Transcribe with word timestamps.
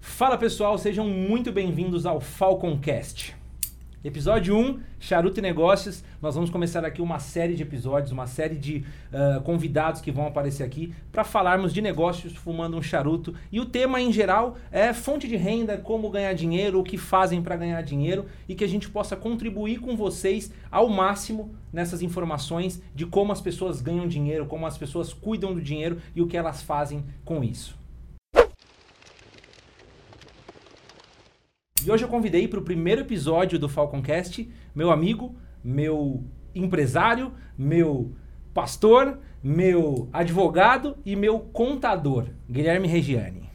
Fala 0.00 0.38
pessoal, 0.38 0.78
sejam 0.78 1.06
muito 1.06 1.52
bem-vindos 1.52 2.06
ao 2.06 2.20
Falconcast. 2.20 3.36
Episódio 4.02 4.56
1, 4.56 4.80
Charuto 4.98 5.40
e 5.40 5.42
Negócios. 5.42 6.02
Nós 6.22 6.34
vamos 6.34 6.48
começar 6.48 6.82
aqui 6.86 7.02
uma 7.02 7.18
série 7.18 7.54
de 7.54 7.62
episódios, 7.62 8.10
uma 8.10 8.26
série 8.26 8.56
de 8.56 8.82
uh, 9.12 9.42
convidados 9.42 10.00
que 10.00 10.10
vão 10.10 10.26
aparecer 10.26 10.62
aqui 10.62 10.94
para 11.12 11.22
falarmos 11.22 11.70
de 11.70 11.82
negócios 11.82 12.34
fumando 12.34 12.78
um 12.78 12.82
charuto. 12.82 13.34
E 13.52 13.60
o 13.60 13.66
tema 13.66 14.00
em 14.00 14.10
geral 14.10 14.56
é 14.72 14.94
fonte 14.94 15.28
de 15.28 15.36
renda, 15.36 15.76
como 15.76 16.08
ganhar 16.08 16.32
dinheiro, 16.32 16.80
o 16.80 16.84
que 16.84 16.96
fazem 16.96 17.42
para 17.42 17.56
ganhar 17.56 17.82
dinheiro 17.82 18.24
e 18.48 18.54
que 18.54 18.64
a 18.64 18.68
gente 18.68 18.88
possa 18.88 19.14
contribuir 19.16 19.80
com 19.80 19.94
vocês 19.94 20.50
ao 20.70 20.88
máximo 20.88 21.54
nessas 21.70 22.00
informações 22.00 22.82
de 22.94 23.04
como 23.04 23.32
as 23.32 23.42
pessoas 23.42 23.82
ganham 23.82 24.08
dinheiro, 24.08 24.46
como 24.46 24.66
as 24.66 24.78
pessoas 24.78 25.12
cuidam 25.12 25.52
do 25.52 25.60
dinheiro 25.60 25.98
e 26.16 26.22
o 26.22 26.26
que 26.26 26.38
elas 26.38 26.62
fazem 26.62 27.04
com 27.22 27.44
isso. 27.44 27.79
E 31.84 31.90
hoje 31.90 32.04
eu 32.04 32.08
convidei 32.08 32.46
para 32.46 32.58
o 32.58 32.62
primeiro 32.62 33.00
episódio 33.00 33.58
do 33.58 33.68
Falconcast 33.68 34.46
meu 34.74 34.90
amigo, 34.90 35.34
meu 35.64 36.22
empresário, 36.54 37.32
meu 37.56 38.12
pastor, 38.52 39.18
meu 39.42 40.08
advogado 40.12 40.98
e 41.06 41.16
meu 41.16 41.40
contador, 41.40 42.26
Guilherme 42.50 42.86
Regiani. 42.86 43.48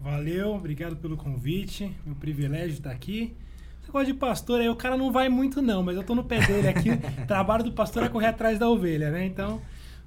Valeu, 0.00 0.54
obrigado 0.54 0.96
pelo 0.96 1.16
convite, 1.16 1.94
meu 2.06 2.14
privilégio 2.14 2.74
estar 2.74 2.90
aqui. 2.90 3.36
Você 3.82 3.92
gosta 3.92 4.06
de 4.06 4.18
pastor, 4.18 4.60
aí 4.60 4.68
o 4.70 4.76
cara 4.76 4.96
não 4.96 5.12
vai 5.12 5.28
muito 5.28 5.60
não, 5.60 5.82
mas 5.82 5.96
eu 5.96 6.02
tô 6.02 6.14
no 6.14 6.24
pé 6.24 6.40
dele 6.46 6.68
aqui. 6.68 6.90
o 6.90 7.26
trabalho 7.28 7.64
do 7.64 7.72
pastor 7.72 8.02
é 8.04 8.08
correr 8.08 8.28
atrás 8.28 8.58
da 8.58 8.68
ovelha, 8.68 9.10
né? 9.10 9.26
Então, 9.26 9.60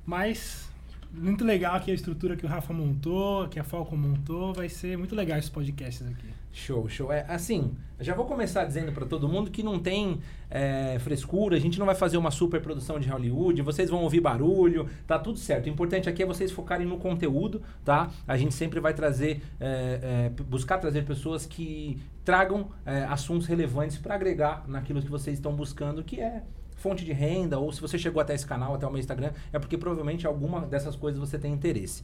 mas 0.03 0.70
muito 1.13 1.43
legal 1.43 1.75
aqui 1.75 1.91
a 1.91 1.93
estrutura 1.93 2.35
que 2.35 2.45
o 2.45 2.49
Rafa 2.49 2.73
montou, 2.73 3.47
que 3.49 3.59
a 3.59 3.63
Falcon 3.63 3.97
montou. 3.97 4.53
Vai 4.53 4.69
ser 4.69 4.97
muito 4.97 5.15
legal 5.15 5.37
esses 5.37 5.49
podcasts 5.49 6.07
aqui. 6.07 6.27
Show, 6.53 6.87
show. 6.89 7.11
É 7.11 7.25
assim, 7.29 7.75
já 7.99 8.13
vou 8.13 8.25
começar 8.25 8.65
dizendo 8.65 8.91
para 8.91 9.05
todo 9.05 9.27
mundo 9.27 9.49
que 9.49 9.63
não 9.63 9.79
tem 9.79 10.19
é, 10.49 10.97
frescura, 10.99 11.55
a 11.55 11.59
gente 11.59 11.79
não 11.79 11.85
vai 11.85 11.95
fazer 11.95 12.17
uma 12.17 12.31
super 12.31 12.61
produção 12.61 12.99
de 12.99 13.07
Hollywood, 13.07 13.61
vocês 13.61 13.89
vão 13.89 14.01
ouvir 14.01 14.19
barulho, 14.19 14.87
tá 15.07 15.17
tudo 15.17 15.37
certo. 15.37 15.67
O 15.67 15.69
importante 15.69 16.09
aqui 16.09 16.23
é 16.23 16.25
vocês 16.25 16.51
focarem 16.51 16.85
no 16.85 16.97
conteúdo, 16.97 17.61
tá? 17.85 18.11
A 18.27 18.35
gente 18.35 18.53
sempre 18.53 18.79
vai 18.79 18.93
trazer, 18.93 19.41
é, 19.59 20.29
é, 20.37 20.43
buscar 20.43 20.77
trazer 20.77 21.05
pessoas 21.05 21.45
que 21.45 22.01
tragam 22.25 22.69
é, 22.85 23.03
assuntos 23.03 23.47
relevantes 23.47 23.97
para 23.97 24.15
agregar 24.15 24.65
naquilo 24.67 25.01
que 25.01 25.09
vocês 25.09 25.37
estão 25.37 25.55
buscando, 25.55 26.03
que 26.03 26.19
é 26.19 26.43
fonte 26.81 27.05
de 27.05 27.13
renda, 27.13 27.59
ou 27.59 27.71
se 27.71 27.79
você 27.79 27.97
chegou 27.97 28.21
até 28.21 28.33
esse 28.33 28.45
canal, 28.45 28.73
até 28.73 28.87
o 28.87 28.89
meu 28.89 28.99
Instagram, 28.99 29.31
é 29.53 29.59
porque 29.59 29.77
provavelmente 29.77 30.25
alguma 30.25 30.61
dessas 30.61 30.95
coisas 30.95 31.19
você 31.19 31.37
tem 31.37 31.53
interesse. 31.53 32.03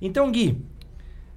Então, 0.00 0.32
Gui, 0.32 0.64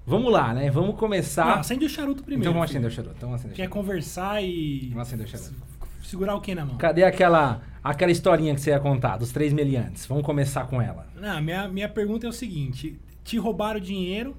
vamos 0.05 0.31
lá, 0.31 0.53
né? 0.53 0.71
Vamos 0.71 0.95
começar. 0.95 1.45
Não, 1.47 1.59
acende 1.59 1.85
o 1.85 1.89
charuto 1.89 2.23
primeiro. 2.23 2.43
Então 2.43 2.53
vamos 2.53 2.69
acender 2.69 2.89
o 2.89 2.93
charuto. 2.93 3.15
Então, 3.17 3.33
acender 3.33 3.55
Quer 3.55 3.67
conversar 3.67 4.41
e. 4.41 4.88
Vamos 4.89 5.08
acender 5.08 5.27
o 5.27 5.30
charuto. 5.30 5.53
Segurar 6.02 6.35
o 6.35 6.41
que 6.41 6.55
na 6.55 6.65
mão? 6.65 6.77
Cadê 6.77 7.03
aquela, 7.03 7.61
aquela 7.83 8.11
historinha 8.11 8.55
que 8.55 8.61
você 8.61 8.69
ia 8.69 8.80
contar, 8.80 9.17
dos 9.17 9.33
três 9.33 9.52
meliantes? 9.52 10.05
Vamos 10.05 10.23
começar 10.23 10.65
com 10.65 10.81
ela. 10.81 11.05
Não, 11.15 11.41
minha, 11.41 11.67
minha 11.67 11.89
pergunta 11.89 12.25
é 12.25 12.30
o 12.30 12.33
seguinte: 12.33 12.97
te 13.25 13.38
roubaram 13.38 13.81
dinheiro 13.81 14.33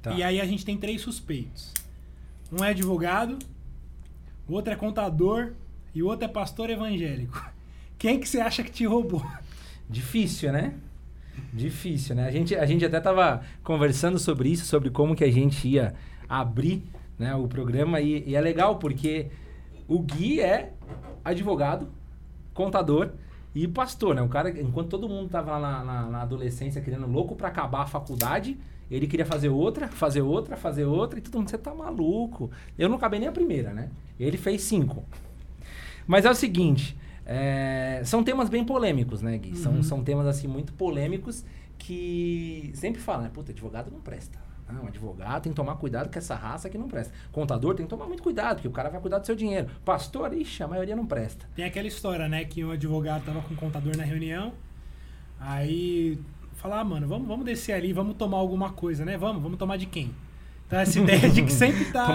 tá. 0.00 0.12
e 0.12 0.22
aí 0.22 0.40
a 0.40 0.46
gente 0.46 0.64
tem 0.64 0.78
três 0.78 1.02
suspeitos. 1.02 1.74
Um 2.50 2.64
é 2.64 2.70
advogado, 2.70 3.38
o 4.48 4.54
outro 4.54 4.72
é 4.72 4.76
contador 4.76 5.52
e 5.94 6.02
o 6.02 6.06
outro 6.06 6.24
é 6.24 6.28
pastor 6.28 6.70
evangélico. 6.70 7.53
Quem 8.04 8.20
que 8.20 8.28
você 8.28 8.38
acha 8.38 8.62
que 8.62 8.70
te 8.70 8.84
roubou? 8.84 9.24
Difícil, 9.88 10.52
né? 10.52 10.74
Difícil, 11.50 12.14
né? 12.14 12.26
A 12.26 12.30
gente, 12.30 12.54
a 12.54 12.66
gente 12.66 12.84
até 12.84 13.00
tava 13.00 13.40
conversando 13.62 14.18
sobre 14.18 14.50
isso, 14.50 14.66
sobre 14.66 14.90
como 14.90 15.16
que 15.16 15.24
a 15.24 15.32
gente 15.32 15.66
ia 15.66 15.94
abrir 16.28 16.82
né, 17.18 17.34
o 17.34 17.48
programa 17.48 18.02
e, 18.02 18.22
e 18.26 18.36
é 18.36 18.40
legal 18.42 18.78
porque 18.78 19.28
o 19.88 20.00
Gui 20.00 20.38
é 20.38 20.74
advogado, 21.24 21.88
contador 22.52 23.08
e 23.54 23.66
pastor, 23.66 24.14
né? 24.14 24.20
O 24.20 24.28
cara, 24.28 24.50
enquanto 24.50 24.90
todo 24.90 25.08
mundo 25.08 25.30
tava 25.30 25.58
na, 25.58 25.82
na, 25.82 26.02
na 26.02 26.20
adolescência 26.20 26.82
querendo 26.82 27.06
louco 27.06 27.34
para 27.34 27.48
acabar 27.48 27.84
a 27.84 27.86
faculdade, 27.86 28.58
ele 28.90 29.06
queria 29.06 29.24
fazer 29.24 29.48
outra, 29.48 29.88
fazer 29.88 30.20
outra, 30.20 30.58
fazer 30.58 30.84
outra, 30.84 31.18
e 31.18 31.22
todo 31.22 31.38
mundo, 31.38 31.48
você 31.48 31.56
tá 31.56 31.74
maluco. 31.74 32.50
Eu 32.78 32.90
não 32.90 32.96
acabei 32.96 33.18
nem 33.18 33.30
a 33.30 33.32
primeira, 33.32 33.72
né? 33.72 33.88
Ele 34.20 34.36
fez 34.36 34.60
cinco. 34.60 35.02
Mas 36.06 36.26
é 36.26 36.30
o 36.30 36.34
seguinte, 36.34 36.94
é, 37.26 38.02
são 38.04 38.22
temas 38.22 38.48
bem 38.48 38.64
polêmicos, 38.64 39.22
né, 39.22 39.38
Gui? 39.38 39.50
Uhum. 39.50 39.56
São, 39.56 39.82
são 39.82 40.04
temas, 40.04 40.26
assim, 40.26 40.46
muito 40.46 40.72
polêmicos 40.72 41.44
que 41.78 42.70
sempre 42.74 43.00
falam, 43.00 43.22
né? 43.22 43.30
Puta, 43.32 43.52
advogado 43.52 43.90
não 43.90 44.00
presta. 44.00 44.38
Não, 44.72 44.86
advogado 44.86 45.42
tem 45.42 45.52
que 45.52 45.56
tomar 45.56 45.76
cuidado 45.76 46.10
com 46.10 46.18
essa 46.18 46.34
raça 46.34 46.70
que 46.70 46.78
não 46.78 46.88
presta. 46.88 47.12
Contador 47.30 47.74
tem 47.74 47.84
que 47.84 47.90
tomar 47.90 48.06
muito 48.06 48.22
cuidado, 48.22 48.56
porque 48.56 48.68
o 48.68 48.72
cara 48.72 48.88
vai 48.88 49.00
cuidar 49.00 49.18
do 49.18 49.26
seu 49.26 49.36
dinheiro. 49.36 49.68
Pastor, 49.84 50.32
ixi, 50.32 50.62
a 50.62 50.68
maioria 50.68 50.96
não 50.96 51.06
presta. 51.06 51.46
Tem 51.54 51.64
aquela 51.64 51.86
história, 51.86 52.28
né, 52.28 52.44
que 52.44 52.64
um 52.64 52.70
advogado 52.70 53.24
tava 53.24 53.42
com 53.42 53.52
o 53.52 53.56
contador 53.56 53.94
na 53.96 54.04
reunião, 54.04 54.52
aí 55.38 56.18
falar, 56.54 56.80
ah, 56.80 56.84
mano, 56.84 57.06
vamos, 57.06 57.28
vamos 57.28 57.44
descer 57.44 57.74
ali, 57.74 57.92
vamos 57.92 58.16
tomar 58.16 58.38
alguma 58.38 58.72
coisa, 58.72 59.04
né? 59.04 59.18
Vamos, 59.18 59.42
vamos 59.42 59.58
tomar 59.58 59.76
de 59.76 59.84
quem? 59.84 60.14
Então 60.66 60.78
essa 60.78 60.98
ideia 60.98 61.28
de 61.28 61.42
que 61.42 61.52
sempre 61.52 61.84
tá 61.92 62.08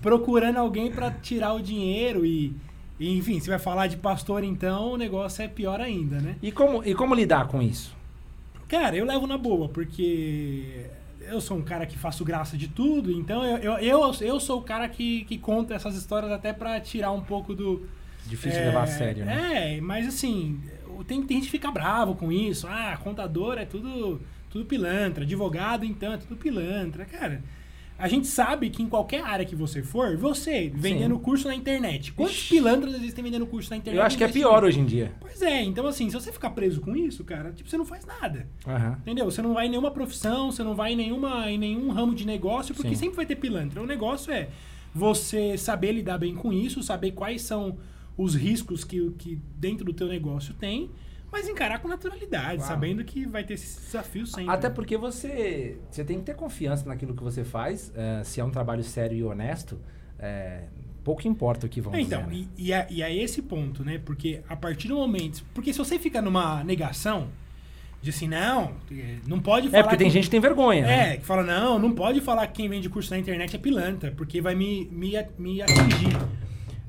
procurando 0.00 0.56
alguém 0.56 0.90
para 0.92 1.10
tirar 1.10 1.52
o 1.54 1.60
dinheiro 1.60 2.24
e 2.24 2.54
e, 2.98 3.16
enfim, 3.16 3.38
se 3.38 3.48
vai 3.48 3.58
falar 3.58 3.86
de 3.86 3.96
pastor, 3.96 4.42
então 4.42 4.92
o 4.92 4.96
negócio 4.96 5.42
é 5.42 5.48
pior 5.48 5.80
ainda, 5.80 6.20
né? 6.20 6.36
E 6.42 6.50
como, 6.50 6.84
e 6.84 6.94
como 6.94 7.14
lidar 7.14 7.46
com 7.46 7.62
isso? 7.62 7.96
Cara, 8.66 8.96
eu 8.96 9.04
levo 9.04 9.26
na 9.26 9.38
boa, 9.38 9.68
porque 9.68 10.86
eu 11.20 11.40
sou 11.40 11.56
um 11.56 11.62
cara 11.62 11.86
que 11.86 11.96
faço 11.96 12.24
graça 12.24 12.56
de 12.56 12.68
tudo, 12.68 13.12
então 13.12 13.44
eu, 13.44 13.58
eu, 13.58 13.78
eu, 13.78 14.14
eu 14.20 14.40
sou 14.40 14.58
o 14.58 14.62
cara 14.62 14.88
que, 14.88 15.24
que 15.24 15.38
conta 15.38 15.74
essas 15.74 15.94
histórias 15.94 16.32
até 16.32 16.52
para 16.52 16.80
tirar 16.80 17.12
um 17.12 17.22
pouco 17.22 17.54
do. 17.54 17.86
Difícil 18.26 18.60
é, 18.60 18.66
levar 18.66 18.82
a 18.82 18.86
sério, 18.86 19.24
né? 19.24 19.76
É, 19.76 19.80
mas 19.80 20.06
assim, 20.06 20.60
tem, 21.06 21.22
tem 21.22 21.36
gente 21.38 21.46
que 21.46 21.52
fica 21.52 21.70
bravo 21.70 22.14
com 22.14 22.32
isso. 22.32 22.66
Ah, 22.66 22.98
contador 23.02 23.58
é 23.58 23.64
tudo, 23.64 24.20
tudo 24.50 24.64
pilantra, 24.64 25.24
advogado 25.24 25.84
então 25.84 26.12
é 26.12 26.16
tudo 26.16 26.36
pilantra. 26.36 27.04
Cara, 27.04 27.42
a 27.98 28.06
gente 28.06 28.28
sabe 28.28 28.70
que 28.70 28.80
em 28.80 28.88
qualquer 28.88 29.22
área 29.24 29.44
que 29.44 29.56
você 29.56 29.82
for, 29.82 30.16
você 30.16 30.70
vendendo 30.72 31.16
Sim. 31.16 31.20
curso 31.20 31.48
na 31.48 31.54
internet. 31.54 32.12
Quantos 32.12 32.36
Ixi. 32.36 32.54
pilantras 32.54 32.94
existem 32.94 33.24
vendendo 33.24 33.44
curso 33.44 33.70
na 33.70 33.76
internet? 33.76 33.98
Eu 34.00 34.06
acho 34.06 34.16
que 34.16 34.22
é 34.22 34.28
pior 34.28 34.62
hoje 34.62 34.78
em 34.78 34.84
dia. 34.84 35.12
Pois 35.20 35.42
é, 35.42 35.64
então 35.64 35.84
assim, 35.86 36.08
se 36.08 36.14
você 36.14 36.30
ficar 36.30 36.50
preso 36.50 36.80
com 36.80 36.96
isso, 36.96 37.24
cara, 37.24 37.52
tipo, 37.52 37.68
você 37.68 37.76
não 37.76 37.84
faz 37.84 38.06
nada. 38.06 38.46
Uhum. 38.64 38.92
Entendeu? 39.00 39.24
Você 39.24 39.42
não 39.42 39.52
vai 39.52 39.66
em 39.66 39.70
nenhuma 39.70 39.90
profissão, 39.90 40.52
você 40.52 40.62
não 40.62 40.76
vai 40.76 40.92
em, 40.92 40.96
nenhuma, 40.96 41.50
em 41.50 41.58
nenhum 41.58 41.90
ramo 41.90 42.14
de 42.14 42.24
negócio, 42.24 42.72
porque 42.72 42.90
Sim. 42.90 43.02
sempre 43.02 43.16
vai 43.16 43.26
ter 43.26 43.34
pilantra. 43.34 43.82
O 43.82 43.86
negócio 43.86 44.32
é 44.32 44.48
você 44.94 45.58
saber 45.58 45.90
lidar 45.92 46.18
bem 46.18 46.36
com 46.36 46.52
isso, 46.52 46.80
saber 46.84 47.10
quais 47.12 47.42
são 47.42 47.78
os 48.16 48.36
riscos 48.36 48.84
que, 48.84 49.10
que 49.18 49.40
dentro 49.56 49.84
do 49.84 49.92
teu 49.92 50.06
negócio 50.06 50.54
tem 50.54 50.90
mas 51.30 51.48
encarar 51.48 51.78
com 51.80 51.88
naturalidade, 51.88 52.62
sabendo 52.62 53.04
que 53.04 53.26
vai 53.26 53.44
ter 53.44 53.54
esse 53.54 53.80
desafio 53.80 54.26
sempre. 54.26 54.50
Até 54.50 54.70
porque 54.70 54.96
você, 54.96 55.78
você 55.90 56.04
tem 56.04 56.18
que 56.18 56.24
ter 56.24 56.34
confiança 56.34 56.86
naquilo 56.88 57.14
que 57.14 57.22
você 57.22 57.44
faz. 57.44 57.92
É, 57.94 58.24
se 58.24 58.40
é 58.40 58.44
um 58.44 58.50
trabalho 58.50 58.82
sério 58.82 59.16
e 59.16 59.22
honesto, 59.22 59.78
é, 60.18 60.64
pouco 61.04 61.26
importa 61.28 61.66
o 61.66 61.68
que 61.68 61.80
vão 61.80 61.94
então, 61.94 62.24
dizer. 62.24 62.40
Então, 62.40 62.46
né? 62.46 62.48
e, 62.56 62.68
e, 62.68 62.72
é, 62.72 62.86
e 62.90 63.02
é 63.02 63.14
esse 63.14 63.42
ponto, 63.42 63.84
né? 63.84 64.00
Porque 64.04 64.42
a 64.48 64.56
partir 64.56 64.88
do 64.88 64.96
momento... 64.96 65.44
Porque 65.52 65.72
se 65.72 65.78
você 65.78 65.98
fica 65.98 66.22
numa 66.22 66.64
negação 66.64 67.28
de 68.00 68.10
assim, 68.10 68.28
não, 68.28 68.74
não 69.26 69.40
pode 69.40 69.68
falar. 69.68 69.80
É, 69.80 69.82
porque 69.82 69.96
tem 69.96 70.10
gente 70.10 70.24
que 70.24 70.30
tem 70.30 70.40
vergonha. 70.40 70.84
É, 70.84 70.86
né? 70.86 71.16
que 71.16 71.24
fala, 71.24 71.42
não, 71.42 71.78
não 71.78 71.92
pode 71.92 72.20
falar 72.20 72.46
que 72.46 72.54
quem 72.54 72.68
vende 72.68 72.88
curso 72.88 73.10
na 73.10 73.18
internet 73.18 73.56
é 73.56 73.58
pilantra, 73.58 74.12
porque 74.16 74.40
vai 74.40 74.54
me, 74.54 74.88
me, 74.90 75.12
me 75.36 75.62
atingir. 75.62 76.16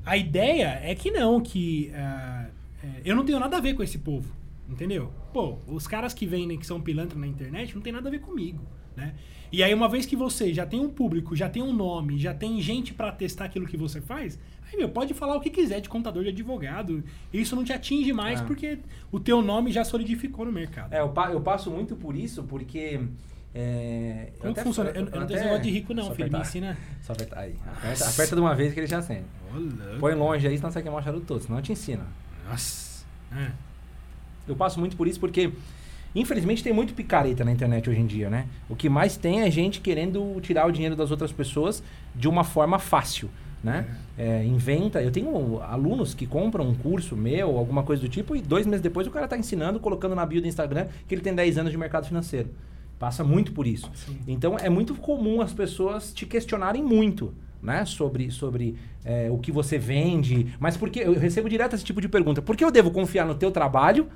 A 0.06 0.16
ideia 0.16 0.80
é 0.82 0.94
que 0.94 1.10
não, 1.10 1.40
que 1.40 1.92
uh, 1.92 2.49
é, 2.82 3.02
eu 3.04 3.16
não 3.16 3.24
tenho 3.24 3.38
nada 3.38 3.56
a 3.56 3.60
ver 3.60 3.74
com 3.74 3.82
esse 3.82 3.98
povo, 3.98 4.32
entendeu? 4.68 5.12
Pô, 5.32 5.58
os 5.66 5.86
caras 5.86 6.14
que 6.14 6.26
vendem 6.26 6.58
que 6.58 6.66
são 6.66 6.80
pilantra 6.80 7.18
na 7.18 7.26
internet 7.26 7.74
não 7.74 7.82
tem 7.82 7.92
nada 7.92 8.08
a 8.08 8.10
ver 8.10 8.20
comigo, 8.20 8.62
né? 8.96 9.14
E 9.52 9.62
aí 9.62 9.74
uma 9.74 9.88
vez 9.88 10.06
que 10.06 10.14
você 10.14 10.54
já 10.54 10.64
tem 10.64 10.78
um 10.78 10.88
público, 10.88 11.34
já 11.34 11.48
tem 11.48 11.62
um 11.62 11.72
nome, 11.72 12.18
já 12.18 12.32
tem 12.32 12.60
gente 12.60 12.94
para 12.94 13.10
testar 13.10 13.46
aquilo 13.46 13.66
que 13.66 13.76
você 13.76 14.00
faz, 14.00 14.38
aí 14.70 14.76
meu, 14.76 14.88
pode 14.88 15.12
falar 15.12 15.36
o 15.36 15.40
que 15.40 15.50
quiser 15.50 15.80
de 15.80 15.88
contador 15.88 16.22
de 16.22 16.28
advogado, 16.28 17.02
isso 17.32 17.56
não 17.56 17.64
te 17.64 17.72
atinge 17.72 18.12
mais 18.12 18.40
é. 18.40 18.44
porque 18.44 18.78
o 19.10 19.18
teu 19.18 19.42
nome 19.42 19.72
já 19.72 19.84
solidificou 19.84 20.44
no 20.44 20.52
mercado. 20.52 20.92
É, 20.92 21.00
eu, 21.00 21.08
pa 21.08 21.32
eu 21.32 21.40
passo 21.40 21.70
muito 21.70 21.96
por 21.96 22.14
isso 22.14 22.44
porque 22.44 23.00
é, 23.52 24.28
Como 24.38 24.54
que 24.54 24.62
funciona? 24.62 24.90
Eu, 24.90 25.06
eu, 25.06 25.08
eu 25.08 25.20
não 25.20 25.26
tenho 25.26 25.40
negócio 25.40 25.62
de 25.62 25.70
rico, 25.70 25.92
não, 25.92 26.14
filho. 26.14 26.32
Me 26.32 26.38
ensina. 26.38 26.78
Só 27.02 27.12
apertar 27.12 27.40
aí. 27.40 27.56
Aperta, 27.66 28.08
aperta, 28.08 28.36
de 28.36 28.40
uma 28.40 28.54
vez 28.54 28.72
que 28.72 28.80
ele 28.80 28.86
já 28.86 28.98
acende. 28.98 29.24
Põe 29.98 30.14
longe 30.14 30.46
aí, 30.46 30.56
senão 30.56 30.70
você 30.70 30.80
queimar 30.80 31.00
o 31.00 31.04
charuto 31.04 31.26
todo, 31.26 31.42
senão 31.42 31.58
eu 31.58 31.62
te 31.62 31.72
ensino. 31.72 32.04
Nossa. 32.48 33.04
É. 33.36 33.50
Eu 34.46 34.56
passo 34.56 34.80
muito 34.80 34.96
por 34.96 35.06
isso 35.06 35.20
porque, 35.20 35.52
infelizmente, 36.14 36.62
tem 36.62 36.72
muito 36.72 36.94
picareta 36.94 37.44
na 37.44 37.52
internet 37.52 37.88
hoje 37.88 38.00
em 38.00 38.06
dia, 38.06 38.28
né? 38.28 38.46
O 38.68 38.74
que 38.74 38.88
mais 38.88 39.16
tem 39.16 39.42
é 39.42 39.50
gente 39.50 39.80
querendo 39.80 40.40
tirar 40.40 40.66
o 40.66 40.72
dinheiro 40.72 40.96
das 40.96 41.10
outras 41.10 41.32
pessoas 41.32 41.82
de 42.14 42.28
uma 42.28 42.44
forma 42.44 42.78
fácil. 42.78 43.30
Né? 43.62 43.86
É. 44.16 44.40
É, 44.40 44.44
inventa. 44.44 45.02
Eu 45.02 45.10
tenho 45.10 45.60
alunos 45.60 46.14
que 46.14 46.26
compram 46.26 46.66
um 46.66 46.74
curso 46.74 47.14
meu, 47.14 47.58
alguma 47.58 47.82
coisa 47.82 48.00
do 48.00 48.08
tipo, 48.08 48.34
e 48.34 48.40
dois 48.40 48.66
meses 48.66 48.80
depois 48.80 49.06
o 49.06 49.10
cara 49.10 49.26
está 49.26 49.36
ensinando, 49.36 49.78
colocando 49.78 50.14
na 50.14 50.24
bio 50.24 50.40
do 50.40 50.48
Instagram 50.48 50.86
que 51.06 51.14
ele 51.14 51.20
tem 51.20 51.34
10 51.34 51.58
anos 51.58 51.70
de 51.70 51.76
mercado 51.76 52.06
financeiro. 52.06 52.48
Passa 52.98 53.22
muito 53.22 53.52
por 53.52 53.66
isso. 53.66 53.90
Sim. 53.94 54.18
Então 54.26 54.58
é 54.58 54.68
muito 54.70 54.94
comum 54.94 55.42
as 55.42 55.52
pessoas 55.52 56.12
te 56.12 56.24
questionarem 56.24 56.82
muito, 56.82 57.34
né? 57.62 57.84
Sobre, 57.84 58.30
sobre 58.30 58.76
é, 59.04 59.28
o 59.30 59.38
que 59.38 59.52
você 59.52 59.78
vende. 59.78 60.54
Mas 60.58 60.76
porque 60.76 61.00
eu 61.00 61.12
recebo 61.18 61.48
direto 61.48 61.74
esse 61.74 61.84
tipo 61.84 62.00
de 62.00 62.08
pergunta. 62.08 62.40
Por 62.42 62.56
que 62.56 62.64
eu 62.64 62.70
devo 62.70 62.90
confiar 62.90 63.26
no 63.26 63.34
teu 63.34 63.50
trabalho 63.50 64.08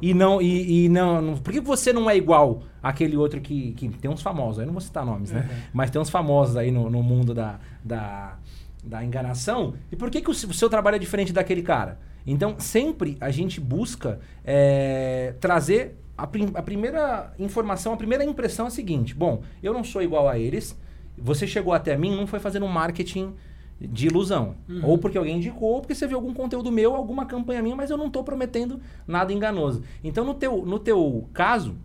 e 0.00 0.14
não. 0.14 0.40
E, 0.42 0.84
e 0.84 0.88
não, 0.88 1.20
não- 1.22 1.36
por 1.36 1.52
que 1.52 1.60
você 1.60 1.92
não 1.92 2.08
é 2.10 2.16
igual 2.16 2.62
àquele 2.82 3.16
outro 3.16 3.40
que, 3.40 3.72
que. 3.72 3.88
Tem 3.88 4.10
uns 4.10 4.22
famosos, 4.22 4.58
aí 4.60 4.66
não 4.66 4.72
vou 4.72 4.80
citar 4.80 5.04
nomes, 5.06 5.30
né? 5.30 5.40
Uhum. 5.48 5.56
Mas 5.72 5.90
tem 5.90 6.00
uns 6.00 6.10
famosos 6.10 6.56
aí 6.56 6.70
no, 6.70 6.90
no 6.90 7.02
mundo 7.02 7.32
da, 7.34 7.58
da, 7.84 8.36
da 8.84 9.04
enganação. 9.04 9.74
E 9.90 9.96
por 9.96 10.10
que, 10.10 10.20
que 10.20 10.28
o, 10.28 10.32
o 10.32 10.34
seu 10.54 10.68
trabalho 10.68 10.96
é 10.96 10.98
diferente 10.98 11.32
daquele 11.32 11.62
cara? 11.62 11.98
Então, 12.26 12.54
sempre 12.58 13.16
a 13.20 13.30
gente 13.30 13.60
busca 13.60 14.20
é, 14.44 15.34
trazer 15.40 15.96
a, 16.16 16.26
prim- 16.26 16.52
a 16.54 16.62
primeira 16.62 17.32
informação, 17.38 17.92
a 17.92 17.96
primeira 17.96 18.24
impressão 18.24 18.66
é 18.66 18.68
a 18.68 18.70
seguinte: 18.70 19.14
bom, 19.14 19.42
eu 19.62 19.72
não 19.72 19.82
sou 19.84 20.02
igual 20.02 20.28
a 20.28 20.38
eles. 20.38 20.76
Você 21.22 21.46
chegou 21.46 21.72
até 21.72 21.96
mim, 21.96 22.14
não 22.14 22.26
foi 22.26 22.40
fazendo 22.40 22.66
um 22.66 22.68
marketing 22.68 23.32
de 23.80 24.06
ilusão. 24.06 24.56
Ou 24.82 24.98
porque 24.98 25.18
alguém 25.18 25.36
indicou, 25.36 25.70
ou 25.74 25.80
porque 25.80 25.94
você 25.94 26.06
viu 26.06 26.16
algum 26.16 26.34
conteúdo 26.34 26.70
meu, 26.70 26.94
alguma 26.94 27.26
campanha 27.26 27.62
minha, 27.62 27.76
mas 27.76 27.90
eu 27.90 27.96
não 27.96 28.06
estou 28.08 28.22
prometendo 28.24 28.80
nada 29.06 29.32
enganoso. 29.32 29.82
Então, 30.04 30.24
no 30.24 30.34
teu, 30.34 30.64
no 30.64 30.78
teu 30.78 31.28
caso, 31.32 31.76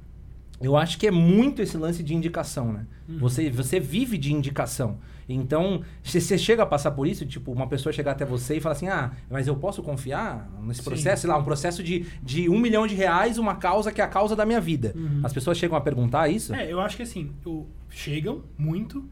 eu 0.61 0.75
acho 0.75 0.97
que 0.97 1.07
é 1.07 1.11
muito 1.11 1.61
esse 1.61 1.77
lance 1.77 2.03
de 2.03 2.13
indicação, 2.15 2.71
né? 2.73 2.85
Você, 3.19 3.49
você 3.49 3.79
vive 3.79 4.17
de 4.17 4.33
indicação. 4.33 4.97
Então, 5.29 5.81
se 6.03 6.19
você 6.21 6.37
chega 6.37 6.63
a 6.63 6.65
passar 6.65 6.91
por 6.91 7.05
isso, 7.07 7.25
tipo, 7.25 7.51
uma 7.51 7.67
pessoa 7.67 7.91
chegar 7.93 8.11
até 8.11 8.25
você 8.25 8.57
e 8.57 8.59
falar 8.61 8.75
assim, 8.75 8.87
ah, 8.87 9.11
mas 9.29 9.47
eu 9.47 9.55
posso 9.55 9.81
confiar 9.83 10.49
nesse 10.63 10.81
Sim. 10.81 10.89
processo? 10.89 11.21
Sei 11.21 11.29
lá, 11.29 11.37
um 11.37 11.43
processo 11.43 11.83
de, 11.83 12.05
de 12.23 12.49
um 12.49 12.57
milhão 12.59 12.85
de 12.87 12.95
reais, 12.95 13.37
uma 13.37 13.55
causa 13.55 13.91
que 13.91 13.99
é 14.01 14.03
a 14.03 14.07
causa 14.07 14.35
da 14.35 14.45
minha 14.45 14.61
vida. 14.61 14.93
As 15.23 15.33
pessoas 15.33 15.57
chegam 15.57 15.77
a 15.77 15.81
perguntar 15.81 16.27
isso? 16.29 16.53
É, 16.53 16.71
eu 16.71 16.79
acho 16.79 16.95
que 16.97 17.03
assim, 17.03 17.31
eu- 17.45 17.67
chegam 17.89 18.43
muito. 18.57 19.03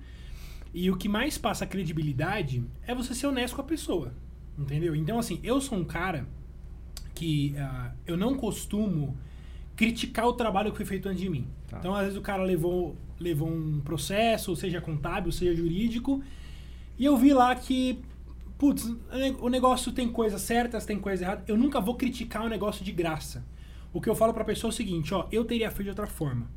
E 0.78 0.92
o 0.92 0.98
que 0.98 1.08
mais 1.08 1.38
passa 1.38 1.66
credibilidade 1.66 2.62
é 2.86 2.94
você 2.94 3.16
ser 3.16 3.28
honesto 3.28 3.56
com 3.56 3.62
a 3.62 3.64
pessoa. 3.64 4.14
Entendeu? 4.60 4.94
Então, 4.94 5.18
assim, 5.18 5.40
eu 5.42 5.62
sou 5.62 5.78
um 5.78 5.86
cara 5.86 6.28
que 7.14 7.56
ah, 7.58 7.94
eu 8.06 8.18
não 8.18 8.36
costumo 8.36 9.18
criticar 9.74 10.28
o 10.28 10.34
trabalho 10.34 10.72
que 10.72 10.78
foi 10.78 10.86
feito 10.86 11.08
antes 11.08 11.22
de 11.22 11.30
mim. 11.30 11.48
Tá. 11.70 11.78
Então, 11.80 11.96
às 11.96 12.02
vezes, 12.02 12.18
o 12.18 12.22
cara 12.22 12.44
levou, 12.44 12.98
levou 13.18 13.48
um 13.48 13.80
processo, 13.80 14.54
seja 14.54 14.82
contábil, 14.82 15.32
seja 15.32 15.56
jurídico, 15.56 16.22
e 17.00 17.06
eu 17.06 17.16
vi 17.16 17.32
lá 17.32 17.56
que, 17.56 18.02
putz, 18.58 18.94
o 19.40 19.48
negócio 19.48 19.94
tem 19.94 20.10
coisas 20.10 20.42
certas, 20.42 20.86
tem 20.86 21.00
coisas 21.00 21.22
erradas. 21.22 21.46
Eu 21.48 21.56
nunca 21.56 21.80
vou 21.80 21.96
criticar 21.96 22.46
um 22.46 22.50
negócio 22.50 22.84
de 22.84 22.92
graça. 22.92 23.46
O 23.94 24.02
que 24.02 24.10
eu 24.10 24.16
falo 24.16 24.34
pra 24.34 24.44
pessoa 24.44 24.72
é 24.72 24.74
o 24.74 24.76
seguinte, 24.76 25.14
ó, 25.14 25.26
eu 25.32 25.46
teria 25.46 25.72
feito 25.72 25.84
de 25.84 25.90
outra 25.92 26.08
forma. 26.08 26.50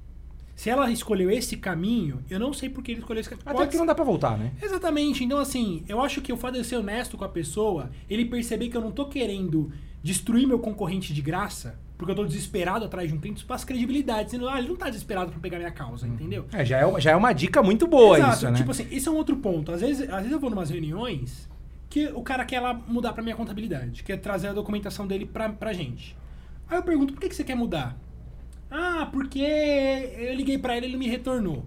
Se 0.59 0.69
ela 0.69 0.91
escolheu 0.91 1.31
esse 1.31 1.57
caminho, 1.57 2.19
eu 2.29 2.41
não 2.41 2.53
sei 2.53 2.69
por 2.69 2.83
que 2.83 2.91
ele 2.91 2.99
escolheu 2.99 3.21
esse 3.21 3.31
caminho. 3.31 3.45
Até 3.47 3.59
Pode 3.59 3.71
que 3.71 3.77
não 3.77 3.87
dá 3.87 3.95
pra 3.95 4.03
voltar, 4.03 4.37
né? 4.37 4.51
Exatamente. 4.61 5.23
Então, 5.23 5.39
assim, 5.39 5.85
eu 5.89 6.03
acho 6.03 6.21
que 6.21 6.33
o 6.33 6.37
fato 6.37 6.55
de 6.55 6.59
eu 6.59 6.65
ser 6.65 6.75
honesto 6.79 7.17
com 7.17 7.25
a 7.25 7.29
pessoa, 7.29 7.93
ele 8.11 8.25
perceber 8.25 8.69
que 8.69 8.77
eu 8.77 8.81
não 8.81 8.91
tô 8.91 9.07
querendo 9.07 9.71
destruir 10.03 10.49
meu 10.49 10.59
concorrente 10.59 11.15
de 11.15 11.23
graça, 11.23 11.79
porque 11.97 12.11
eu 12.11 12.17
tô 12.17 12.25
desesperado 12.25 12.85
atrás 12.85 13.09
de 13.09 13.15
um 13.15 13.21
cliente, 13.21 13.37
isso 13.39 13.47
passa 13.47 13.65
credibilidade. 13.65 14.25
Dizendo, 14.25 14.49
ah, 14.49 14.59
ele 14.59 14.67
não 14.67 14.75
tá 14.75 14.89
desesperado 14.89 15.31
pra 15.31 15.39
pegar 15.39 15.59
minha 15.59 15.71
causa, 15.71 16.09
entendeu? 16.09 16.45
É, 16.53 16.65
já 16.65 16.79
é, 16.79 16.85
uma- 16.85 17.01
já 17.01 17.13
é 17.13 17.17
uma 17.17 17.33
dica 17.33 17.63
muito 17.63 17.87
boa 17.87 18.19
Exato. 18.19 18.35
isso, 18.35 18.51
né? 18.51 18.57
Tipo 18.59 18.73
assim, 18.73 18.89
esse 18.91 19.07
é 19.07 19.13
um 19.13 19.17
outro 19.17 19.37
ponto. 19.37 19.71
Às 19.71 19.81
vezes, 19.81 20.11
às 20.11 20.17
vezes 20.17 20.33
eu 20.33 20.41
vou 20.41 20.51
numas 20.51 20.71
reuniões 20.71 21.49
que 21.89 22.09
o 22.09 22.23
cara 22.23 22.45
quer 22.45 22.59
lá 22.59 22.75
mudar 22.75 23.13
pra 23.13 23.23
minha 23.23 23.37
contabilidade, 23.37 24.03
quer 24.03 24.17
trazer 24.17 24.49
a 24.49 24.53
documentação 24.53 25.07
dele 25.07 25.25
pra, 25.25 25.51
pra 25.51 25.73
gente. 25.73 26.17
Aí 26.69 26.79
eu 26.79 26.83
pergunto, 26.83 27.13
por 27.15 27.21
que, 27.21 27.29
que 27.29 27.37
você 27.37 27.45
quer 27.45 27.55
mudar? 27.55 27.97
Ah, 28.70 29.09
porque 29.12 29.41
eu 29.41 30.35
liguei 30.35 30.59
pra 30.59 30.76
ele 30.76 30.87
e 30.87 30.88
ele 30.91 30.97
me 30.99 31.09
retornou. 31.09 31.65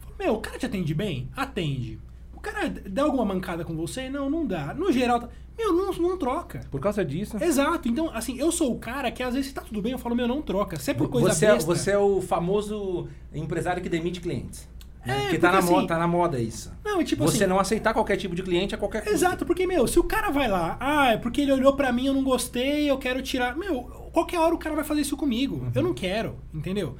Falo, 0.00 0.14
Meu, 0.18 0.34
o 0.34 0.40
cara 0.40 0.58
te 0.58 0.66
atende 0.66 0.94
bem? 0.94 1.28
Atende. 1.36 1.98
O 2.34 2.40
cara 2.40 2.68
dá 2.68 3.02
alguma 3.04 3.24
mancada 3.24 3.64
com 3.64 3.74
você? 3.76 4.08
Não, 4.08 4.28
não 4.30 4.46
dá. 4.46 4.72
No 4.74 4.90
geral, 4.92 5.20
tá... 5.20 5.28
meu, 5.56 5.72
não, 5.72 5.92
não 5.92 6.16
troca. 6.18 6.60
Por 6.70 6.80
causa 6.80 7.04
disso... 7.04 7.36
Exato. 7.42 7.88
Então, 7.88 8.10
assim, 8.14 8.38
eu 8.38 8.50
sou 8.52 8.72
o 8.72 8.78
cara 8.78 9.10
que 9.10 9.22
às 9.22 9.34
vezes 9.34 9.48
se 9.48 9.54
tá 9.54 9.60
tudo 9.62 9.80
bem, 9.82 9.92
eu 9.92 9.98
falo, 9.98 10.14
meu, 10.14 10.28
não 10.28 10.42
troca. 10.42 10.78
Se 10.78 10.90
é 10.90 10.94
por 10.94 11.08
coisa 11.08 11.32
Você 11.32 11.46
é, 11.46 11.58
você 11.58 11.90
é 11.92 11.98
o 11.98 12.20
famoso 12.20 13.08
empresário 13.32 13.82
que 13.82 13.88
demite 13.88 14.20
clientes. 14.20 14.68
né? 15.06 15.16
É, 15.16 15.20
Porque 15.22 15.38
tá 15.38 15.52
na, 15.52 15.58
porque 15.58 15.70
moda, 15.70 15.78
assim- 15.80 15.86
tá 15.88 15.98
na 15.98 16.06
moda 16.08 16.38
isso. 16.40 16.72
Não, 16.84 17.00
e 17.00 17.04
tipo 17.04 17.22
você 17.24 17.36
assim... 17.38 17.46
não 17.46 17.58
aceitar 17.60 17.92
qualquer 17.92 18.16
tipo 18.16 18.34
de 18.34 18.42
cliente 18.42 18.74
a 18.74 18.78
qualquer 18.78 19.02
custo. 19.02 19.14
Exato, 19.14 19.44
porque, 19.46 19.66
meu, 19.66 19.86
se 19.86 19.98
o 19.98 20.04
cara 20.04 20.30
vai 20.30 20.48
lá, 20.48 20.76
ah, 20.80 21.12
é 21.12 21.16
porque 21.18 21.42
ele 21.42 21.52
olhou 21.52 21.74
pra 21.76 21.92
mim, 21.92 22.06
eu 22.06 22.14
não 22.14 22.24
gostei, 22.24 22.90
eu 22.90 22.96
quero 22.98 23.20
tirar. 23.22 23.54
Meu, 23.56 24.03
qualquer 24.14 24.38
hora 24.38 24.54
o 24.54 24.58
cara 24.58 24.76
vai 24.76 24.84
fazer 24.84 25.00
isso 25.00 25.16
comigo. 25.16 25.70
Eu 25.74 25.82
não 25.82 25.92
quero, 25.92 26.38
entendeu? 26.54 26.96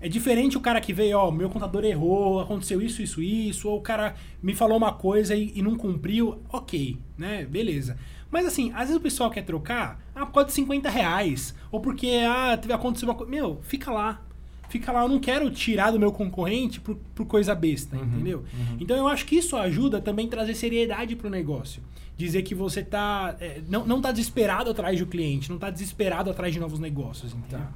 É 0.00 0.08
diferente 0.08 0.56
o 0.56 0.60
cara 0.60 0.80
que 0.80 0.92
veio, 0.92 1.18
ó, 1.18 1.30
meu 1.30 1.48
contador 1.48 1.84
errou, 1.84 2.38
aconteceu 2.38 2.80
isso, 2.80 3.02
isso, 3.02 3.20
isso, 3.20 3.68
ou 3.68 3.78
o 3.78 3.82
cara 3.82 4.14
me 4.40 4.54
falou 4.54 4.76
uma 4.76 4.92
coisa 4.92 5.34
e, 5.34 5.52
e 5.56 5.62
não 5.62 5.76
cumpriu, 5.76 6.40
ok, 6.52 6.98
né? 7.16 7.44
Beleza. 7.46 7.98
Mas 8.30 8.46
assim, 8.46 8.70
às 8.72 8.82
vezes 8.82 8.96
o 8.96 9.00
pessoal 9.00 9.30
quer 9.30 9.42
trocar, 9.42 9.98
ah, 10.14 10.26
por 10.26 10.34
causa 10.34 10.48
de 10.48 10.52
50 10.52 10.88
reais, 10.88 11.54
ou 11.72 11.80
porque, 11.80 12.20
ah, 12.28 12.56
teve 12.56 12.72
acontecido 12.72 13.08
uma 13.08 13.14
coisa. 13.14 13.30
Meu, 13.30 13.58
fica 13.62 13.90
lá. 13.90 14.22
Fica 14.68 14.92
lá, 14.92 15.02
eu 15.02 15.08
não 15.08 15.18
quero 15.18 15.50
tirar 15.50 15.90
do 15.90 15.98
meu 15.98 16.12
concorrente 16.12 16.80
por, 16.80 16.96
por 17.14 17.24
coisa 17.26 17.54
besta, 17.54 17.96
entendeu? 17.96 18.44
Então 18.80 18.96
eu 18.96 19.08
acho 19.08 19.24
que 19.26 19.36
isso 19.36 19.56
ajuda 19.56 20.00
também 20.00 20.26
a 20.26 20.30
trazer 20.30 20.54
seriedade 20.54 21.16
pro 21.16 21.30
negócio. 21.30 21.82
Dizer 22.16 22.42
que 22.42 22.54
você 22.54 22.82
tá. 22.82 23.36
é, 23.40 23.60
não, 23.68 23.86
não 23.86 24.00
tá 24.00 24.10
desesperado 24.10 24.70
atrás 24.70 24.98
do 24.98 25.06
cliente, 25.06 25.50
não 25.50 25.58
tá 25.58 25.70
desesperado 25.70 26.30
atrás 26.30 26.52
de 26.52 26.58
novos 26.60 26.78
negócios, 26.80 27.32
entendeu? 27.32 27.66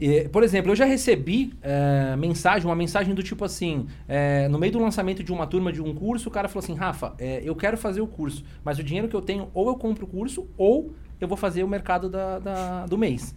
E, 0.00 0.28
por 0.28 0.44
exemplo, 0.44 0.70
eu 0.70 0.76
já 0.76 0.84
recebi 0.84 1.52
é, 1.60 2.14
mensagem, 2.16 2.64
uma 2.68 2.76
mensagem 2.76 3.12
do 3.12 3.22
tipo 3.24 3.44
assim, 3.44 3.86
é, 4.06 4.46
no 4.46 4.56
meio 4.56 4.72
do 4.72 4.78
lançamento 4.78 5.24
de 5.24 5.32
uma 5.32 5.44
turma 5.44 5.72
de 5.72 5.82
um 5.82 5.92
curso, 5.92 6.28
o 6.28 6.32
cara 6.32 6.46
falou 6.48 6.62
assim, 6.62 6.74
Rafa, 6.74 7.14
é, 7.18 7.42
eu 7.44 7.56
quero 7.56 7.76
fazer 7.76 8.00
o 8.00 8.06
curso, 8.06 8.44
mas 8.64 8.78
o 8.78 8.84
dinheiro 8.84 9.08
que 9.08 9.16
eu 9.16 9.20
tenho, 9.20 9.48
ou 9.52 9.66
eu 9.68 9.74
compro 9.74 10.04
o 10.06 10.08
curso, 10.08 10.46
ou 10.56 10.94
eu 11.20 11.26
vou 11.26 11.36
fazer 11.36 11.64
o 11.64 11.68
mercado 11.68 12.08
da, 12.08 12.38
da- 12.38 12.86
do 12.86 12.96
mês. 12.96 13.34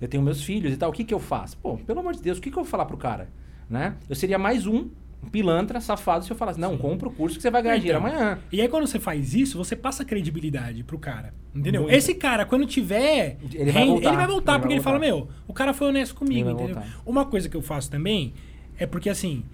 Eu 0.00 0.08
tenho 0.08 0.22
meus 0.22 0.42
filhos 0.42 0.72
e 0.72 0.76
tal, 0.76 0.90
o 0.90 0.92
que, 0.92 1.04
que 1.04 1.12
eu 1.14 1.18
faço? 1.20 1.56
Pô, 1.58 1.76
pelo 1.78 2.00
amor 2.00 2.14
de 2.14 2.22
Deus, 2.22 2.38
o 2.38 2.40
que, 2.40 2.50
que 2.50 2.56
eu 2.58 2.62
vou 2.62 2.70
falar 2.70 2.84
pro 2.86 2.96
cara? 2.96 3.28
Né? 3.68 3.96
Eu 4.08 4.14
seria 4.14 4.38
mais 4.38 4.66
um 4.66 4.88
pilantra, 5.32 5.80
safado, 5.80 6.24
se 6.24 6.30
eu 6.30 6.36
falasse, 6.36 6.60
não, 6.60 6.78
compra 6.78 7.08
o 7.08 7.12
curso 7.12 7.36
que 7.36 7.42
você 7.42 7.50
vai 7.50 7.60
ganhar 7.60 7.76
dinheiro 7.78 7.98
Então, 7.98 8.08
amanhã. 8.10 8.38
E 8.52 8.60
aí, 8.60 8.68
quando 8.68 8.86
você 8.86 9.00
faz 9.00 9.34
isso, 9.34 9.58
você 9.58 9.74
passa 9.74 10.04
credibilidade 10.04 10.84
pro 10.84 10.98
cara. 10.98 11.34
Entendeu? 11.54 11.82
Muito. 11.82 11.94
Esse 11.94 12.14
cara, 12.14 12.46
quando 12.46 12.64
tiver. 12.64 13.36
Ele 13.52 13.72
vai 13.72 13.84
voltar. 13.86 14.08
ele 14.08 14.16
vai 14.16 14.26
voltar, 14.26 14.52
Ele 14.52 14.58
porque 14.60 14.68
vai 14.68 14.76
ele 14.76 14.82
fala, 14.84 14.98
voltar. 14.98 15.12
meu, 15.14 15.28
o 15.48 15.52
cara 15.52 15.74
foi 15.74 15.88
honesto 15.88 16.14
comigo, 16.14 16.48
entendeu? 16.50 16.74
voltar. 16.74 17.02
Uma 17.04 17.24
coisa 17.26 17.48
que 17.48 17.56
eu 17.56 17.62
faço 17.62 17.90
também 17.90 18.32
é 18.78 18.86
porque, 18.86 19.10
assim, 19.10 19.44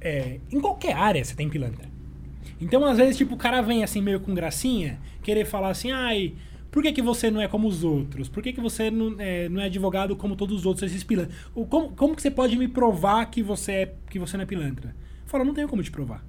é, 0.00 0.38
em 0.52 0.60
qualquer 0.60 0.94
área 0.94 1.24
você 1.24 1.34
tem 1.34 1.48
pilantra. 1.48 1.88
Então, 2.60 2.84
às 2.84 2.98
vezes, 2.98 3.16
tipo, 3.16 3.34
o 3.34 3.38
cara 3.38 3.62
vem 3.62 3.82
assim, 3.82 4.02
meio 4.02 4.20
com 4.20 4.34
gracinha, 4.34 5.00
querer 5.22 5.46
falar 5.46 5.70
assim, 5.70 5.90
ai. 5.90 6.34
Por 6.78 6.82
que, 6.84 6.92
que 6.92 7.02
você 7.02 7.28
não 7.28 7.40
é 7.40 7.48
como 7.48 7.66
os 7.66 7.82
outros? 7.82 8.28
Por 8.28 8.40
que, 8.40 8.52
que 8.52 8.60
você 8.60 8.88
não 8.88 9.16
é, 9.18 9.48
não 9.48 9.60
é 9.60 9.64
advogado 9.64 10.14
como 10.14 10.36
todos 10.36 10.58
os 10.58 10.64
outros, 10.64 10.88
esses 10.88 11.02
pilantras? 11.02 11.36
Como, 11.68 11.90
como 11.90 12.14
que 12.14 12.22
você 12.22 12.30
pode 12.30 12.56
me 12.56 12.68
provar 12.68 13.26
que 13.26 13.42
você, 13.42 13.72
é, 13.72 13.94
que 14.08 14.16
você 14.16 14.36
não 14.36 14.44
é 14.44 14.46
pilantra? 14.46 14.94
Fala, 15.26 15.44
não 15.44 15.52
tenho 15.52 15.66
como 15.66 15.82
te 15.82 15.90
provar. 15.90 16.24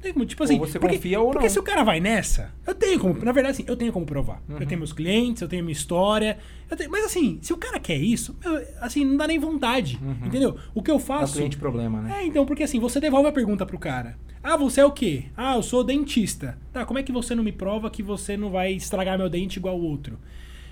Tem 0.00 0.12
como, 0.14 0.24
tipo 0.24 0.42
assim, 0.42 0.58
Ou 0.58 0.66
você 0.66 0.78
porque, 0.78 0.96
confia 0.96 1.20
ou 1.20 1.30
porque 1.30 1.44
não. 1.46 1.50
se 1.52 1.58
o 1.58 1.62
cara 1.62 1.84
vai 1.84 2.00
nessa, 2.00 2.50
eu 2.66 2.74
tenho 2.74 2.98
como, 2.98 3.14
na 3.22 3.32
verdade 3.32 3.52
assim, 3.52 3.64
eu 3.66 3.76
tenho 3.76 3.92
como 3.92 4.06
provar. 4.06 4.42
Uhum. 4.48 4.56
Eu 4.58 4.66
tenho 4.66 4.78
meus 4.78 4.92
clientes, 4.94 5.42
eu 5.42 5.48
tenho 5.48 5.62
minha 5.62 5.72
história, 5.74 6.38
eu 6.70 6.76
tenho- 6.76 6.90
mas 6.90 7.04
assim, 7.04 7.38
se 7.42 7.52
o 7.52 7.56
cara 7.58 7.78
quer 7.78 7.96
isso, 7.98 8.34
eu- 8.44 8.66
assim, 8.80 9.04
não 9.04 9.16
dá 9.16 9.26
nem 9.26 9.38
vontade, 9.38 10.00
entendeu? 10.24 10.56
O 10.74 10.82
que 10.82 10.90
eu 10.90 10.96
É 10.96 11.00
faço... 11.00 11.34
cliente 11.34 11.58
problema, 11.58 12.00
né? 12.00 12.20
É, 12.20 12.24
então, 12.26 12.46
porque 12.46 12.62
assim, 12.62 12.80
você 12.80 12.98
devolve 12.98 13.28
a 13.28 13.32
pergunta 13.32 13.66
pro 13.66 13.78
cara. 13.78 14.16
Ah, 14.42 14.56
você 14.56 14.80
é 14.80 14.84
o 14.86 14.90
quê? 14.90 15.24
Ah, 15.36 15.56
eu 15.56 15.62
sou 15.62 15.84
dentista. 15.84 16.56
Tá, 16.72 16.86
como 16.86 16.98
é 16.98 17.02
que 17.02 17.12
você 17.12 17.34
não 17.34 17.44
me 17.44 17.52
prova 17.52 17.90
que 17.90 18.02
você 18.02 18.38
não 18.38 18.50
vai 18.50 18.72
estragar 18.72 19.18
meu 19.18 19.28
dente 19.28 19.58
igual 19.58 19.78
o 19.78 19.82
outro? 19.82 20.18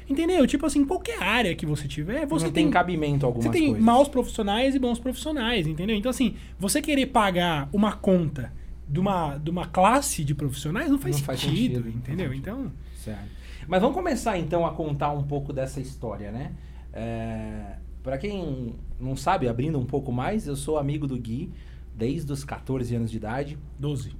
Entendeu? 0.08 0.46
Tipo 0.46 0.64
assim, 0.64 0.86
qualquer 0.86 1.22
área 1.22 1.54
que 1.54 1.66
você 1.66 1.86
tiver, 1.86 2.24
você 2.24 2.46
não 2.46 2.52
tem, 2.52 2.70
cabimento 2.70 3.26
algumas 3.26 3.44
você 3.44 3.52
tem 3.52 3.66
coisas. 3.66 3.84
maus 3.84 4.08
profissionais 4.08 4.74
e 4.74 4.78
bons 4.78 4.98
profissionais, 4.98 5.66
entendeu? 5.66 5.94
Então, 5.94 6.08
assim, 6.08 6.34
você 6.58 6.80
querer 6.80 7.06
pagar 7.06 7.68
uma 7.74 7.92
conta 7.92 8.50
de 8.88 8.98
uma, 9.00 9.36
de 9.36 9.50
uma 9.50 9.66
classe 9.66 10.24
de 10.24 10.34
profissionais 10.34 10.90
não 10.90 10.98
faz, 10.98 11.16
Não 11.16 11.24
faz 11.24 11.40
sentido, 11.40 11.76
sentido, 11.76 11.84
não 11.84 11.90
entendeu? 11.90 12.28
faz 12.28 12.38
Então, 12.38 12.72
Certo. 12.96 13.28
Mas 13.66 13.80
vamos 13.82 13.94
começar 13.96 14.38
então 14.38 14.64
a 14.64 14.72
contar 14.72 15.12
um 15.12 15.22
pouco 15.24 15.52
dessa 15.52 15.80
história, 15.80 16.32
né? 16.32 16.52
É, 16.92 17.76
para 18.02 18.16
quem 18.16 18.74
não 18.98 19.14
sabe, 19.14 19.46
abrindo 19.46 19.78
um 19.78 19.84
pouco 19.84 20.10
mais, 20.10 20.46
eu 20.46 20.56
sou 20.56 20.78
amigo 20.78 21.06
do 21.06 21.16
Gui 21.18 21.52
desde 21.94 22.32
os 22.32 22.44
14 22.44 22.94
anos 22.96 23.10
de 23.10 23.16
idade, 23.18 23.58
12. 23.78 24.12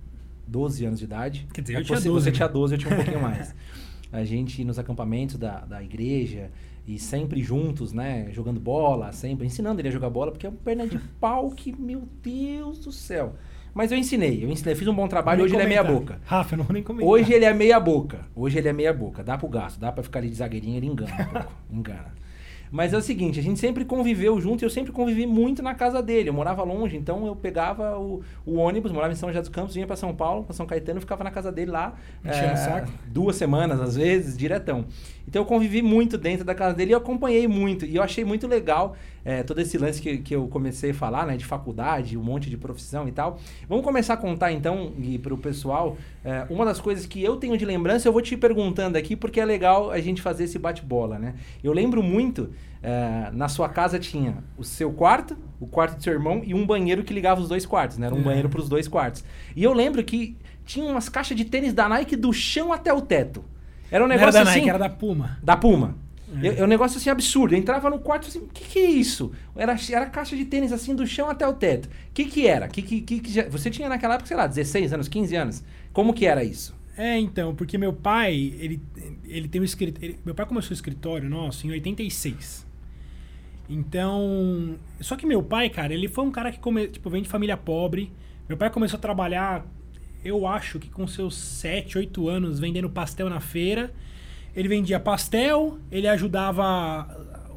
12 0.46 0.84
anos 0.84 0.98
de 0.98 1.04
idade. 1.06 1.46
Quer 1.52 1.62
dizer, 1.62 1.74
É 1.74 1.76
eu 1.76 1.80
que 1.80 1.86
tinha 1.86 1.98
você, 2.00 2.08
12, 2.08 2.24
Você 2.24 2.30
né? 2.30 2.36
tinha 2.36 2.48
12, 2.48 2.74
eu 2.74 2.78
tinha 2.78 2.92
um 2.92 2.96
pouquinho 2.96 3.22
mais. 3.22 3.54
A 4.12 4.24
gente 4.24 4.64
nos 4.64 4.78
acampamentos 4.78 5.36
da, 5.36 5.60
da 5.60 5.82
igreja 5.82 6.50
e 6.86 6.98
sempre 6.98 7.42
juntos, 7.42 7.92
né? 7.92 8.28
Jogando 8.32 8.58
bola, 8.60 9.12
sempre 9.12 9.46
ensinando 9.46 9.80
ele 9.80 9.88
a 9.88 9.90
jogar 9.92 10.10
bola, 10.10 10.30
porque 10.32 10.46
é 10.46 10.50
um 10.50 10.54
perna 10.56 10.86
de 10.86 10.98
pau 11.20 11.50
que, 11.50 11.72
meu 11.78 12.08
Deus 12.22 12.78
do 12.80 12.92
céu. 12.92 13.34
Mas 13.74 13.92
eu 13.92 13.98
ensinei, 13.98 14.44
eu 14.44 14.48
ensinei, 14.48 14.74
fiz 14.74 14.88
um 14.88 14.94
bom 14.94 15.06
trabalho, 15.06 15.44
hoje 15.44 15.52
nem 15.54 15.62
ele 15.62 15.74
é 15.74 15.76
meia 15.76 15.84
comentar. 15.84 16.16
boca. 16.16 16.20
Rafa, 16.26 16.54
eu 16.54 16.58
não 16.58 16.64
vou 16.64 16.74
nem 16.74 16.82
comentar. 16.82 17.08
Hoje 17.08 17.32
ele 17.32 17.44
é 17.44 17.54
meia 17.54 17.78
boca. 17.78 18.20
Hoje 18.34 18.58
ele 18.58 18.68
é 18.68 18.72
meia 18.72 18.92
boca. 18.92 19.22
Dá 19.22 19.38
pro 19.38 19.48
gasto, 19.48 19.78
dá 19.78 19.92
pra 19.92 20.02
ficar 20.02 20.18
ali 20.20 20.28
de 20.28 20.36
zagueirinho, 20.36 20.76
ele 20.76 20.86
engana 20.86 21.12
um 21.12 21.24
pouco. 21.32 21.52
Engana. 21.70 22.18
Mas 22.70 22.92
é 22.92 22.98
o 22.98 23.00
seguinte, 23.00 23.40
a 23.40 23.42
gente 23.42 23.58
sempre 23.58 23.84
conviveu 23.84 24.40
junto 24.40 24.62
e 24.62 24.66
eu 24.66 24.70
sempre 24.70 24.92
convivi 24.92 25.26
muito 25.26 25.62
na 25.62 25.74
casa 25.74 26.02
dele. 26.02 26.28
Eu 26.28 26.34
morava 26.34 26.62
longe, 26.62 26.96
então 26.96 27.26
eu 27.26 27.34
pegava 27.34 27.98
o, 27.98 28.22
o 28.44 28.56
ônibus, 28.56 28.92
morava 28.92 29.12
em 29.12 29.16
São 29.16 29.28
José 29.28 29.40
dos 29.40 29.48
Campos, 29.48 29.74
vinha 29.74 29.86
para 29.86 29.96
São 29.96 30.14
Paulo, 30.14 30.44
para 30.44 30.54
São 30.54 30.66
Caetano, 30.66 31.00
ficava 31.00 31.24
na 31.24 31.30
casa 31.30 31.50
dele 31.50 31.70
lá. 31.70 31.94
O 32.24 32.56
saco? 32.56 32.92
Duas 33.06 33.36
semanas, 33.36 33.80
às 33.80 33.96
vezes, 33.96 34.36
diretão. 34.36 34.84
Então 35.26 35.42
eu 35.42 35.46
convivi 35.46 35.82
muito 35.82 36.16
dentro 36.18 36.44
da 36.44 36.54
casa 36.54 36.74
dele 36.74 36.90
e 36.90 36.94
eu 36.94 36.98
acompanhei 36.98 37.46
muito. 37.48 37.84
E 37.84 37.96
eu 37.96 38.02
achei 38.02 38.24
muito 38.24 38.46
legal 38.46 38.96
é, 39.24 39.42
todo 39.42 39.60
esse 39.60 39.76
lance 39.78 40.00
que, 40.00 40.18
que 40.18 40.34
eu 40.34 40.46
comecei 40.48 40.90
a 40.90 40.94
falar, 40.94 41.26
né? 41.26 41.36
De 41.36 41.44
faculdade, 41.44 42.16
um 42.16 42.22
monte 42.22 42.48
de 42.48 42.56
profissão 42.56 43.06
e 43.08 43.12
tal. 43.12 43.38
Vamos 43.68 43.84
começar 43.84 44.14
a 44.14 44.16
contar 44.16 44.52
então, 44.52 44.92
Gui, 44.98 45.18
para 45.18 45.34
o 45.34 45.38
pessoal, 45.38 45.96
é, 46.24 46.46
uma 46.50 46.64
das 46.64 46.80
coisas 46.80 47.06
que 47.06 47.22
eu 47.22 47.36
tenho 47.36 47.56
de 47.56 47.64
lembrança, 47.64 48.08
eu 48.08 48.12
vou 48.12 48.22
te 48.22 48.36
perguntando 48.36 48.96
aqui, 48.96 49.14
porque 49.16 49.40
é 49.40 49.44
legal 49.44 49.90
a 49.90 50.00
gente 50.00 50.22
fazer 50.22 50.44
esse 50.44 50.58
bate-bola, 50.58 51.18
né? 51.18 51.34
Eu 51.62 51.72
lembro 51.72 52.02
muito, 52.02 52.50
é, 52.82 53.30
na 53.32 53.48
sua 53.48 53.68
casa 53.68 53.98
tinha 53.98 54.38
o 54.56 54.64
seu 54.64 54.92
quarto, 54.92 55.36
o 55.60 55.66
quarto 55.66 55.96
do 55.96 56.02
seu 56.02 56.12
irmão 56.12 56.42
e 56.44 56.54
um 56.54 56.64
banheiro 56.66 57.02
que 57.02 57.12
ligava 57.12 57.40
os 57.40 57.48
dois 57.48 57.66
quartos, 57.66 57.98
né? 57.98 58.06
Era 58.06 58.14
um 58.14 58.20
É. 58.20 58.22
banheiro 58.22 58.48
para 58.48 58.60
os 58.60 58.68
dois 58.68 58.86
quartos. 58.88 59.24
E 59.54 59.62
eu 59.64 59.72
lembro 59.72 60.02
que 60.04 60.36
tinha 60.64 60.84
umas 60.90 61.08
caixas 61.08 61.36
de 61.36 61.44
tênis 61.44 61.72
da 61.72 61.88
Nike 61.88 62.14
do 62.14 62.32
chão 62.32 62.72
até 62.72 62.92
o 62.92 63.00
teto. 63.00 63.44
Era 63.90 64.04
um 64.04 64.06
Não 64.06 64.14
era 64.14 64.20
negócio 64.20 64.44
da 64.44 64.50
assim. 64.50 64.60
Nike, 64.60 64.68
era 64.68 64.78
da 64.78 64.88
Puma. 64.90 65.38
Da 65.42 65.56
Puma. 65.56 65.96
É. 66.42 66.48
Eu- 66.48 66.52
É 66.58 66.64
um 66.64 66.66
negócio 66.66 66.98
assim 66.98 67.10
absurdo. 67.10 67.54
Eu 67.54 67.58
entrava 67.58 67.88
no 67.90 67.98
quarto 67.98 68.24
e 68.26 68.28
assim: 68.28 68.38
o 68.40 68.46
que, 68.48 68.64
que 68.64 68.78
é 68.78 68.90
isso? 68.90 69.32
Era, 69.56 69.76
era 69.90 70.06
caixa 70.06 70.36
de 70.36 70.44
tênis 70.44 70.72
assim 70.72 70.94
do 70.94 71.06
chão 71.06 71.28
até 71.30 71.46
o 71.46 71.52
teto. 71.52 71.86
O 71.86 71.90
que, 72.12 72.24
que 72.26 72.46
era? 72.46 72.68
Que, 72.68 72.82
que, 72.82 73.00
que, 73.00 73.20
que 73.20 73.32
já- 73.32 73.48
você 73.48 73.70
tinha 73.70 73.88
naquela 73.88 74.14
época, 74.14 74.26
sei 74.28 74.36
lá, 74.36 74.46
16 74.46 74.92
anos, 74.92 75.08
15 75.08 75.34
anos. 75.36 75.64
Como 75.92 76.12
que 76.12 76.26
era 76.26 76.44
isso? 76.44 76.76
É, 76.96 77.16
então, 77.18 77.54
porque 77.54 77.78
meu 77.78 77.92
pai, 77.92 78.34
ele, 78.58 78.80
ele 79.24 79.48
tem 79.48 79.60
um 79.60 79.64
escritório. 79.64 80.16
Meu 80.24 80.34
pai 80.34 80.44
começou 80.46 80.70
o 80.70 80.74
escritório 80.74 81.28
nosso 81.30 81.66
em 81.66 81.70
86. 81.70 82.66
Então. 83.68 84.76
Só 85.00 85.16
que 85.16 85.26
meu 85.26 85.42
pai, 85.42 85.68
cara, 85.68 85.92
ele 85.92 86.08
foi 86.08 86.24
um 86.24 86.30
cara 86.30 86.50
que 86.50 86.58
come, 86.58 86.88
tipo, 86.88 87.08
vem 87.10 87.22
de 87.22 87.28
família 87.28 87.56
pobre. 87.56 88.12
Meu 88.48 88.56
pai 88.56 88.70
começou 88.70 88.96
a 88.96 89.00
trabalhar, 89.00 89.66
eu 90.24 90.46
acho 90.46 90.78
que 90.78 90.88
com 90.88 91.06
seus 91.06 91.36
7, 91.36 91.98
8 91.98 92.28
anos, 92.28 92.58
vendendo 92.58 92.88
pastel 92.88 93.28
na 93.28 93.40
feira. 93.40 93.92
Ele 94.54 94.68
vendia 94.68 94.98
pastel, 94.98 95.78
ele 95.90 96.08
ajudava 96.08 97.06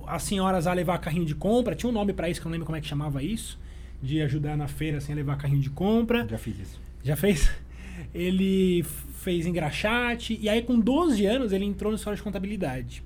as 0.08 0.24
senhoras 0.24 0.68
a 0.68 0.74
levar 0.74 0.98
carrinho 1.00 1.26
de 1.26 1.34
compra. 1.36 1.76
Tinha 1.76 1.90
um 1.90 1.94
nome 1.94 2.14
pra 2.14 2.30
isso 2.30 2.40
que 2.40 2.46
eu 2.46 2.50
não 2.50 2.54
lembro 2.54 2.66
como 2.66 2.76
é 2.78 2.82
que 2.82 2.88
chamava 2.88 3.24
isso. 3.24 3.60
De 4.02 4.22
ajudar 4.22 4.58
na 4.58 4.68
feira 4.68 4.98
assim, 4.98 5.14
a 5.14 5.16
levar 5.16 5.38
carrinho 5.38 5.62
de 5.62 5.70
compra. 5.70 6.28
Já 6.30 6.38
fiz 6.38 6.60
isso. 6.60 6.82
Já 7.04 7.16
fez? 7.16 7.50
Ele 8.14 8.84
fez 9.14 9.46
engraxate. 9.46 10.38
E 10.42 10.50
aí, 10.50 10.62
com 10.62 10.80
12 10.80 11.26
anos, 11.26 11.54
ele 11.54 11.66
entrou 11.66 11.92
no 11.92 11.96
história 11.96 12.18
de 12.18 12.24
contabilidade. 12.24 13.04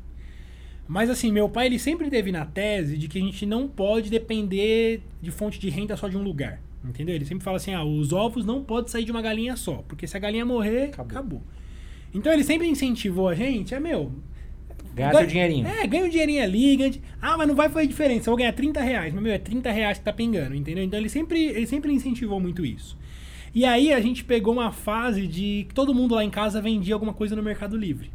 Mas 0.87 1.09
assim, 1.09 1.31
meu 1.31 1.49
pai 1.49 1.65
ele 1.65 1.79
sempre 1.79 2.09
teve 2.09 2.31
na 2.31 2.45
tese 2.45 2.97
de 2.97 3.07
que 3.07 3.17
a 3.17 3.21
gente 3.21 3.45
não 3.45 3.67
pode 3.67 4.09
depender 4.09 5.01
de 5.21 5.31
fonte 5.31 5.59
de 5.59 5.69
renda 5.69 5.97
só 5.97 6.07
de 6.07 6.15
um 6.15 6.21
lugar. 6.21 6.61
Entendeu? 6.83 7.15
Ele 7.15 7.25
sempre 7.25 7.43
fala 7.43 7.57
assim: 7.57 7.73
ah, 7.73 7.83
os 7.83 8.13
ovos 8.13 8.45
não 8.45 8.63
podem 8.63 8.89
sair 8.91 9.03
de 9.03 9.11
uma 9.11 9.21
galinha 9.21 9.55
só. 9.55 9.83
Porque 9.87 10.05
se 10.05 10.15
a 10.15 10.19
galinha 10.19 10.45
morrer, 10.45 10.85
Acabou. 10.85 11.05
acabou. 11.11 11.43
Então 12.15 12.31
ele 12.33 12.43
sempre 12.43 12.65
incentivou 12.67 13.27
a 13.27 13.35
gente, 13.35 13.75
é 13.75 13.79
meu. 13.79 14.11
Ganhar 14.95 15.11
ganha- 15.11 15.19
teu 15.25 15.27
dinheirinho. 15.27 15.67
É, 15.67 15.85
ganha 15.85 16.05
um 16.05 16.09
dinheirinho 16.09 16.41
ali, 16.41 16.75
ganha. 16.77 16.93
Ah, 17.21 17.37
mas 17.37 17.47
não 17.47 17.53
vai 17.55 17.67
fazer 17.69 17.85
diferença, 17.87 18.21
eu 18.29 18.31
vou 18.31 18.37
ganhar 18.37 18.53
30 18.53 18.81
reais. 18.81 19.13
Mas, 19.13 19.21
meu, 19.21 19.33
é 19.33 19.37
30 19.37 19.69
reais 19.71 19.97
que 19.97 20.05
tá 20.05 20.13
pingando, 20.13 20.55
entendeu? 20.55 20.83
Então 20.83 20.97
ele 20.97 21.09
sempre, 21.09 21.43
ele 21.43 21.67
sempre 21.67 21.91
incentivou 21.91 22.39
muito 22.39 22.65
isso. 22.65 22.97
E 23.53 23.65
aí 23.65 23.91
a 23.93 23.99
gente 23.99 24.23
pegou 24.23 24.53
uma 24.53 24.71
fase 24.71 25.27
de 25.27 25.65
que 25.67 25.73
todo 25.73 25.93
mundo 25.93 26.15
lá 26.15 26.23
em 26.23 26.29
casa 26.29 26.61
vendia 26.61 26.93
alguma 26.95 27.13
coisa 27.13 27.35
no 27.35 27.43
Mercado 27.43 27.77
Livre. 27.77 28.09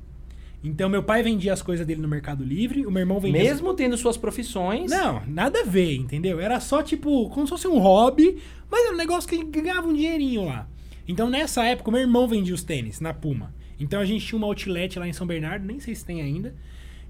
Então 0.63 0.89
meu 0.91 1.03
pai 1.03 1.23
vendia 1.23 1.53
as 1.55 1.63
coisas 1.63 1.87
dele 1.87 2.03
no 2.03 2.09
Mercado 2.09 2.45
Livre, 2.45 2.87
o 2.87 2.91
meu 2.91 3.01
irmão 3.01 3.19
vendia. 3.21 3.43
Mesmo 3.43 3.73
tendo 3.75 3.97
suas 3.97 4.17
profissões. 4.19 4.91
Não, 4.91 5.23
nada 5.27 5.61
a 5.61 5.65
ver, 5.65 5.97
entendeu? 5.97 6.39
Era 6.41 6.61
só 6.61 6.83
tipo, 6.83 7.29
como 7.31 7.47
se 7.47 7.51
fosse 7.51 7.67
um 7.69 7.79
hobby, 7.79 8.39
mas 8.71 8.85
era 8.85 8.95
um 8.95 8.99
negócio 8.99 9.29
que 9.29 9.43
ganhava 9.45 9.89
um 9.89 9.95
dinheirinho 9.95 10.45
lá. 10.45 10.69
Então 11.09 11.31
nessa 11.31 11.65
época, 11.65 11.89
o 11.89 11.93
meu 11.93 12.03
irmão 12.03 12.29
vendia 12.29 12.55
os 12.55 12.63
tênis 12.63 13.01
na 13.01 13.15
Puma. 13.15 13.55
Então 13.81 14.01
a 14.01 14.05
gente 14.05 14.25
tinha 14.27 14.37
uma 14.37 14.47
outlet 14.47 14.99
lá 14.99 15.09
em 15.09 15.13
São 15.13 15.27
Bernardo, 15.27 15.67
nem 15.67 15.81
sei 15.81 15.95
se 15.95 16.05
tem 16.05 16.21
ainda, 16.21 16.55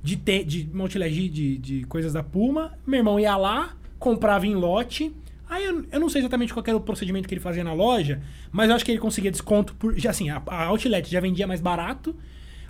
de, 0.03 0.17
te, 0.17 0.45
de 0.45 0.71
uma 0.73 0.85
outlet 0.85 1.13
de, 1.13 1.29
de, 1.29 1.59
de 1.59 1.85
coisas 1.85 2.13
da 2.13 2.23
Puma. 2.23 2.79
Meu 2.87 2.99
irmão 3.01 3.19
ia 3.19 3.37
lá, 3.37 3.77
comprava 3.99 4.47
em 4.47 4.55
lote. 4.55 5.13
Aí 5.49 5.65
eu, 5.65 5.85
eu 5.91 5.99
não 6.01 6.09
sei 6.09 6.21
exatamente 6.21 6.55
qual 6.55 6.65
era 6.67 6.77
o 6.77 6.81
procedimento 6.81 7.27
que 7.29 7.35
ele 7.35 7.41
fazia 7.41 7.65
na 7.65 7.73
loja, 7.73 8.23
mas 8.53 8.71
eu 8.71 8.77
acho 8.77 8.85
que 8.85 8.93
ele 8.93 9.01
conseguia 9.01 9.31
desconto 9.33 9.75
por. 9.75 9.99
Já 9.99 10.11
assim, 10.11 10.31
a, 10.31 10.41
a 10.47 10.67
outlet 10.67 11.11
já 11.11 11.21
vendia 11.21 11.47
mais 11.47 11.61
barato. 11.61 12.15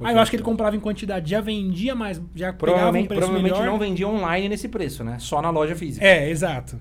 Aí 0.03 0.15
eu 0.15 0.21
acho 0.21 0.31
que 0.31 0.37
ele 0.37 0.43
comprava 0.43 0.75
em 0.75 0.81
quantidade, 0.81 1.31
já 1.31 1.43
vendia 1.43 1.95
mais, 1.95 2.17
já 2.35 2.55
pegava 2.55 2.55
um 2.55 2.57
Provavelmente, 2.57 3.09
preço 3.09 3.21
provavelmente 3.21 3.53
melhor. 3.53 3.71
não 3.71 3.79
vendia 3.79 4.09
online 4.09 4.49
nesse 4.49 4.67
preço, 4.67 5.05
né? 5.05 5.19
Só 5.19 5.43
na 5.43 5.51
loja 5.51 5.77
física. 5.77 6.03
É, 6.03 6.31
exato. 6.31 6.81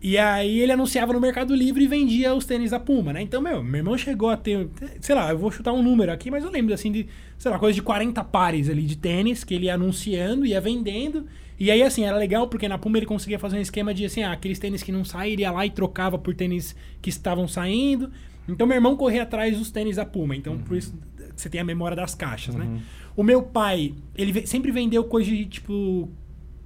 E 0.00 0.16
aí 0.16 0.60
ele 0.60 0.70
anunciava 0.70 1.12
no 1.12 1.20
Mercado 1.20 1.54
Livre 1.54 1.84
e 1.84 1.88
vendia 1.88 2.32
os 2.32 2.44
tênis 2.44 2.70
da 2.70 2.78
Puma, 2.78 3.12
né? 3.12 3.20
Então, 3.20 3.42
meu, 3.42 3.62
meu 3.64 3.78
irmão 3.78 3.98
chegou 3.98 4.30
a 4.30 4.36
ter, 4.36 4.68
sei 5.00 5.14
lá, 5.14 5.30
eu 5.30 5.38
vou 5.38 5.50
chutar 5.50 5.72
um 5.72 5.82
número 5.82 6.12
aqui, 6.12 6.30
mas 6.30 6.44
eu 6.44 6.50
lembro 6.50 6.72
assim 6.72 6.92
de, 6.92 7.08
sei 7.36 7.50
lá, 7.50 7.58
coisa 7.58 7.74
de 7.74 7.82
40 7.82 8.22
pares 8.24 8.68
ali 8.68 8.82
de 8.82 8.96
tênis 8.96 9.42
que 9.42 9.54
ele 9.54 9.66
ia 9.66 9.74
anunciando, 9.74 10.46
ia 10.46 10.60
vendendo. 10.60 11.26
E 11.58 11.70
aí, 11.72 11.82
assim, 11.82 12.04
era 12.04 12.16
legal 12.16 12.46
porque 12.46 12.68
na 12.68 12.78
Puma 12.78 12.96
ele 12.98 13.06
conseguia 13.06 13.40
fazer 13.40 13.58
um 13.58 13.60
esquema 13.60 13.92
de, 13.92 14.04
assim, 14.04 14.22
ah, 14.22 14.30
aqueles 14.30 14.60
tênis 14.60 14.84
que 14.84 14.92
não 14.92 15.04
saem, 15.04 15.32
ele 15.32 15.42
ia 15.42 15.50
lá 15.50 15.66
e 15.66 15.70
trocava 15.70 16.16
por 16.16 16.32
tênis 16.32 16.76
que 17.02 17.10
estavam 17.10 17.48
saindo. 17.48 18.12
Então, 18.48 18.66
meu 18.66 18.76
irmão 18.76 18.96
corria 18.96 19.24
atrás 19.24 19.58
dos 19.58 19.72
tênis 19.72 19.96
da 19.96 20.06
Puma. 20.06 20.36
Então, 20.36 20.58
por 20.58 20.76
isso 20.76 20.96
você 21.34 21.48
tem 21.48 21.60
a 21.60 21.64
memória 21.64 21.96
das 21.96 22.14
caixas, 22.14 22.54
né? 22.54 22.80
O 23.16 23.24
meu 23.24 23.42
pai, 23.42 23.94
ele 24.14 24.46
sempre 24.46 24.70
vendeu 24.70 25.02
coisa 25.04 25.28
de, 25.28 25.44
tipo, 25.44 26.08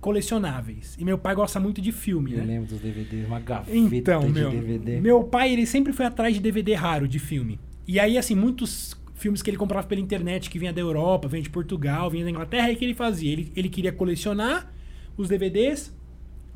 colecionáveis. 0.03 0.97
E 0.99 1.05
meu 1.05 1.17
pai 1.17 1.35
gosta 1.35 1.59
muito 1.59 1.81
de 1.81 1.93
filme, 1.93 2.33
Eu 2.33 2.39
né? 2.39 2.45
lembro 2.45 2.69
dos 2.69 2.81
DVDs, 2.81 3.27
uma 3.27 3.41
gaveta 3.41 3.77
Então, 3.97 4.27
de 4.27 4.33
meu, 4.33 4.51
DVD. 4.51 5.01
meu 5.01 5.25
pai, 5.25 5.53
ele 5.53 5.65
sempre 5.65 5.93
foi 5.93 6.05
atrás 6.05 6.35
de 6.35 6.41
DVD 6.41 6.75
raro, 6.75 7.09
de 7.09 7.19
filme. 7.19 7.59
E 7.89 7.99
aí, 7.99 8.19
assim, 8.19 8.35
muitos 8.35 8.95
filmes 9.15 9.41
que 9.41 9.49
ele 9.49 9.57
comprava 9.57 9.87
pela 9.87 10.01
internet, 10.01 10.51
que 10.51 10.59
vinha 10.59 10.73
da 10.73 10.81
Europa, 10.81 11.29
vinha 11.29 11.43
de 11.43 11.49
Portugal, 11.51 12.11
vinha 12.11 12.25
da 12.25 12.31
Inglaterra, 12.31 12.67
aí 12.67 12.77
que 12.77 12.85
ele 12.85 12.95
fazia? 12.95 13.33
Ele, 13.33 13.53
ele 13.57 13.69
queria 13.69 13.93
colecionar 13.93 14.73
os 15.17 15.29
DVDs, 15.29 15.97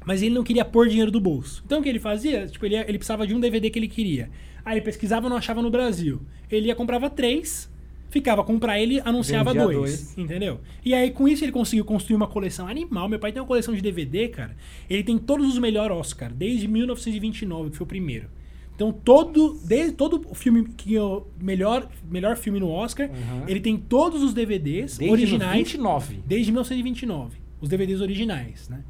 mas 0.05 0.23
ele 0.23 0.35
não 0.35 0.43
queria 0.43 0.65
pôr 0.65 0.88
dinheiro 0.88 1.11
do 1.11 1.21
bolso. 1.21 1.62
Então, 1.65 1.79
o 1.81 1.83
que 1.83 1.88
ele 1.88 1.99
fazia? 2.00 2.47
Tipo, 2.49 2.67
ele, 2.67 2.76
ele 2.76 2.99
precisava 2.99 3.26
de 3.26 3.35
um 3.35 3.41
DVD 3.41 3.71
que 3.71 3.79
ele 3.79 3.88
queria. 3.88 4.29
Aí 4.65 4.75
ele 4.79 4.85
pesquisava, 4.85 5.29
não 5.29 5.37
achava 5.37 5.62
no 5.62 5.71
Brasil. 5.71 6.21
Ele 6.50 6.67
ia, 6.67 6.75
comprava 6.75 7.09
três, 7.09 7.71
ficava 8.11 8.43
com 8.45 8.59
pra 8.59 8.81
ele, 8.81 9.01
anunciava 9.05 9.53
dois, 9.53 9.77
dois. 9.77 10.19
Entendeu? 10.19 10.61
E 10.85 10.95
aí, 10.95 11.11
com 11.11 11.27
isso, 11.29 11.45
ele 11.45 11.53
conseguiu 11.53 11.85
construir 11.85 12.17
uma 12.17 12.27
coleção 12.27 12.67
animal. 12.69 13.09
Meu 13.09 13.19
pai 13.19 13.33
tem 13.33 13.41
uma 13.43 13.47
coleção 13.49 13.75
de 13.75 13.81
DVD, 13.83 14.29
cara. 14.29 14.57
Ele 14.89 15.03
tem 15.03 15.19
todos 15.19 15.47
os 15.49 15.59
melhores 15.59 15.97
Oscar, 15.97 16.33
desde 16.33 16.67
1929, 16.69 17.71
que 17.71 17.77
foi 17.77 17.85
o 17.85 17.89
primeiro. 17.89 18.29
Então, 18.75 18.93
todo, 18.93 19.59
desde 19.65 19.93
todo 19.93 20.23
o 20.29 20.35
filme 20.35 20.65
que 20.77 20.99
o 20.99 21.27
melhor, 21.41 21.89
melhor 22.11 22.37
filme 22.37 22.61
no 22.61 22.69
Oscar, 22.69 23.09
Uhum. 23.09 23.45
ele 23.49 23.59
tem 23.61 23.77
todos 23.79 24.23
os 24.23 24.35
DVDs 24.35 24.99
Desde 24.99 25.11
originais 25.11 25.57
29. 25.57 26.19
desde 26.27 26.53
1929. 26.53 27.39
Os 27.59 27.71
DVDs 27.71 28.03
originais, 28.03 28.69
né? 28.69 28.85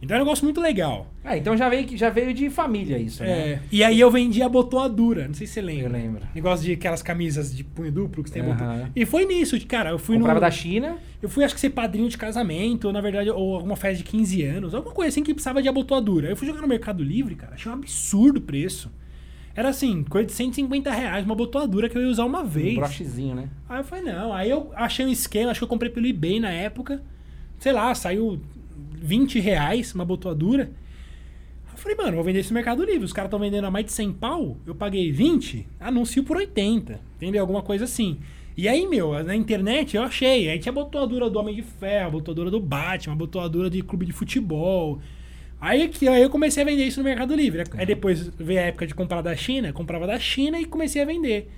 Então 0.00 0.16
é 0.16 0.20
um 0.20 0.24
negócio 0.24 0.44
muito 0.44 0.60
legal. 0.60 1.12
Ah, 1.24 1.36
então 1.36 1.56
já 1.56 1.68
veio, 1.68 1.96
já 1.96 2.08
veio 2.08 2.32
de 2.32 2.48
família 2.48 2.96
isso, 2.98 3.22
né? 3.24 3.30
É, 3.30 3.60
e 3.72 3.82
aí 3.82 3.98
eu 3.98 4.10
vendi 4.10 4.40
a 4.42 4.48
botoadura, 4.48 5.26
não 5.26 5.34
sei 5.34 5.46
se 5.46 5.54
você 5.54 5.60
lembra. 5.60 5.84
Eu 5.86 5.92
lembro. 5.92 6.22
Negócio 6.34 6.64
de 6.64 6.72
aquelas 6.72 7.02
camisas 7.02 7.54
de 7.54 7.64
punho 7.64 7.90
duplo 7.90 8.22
que 8.22 8.30
você 8.30 8.40
tem 8.40 8.48
Aham. 8.48 8.78
boto- 8.78 8.92
E 8.94 9.04
foi 9.04 9.26
nisso, 9.26 9.58
cara, 9.66 9.90
eu 9.90 9.98
fui 9.98 10.16
Comprava 10.16 10.36
no... 10.38 10.40
da 10.40 10.50
China. 10.50 10.96
Eu 11.20 11.28
fui, 11.28 11.42
acho 11.42 11.52
que 11.54 11.60
ser 11.60 11.70
padrinho 11.70 12.08
de 12.08 12.16
casamento, 12.16 12.84
ou 12.86 12.92
na 12.92 13.00
verdade, 13.00 13.28
ou 13.28 13.56
alguma 13.56 13.74
festa 13.74 13.98
de 14.02 14.04
15 14.08 14.42
anos, 14.44 14.72
alguma 14.72 14.94
coisa 14.94 15.08
assim 15.08 15.24
que 15.24 15.34
precisava 15.34 15.60
de 15.60 15.68
abotoadura. 15.68 16.28
Eu 16.30 16.36
fui 16.36 16.46
jogar 16.46 16.62
no 16.62 16.68
Mercado 16.68 17.02
Livre, 17.02 17.34
cara, 17.34 17.54
achei 17.54 17.70
um 17.70 17.74
absurdo 17.74 18.36
o 18.38 18.40
preço. 18.42 18.90
Era 19.56 19.70
assim, 19.70 20.04
coisa 20.04 20.26
de 20.28 20.32
150 20.32 20.88
reais, 20.92 21.24
uma 21.24 21.34
abotoadura 21.34 21.88
que 21.88 21.98
eu 21.98 22.02
ia 22.02 22.08
usar 22.08 22.24
uma 22.24 22.42
Um 22.42 22.46
vez. 22.46 22.76
brochezinho, 22.76 23.34
né? 23.34 23.48
Aí 23.68 23.80
eu 23.80 23.84
falei, 23.84 24.04
não. 24.04 24.32
Aí 24.32 24.48
eu 24.48 24.70
achei 24.76 25.04
um 25.04 25.08
esquema, 25.08 25.50
acho 25.50 25.58
que 25.58 25.64
eu 25.64 25.68
comprei 25.68 25.90
pelo 25.90 26.06
eBay 26.06 26.38
na 26.38 26.50
época. 26.52 27.02
Sei 27.58 27.72
lá, 27.72 27.92
saiu 27.96 28.40
20 29.02 29.40
reais 29.40 29.94
uma 29.94 30.04
abotoadura. 30.04 30.70
Aí 31.66 31.72
Eu 31.72 31.78
falei, 31.78 31.96
mano, 31.96 32.16
vou 32.16 32.24
vender 32.24 32.44
no 32.44 32.54
Mercado 32.54 32.84
Livre. 32.84 33.04
Os 33.04 33.12
caras 33.12 33.28
estão 33.28 33.38
vendendo 33.38 33.66
a 33.66 33.70
mais 33.70 33.86
de 33.86 33.92
100 33.92 34.12
pau. 34.14 34.56
Eu 34.66 34.74
paguei 34.74 35.10
20, 35.12 35.66
anuncio 35.80 36.24
por 36.24 36.36
80. 36.36 37.00
Entendeu? 37.16 37.40
Alguma 37.40 37.62
coisa 37.62 37.84
assim. 37.84 38.18
E 38.56 38.66
aí, 38.66 38.88
meu, 38.88 39.22
na 39.22 39.36
internet 39.36 39.96
eu 39.96 40.02
achei. 40.02 40.48
Aí 40.48 40.58
tinha 40.58 40.72
a 40.72 40.74
abotoadura 40.74 41.30
do 41.30 41.38
Homem 41.38 41.54
de 41.54 41.62
Ferro, 41.62 42.06
a 42.06 42.08
abotoadura 42.08 42.50
do 42.50 42.58
Batman, 42.58 43.12
a 43.12 43.14
abotoadura 43.14 43.70
de 43.70 43.82
clube 43.82 44.04
de 44.04 44.12
futebol. 44.12 44.98
Aí, 45.60 45.88
que, 45.88 46.06
aí 46.08 46.22
eu 46.22 46.30
comecei 46.30 46.62
a 46.62 46.66
vender 46.66 46.84
isso 46.84 46.98
no 46.98 47.04
Mercado 47.04 47.34
Livre. 47.34 47.62
Aí 47.76 47.86
depois 47.86 48.28
veio 48.36 48.60
a 48.60 48.64
época 48.64 48.86
de 48.86 48.94
comprar 48.94 49.22
da 49.22 49.34
China, 49.36 49.72
comprava 49.72 50.06
da 50.06 50.18
China 50.18 50.58
e 50.60 50.64
comecei 50.64 51.02
a 51.02 51.04
vender. 51.04 51.50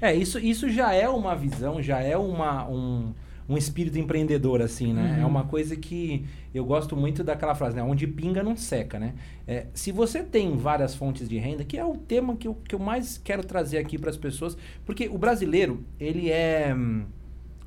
É, 0.00 0.14
isso, 0.14 0.38
isso 0.38 0.68
já 0.68 0.92
é 0.92 1.08
uma 1.08 1.34
visão, 1.34 1.82
já 1.82 2.00
é 2.00 2.16
uma, 2.16 2.68
um, 2.68 3.12
um 3.48 3.56
espírito 3.56 3.98
empreendedor, 3.98 4.60
assim, 4.60 4.92
né? 4.92 5.16
Uhum. 5.16 5.22
É 5.22 5.26
uma 5.26 5.44
coisa 5.44 5.74
que 5.74 6.26
eu 6.54 6.64
gosto 6.64 6.94
muito 6.96 7.24
daquela 7.24 7.54
frase, 7.54 7.76
né? 7.76 7.82
Onde 7.82 8.06
pinga 8.06 8.42
não 8.42 8.56
seca, 8.56 8.98
né? 8.98 9.14
É, 9.46 9.66
se 9.72 9.90
você 9.90 10.22
tem 10.22 10.56
várias 10.56 10.94
fontes 10.94 11.28
de 11.28 11.38
renda, 11.38 11.64
que 11.64 11.78
é 11.78 11.84
o 11.84 11.96
tema 11.96 12.36
que 12.36 12.46
eu, 12.46 12.54
que 12.54 12.74
eu 12.74 12.78
mais 12.78 13.16
quero 13.16 13.42
trazer 13.42 13.78
aqui 13.78 13.98
para 13.98 14.10
as 14.10 14.16
pessoas, 14.16 14.56
porque 14.84 15.08
o 15.08 15.16
brasileiro, 15.16 15.82
ele 15.98 16.30
é 16.30 16.74
hum, 16.76 17.04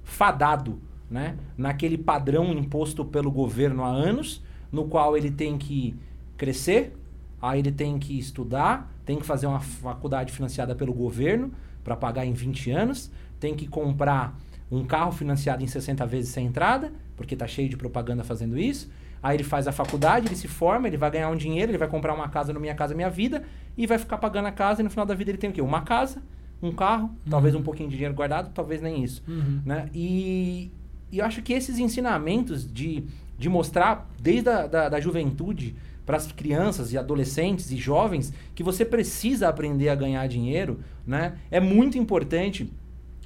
fadado 0.04 0.80
né? 1.12 1.36
Naquele 1.58 1.98
padrão 1.98 2.54
imposto 2.54 3.04
pelo 3.04 3.30
governo 3.30 3.84
há 3.84 3.90
anos, 3.90 4.42
no 4.72 4.88
qual 4.88 5.18
ele 5.18 5.30
tem 5.30 5.58
que 5.58 5.94
crescer, 6.38 6.96
aí 7.42 7.60
ele 7.60 7.72
tem 7.72 8.00
que 8.00 8.18
estudar, 8.18 8.90
tem 9.06 9.18
que 9.20 9.26
fazer 9.26 9.46
uma 9.46 9.60
faculdade 9.60 10.32
financiada 10.32 10.74
pelo 10.74 10.94
governo 10.94 11.52
para 11.84 11.98
pagar 11.98 12.26
em 12.26 12.32
20 12.32 12.72
anos, 12.72 13.12
tem 13.42 13.54
que 13.54 13.68
comprar 13.68 14.40
um 14.72 14.86
carro 14.86 15.12
financiado 15.12 15.64
em 15.64 15.68
60 15.68 16.06
vezes 16.06 16.32
sem 16.32 16.46
entrada, 16.46 16.94
porque 17.18 17.36
tá 17.36 17.46
cheio 17.46 17.68
de 17.68 17.76
propaganda 17.76 18.24
fazendo 18.24 18.58
isso. 18.58 18.90
Aí 19.22 19.36
ele 19.36 19.44
faz 19.44 19.68
a 19.68 19.72
faculdade, 19.72 20.28
ele 20.28 20.36
se 20.36 20.48
forma, 20.48 20.88
ele 20.88 20.98
vai 20.98 21.12
ganhar 21.12 21.30
um 21.30 21.36
dinheiro, 21.36 21.72
ele 21.72 21.78
vai 21.78 21.88
comprar 21.88 22.14
uma 22.14 22.28
casa 22.30 22.52
no 22.52 22.60
Minha 22.60 22.74
Casa 22.74 22.96
Minha 22.96 23.10
Vida 23.10 23.44
e 23.78 23.86
vai 23.86 24.00
ficar 24.00 24.18
pagando 24.18 24.48
a 24.48 24.52
casa 24.52 24.82
e 24.82 24.84
no 24.84 24.90
final 24.90 25.06
da 25.06 25.14
vida 25.14 25.30
ele 25.30 25.38
tem 25.38 25.50
o 25.50 25.54
quê? 25.54 25.62
Uma 25.62 25.82
casa, 25.82 26.24
um 26.62 26.72
carro, 26.72 27.04
uhum. 27.04 27.30
talvez 27.30 27.54
um 27.54 27.62
pouquinho 27.62 27.90
de 27.90 27.96
dinheiro 27.96 28.16
guardado, 28.16 28.52
talvez 28.54 28.82
nem 28.82 29.04
isso. 29.04 29.22
Uhum. 29.28 29.62
Né? 29.66 29.90
E, 29.94 30.72
e 31.12 31.20
eu 31.20 31.26
acho 31.26 31.42
que 31.42 31.54
esses 31.54 31.78
ensinamentos 31.78 32.72
de, 32.72 33.04
de 33.38 33.50
mostrar 33.50 34.10
desde 34.20 34.50
a 34.50 34.66
da, 34.66 34.90
da 34.90 35.00
juventude 35.00 35.76
para 36.06 36.18
as 36.18 36.32
crianças 36.32 36.92
e 36.92 36.98
adolescentes 36.98 37.72
e 37.72 37.78
jovens 37.78 38.34
que 38.56 38.64
você 38.64 38.84
precisa 38.84 39.48
aprender 39.48 39.90
a 39.90 39.96
ganhar 39.96 40.26
dinheiro, 40.28 40.80
né? 41.06 41.36
É 41.50 41.60
muito 41.60 41.98
importante, 41.98 42.72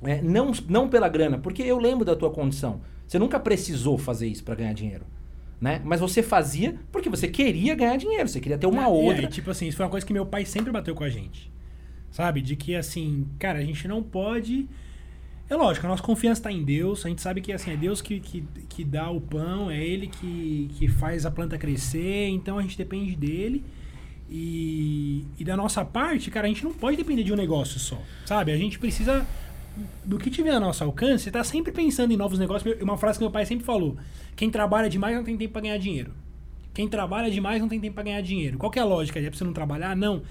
é, 0.06 0.22
não, 0.22 0.52
não 0.68 0.88
pela 0.88 1.10
grana, 1.10 1.38
porque 1.38 1.64
eu 1.64 1.78
lembro 1.78 2.06
da 2.06 2.16
tua 2.16 2.32
condição. 2.32 2.82
Você 3.08 3.20
nunca 3.20 3.40
precisou 3.40 3.98
fazer 3.98 4.28
isso 4.28 4.44
para 4.44 4.56
ganhar 4.56 4.74
dinheiro 4.74 5.06
né? 5.60 5.82
Mas 5.84 6.00
você 6.00 6.22
fazia 6.22 6.76
porque 6.92 7.10
você 7.10 7.28
queria 7.28 7.76
ganhar 7.76 7.98
dinheiro, 7.98 8.28
você 8.28 8.40
queria 8.40 8.58
ter 8.58 8.68
uma 8.68 8.84
é, 8.84 8.88
outra. 8.88 9.22
Aí, 9.22 9.28
tipo 9.28 9.50
assim, 9.50 9.68
isso 9.68 9.78
foi 9.78 9.86
uma 9.86 9.92
coisa 9.92 10.06
que 10.06 10.14
meu 10.14 10.26
pai 10.26 10.46
sempre 10.46 10.72
bateu 10.72 10.94
com 10.94 11.04
a 11.04 11.10
gente. 11.10 11.52
Sabe? 12.12 12.42
De 12.42 12.56
que 12.56 12.76
assim, 12.76 13.28
cara, 13.40 13.60
a 13.60 13.64
gente 13.64 13.88
não 13.88 14.02
pode. 14.02 14.68
É 15.50 15.56
lógico, 15.56 15.86
a 15.86 15.90
nossa 15.90 16.02
confiança 16.02 16.40
está 16.40 16.52
em 16.52 16.64
Deus, 16.64 17.06
a 17.06 17.10
gente 17.10 17.22
sabe 17.22 17.40
que 17.40 17.54
assim, 17.54 17.72
é 17.72 17.78
Deus 17.78 18.02
que, 18.02 18.20
que, 18.20 18.42
que 18.68 18.84
dá 18.84 19.12
o 19.12 19.22
pão, 19.22 19.70
é 19.70 19.78
Ele 19.78 20.08
que, 20.08 20.72
que 20.74 20.88
faz 20.88 21.26
a 21.26 21.30
planta 21.32 21.56
crescer, 21.58 22.30
então 22.30 22.58
a 22.58 22.62
gente 22.62 22.78
depende 22.78 23.16
dele. 23.16 23.64
E, 24.28 25.24
e 25.38 25.44
da 25.44 25.56
nossa 25.56 25.86
parte, 25.86 26.32
cara, 26.32 26.48
a 26.48 26.50
gente 26.50 26.64
não 26.64 26.74
pode 26.74 26.98
depender 26.98 27.24
de 27.24 27.32
um 27.32 27.36
negócio 27.36 27.80
só, 27.80 28.02
sabe? 28.26 28.52
A 28.52 28.58
gente 28.58 28.80
precisa 28.80 29.26
do 30.04 30.18
que 30.18 30.30
tiver 30.30 30.52
a 30.52 30.60
nosso 30.60 30.84
alcance, 30.84 31.30
tá 31.30 31.44
sempre 31.44 31.72
pensando 31.72 32.12
em 32.12 32.18
novos 32.18 32.40
negócios. 32.40 32.82
Uma 32.82 32.98
frase 32.98 33.18
que 33.18 33.24
meu 33.24 33.32
pai 33.32 33.46
sempre 33.46 33.66
falou: 33.66 33.98
quem 34.36 34.50
trabalha 34.50 34.90
demais 34.90 35.16
não 35.16 35.24
tem 35.24 35.38
tempo 35.38 35.54
para 35.54 35.62
ganhar 35.62 35.78
dinheiro. 35.78 36.12
Quem 36.74 36.88
trabalha 36.88 37.32
demais 37.32 37.62
não 37.62 37.70
tem 37.70 37.80
tempo 37.80 37.96
para 37.96 38.04
ganhar 38.04 38.22
dinheiro. 38.22 38.58
Qual 38.58 38.70
que 38.72 38.78
é 38.78 38.82
a 38.82 38.86
lógica? 38.86 39.20
É 39.20 39.30
pra 39.30 39.38
você 39.38 39.44
não 39.44 39.54
trabalhar? 39.54 39.96
Não. 39.96 40.22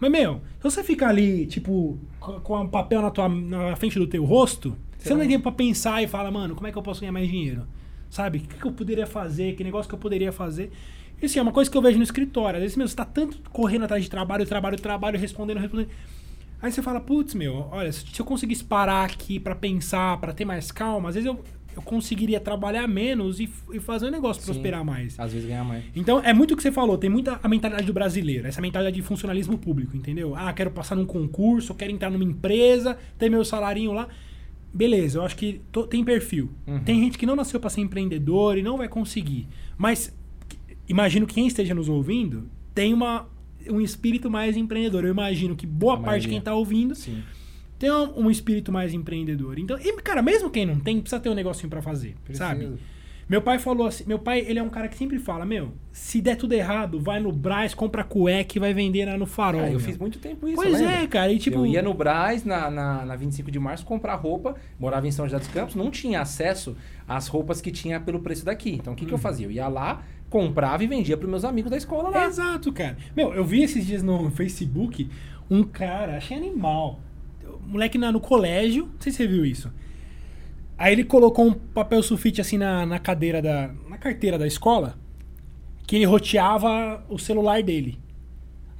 Mas, 0.00 0.10
meu, 0.10 0.40
se 0.58 0.64
você 0.64 0.82
ficar 0.82 1.10
ali, 1.10 1.46
tipo, 1.46 1.96
com 2.18 2.60
um 2.60 2.66
papel 2.66 3.00
na, 3.00 3.10
tua, 3.10 3.28
na 3.28 3.76
frente 3.76 3.98
do 3.98 4.06
teu 4.06 4.24
rosto, 4.24 4.76
você 4.98 5.10
não 5.10 5.20
tem 5.20 5.28
tempo 5.28 5.44
pra 5.44 5.52
pensar 5.52 6.02
e 6.02 6.08
fala, 6.08 6.28
mano, 6.28 6.56
como 6.56 6.66
é 6.66 6.72
que 6.72 6.78
eu 6.78 6.82
posso 6.82 7.00
ganhar 7.00 7.12
mais 7.12 7.28
dinheiro? 7.28 7.66
Sabe? 8.10 8.38
O 8.38 8.40
que, 8.40 8.58
que 8.58 8.66
eu 8.66 8.72
poderia 8.72 9.06
fazer? 9.06 9.54
Que 9.54 9.62
negócio 9.62 9.88
que 9.88 9.94
eu 9.94 9.98
poderia 9.98 10.32
fazer? 10.32 10.72
Isso 11.22 11.38
é 11.38 11.42
uma 11.42 11.52
coisa 11.52 11.70
que 11.70 11.76
eu 11.76 11.82
vejo 11.82 11.98
no 11.98 12.02
escritório. 12.02 12.56
Às 12.56 12.62
vezes, 12.62 12.76
meu, 12.76 12.88
você 12.88 12.96
tá 12.96 13.04
tanto 13.04 13.38
correndo 13.50 13.84
atrás 13.84 14.02
de 14.02 14.10
trabalho, 14.10 14.44
trabalho, 14.44 14.76
trabalho, 14.76 15.18
respondendo, 15.18 15.58
respondendo. 15.58 15.90
Aí 16.62 16.70
você 16.70 16.80
fala, 16.80 17.00
putz, 17.00 17.34
meu, 17.34 17.66
olha, 17.72 17.90
se 17.90 18.04
eu 18.16 18.24
conseguisse 18.24 18.62
parar 18.62 19.04
aqui 19.04 19.40
para 19.40 19.52
pensar, 19.52 20.16
para 20.18 20.32
ter 20.32 20.44
mais 20.44 20.70
calma, 20.70 21.08
às 21.08 21.16
vezes 21.16 21.26
eu, 21.26 21.42
eu 21.74 21.82
conseguiria 21.82 22.38
trabalhar 22.38 22.86
menos 22.86 23.40
e, 23.40 23.50
e 23.72 23.80
fazer 23.80 24.06
o 24.06 24.10
negócio 24.12 24.40
Sim, 24.40 24.52
prosperar 24.52 24.84
mais. 24.84 25.18
Às 25.18 25.32
vezes 25.32 25.48
ganhar 25.48 25.64
mais. 25.64 25.82
Então, 25.96 26.20
é 26.20 26.32
muito 26.32 26.54
o 26.54 26.56
que 26.56 26.62
você 26.62 26.70
falou, 26.70 26.96
tem 26.96 27.10
muita 27.10 27.40
a 27.42 27.48
mentalidade 27.48 27.84
do 27.84 27.92
brasileiro, 27.92 28.46
essa 28.46 28.60
mentalidade 28.60 28.94
de 28.94 29.02
funcionalismo 29.02 29.58
público, 29.58 29.96
entendeu? 29.96 30.36
Ah, 30.36 30.52
quero 30.52 30.70
passar 30.70 30.94
num 30.94 31.04
concurso, 31.04 31.74
quero 31.74 31.90
entrar 31.90 32.10
numa 32.10 32.24
empresa, 32.24 32.96
ter 33.18 33.28
meu 33.28 33.44
salarinho 33.44 33.92
lá. 33.92 34.06
Beleza, 34.72 35.18
eu 35.18 35.24
acho 35.24 35.36
que 35.36 35.60
tô, 35.72 35.84
tem 35.84 36.04
perfil. 36.04 36.48
Uhum. 36.64 36.78
Tem 36.84 37.00
gente 37.00 37.18
que 37.18 37.26
não 37.26 37.34
nasceu 37.34 37.58
para 37.58 37.70
ser 37.70 37.80
empreendedor 37.80 38.56
e 38.56 38.62
não 38.62 38.78
vai 38.78 38.88
conseguir. 38.88 39.48
Mas 39.76 40.16
imagino 40.88 41.26
que 41.26 41.34
quem 41.34 41.46
esteja 41.48 41.74
nos 41.74 41.88
ouvindo 41.88 42.48
tem 42.72 42.94
uma, 42.94 43.26
um 43.70 43.80
espírito 43.80 44.30
mais 44.30 44.56
empreendedor. 44.56 45.04
Eu 45.04 45.10
imagino 45.10 45.56
que 45.56 45.66
boa 45.66 46.00
parte 46.00 46.22
de 46.22 46.28
quem 46.28 46.38
está 46.38 46.54
ouvindo 46.54 46.94
Sim. 46.94 47.22
tem 47.78 47.90
um, 47.90 48.26
um, 48.26 48.30
espírito 48.30 48.72
mais 48.72 48.94
empreendedor. 48.94 49.58
Então, 49.58 49.78
e, 49.78 49.92
cara, 50.02 50.22
mesmo 50.22 50.50
quem 50.50 50.66
não 50.66 50.78
tem, 50.78 51.00
precisa 51.00 51.20
ter 51.20 51.28
um 51.28 51.34
negocinho 51.34 51.68
para 51.68 51.82
fazer, 51.82 52.14
Preciso. 52.24 52.44
sabe? 52.44 52.78
Meu 53.28 53.40
pai 53.40 53.58
falou 53.58 53.86
assim, 53.86 54.04
meu 54.06 54.18
pai, 54.18 54.40
ele 54.40 54.58
é 54.58 54.62
um 54.62 54.68
cara 54.68 54.88
que 54.88 54.94
sempre 54.94 55.18
fala, 55.18 55.46
meu, 55.46 55.72
se 55.90 56.20
der 56.20 56.36
tudo 56.36 56.52
errado, 56.52 57.00
vai 57.00 57.18
no 57.18 57.32
Braz, 57.32 57.72
compra 57.72 58.04
cueca 58.04 58.58
e 58.58 58.60
vai 58.60 58.74
vender 58.74 59.06
lá 59.06 59.16
no 59.16 59.24
farol. 59.24 59.62
Ah, 59.62 59.70
eu 59.70 59.80
fiz 59.80 59.96
muito 59.96 60.18
tempo 60.18 60.46
isso, 60.46 60.56
Pois 60.56 60.78
é, 60.78 61.06
cara, 61.06 61.32
e 61.32 61.38
tipo... 61.38 61.60
Eu 61.60 61.66
ia 61.66 61.80
no 61.80 61.94
Braz, 61.94 62.44
na, 62.44 62.70
na, 62.70 63.06
na 63.06 63.16
25 63.16 63.50
de 63.50 63.58
março, 63.58 63.86
comprar 63.86 64.16
roupa, 64.16 64.54
morava 64.78 65.06
em 65.06 65.10
São 65.10 65.24
José 65.24 65.38
dos 65.38 65.48
Campos, 65.48 65.74
não 65.74 65.90
tinha 65.90 66.20
acesso 66.20 66.76
às 67.08 67.26
roupas 67.26 67.62
que 67.62 67.70
tinha 67.70 67.98
pelo 67.98 68.20
preço 68.20 68.44
daqui. 68.44 68.72
Então, 68.74 68.92
o 68.92 68.96
que, 68.96 69.04
hum. 69.04 69.08
que 69.08 69.14
eu 69.14 69.16
uhum. 69.16 69.22
fazia? 69.22 69.46
Eu 69.46 69.50
ia 69.50 69.68
lá, 69.68 70.02
comprava 70.32 70.82
e 70.82 70.86
vendia 70.86 71.14
para 71.14 71.28
meus 71.28 71.44
amigos 71.44 71.70
da 71.70 71.76
escola 71.76 72.08
lá. 72.08 72.24
Exato, 72.24 72.72
cara. 72.72 72.96
Meu, 73.14 73.34
eu 73.34 73.44
vi 73.44 73.62
esses 73.62 73.86
dias 73.86 74.02
no 74.02 74.30
Facebook 74.30 75.06
um 75.50 75.62
cara, 75.62 76.16
achei 76.16 76.34
animal. 76.34 77.00
moleque 77.66 77.98
na, 77.98 78.10
no 78.10 78.18
colégio, 78.18 78.86
não 78.86 79.00
sei 79.00 79.12
se 79.12 79.18
você 79.18 79.26
viu 79.26 79.44
isso. 79.44 79.70
Aí 80.78 80.94
ele 80.94 81.04
colocou 81.04 81.46
um 81.46 81.52
papel 81.52 82.02
sulfite 82.02 82.40
assim 82.40 82.56
na, 82.56 82.86
na 82.86 82.98
cadeira 82.98 83.42
da. 83.42 83.70
na 83.90 83.98
carteira 83.98 84.38
da 84.38 84.46
escola, 84.46 84.98
que 85.86 85.96
ele 85.96 86.06
roteava 86.06 87.04
o 87.10 87.18
celular 87.18 87.62
dele. 87.62 87.98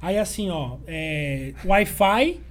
Aí 0.01 0.17
assim, 0.17 0.49
ó, 0.49 0.77
é, 0.87 1.53
Wi-Fi, 1.63 2.41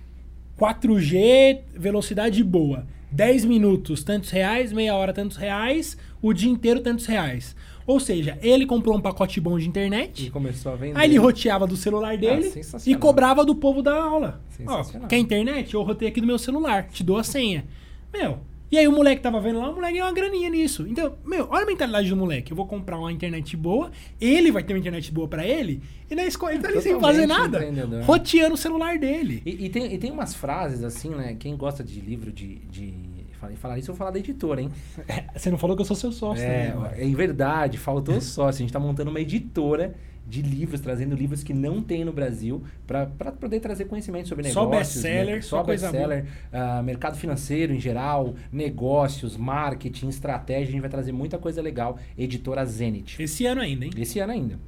4G, 0.56 1.62
velocidade 1.74 2.42
boa. 2.44 2.86
10 3.10 3.44
minutos, 3.44 4.02
tantos 4.02 4.30
reais, 4.30 4.72
meia 4.72 4.94
hora, 4.94 5.12
tantos 5.12 5.36
reais, 5.36 5.98
o 6.22 6.32
dia 6.32 6.50
inteiro, 6.50 6.80
tantos 6.80 7.04
reais. 7.04 7.54
Ou 7.86 7.98
seja, 8.00 8.38
ele 8.42 8.66
comprou 8.66 8.96
um 8.96 9.00
pacote 9.00 9.40
bom 9.40 9.58
de 9.58 9.68
internet. 9.68 10.26
E 10.26 10.30
começou 10.30 10.72
a 10.72 10.76
vender. 10.76 10.98
Aí 10.98 11.10
ele 11.10 11.18
roteava 11.18 11.66
do 11.66 11.76
celular 11.76 12.16
dele 12.16 12.52
ah, 12.56 12.78
e 12.86 12.94
cobrava 12.94 13.44
do 13.44 13.54
povo 13.54 13.82
da 13.82 13.94
aula. 13.94 14.40
Ó, 14.66 14.84
quer 15.08 15.18
internet? 15.18 15.74
Eu 15.74 15.82
rotei 15.82 16.08
aqui 16.08 16.20
do 16.20 16.26
meu 16.26 16.38
celular, 16.38 16.88
te 16.88 17.02
dou 17.02 17.18
a 17.18 17.24
senha. 17.24 17.64
Meu, 18.12 18.38
e 18.72 18.78
aí 18.78 18.88
o 18.88 18.92
moleque 18.92 19.20
tava 19.20 19.38
vendo 19.38 19.58
lá, 19.58 19.68
o 19.68 19.74
moleque 19.74 19.92
ganhou 19.92 20.08
uma 20.08 20.14
graninha 20.14 20.48
nisso. 20.48 20.86
Então, 20.88 21.14
meu, 21.26 21.46
olha 21.50 21.64
a 21.64 21.66
mentalidade 21.66 22.08
do 22.08 22.16
moleque. 22.16 22.52
Eu 22.52 22.56
vou 22.56 22.66
comprar 22.66 22.98
uma 22.98 23.12
internet 23.12 23.54
boa, 23.54 23.90
ele 24.18 24.50
vai 24.50 24.62
ter 24.62 24.72
uma 24.72 24.78
internet 24.78 25.12
boa 25.12 25.28
para 25.28 25.46
ele, 25.46 25.82
e 26.10 26.14
na 26.14 26.24
escola 26.24 26.54
ele 26.54 26.62
tá 26.62 26.70
ali 26.70 26.80
sem 26.80 26.98
fazer 26.98 27.26
nada. 27.26 27.60
Roteando 28.06 28.54
o 28.54 28.56
celular 28.56 28.98
dele. 28.98 29.42
E, 29.44 29.66
e, 29.66 29.68
tem, 29.68 29.92
e 29.92 29.98
tem 29.98 30.10
umas 30.10 30.34
frases 30.34 30.82
assim, 30.82 31.10
né? 31.10 31.36
Quem 31.38 31.54
gosta 31.54 31.84
de 31.84 32.00
livro 32.00 32.32
de, 32.32 32.60
de 32.70 32.94
Falei, 33.42 33.56
falar 33.56 33.76
isso, 33.76 33.90
eu 33.90 33.94
vou 33.94 33.98
falar 33.98 34.12
da 34.12 34.20
editora, 34.20 34.62
hein? 34.62 34.70
Você 35.34 35.50
não 35.50 35.58
falou 35.58 35.74
que 35.74 35.82
eu 35.82 35.84
sou 35.84 35.96
seu 35.96 36.12
sócio, 36.12 36.44
é, 36.44 36.72
né? 36.72 36.92
É 36.96 37.06
verdade, 37.08 37.76
faltou 37.76 38.14
sócio. 38.22 38.58
A 38.58 38.62
gente 38.62 38.68
está 38.68 38.78
montando 38.78 39.10
uma 39.10 39.20
editora 39.20 39.96
de 40.24 40.40
livros, 40.42 40.80
trazendo 40.80 41.16
livros 41.16 41.42
que 41.42 41.52
não 41.52 41.82
tem 41.82 42.04
no 42.04 42.12
Brasil, 42.12 42.62
para 42.86 43.04
poder 43.32 43.58
trazer 43.58 43.86
conhecimento 43.86 44.28
sobre 44.28 44.44
negócios. 44.44 44.62
Só 44.62 44.70
best-seller, 44.70 45.34
né? 45.34 45.42
só 45.42 45.64
best-seller, 45.64 46.24
uh, 46.52 46.84
mercado 46.84 47.16
financeiro 47.16 47.74
em 47.74 47.80
geral, 47.80 48.36
negócios, 48.52 49.36
marketing, 49.36 50.06
estratégia. 50.06 50.68
A 50.68 50.70
gente 50.70 50.80
vai 50.80 50.90
trazer 50.90 51.10
muita 51.10 51.36
coisa 51.36 51.60
legal. 51.60 51.98
Editora 52.16 52.64
Zenit. 52.64 53.20
Esse 53.20 53.44
ano 53.44 53.60
ainda, 53.60 53.86
hein? 53.86 53.90
Esse 53.96 54.20
ano 54.20 54.32
ainda. 54.32 54.60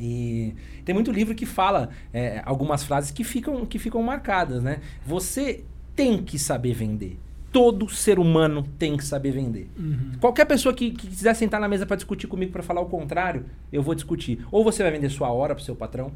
E 0.00 0.52
tem 0.84 0.92
muito 0.92 1.12
livro 1.12 1.32
que 1.32 1.46
fala 1.46 1.90
é, 2.12 2.42
algumas 2.44 2.82
frases 2.82 3.12
que 3.12 3.22
ficam, 3.22 3.64
que 3.64 3.78
ficam 3.78 4.02
marcadas, 4.02 4.64
né? 4.64 4.80
Você 5.06 5.62
tem 5.94 6.20
que 6.20 6.40
saber 6.40 6.74
vender 6.74 7.16
todo 7.52 7.88
ser 7.88 8.18
humano 8.18 8.66
tem 8.78 8.96
que 8.96 9.04
saber 9.04 9.32
vender. 9.32 9.68
Uhum. 9.78 10.12
Qualquer 10.20 10.44
pessoa 10.44 10.74
que, 10.74 10.90
que, 10.90 11.06
quiser 11.06 11.34
sentar 11.34 11.60
na 11.60 11.68
mesa 11.68 11.84
para 11.84 11.96
discutir 11.96 12.26
comigo 12.26 12.52
para 12.52 12.62
falar 12.62 12.80
o 12.80 12.86
contrário, 12.86 13.46
eu 13.72 13.82
vou 13.82 13.94
discutir. 13.94 14.44
Ou 14.50 14.62
você 14.62 14.82
vai 14.82 14.92
vender 14.92 15.10
sua 15.10 15.30
hora 15.32 15.54
para 15.54 15.64
seu 15.64 15.74
patrão, 15.74 16.12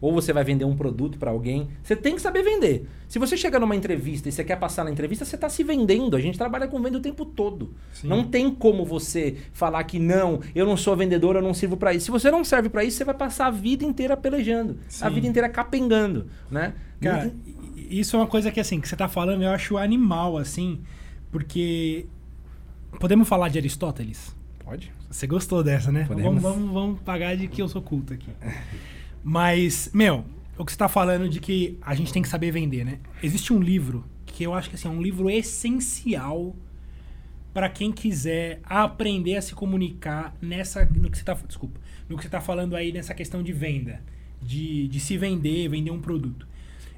ou 0.00 0.12
você 0.12 0.32
vai 0.32 0.42
vender 0.42 0.64
um 0.64 0.74
produto 0.74 1.18
para 1.18 1.30
alguém. 1.30 1.68
Você 1.82 1.94
tem 1.94 2.14
que 2.14 2.22
saber 2.22 2.42
vender. 2.42 2.88
Se 3.06 3.18
você 3.18 3.36
chega 3.36 3.60
numa 3.60 3.76
entrevista 3.76 4.28
e 4.28 4.32
você 4.32 4.42
quer 4.42 4.56
passar 4.56 4.82
na 4.84 4.90
entrevista, 4.90 5.24
você 5.24 5.34
está 5.34 5.48
se 5.48 5.62
vendendo. 5.62 6.16
A 6.16 6.20
gente 6.20 6.38
trabalha 6.38 6.66
com 6.66 6.80
venda 6.80 6.96
o 6.96 7.02
tempo 7.02 7.26
todo. 7.26 7.74
Sim. 7.92 8.08
Não 8.08 8.24
tem 8.24 8.50
como 8.50 8.84
você 8.84 9.36
falar 9.52 9.84
que 9.84 9.98
não, 9.98 10.40
eu 10.54 10.64
não 10.64 10.76
sou 10.76 10.96
vendedor, 10.96 11.36
eu 11.36 11.42
não 11.42 11.52
sirvo 11.52 11.76
para 11.76 11.92
isso. 11.92 12.06
Se 12.06 12.10
você 12.10 12.30
não 12.30 12.42
serve 12.42 12.70
para 12.70 12.82
isso, 12.82 12.96
você 12.96 13.04
vai 13.04 13.14
passar 13.14 13.46
a 13.46 13.50
vida 13.50 13.84
inteira 13.84 14.16
pelejando, 14.16 14.78
Sim. 14.88 15.04
a 15.04 15.08
vida 15.10 15.26
inteira 15.26 15.48
capengando, 15.48 16.28
né? 16.50 16.72
Cara, 17.00 17.32
isso 17.90 18.16
é 18.16 18.18
uma 18.18 18.26
coisa 18.26 18.50
que, 18.50 18.60
assim, 18.60 18.80
que 18.80 18.88
você 18.88 18.96
tá 18.96 19.08
falando, 19.08 19.42
eu 19.42 19.50
acho 19.50 19.76
animal, 19.76 20.38
assim, 20.38 20.80
porque. 21.30 22.06
Podemos 22.98 23.28
falar 23.28 23.48
de 23.48 23.58
Aristóteles? 23.58 24.34
Pode. 24.58 24.92
Você 25.10 25.26
gostou 25.26 25.62
dessa, 25.62 25.90
né? 25.90 26.06
Vamos, 26.08 26.42
vamos, 26.42 26.72
vamos 26.72 27.00
pagar 27.00 27.36
de 27.36 27.48
que 27.48 27.62
eu 27.62 27.68
sou 27.68 27.82
culto 27.82 28.14
aqui. 28.14 28.30
Mas, 29.22 29.90
meu, 29.92 30.24
o 30.56 30.64
que 30.64 30.72
você 30.72 30.78
tá 30.78 30.88
falando 30.88 31.28
de 31.28 31.40
que 31.40 31.78
a 31.80 31.94
gente 31.94 32.12
tem 32.12 32.22
que 32.22 32.28
saber 32.28 32.50
vender, 32.50 32.84
né? 32.84 32.98
Existe 33.22 33.52
um 33.52 33.60
livro 33.60 34.04
que 34.26 34.44
eu 34.44 34.54
acho 34.54 34.68
que 34.68 34.76
assim, 34.76 34.88
é 34.88 34.90
um 34.90 35.02
livro 35.02 35.28
essencial 35.28 36.54
para 37.52 37.68
quem 37.68 37.90
quiser 37.90 38.60
aprender 38.64 39.36
a 39.36 39.42
se 39.42 39.54
comunicar 39.54 40.36
nessa. 40.40 40.84
No 40.84 41.10
que 41.10 41.18
você 41.18 41.24
tá. 41.24 41.34
Desculpa. 41.34 41.80
No 42.08 42.16
que 42.16 42.22
você 42.22 42.28
tá 42.28 42.40
falando 42.40 42.76
aí 42.76 42.92
nessa 42.92 43.14
questão 43.14 43.42
de 43.42 43.52
venda. 43.52 44.02
De, 44.40 44.88
de 44.88 45.00
se 45.00 45.18
vender, 45.18 45.68
vender 45.68 45.90
um 45.90 46.00
produto. 46.00 46.46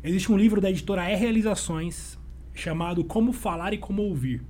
Existe 0.04 0.32
um 0.32 0.36
livro 0.36 0.60
da 0.60 0.68
editora 0.68 1.08
E 1.08 1.14
Realizações 1.14 2.18
chamado 2.52 3.04
Como 3.04 3.32
Falar 3.32 3.72
e 3.72 3.78
Como 3.78 4.02
Ouvir, 4.02 4.42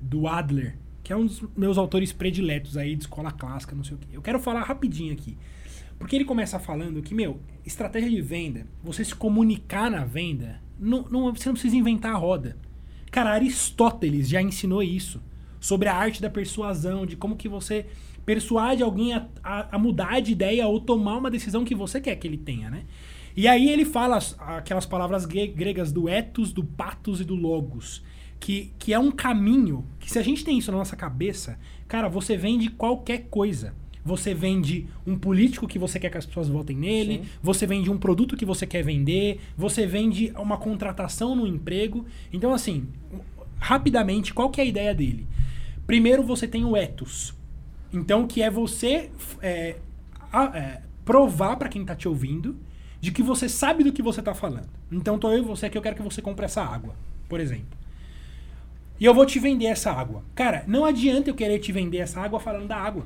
do 0.00 0.28
Adler. 0.28 0.78
que 1.02 1.12
é 1.12 1.16
um 1.16 1.26
dos 1.26 1.42
meus 1.56 1.76
autores 1.76 2.12
prediletos 2.12 2.76
aí 2.76 2.94
de 2.94 3.02
escola 3.02 3.32
clássica, 3.32 3.74
não 3.74 3.82
sei 3.82 3.96
o 3.96 3.98
quê. 3.98 4.06
Eu 4.12 4.22
quero 4.22 4.38
falar 4.38 4.62
rapidinho 4.62 5.12
aqui. 5.12 5.36
Porque 5.98 6.14
ele 6.14 6.24
começa 6.24 6.56
falando 6.60 7.02
que, 7.02 7.16
meu, 7.16 7.40
estratégia 7.66 8.08
de 8.08 8.20
venda, 8.20 8.64
você 8.82 9.04
se 9.04 9.12
comunicar 9.12 9.90
na 9.90 10.04
venda, 10.04 10.62
não, 10.78 11.02
não, 11.10 11.34
você 11.34 11.48
não 11.48 11.54
precisa 11.54 11.76
inventar 11.76 12.14
a 12.14 12.18
roda. 12.18 12.56
Cara, 13.10 13.30
Aristóteles 13.30 14.28
já 14.28 14.40
ensinou 14.40 14.84
isso. 14.84 15.20
Sobre 15.58 15.88
a 15.88 15.96
arte 15.96 16.22
da 16.22 16.30
persuasão, 16.30 17.04
de 17.04 17.16
como 17.16 17.36
que 17.36 17.48
você 17.48 17.86
persuade 18.24 18.84
alguém 18.84 19.14
a, 19.14 19.26
a, 19.42 19.76
a 19.76 19.78
mudar 19.78 20.20
de 20.20 20.30
ideia 20.30 20.66
ou 20.68 20.80
tomar 20.80 21.16
uma 21.16 21.30
decisão 21.30 21.64
que 21.64 21.74
você 21.74 22.00
quer 22.00 22.14
que 22.14 22.26
ele 22.28 22.38
tenha, 22.38 22.70
né? 22.70 22.84
E 23.36 23.48
aí 23.48 23.68
ele 23.70 23.84
fala 23.84 24.16
as- 24.16 24.36
aquelas 24.38 24.86
palavras 24.86 25.24
gre- 25.24 25.48
gregas 25.48 25.90
do 25.92 26.08
ethos, 26.08 26.52
do 26.52 26.64
pathos 26.64 27.20
e 27.20 27.24
do 27.24 27.34
logos. 27.34 28.02
Que, 28.38 28.72
que 28.78 28.92
é 28.92 28.98
um 28.98 29.10
caminho 29.12 29.84
que 30.00 30.10
se 30.10 30.18
a 30.18 30.22
gente 30.22 30.44
tem 30.44 30.58
isso 30.58 30.70
na 30.72 30.78
nossa 30.78 30.96
cabeça, 30.96 31.58
cara, 31.86 32.08
você 32.08 32.36
vende 32.36 32.68
qualquer 32.70 33.26
coisa. 33.30 33.72
Você 34.04 34.34
vende 34.34 34.88
um 35.06 35.16
político 35.16 35.68
que 35.68 35.78
você 35.78 36.00
quer 36.00 36.10
que 36.10 36.18
as 36.18 36.26
pessoas 36.26 36.48
votem 36.48 36.76
nele, 36.76 37.18
Sim. 37.22 37.30
você 37.40 37.68
vende 37.68 37.88
um 37.88 37.96
produto 37.96 38.36
que 38.36 38.44
você 38.44 38.66
quer 38.66 38.82
vender, 38.82 39.38
você 39.56 39.86
vende 39.86 40.32
uma 40.36 40.56
contratação 40.58 41.36
no 41.36 41.46
emprego. 41.46 42.04
Então, 42.32 42.52
assim, 42.52 42.88
rapidamente, 43.58 44.34
qual 44.34 44.50
que 44.50 44.60
é 44.60 44.64
a 44.64 44.66
ideia 44.66 44.92
dele? 44.94 45.26
Primeiro, 45.86 46.22
você 46.22 46.48
tem 46.48 46.64
o 46.64 46.76
ethos. 46.76 47.32
Então, 47.92 48.26
que 48.26 48.42
é 48.42 48.50
você 48.50 49.10
é, 49.40 49.76
a- 50.32 50.56
é, 50.58 50.82
provar 51.04 51.56
para 51.56 51.68
quem 51.68 51.84
tá 51.84 51.94
te 51.94 52.08
ouvindo 52.08 52.56
de 53.02 53.10
que 53.10 53.20
você 53.22 53.48
sabe 53.48 53.82
do 53.82 53.92
que 53.92 54.00
você 54.00 54.22
tá 54.22 54.32
falando. 54.32 54.68
Então, 54.90 55.18
tô 55.18 55.30
eu 55.32 55.38
e 55.38 55.42
você 55.42 55.66
aqui, 55.66 55.76
eu 55.76 55.82
quero 55.82 55.96
que 55.96 56.02
você 56.02 56.22
compre 56.22 56.44
essa 56.44 56.62
água, 56.62 56.94
por 57.28 57.40
exemplo. 57.40 57.76
E 59.00 59.04
eu 59.04 59.12
vou 59.12 59.26
te 59.26 59.40
vender 59.40 59.66
essa 59.66 59.90
água. 59.90 60.22
Cara, 60.36 60.62
não 60.68 60.84
adianta 60.84 61.28
eu 61.28 61.34
querer 61.34 61.58
te 61.58 61.72
vender 61.72 61.98
essa 61.98 62.20
água 62.20 62.38
falando 62.38 62.68
da 62.68 62.76
água. 62.76 63.04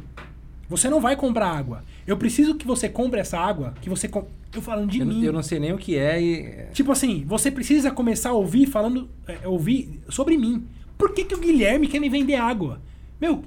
Você 0.68 0.90
não 0.90 1.00
vai 1.00 1.16
comprar 1.16 1.48
água. 1.48 1.82
Eu 2.06 2.18
preciso 2.18 2.56
que 2.56 2.66
você 2.66 2.90
compre 2.90 3.20
essa 3.20 3.38
água, 3.38 3.72
que 3.80 3.88
você 3.88 4.06
eu 4.52 4.61
falando 4.61 4.90
de 4.90 5.00
Eu, 5.00 5.06
mim. 5.06 5.24
eu 5.24 5.32
não 5.32 5.42
sei 5.42 5.59
nem 5.59 5.72
o 5.72 5.78
que 5.78 5.96
é 5.96 6.20
e. 6.20 6.66
Tipo 6.74 6.92
assim, 6.92 7.24
você 7.26 7.50
precisa 7.50 7.90
começar 7.90 8.30
a 8.30 8.35
ouvir 8.35 8.66
falando, 8.66 9.09
é, 9.26 9.48
ouvir 9.48 10.02
sobre 10.11 10.37
mim. 10.37 10.66
Por 10.98 11.14
que, 11.14 11.24
que 11.24 11.35
o 11.35 11.40
Guilherme 11.40 11.88
quer 11.88 12.00
me 12.00 12.11
vender 12.11 12.35
água? 12.35 12.82
Meu, 13.18 13.42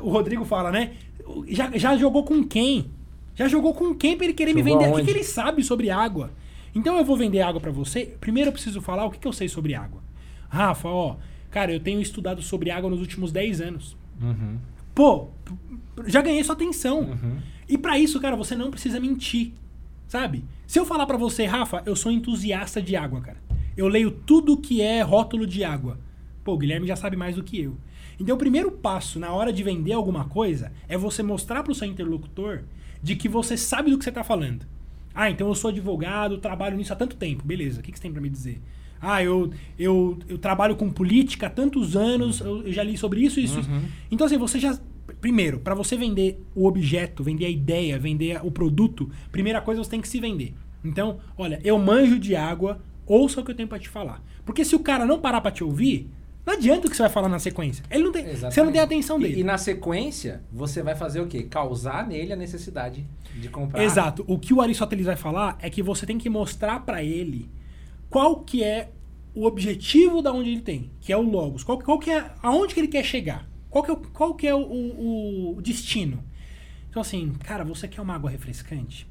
o 0.00 0.10
Rodrigo 0.10 0.44
fala, 0.44 0.70
né? 0.70 0.92
Já, 1.48 1.76
já 1.76 1.96
jogou 1.96 2.22
com 2.22 2.44
quem? 2.44 2.88
Já 3.38 3.46
jogou 3.46 3.72
com 3.72 3.94
quem 3.94 4.16
pra 4.16 4.24
ele 4.26 4.34
querer 4.34 4.52
me 4.52 4.62
Jogou 4.62 4.78
vender? 4.78 4.90
O 4.90 4.94
que, 4.94 5.00
aonde? 5.00 5.12
que 5.12 5.18
ele 5.18 5.24
sabe 5.24 5.62
sobre 5.62 5.90
água? 5.90 6.32
Então 6.74 6.96
eu 6.98 7.04
vou 7.04 7.16
vender 7.16 7.40
água 7.40 7.60
pra 7.60 7.70
você. 7.70 8.16
Primeiro 8.20 8.48
eu 8.48 8.52
preciso 8.52 8.80
falar 8.82 9.04
o 9.04 9.10
que, 9.12 9.18
que 9.18 9.28
eu 9.28 9.32
sei 9.32 9.48
sobre 9.48 9.74
água. 9.74 10.02
Rafa, 10.48 10.88
ó, 10.88 11.16
cara, 11.50 11.72
eu 11.72 11.78
tenho 11.78 12.00
estudado 12.00 12.42
sobre 12.42 12.70
água 12.70 12.90
nos 12.90 13.00
últimos 13.00 13.30
10 13.30 13.60
anos. 13.60 13.96
Uhum, 14.20 14.58
Pô, 14.92 15.28
já 16.06 16.20
ganhei 16.20 16.42
sua 16.42 16.54
atenção. 16.56 17.00
uhum. 17.02 17.36
E 17.68 17.78
pra 17.78 17.96
isso, 17.98 18.18
cara, 18.18 18.34
você 18.34 18.56
não 18.56 18.70
precisa 18.70 18.98
mentir. 18.98 19.52
Sabe? 20.08 20.44
Se 20.66 20.78
eu 20.78 20.84
falar 20.86 21.06
pra 21.06 21.16
você, 21.16 21.44
Rafa, 21.44 21.82
eu 21.86 21.94
sou 21.94 22.10
entusiasta 22.10 22.82
de 22.82 22.96
água, 22.96 23.20
cara. 23.20 23.36
Eu 23.76 23.86
leio 23.86 24.10
tudo 24.10 24.56
que 24.56 24.80
é 24.80 25.02
rótulo 25.02 25.46
de 25.46 25.62
água. 25.62 25.98
Pô, 26.42 26.54
o 26.54 26.58
Guilherme 26.58 26.86
já 26.88 26.96
sabe 26.96 27.16
mais 27.16 27.36
do 27.36 27.44
que 27.44 27.60
eu. 27.60 27.76
Então, 28.18 28.34
o 28.34 28.38
primeiro 28.38 28.72
passo 28.72 29.20
na 29.20 29.30
hora 29.30 29.52
de 29.52 29.62
vender 29.62 29.92
alguma 29.92 30.24
coisa 30.24 30.72
é 30.88 30.98
você 30.98 31.22
mostrar 31.22 31.62
pro 31.62 31.74
seu 31.74 31.86
interlocutor 31.86 32.62
de 33.02 33.16
que 33.16 33.28
você 33.28 33.56
sabe 33.56 33.90
do 33.90 33.98
que 33.98 34.04
você 34.04 34.12
tá 34.12 34.24
falando. 34.24 34.66
Ah, 35.14 35.30
então 35.30 35.48
eu 35.48 35.54
sou 35.54 35.70
advogado, 35.70 36.38
trabalho 36.38 36.76
nisso 36.76 36.92
há 36.92 36.96
tanto 36.96 37.16
tempo. 37.16 37.44
Beleza, 37.44 37.80
o 37.80 37.82
que 37.82 37.90
que 37.90 37.98
você 37.98 38.02
tem 38.02 38.12
pra 38.12 38.20
me 38.20 38.28
dizer? 38.28 38.60
Ah, 39.00 39.22
eu, 39.22 39.50
eu, 39.78 40.18
eu 40.28 40.38
trabalho 40.38 40.76
com 40.76 40.90
política 40.90 41.46
há 41.46 41.50
tantos 41.50 41.96
anos, 41.96 42.40
eu, 42.40 42.66
eu 42.66 42.72
já 42.72 42.82
li 42.82 42.96
sobre 42.96 43.20
isso, 43.20 43.40
isso, 43.40 43.60
isso. 43.60 43.70
Então, 44.10 44.26
assim, 44.26 44.38
você 44.38 44.58
já. 44.58 44.78
Primeiro, 45.20 45.58
para 45.58 45.74
você 45.74 45.96
vender 45.96 46.44
o 46.54 46.66
objeto, 46.66 47.24
vender 47.24 47.46
a 47.46 47.50
ideia, 47.50 47.98
vender 47.98 48.38
o 48.44 48.50
produto, 48.50 49.10
primeira 49.32 49.60
coisa 49.60 49.82
você 49.82 49.90
tem 49.90 50.00
que 50.00 50.08
se 50.08 50.20
vender. 50.20 50.54
Então, 50.84 51.18
olha, 51.36 51.60
eu 51.64 51.78
manjo 51.78 52.18
de 52.18 52.36
água, 52.36 52.80
ouça 53.06 53.40
o 53.40 53.44
que 53.44 53.50
eu 53.50 53.54
tenho 53.54 53.68
pra 53.68 53.78
te 53.78 53.88
falar. 53.88 54.22
Porque 54.44 54.64
se 54.64 54.76
o 54.76 54.80
cara 54.80 55.04
não 55.04 55.18
parar 55.18 55.40
pra 55.40 55.50
te 55.50 55.64
ouvir, 55.64 56.08
não 56.48 56.54
adianta 56.54 56.86
o 56.86 56.90
que 56.90 56.96
você 56.96 57.02
vai 57.02 57.10
falar 57.10 57.28
na 57.28 57.38
sequência. 57.38 57.84
Ele 57.90 58.04
não 58.04 58.12
tem, 58.12 58.24
você 58.34 58.62
não 58.62 58.72
tem 58.72 58.80
a 58.80 58.84
atenção 58.84 59.18
E- 59.18 59.22
dele. 59.22 59.40
E, 59.40 59.44
na 59.44 59.58
sequência, 59.58 60.42
você 60.52 60.82
vai 60.82 60.94
fazer 60.96 61.20
o 61.20 61.26
quê? 61.26 61.42
Causar 61.42 62.06
nele 62.06 62.32
a 62.32 62.36
necessidade 62.36 63.06
de 63.40 63.48
comprar. 63.48 63.82
Exato. 63.84 64.24
O 64.26 64.38
que 64.38 64.52
o 64.54 64.60
Aristóteles 64.60 65.06
vai 65.06 65.16
falar 65.16 65.56
é 65.60 65.68
que 65.70 65.82
você 65.82 66.06
tem 66.06 66.16
que 66.18 66.28
mostrar 66.30 66.80
pra 66.80 67.02
ele 67.04 67.48
qual 68.10 68.40
que 68.40 68.62
é 68.64 68.90
o 69.34 69.44
objetivo 69.44 70.20
da 70.22 70.32
onde 70.32 70.50
ele 70.50 70.60
tem, 70.60 70.90
que 71.00 71.12
é 71.12 71.16
o 71.16 71.22
logos. 71.22 71.62
Qual, 71.64 71.78
qual 71.78 71.98
que 71.98 72.10
é 72.10 72.30
aonde 72.42 72.74
que 72.74 72.80
ele 72.80 72.88
quer 72.88 73.04
chegar? 73.04 73.48
Qual 73.70 73.82
que 73.84 73.90
é, 73.90 73.96
qual 74.12 74.34
que 74.34 74.46
é 74.46 74.54
o, 74.54 74.60
o- 74.60 75.56
o 75.58 75.62
destino? 75.62 76.22
Então 76.90 77.00
assim, 77.02 77.32
cara, 77.44 77.64
você 77.64 77.86
quer 77.88 78.00
uma 78.00 78.14
água 78.14 78.30
refrescante? 78.30 79.07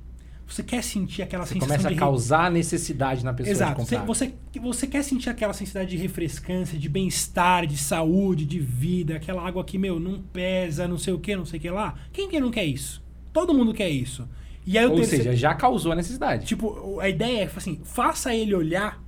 Você 0.48 0.64
quer 0.64 0.82
sentir 0.82 1.22
aquela 1.22 1.46
Você 1.46 1.54
sensação 1.56 1.68
começa 1.76 1.88
a 1.90 1.92
de 1.92 1.98
causar 1.98 2.50
necessidade 2.50 3.24
na 3.24 3.34
pessoa 3.34 3.52
Exato. 3.52 3.82
Você, 3.84 3.98
comprar. 3.98 4.06
você, 4.08 4.34
você 4.62 4.88
quer 4.88 5.04
sentir 5.04 5.30
aquela 5.30 5.52
sensação 5.54 5.86
de 5.86 5.98
refrescância, 5.98 6.80
de 6.80 6.88
bem-estar, 6.88 7.68
de 7.68 7.78
saúde, 7.78 8.46
de 8.46 8.58
vida, 8.60 9.18
aquela 9.18 9.46
água 9.46 9.64
que, 9.66 9.78
meu, 9.78 10.00
não 10.00 10.22
pesa, 10.22 10.88
não 10.88 10.98
sei 10.98 11.14
o 11.14 11.20
que, 11.20 11.36
não 11.36 11.46
sei 11.46 11.60
o 11.60 11.62
que 11.62 11.70
lá. 11.70 11.96
Quem 12.14 12.30
que 12.30 12.40
não 12.40 12.50
quer 12.50 12.64
isso? 12.66 13.04
Todo 13.34 13.54
mundo 13.54 13.74
quer 13.74 13.90
isso. 13.90 14.28
E 14.66 14.78
aí 14.78 14.86
Ou 14.86 14.96
terceiro- 14.96 15.26
seja, 15.26 15.36
já 15.36 15.54
causou 15.54 15.92
a 15.92 15.96
necessidade. 15.96 16.46
Tipo, 16.46 17.00
a 17.02 17.10
ideia 17.10 17.44
é 17.44 17.52
assim, 17.56 17.82
faça 17.84 18.34
ele 18.34 18.56
olhar 18.56 19.04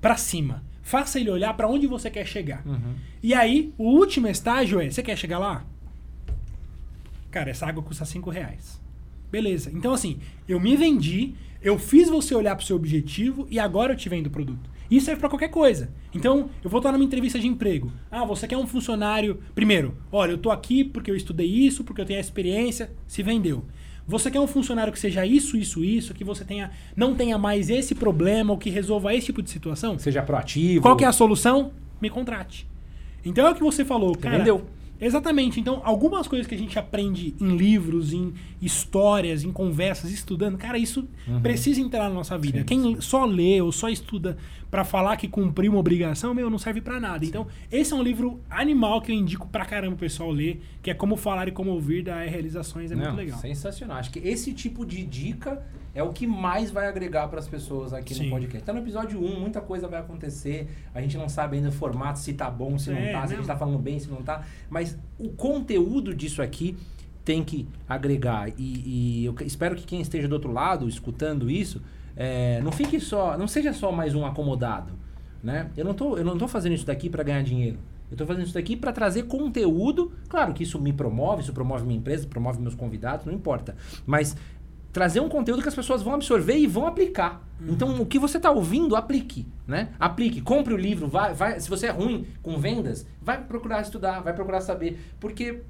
pra 0.00 0.16
cima. 0.16 0.62
Faça 0.80 1.18
ele 1.18 1.30
olhar 1.30 1.54
pra 1.54 1.66
onde 1.66 1.86
você 1.86 2.08
quer 2.10 2.26
chegar. 2.26 2.62
Uhum. 2.64 2.94
E 3.22 3.32
aí, 3.34 3.72
o 3.78 3.84
último 3.90 4.28
estágio 4.28 4.80
é, 4.80 4.90
você 4.90 5.02
quer 5.02 5.16
chegar 5.16 5.38
lá? 5.38 5.64
Cara, 7.30 7.50
essa 7.50 7.66
água 7.66 7.82
custa 7.82 8.04
5 8.04 8.30
reais. 8.30 8.80
Beleza. 9.34 9.68
Então, 9.74 9.92
assim, 9.92 10.18
eu 10.46 10.60
me 10.60 10.76
vendi, 10.76 11.34
eu 11.60 11.76
fiz 11.76 12.08
você 12.08 12.36
olhar 12.36 12.54
pro 12.54 12.64
seu 12.64 12.76
objetivo 12.76 13.48
e 13.50 13.58
agora 13.58 13.92
eu 13.92 13.96
te 13.96 14.08
vendo 14.08 14.28
o 14.28 14.30
produto. 14.30 14.70
Isso 14.88 15.06
serve 15.06 15.18
pra 15.18 15.28
qualquer 15.28 15.48
coisa. 15.48 15.90
Então, 16.14 16.50
eu 16.62 16.70
vou 16.70 16.78
estar 16.78 16.92
numa 16.92 17.02
entrevista 17.02 17.36
de 17.36 17.48
emprego. 17.48 17.90
Ah, 18.08 18.24
você 18.24 18.46
quer 18.46 18.56
um 18.56 18.64
funcionário. 18.64 19.40
Primeiro, 19.52 19.96
olha, 20.12 20.30
eu 20.30 20.38
tô 20.38 20.52
aqui 20.52 20.84
porque 20.84 21.10
eu 21.10 21.16
estudei 21.16 21.48
isso, 21.48 21.82
porque 21.82 22.00
eu 22.00 22.04
tenho 22.04 22.20
a 22.20 22.20
experiência, 22.20 22.92
se 23.08 23.24
vendeu. 23.24 23.64
Você 24.06 24.30
quer 24.30 24.38
um 24.38 24.46
funcionário 24.46 24.92
que 24.92 25.00
seja 25.00 25.26
isso, 25.26 25.56
isso, 25.56 25.82
isso, 25.82 26.14
que 26.14 26.22
você 26.22 26.44
tenha, 26.44 26.70
não 26.94 27.12
tenha 27.16 27.36
mais 27.36 27.68
esse 27.70 27.92
problema 27.92 28.52
ou 28.52 28.58
que 28.58 28.70
resolva 28.70 29.12
esse 29.12 29.26
tipo 29.26 29.42
de 29.42 29.50
situação? 29.50 29.98
Seja 29.98 30.22
proativo. 30.22 30.80
Qual 30.80 30.96
que 30.96 31.04
é 31.04 31.08
a 31.08 31.12
solução? 31.12 31.72
Me 32.00 32.08
contrate. 32.08 32.68
Então 33.24 33.48
é 33.48 33.50
o 33.50 33.54
que 33.56 33.62
você 33.62 33.84
falou, 33.84 34.14
cara. 34.14 34.38
vendeu. 34.38 34.64
Exatamente. 35.00 35.60
Então, 35.60 35.80
algumas 35.84 36.28
coisas 36.28 36.46
que 36.46 36.54
a 36.54 36.58
gente 36.58 36.78
aprende 36.78 37.34
em 37.40 37.56
livros, 37.56 38.12
em 38.12 38.32
histórias, 38.60 39.44
em 39.44 39.52
conversas, 39.52 40.10
estudando, 40.10 40.56
cara, 40.56 40.78
isso 40.78 41.06
precisa 41.42 41.80
entrar 41.80 42.08
na 42.08 42.14
nossa 42.14 42.38
vida. 42.38 42.60
Sim, 42.60 42.64
Quem 42.64 43.00
só 43.00 43.24
lê 43.24 43.60
ou 43.60 43.72
só 43.72 43.88
estuda 43.88 44.36
pra 44.74 44.84
falar 44.84 45.16
que 45.16 45.28
cumpriu 45.28 45.70
uma 45.70 45.78
obrigação, 45.78 46.34
meu, 46.34 46.50
não 46.50 46.58
serve 46.58 46.80
pra 46.80 46.98
nada. 46.98 47.24
Então, 47.24 47.46
esse 47.70 47.92
é 47.92 47.96
um 47.96 48.02
livro 48.02 48.40
animal 48.50 49.00
que 49.00 49.12
eu 49.12 49.14
indico 49.14 49.46
pra 49.46 49.64
caramba 49.64 49.94
o 49.94 49.96
pessoal 49.96 50.32
ler, 50.32 50.60
que 50.82 50.90
é 50.90 50.94
Como 50.94 51.16
Falar 51.16 51.46
e 51.46 51.52
Como 51.52 51.70
Ouvir 51.70 52.02
da 52.02 52.16
Realizações, 52.24 52.90
é 52.90 52.96
Não, 52.96 53.04
muito 53.04 53.16
legal. 53.18 53.38
Sensacional. 53.38 53.98
Acho 53.98 54.10
que 54.10 54.18
esse 54.18 54.52
tipo 54.52 54.84
de 54.84 55.04
dica 55.06 55.64
é 55.94 56.02
o 56.02 56.12
que 56.12 56.26
mais 56.26 56.72
vai 56.72 56.88
agregar 56.88 57.28
para 57.28 57.38
as 57.38 57.46
pessoas 57.46 57.92
aqui 57.92 58.16
Sim. 58.16 58.24
no 58.24 58.30
podcast. 58.30 58.64
Então, 58.64 58.74
no 58.74 58.80
episódio 58.80 59.24
1, 59.24 59.38
muita 59.38 59.60
coisa 59.60 59.86
vai 59.86 60.00
acontecer. 60.00 60.68
A 60.92 61.00
gente 61.00 61.16
não 61.16 61.28
sabe 61.28 61.56
ainda 61.56 61.68
o 61.68 61.72
formato, 61.72 62.18
se 62.18 62.32
tá 62.32 62.50
bom, 62.50 62.76
se 62.76 62.90
não 62.90 62.98
É, 62.98 63.12
tá, 63.12 63.20
se 63.20 63.26
a 63.26 63.28
não. 63.28 63.36
gente 63.36 63.46
tá 63.46 63.56
falando 63.56 63.78
bem, 63.78 64.00
se 64.00 64.10
não 64.10 64.24
tá. 64.24 64.42
Mas 64.68 64.98
o 65.20 65.28
conteúdo 65.28 66.12
disso 66.12 66.42
aqui 66.42 66.76
tem 67.24 67.44
que 67.44 67.68
agregar. 67.88 68.48
E, 68.58 69.22
e 69.22 69.24
eu 69.24 69.36
espero 69.42 69.76
que 69.76 69.84
quem 69.84 70.00
esteja 70.00 70.26
do 70.26 70.32
outro 70.32 70.50
lado, 70.50 70.88
escutando 70.88 71.48
isso, 71.48 71.80
é, 72.16 72.60
não 72.62 72.72
fique 72.72 73.00
só, 73.00 73.36
não 73.36 73.48
seja 73.48 73.72
só 73.72 73.90
mais 73.90 74.14
um 74.14 74.24
acomodado. 74.24 74.92
Né? 75.42 75.70
Eu, 75.76 75.84
não 75.84 75.94
tô, 75.94 76.16
eu 76.16 76.24
não 76.24 76.38
tô 76.38 76.48
fazendo 76.48 76.72
isso 76.72 76.86
daqui 76.86 77.10
para 77.10 77.22
ganhar 77.22 77.42
dinheiro. 77.42 77.78
Eu 78.10 78.16
tô 78.16 78.26
fazendo 78.26 78.44
isso 78.44 78.54
daqui 78.54 78.76
para 78.76 78.92
trazer 78.92 79.24
conteúdo. 79.24 80.12
Claro 80.28 80.54
que 80.54 80.62
isso 80.62 80.80
me 80.80 80.92
promove, 80.92 81.42
isso 81.42 81.52
promove 81.52 81.84
minha 81.84 81.98
empresa, 81.98 82.26
promove 82.26 82.60
meus 82.60 82.74
convidados, 82.74 83.26
não 83.26 83.32
importa. 83.32 83.76
Mas 84.06 84.36
trazer 84.92 85.18
um 85.18 85.28
conteúdo 85.28 85.60
que 85.60 85.68
as 85.68 85.74
pessoas 85.74 86.02
vão 86.02 86.14
absorver 86.14 86.56
e 86.56 86.68
vão 86.68 86.86
aplicar. 86.86 87.42
Então, 87.66 88.00
o 88.00 88.06
que 88.06 88.18
você 88.18 88.36
está 88.36 88.50
ouvindo, 88.50 88.94
aplique, 88.94 89.46
né? 89.66 89.88
Aplique, 89.98 90.40
compre 90.40 90.72
o 90.72 90.76
livro, 90.76 91.08
vai, 91.08 91.34
vai, 91.34 91.58
se 91.58 91.68
você 91.68 91.86
é 91.86 91.90
ruim 91.90 92.26
com 92.42 92.58
vendas, 92.58 93.06
vai 93.20 93.42
procurar 93.42 93.80
estudar, 93.80 94.20
vai 94.20 94.32
procurar 94.32 94.60
saber, 94.60 95.00
porque 95.18 95.62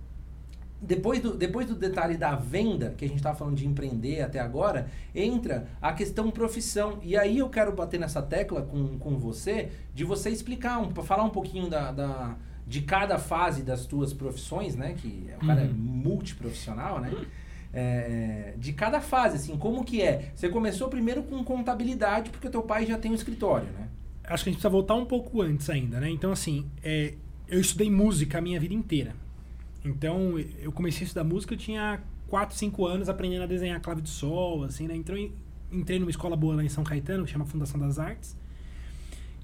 depois 0.87 1.21
do, 1.21 1.35
depois 1.37 1.67
do 1.67 1.75
detalhe 1.75 2.17
da 2.17 2.35
venda, 2.35 2.95
que 2.97 3.05
a 3.05 3.09
gente 3.09 3.17
estava 3.19 3.37
falando 3.37 3.57
de 3.57 3.67
empreender 3.67 4.21
até 4.23 4.39
agora, 4.39 4.89
entra 5.15 5.67
a 5.81 5.93
questão 5.93 6.31
profissão. 6.31 6.99
E 7.03 7.17
aí 7.17 7.39
eu 7.39 7.49
quero 7.49 7.73
bater 7.73 7.99
nessa 7.99 8.21
tecla 8.23 8.63
com, 8.63 8.99
com 8.99 9.19
você, 9.19 9.71
de 9.95 10.05
você 10.05 10.31
explicar, 10.31 10.79
um, 10.81 10.91
falar 11.03 11.25
um 11.25 11.31
pouquinho 11.31 11.69
da, 11.69 11.91
da- 11.93 12.37
de 12.67 12.81
cada 12.83 13.19
fase 13.19 13.63
das 13.63 13.85
tuas 13.87 14.13
profissões, 14.13 14.75
né? 14.75 14.95
Que 14.97 15.31
o 15.43 15.47
cara 15.47 15.61
é 15.63 15.69
multiprofissional, 15.69 17.01
né? 17.01 17.13
É, 17.73 18.55
de 18.57 18.73
cada 18.73 19.01
fase, 19.01 19.37
assim, 19.37 19.57
como 19.57 19.85
que 19.85 20.01
é? 20.01 20.31
Você 20.35 20.49
começou 20.49 20.89
primeiro 20.89 21.23
com 21.25 21.43
contabilidade, 21.43 22.31
porque 22.31 22.49
teu 22.49 22.63
pai 22.63 22.87
já 22.87 22.97
tem 22.97 23.11
um 23.11 23.15
escritório, 23.15 23.67
né? 23.73 23.89
acho 24.27 24.43
que 24.45 24.49
a 24.49 24.53
gente 24.53 24.59
precisa 24.61 24.71
voltar 24.71 24.95
um 24.95 25.05
pouco 25.05 25.43
antes 25.43 25.69
ainda, 25.69 26.01
né? 26.01 26.09
Então, 26.09 26.33
assim, 26.33 26.65
é, 26.83 27.13
eu 27.47 27.61
estudei 27.61 27.91
música 27.91 28.39
a 28.39 28.41
minha 28.41 28.59
vida 28.59 28.73
inteira. 28.73 29.15
Então, 29.85 30.39
eu 30.39 30.73
comecei 30.73 31.03
a 31.03 31.05
estudar 31.05 31.25
música, 31.25 31.53
eu 31.53 31.59
tinha 31.59 32.01
4, 32.29 32.57
5 32.57 32.87
anos 32.87 33.09
aprendendo 33.09 33.43
a 33.43 33.47
desenhar 33.47 33.81
clave 33.81 34.01
de 34.01 34.09
sol, 34.09 34.65
assim, 34.65 34.89
né? 34.89 34.97
Entrei, 34.97 35.33
entrei 35.71 35.99
numa 35.99 36.11
escola 36.11 36.35
boa 36.35 36.57
lá 36.57 36.65
em 36.65 36.69
São 36.69 36.83
Caetano, 36.83 37.25
que 37.25 37.31
chama 37.31 37.45
Fundação 37.45 37.79
das 37.79 37.99
Artes. 37.99 38.37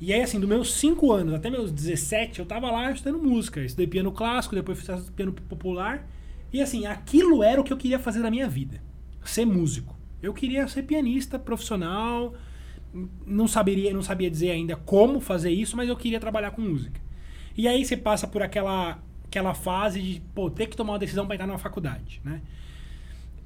E 0.01 0.15
aí, 0.15 0.23
assim, 0.23 0.41
dos 0.41 0.49
meus 0.49 0.73
5 0.75 1.13
anos 1.13 1.35
até 1.35 1.51
meus 1.51 1.71
17, 1.71 2.39
eu 2.39 2.47
tava 2.47 2.71
lá 2.71 2.91
estudando 2.91 3.23
música. 3.23 3.63
Estudei 3.63 3.87
piano 3.87 4.11
clássico, 4.11 4.55
depois 4.55 4.81
fiz 4.81 5.11
piano 5.11 5.33
popular. 5.33 6.09
E 6.51 6.63
assim, 6.63 6.87
aquilo 6.87 7.43
era 7.43 7.61
o 7.61 7.65
que 7.65 7.73
eu 7.73 7.77
queria 7.77 7.99
fazer 7.99 8.21
na 8.21 8.31
minha 8.31 8.49
vida. 8.49 8.83
Ser 9.23 9.45
músico. 9.45 9.95
Eu 10.23 10.33
queria 10.33 10.67
ser 10.69 10.85
pianista 10.85 11.39
profissional. 11.39 12.35
Não 13.27 13.47
saberia, 13.47 13.93
não 13.93 14.03
sabia 14.03 14.31
dizer 14.31 14.51
ainda 14.51 14.75
como 14.75 15.21
fazer 15.21 15.51
isso, 15.51 15.77
mas 15.77 15.87
eu 15.87 15.97
queria 15.97 16.19
trabalhar 16.19 16.53
com 16.53 16.63
música. 16.63 16.99
E 17.55 17.69
aí 17.69 17.85
você 17.85 17.95
passa 17.95 18.27
por 18.27 18.43
aquela 18.43 18.99
aquela 19.31 19.55
fase 19.55 20.03
de, 20.03 20.21
pô, 20.35 20.51
ter 20.51 20.67
que 20.67 20.77
tomar 20.77 20.95
uma 20.95 20.99
decisão 20.99 21.25
para 21.25 21.37
entrar 21.37 21.47
numa 21.47 21.59
faculdade, 21.59 22.21
né? 22.25 22.41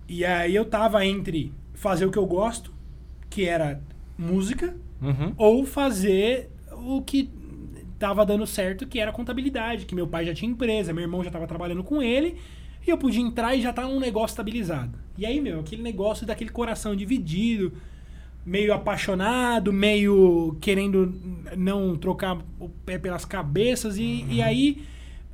E 0.09 0.25
aí 0.25 0.55
eu 0.55 0.65
tava 0.65 1.05
entre 1.05 1.53
fazer 1.75 2.07
o 2.07 2.11
que 2.11 2.19
eu 2.19 2.27
gosto, 2.27 2.73
que 3.31 3.45
era 3.45 3.81
música, 4.19 4.75
Uhum. 5.03 5.35
ou 5.37 5.67
fazer 5.67 6.51
o 6.73 7.03
que 7.03 7.29
tava 7.99 8.25
dando 8.25 8.47
certo, 8.47 8.87
que 8.87 8.99
era 8.99 9.13
contabilidade, 9.13 9.85
que 9.85 9.95
meu 9.95 10.07
pai 10.07 10.25
já 10.25 10.33
tinha 10.33 10.51
empresa, 10.51 10.95
meu 10.95 11.03
irmão 11.03 11.23
já 11.23 11.31
tava 11.31 11.47
trabalhando 11.47 11.85
com 11.85 12.03
ele, 12.03 12.37
e 12.87 12.91
eu 12.91 12.97
podia 12.97 13.21
entrar 13.21 13.55
e 13.55 13.61
já 13.61 13.71
tá 13.73 13.87
um 13.87 14.01
negócio 14.01 14.33
estabilizado. 14.33 14.99
E 15.19 15.27
aí, 15.27 15.41
meu, 15.41 15.61
aquele 15.61 15.83
negócio 15.83 16.27
daquele 16.27 16.51
coração 16.51 16.97
dividido, 16.97 17.73
meio 18.47 18.73
apaixonado, 18.73 19.73
meio 19.73 20.57
querendo 20.61 21.15
não 21.57 21.95
trocar 21.97 22.39
o 22.59 22.69
pé 22.71 22.99
pelas 22.99 23.25
cabeças, 23.27 23.99
e, 23.99 24.25
e 24.31 24.41
aí 24.41 24.83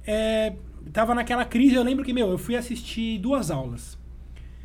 é, 0.06 0.54
tava 0.92 1.14
naquela 1.14 1.44
crise, 1.44 1.74
eu 1.74 1.82
lembro 1.82 2.04
que, 2.04 2.12
meu, 2.12 2.28
eu 2.30 2.38
fui 2.38 2.56
assistir 2.56 3.18
duas 3.18 3.50
aulas. 3.50 3.98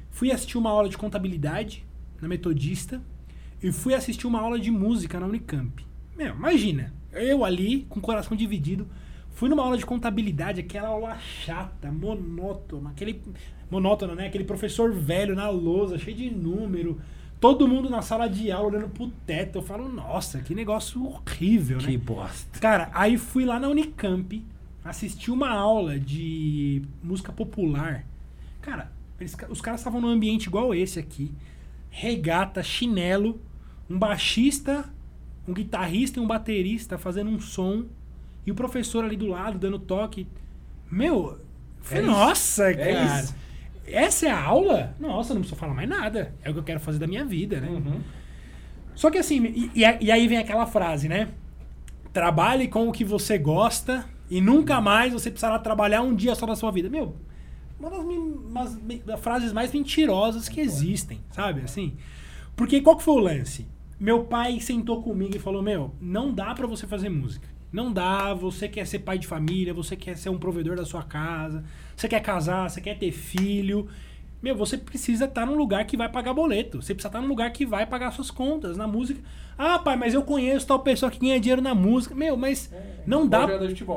Fui 0.09 0.31
assistir 0.31 0.57
uma 0.57 0.69
aula 0.69 0.87
de 0.87 0.97
contabilidade 0.97 1.85
na 2.21 2.27
Metodista 2.27 3.01
e 3.61 3.71
fui 3.71 3.93
assistir 3.93 4.27
uma 4.27 4.39
aula 4.39 4.59
de 4.59 4.71
música 4.71 5.19
na 5.19 5.25
Unicamp. 5.25 5.85
Meu, 6.15 6.33
imagina, 6.33 6.93
eu 7.11 7.43
ali, 7.43 7.85
com 7.89 7.99
o 7.99 8.01
coração 8.01 8.35
dividido, 8.35 8.87
fui 9.31 9.49
numa 9.49 9.63
aula 9.63 9.77
de 9.77 9.85
contabilidade, 9.85 10.61
aquela 10.61 10.87
aula 10.87 11.17
chata, 11.19 11.91
monótona, 11.91 12.91
aquele 12.91 13.21
monótona, 13.69 14.15
né? 14.15 14.27
Aquele 14.27 14.45
professor 14.45 14.93
velho 14.93 15.35
na 15.35 15.49
lousa, 15.49 15.97
cheio 15.97 16.15
de 16.15 16.29
número, 16.29 16.99
todo 17.39 17.67
mundo 17.67 17.89
na 17.89 18.01
sala 18.01 18.27
de 18.27 18.51
aula 18.51 18.69
olhando 18.69 18.89
pro 18.89 19.07
teto. 19.25 19.57
Eu 19.57 19.61
falo, 19.61 19.89
nossa, 19.89 20.39
que 20.39 20.55
negócio 20.55 21.05
horrível, 21.05 21.77
né? 21.77 21.87
Que 21.87 21.97
bosta. 21.97 22.59
Cara, 22.59 22.89
aí 22.93 23.17
fui 23.17 23.45
lá 23.45 23.59
na 23.59 23.67
Unicamp, 23.67 24.41
assisti 24.85 25.31
uma 25.31 25.49
aula 25.49 25.99
de 25.99 26.83
música 27.03 27.31
popular. 27.31 28.05
Cara, 28.61 28.91
eles- 29.19 29.35
os 29.49 29.59
caras 29.59 29.79
estavam 29.81 29.99
num 29.99 30.07
ambiente 30.07 30.45
igual 30.45 30.73
esse 30.73 30.99
aqui. 30.99 31.31
Regata, 31.89 32.61
chinelo, 32.61 33.41
um 33.89 33.97
baixista, 33.97 34.85
um 35.47 35.53
guitarrista 35.53 36.19
e 36.19 36.23
um 36.23 36.27
baterista 36.27 36.97
fazendo 36.97 37.29
um 37.31 37.39
som. 37.39 37.85
E 38.45 38.51
o 38.51 38.55
professor 38.55 39.03
ali 39.03 39.15
do 39.17 39.27
lado 39.27 39.57
dando 39.57 39.79
toque. 39.79 40.27
Meu, 40.89 41.39
foi, 41.81 41.97
É 41.97 42.01
isso. 42.01 42.09
nossa, 42.11 42.69
É 42.71 42.93
cara. 42.93 43.19
isso. 43.23 43.35
Essa 43.87 44.27
é 44.27 44.31
a 44.31 44.41
aula? 44.43 44.95
Nossa, 44.99 45.33
não 45.33 45.41
preciso 45.41 45.59
falar 45.59 45.73
mais 45.73 45.89
nada. 45.89 46.33
É 46.43 46.49
o 46.49 46.53
que 46.53 46.59
eu 46.59 46.63
quero 46.63 46.79
fazer 46.79 46.99
da 46.99 47.07
minha 47.07 47.25
vida, 47.25 47.59
né? 47.59 47.69
Uhum. 47.69 48.01
Só 48.95 49.09
que 49.11 49.17
assim, 49.17 49.43
e, 49.75 49.81
e 50.01 50.11
aí 50.11 50.27
vem 50.27 50.37
aquela 50.37 50.65
frase, 50.65 51.07
né? 51.09 51.29
Trabalhe 52.13 52.67
com 52.67 52.87
o 52.87 52.91
que 52.91 53.03
você 53.03 53.37
gosta 53.37 54.05
e 54.29 54.41
nunca 54.41 54.81
mais 54.81 55.13
você 55.13 55.29
precisará 55.29 55.59
trabalhar 55.59 56.01
um 56.01 56.15
dia 56.15 56.35
só 56.35 56.45
da 56.45 56.55
sua 56.55 56.71
vida. 56.71 56.89
Meu, 56.89 57.15
uma 57.79 57.89
das, 57.89 57.99
umas 57.99 58.75
das 59.05 59.19
frases 59.19 59.53
mais 59.53 59.71
mentirosas 59.71 60.49
que 60.49 60.59
existem, 60.59 61.19
sabe? 61.31 61.61
Assim. 61.61 61.95
Porque 62.55 62.81
qual 62.81 62.97
que 62.97 63.03
foi 63.03 63.15
o 63.15 63.19
lance? 63.19 63.67
Meu 63.99 64.25
pai 64.25 64.59
sentou 64.59 65.01
comigo 65.01 65.35
e 65.35 65.39
falou: 65.39 65.61
Meu, 65.61 65.93
não 66.01 66.33
dá 66.33 66.53
pra 66.53 66.67
você 66.67 66.87
fazer 66.87 67.09
música. 67.09 67.47
Não 67.71 67.91
dá, 67.91 68.33
você 68.33 68.69
quer 68.69 68.87
ser 68.87 68.99
pai 68.99 69.17
de 69.17 69.27
família, 69.27 69.73
você 69.73 69.95
quer 69.97 70.15
ser 70.17 70.29
um 70.29 70.37
provedor 70.37 70.77
da 70.77 70.85
sua 70.85 71.03
casa, 71.03 71.63
você 71.95 72.07
quer 72.07 72.21
casar, 72.21 72.69
você 72.69 72.79
quer 72.79 72.97
ter 72.97 73.11
filho. 73.11 73.89
Meu, 74.41 74.55
você 74.55 74.77
precisa 74.77 75.25
estar 75.25 75.45
num 75.45 75.55
lugar 75.55 75.85
que 75.85 75.97
vai 75.97 76.07
pagar 76.07 76.33
boleto. 76.33 76.81
Você 76.81 76.93
precisa 76.93 77.09
estar 77.09 77.21
num 77.21 77.27
lugar 77.27 77.51
que 77.51 77.65
vai 77.65 77.85
pagar 77.85 78.11
suas 78.11 78.29
contas 78.29 78.77
na 78.77 78.87
música. 78.87 79.19
Ah, 79.57 79.79
pai, 79.79 79.95
mas 79.95 80.13
eu 80.13 80.21
conheço 80.21 80.67
tal 80.67 80.79
pessoa 80.79 81.09
que 81.09 81.19
ganha 81.19 81.39
dinheiro 81.39 81.61
na 81.61 81.73
música. 81.73 82.13
Meu, 82.13 82.37
mas 82.37 82.71
não 83.07 83.27
dá. 83.27 83.39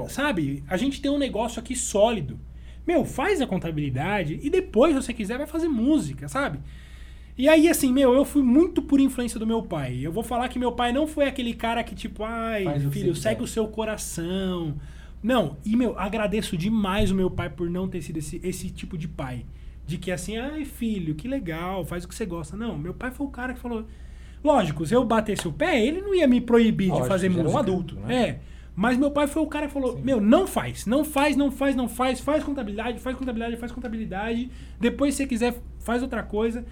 Sabe? 0.09 0.65
A 0.69 0.77
gente 0.77 1.03
tem 1.03 1.11
um 1.11 1.19
negócio 1.19 1.61
aqui 1.61 1.77
sólido. 1.77 2.39
Meu, 2.87 3.05
faz 3.05 3.41
a 3.43 3.47
contabilidade 3.47 4.41
e 4.43 4.49
depois, 4.49 4.95
se 4.95 5.03
você 5.03 5.13
quiser, 5.13 5.37
vai 5.37 5.47
fazer 5.47 5.69
música, 5.69 6.27
sabe? 6.29 6.59
E 7.37 7.49
aí, 7.49 7.69
assim, 7.69 7.93
meu, 7.93 8.15
eu 8.15 8.25
fui 8.25 8.43
muito 8.43 8.81
por 8.81 8.99
influência 8.99 9.39
do 9.39 9.47
meu 9.47 9.63
pai. 9.63 10.01
Eu 10.03 10.11
vou 10.11 10.25
falar 10.25 10.49
que 10.49 10.59
meu 10.59 10.73
pai 10.73 10.91
não 10.91 11.07
foi 11.07 11.27
aquele 11.27 11.55
cara 11.55 11.85
que, 11.85 11.95
tipo, 11.95 12.25
ai, 12.25 12.65
Faz 12.65 12.85
filho, 12.91 13.15
segue 13.15 13.43
o 13.43 13.47
seu 13.47 13.69
coração. 13.69 14.75
Não, 15.23 15.57
e, 15.65 15.77
meu, 15.77 15.99
agradeço 15.99 16.57
demais 16.57 17.11
o 17.11 17.15
meu 17.15 17.31
pai 17.31 17.51
por 17.51 17.69
não 17.69 17.87
ter 17.87 18.03
sido 18.03 18.17
esse, 18.17 18.41
esse 18.43 18.71
tipo 18.71 18.97
de 18.97 19.07
pai. 19.07 19.45
De 19.89 19.97
que, 19.97 20.13
assim, 20.13 20.37
ai, 20.37 20.67
filho, 20.67 21.15
que 21.15 21.27
legal, 21.27 21.83
faz 21.83 22.05
o 22.05 22.09
que 22.09 22.15
você 22.15 22.27
gosta. 22.27 22.55
Não, 22.55 22.77
meu 22.77 22.93
pai 22.93 23.11
foi 23.11 23.27
o 23.27 23.31
cara 23.31 23.55
que 23.55 23.59
falou. 23.59 23.87
Lógico, 24.45 24.85
se 24.85 24.95
eu 24.95 25.03
batesse 25.03 25.49
o 25.49 25.53
pé, 25.53 25.83
ele 25.83 26.03
não 26.03 26.15
ia 26.15 26.29
me 26.29 26.43
proibir 26.43 26.89
Lógico, 26.89 27.05
de 27.05 27.09
fazer 27.09 27.29
já 27.29 27.33
era 27.33 27.41
um 27.41 27.45
música. 27.45 27.61
adulto, 27.61 27.95
né? 28.01 28.23
É. 28.23 28.39
Mas 28.77 28.99
meu 28.99 29.11
pai 29.11 29.27
foi 29.27 29.43
o 29.43 29.47
cara 29.47 29.67
que 29.67 29.73
falou: 29.73 29.99
Meu, 29.99 30.21
não 30.21 30.47
faz, 30.47 30.85
não 30.85 31.03
faz, 31.03 31.37
não 31.37 31.51
faz, 31.51 31.75
não 31.75 31.89
faz, 31.89 32.21
faz 32.21 32.45
contabilidade, 32.45 32.99
faz 33.01 33.17
contabilidade, 33.17 33.57
faz 33.57 33.73
contabilidade. 33.73 34.51
Depois, 34.79 35.15
se 35.15 35.23
você 35.23 35.27
quiser, 35.27 35.59
faz 35.81 36.03
outra 36.03 36.23
coisa. 36.23 36.67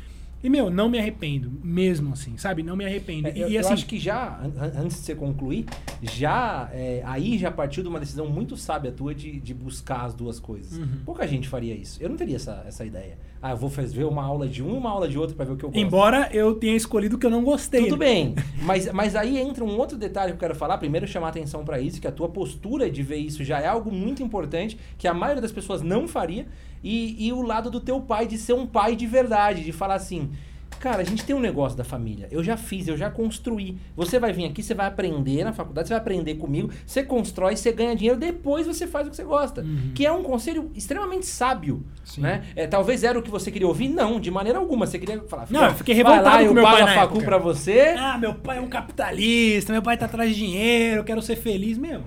E, 0.47 0.49
meu, 0.49 0.71
não 0.71 0.89
me 0.89 0.97
arrependo, 0.97 1.51
mesmo 1.61 2.13
assim, 2.13 2.37
sabe? 2.37 2.63
Não 2.63 2.77
me 2.77 2.85
arrependo. 2.85 3.27
É, 3.27 3.33
e, 3.37 3.41
eu, 3.41 3.49
e, 3.51 3.55
eu 3.57 3.61
assim, 3.63 3.73
acho 3.73 3.85
que 3.85 3.99
já, 3.99 4.39
an- 4.41 4.53
an- 4.57 4.73
antes 4.85 4.99
de 4.99 5.03
você 5.03 5.13
concluir, 5.13 5.67
já 6.01 6.71
é, 6.73 7.03
aí 7.05 7.37
já 7.37 7.51
partiu 7.51 7.83
de 7.83 7.89
uma 7.89 7.99
decisão 7.99 8.29
muito 8.29 8.57
sábia 8.57 8.93
tua 8.93 9.13
de, 9.13 9.41
de 9.41 9.53
buscar 9.53 10.05
as 10.05 10.15
duas 10.15 10.39
coisas. 10.39 10.79
Uhum. 10.79 11.01
Pouca 11.05 11.27
gente 11.27 11.49
faria 11.49 11.75
isso. 11.75 12.01
Eu 12.01 12.09
não 12.09 12.17
teria 12.17 12.37
essa, 12.37 12.63
essa 12.65 12.85
ideia. 12.85 13.19
Ah, 13.43 13.51
eu 13.51 13.57
vou 13.57 13.69
fazer 13.69 14.05
uma 14.05 14.25
aula 14.25 14.47
de 14.47 14.63
um 14.63 14.75
e 14.77 14.79
uma 14.79 14.89
aula 14.89 15.09
de 15.09 15.19
outro 15.19 15.35
pra 15.35 15.45
ver 15.45 15.55
o 15.55 15.57
que 15.57 15.65
eu 15.65 15.69
gosto. 15.69 15.81
embora 15.85 16.29
eu 16.33 16.55
tenha 16.55 16.77
escolhido 16.77 17.17
o 17.17 17.19
que 17.19 17.27
eu 17.27 17.31
não 17.31 17.43
gostei. 17.43 17.83
Tudo 17.83 17.97
né? 17.97 18.07
bem, 18.07 18.35
mas, 18.63 18.93
mas 18.93 19.17
aí 19.17 19.37
entra 19.39 19.65
um 19.65 19.77
outro 19.77 19.99
detalhe 19.99 20.31
que 20.31 20.37
eu 20.37 20.41
quero 20.41 20.55
falar. 20.55 20.79
Primeiro, 20.79 21.09
chamar 21.09 21.31
atenção 21.31 21.65
pra 21.65 21.81
isso, 21.81 22.01
que 22.01 22.07
a 22.07 22.13
tua 22.13 22.29
postura 22.29 22.89
de 22.89 23.03
ver 23.03 23.17
isso 23.17 23.43
já 23.43 23.61
é 23.61 23.67
algo 23.67 23.91
muito 23.91 24.23
importante, 24.23 24.79
que 24.97 25.09
a 25.09 25.13
maioria 25.13 25.43
das 25.43 25.51
pessoas 25.51 25.83
não 25.83 26.07
faria. 26.07 26.47
E, 26.89 27.27
e 27.27 27.33
o 27.33 27.43
lado 27.43 27.69
do 27.71 27.81
teu 27.81 28.01
pai 28.01 28.27
de 28.29 28.39
ser 28.39 28.53
um 28.53 28.65
pai 28.65 28.95
de 28.95 29.07
verdade, 29.07 29.65
de 29.65 29.73
falar 29.73 29.95
assim. 29.97 30.31
Cara, 30.79 31.01
a 31.01 31.05
gente 31.05 31.25
tem 31.25 31.35
um 31.35 31.41
negócio 31.41 31.77
da 31.77 31.83
família. 31.85 32.29
Eu 32.31 32.45
já 32.45 32.55
fiz, 32.57 32.87
eu 32.87 32.97
já 32.99 33.11
construí. 33.11 33.79
Você 33.97 34.19
vai 34.19 34.31
vir 34.33 34.45
aqui, 34.45 34.63
você 34.63 34.75
vai 34.75 34.87
aprender 34.87 35.43
na 35.43 35.53
faculdade, 35.53 35.89
você 35.89 35.95
vai 35.95 36.01
aprender 36.01 36.35
comigo, 36.35 36.71
você 36.87 37.03
constrói, 37.03 37.57
você 37.57 37.73
ganha 37.73 37.97
dinheiro, 37.97 38.21
depois 38.21 38.67
você 38.67 38.87
faz 38.87 39.07
o 39.07 39.11
que 39.11 39.17
você 39.17 39.25
gosta. 39.25 39.63
Uhum. 39.63 39.93
Que 39.95 40.05
é 40.05 40.13
um 40.13 40.23
conselho 40.23 40.71
extremamente 40.75 41.25
sábio. 41.27 41.83
Sim. 42.05 42.21
Né? 42.21 42.45
É, 42.55 42.67
talvez 42.67 43.03
era 43.05 43.19
o 43.19 43.23
que 43.23 43.31
você 43.31 43.51
queria 43.51 43.67
ouvir? 43.67 43.89
Não, 43.89 44.21
de 44.21 44.31
maneira 44.31 44.59
alguma. 44.59 44.87
Você 44.87 44.99
queria 44.99 45.23
falar, 45.23 45.47
Não, 45.51 45.61
"Filho, 45.61 45.73
eu 45.73 45.77
fiquei 45.77 45.95
revoltado 45.95 46.25
lá, 46.27 46.39
com 46.39 46.45
eu 46.45 46.55
meu 46.55 46.63
pago 46.63 46.77
pai 46.77 46.85
na 46.87 46.95
facu 46.95 47.15
época. 47.15 47.25
pra 47.25 47.39
você. 47.39 47.81
Ah, 47.99 48.19
meu 48.19 48.35
pai 48.35 48.59
é 48.59 48.61
um 48.61 48.69
capitalista, 48.69 49.73
meu 49.73 49.83
pai 49.83 49.97
tá 49.97 50.05
atrás 50.05 50.29
de 50.31 50.37
dinheiro, 50.37 51.01
eu 51.01 51.05
quero 51.05 51.23
ser 51.23 51.37
feliz. 51.37 51.79
Meu, 51.79 52.03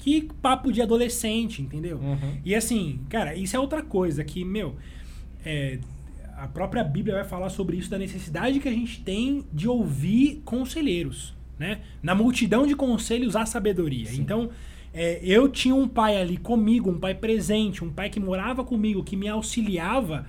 que 0.00 0.22
papo 0.40 0.72
de 0.72 0.80
adolescente, 0.80 1.60
entendeu? 1.60 1.98
Uhum. 1.98 2.38
E 2.44 2.54
assim, 2.54 3.00
cara, 3.08 3.34
isso 3.34 3.54
é 3.54 3.58
outra 3.58 3.82
coisa 3.82 4.24
que, 4.24 4.44
meu, 4.44 4.76
é, 5.44 5.78
a 6.36 6.48
própria 6.48 6.82
Bíblia 6.82 7.16
vai 7.16 7.24
falar 7.24 7.50
sobre 7.50 7.76
isso, 7.76 7.90
da 7.90 7.98
necessidade 7.98 8.58
que 8.60 8.68
a 8.68 8.72
gente 8.72 9.02
tem 9.02 9.44
de 9.52 9.68
ouvir 9.68 10.40
conselheiros, 10.44 11.34
né? 11.58 11.80
Na 12.02 12.14
multidão 12.14 12.66
de 12.66 12.74
conselhos 12.74 13.36
há 13.36 13.44
sabedoria. 13.44 14.06
Sim. 14.06 14.22
Então, 14.22 14.50
é, 14.92 15.20
eu 15.22 15.48
tinha 15.48 15.74
um 15.74 15.86
pai 15.86 16.20
ali 16.20 16.38
comigo, 16.38 16.90
um 16.90 16.98
pai 16.98 17.14
presente, 17.14 17.84
um 17.84 17.90
pai 17.90 18.08
que 18.08 18.18
morava 18.18 18.64
comigo, 18.64 19.04
que 19.04 19.16
me 19.16 19.28
auxiliava. 19.28 20.26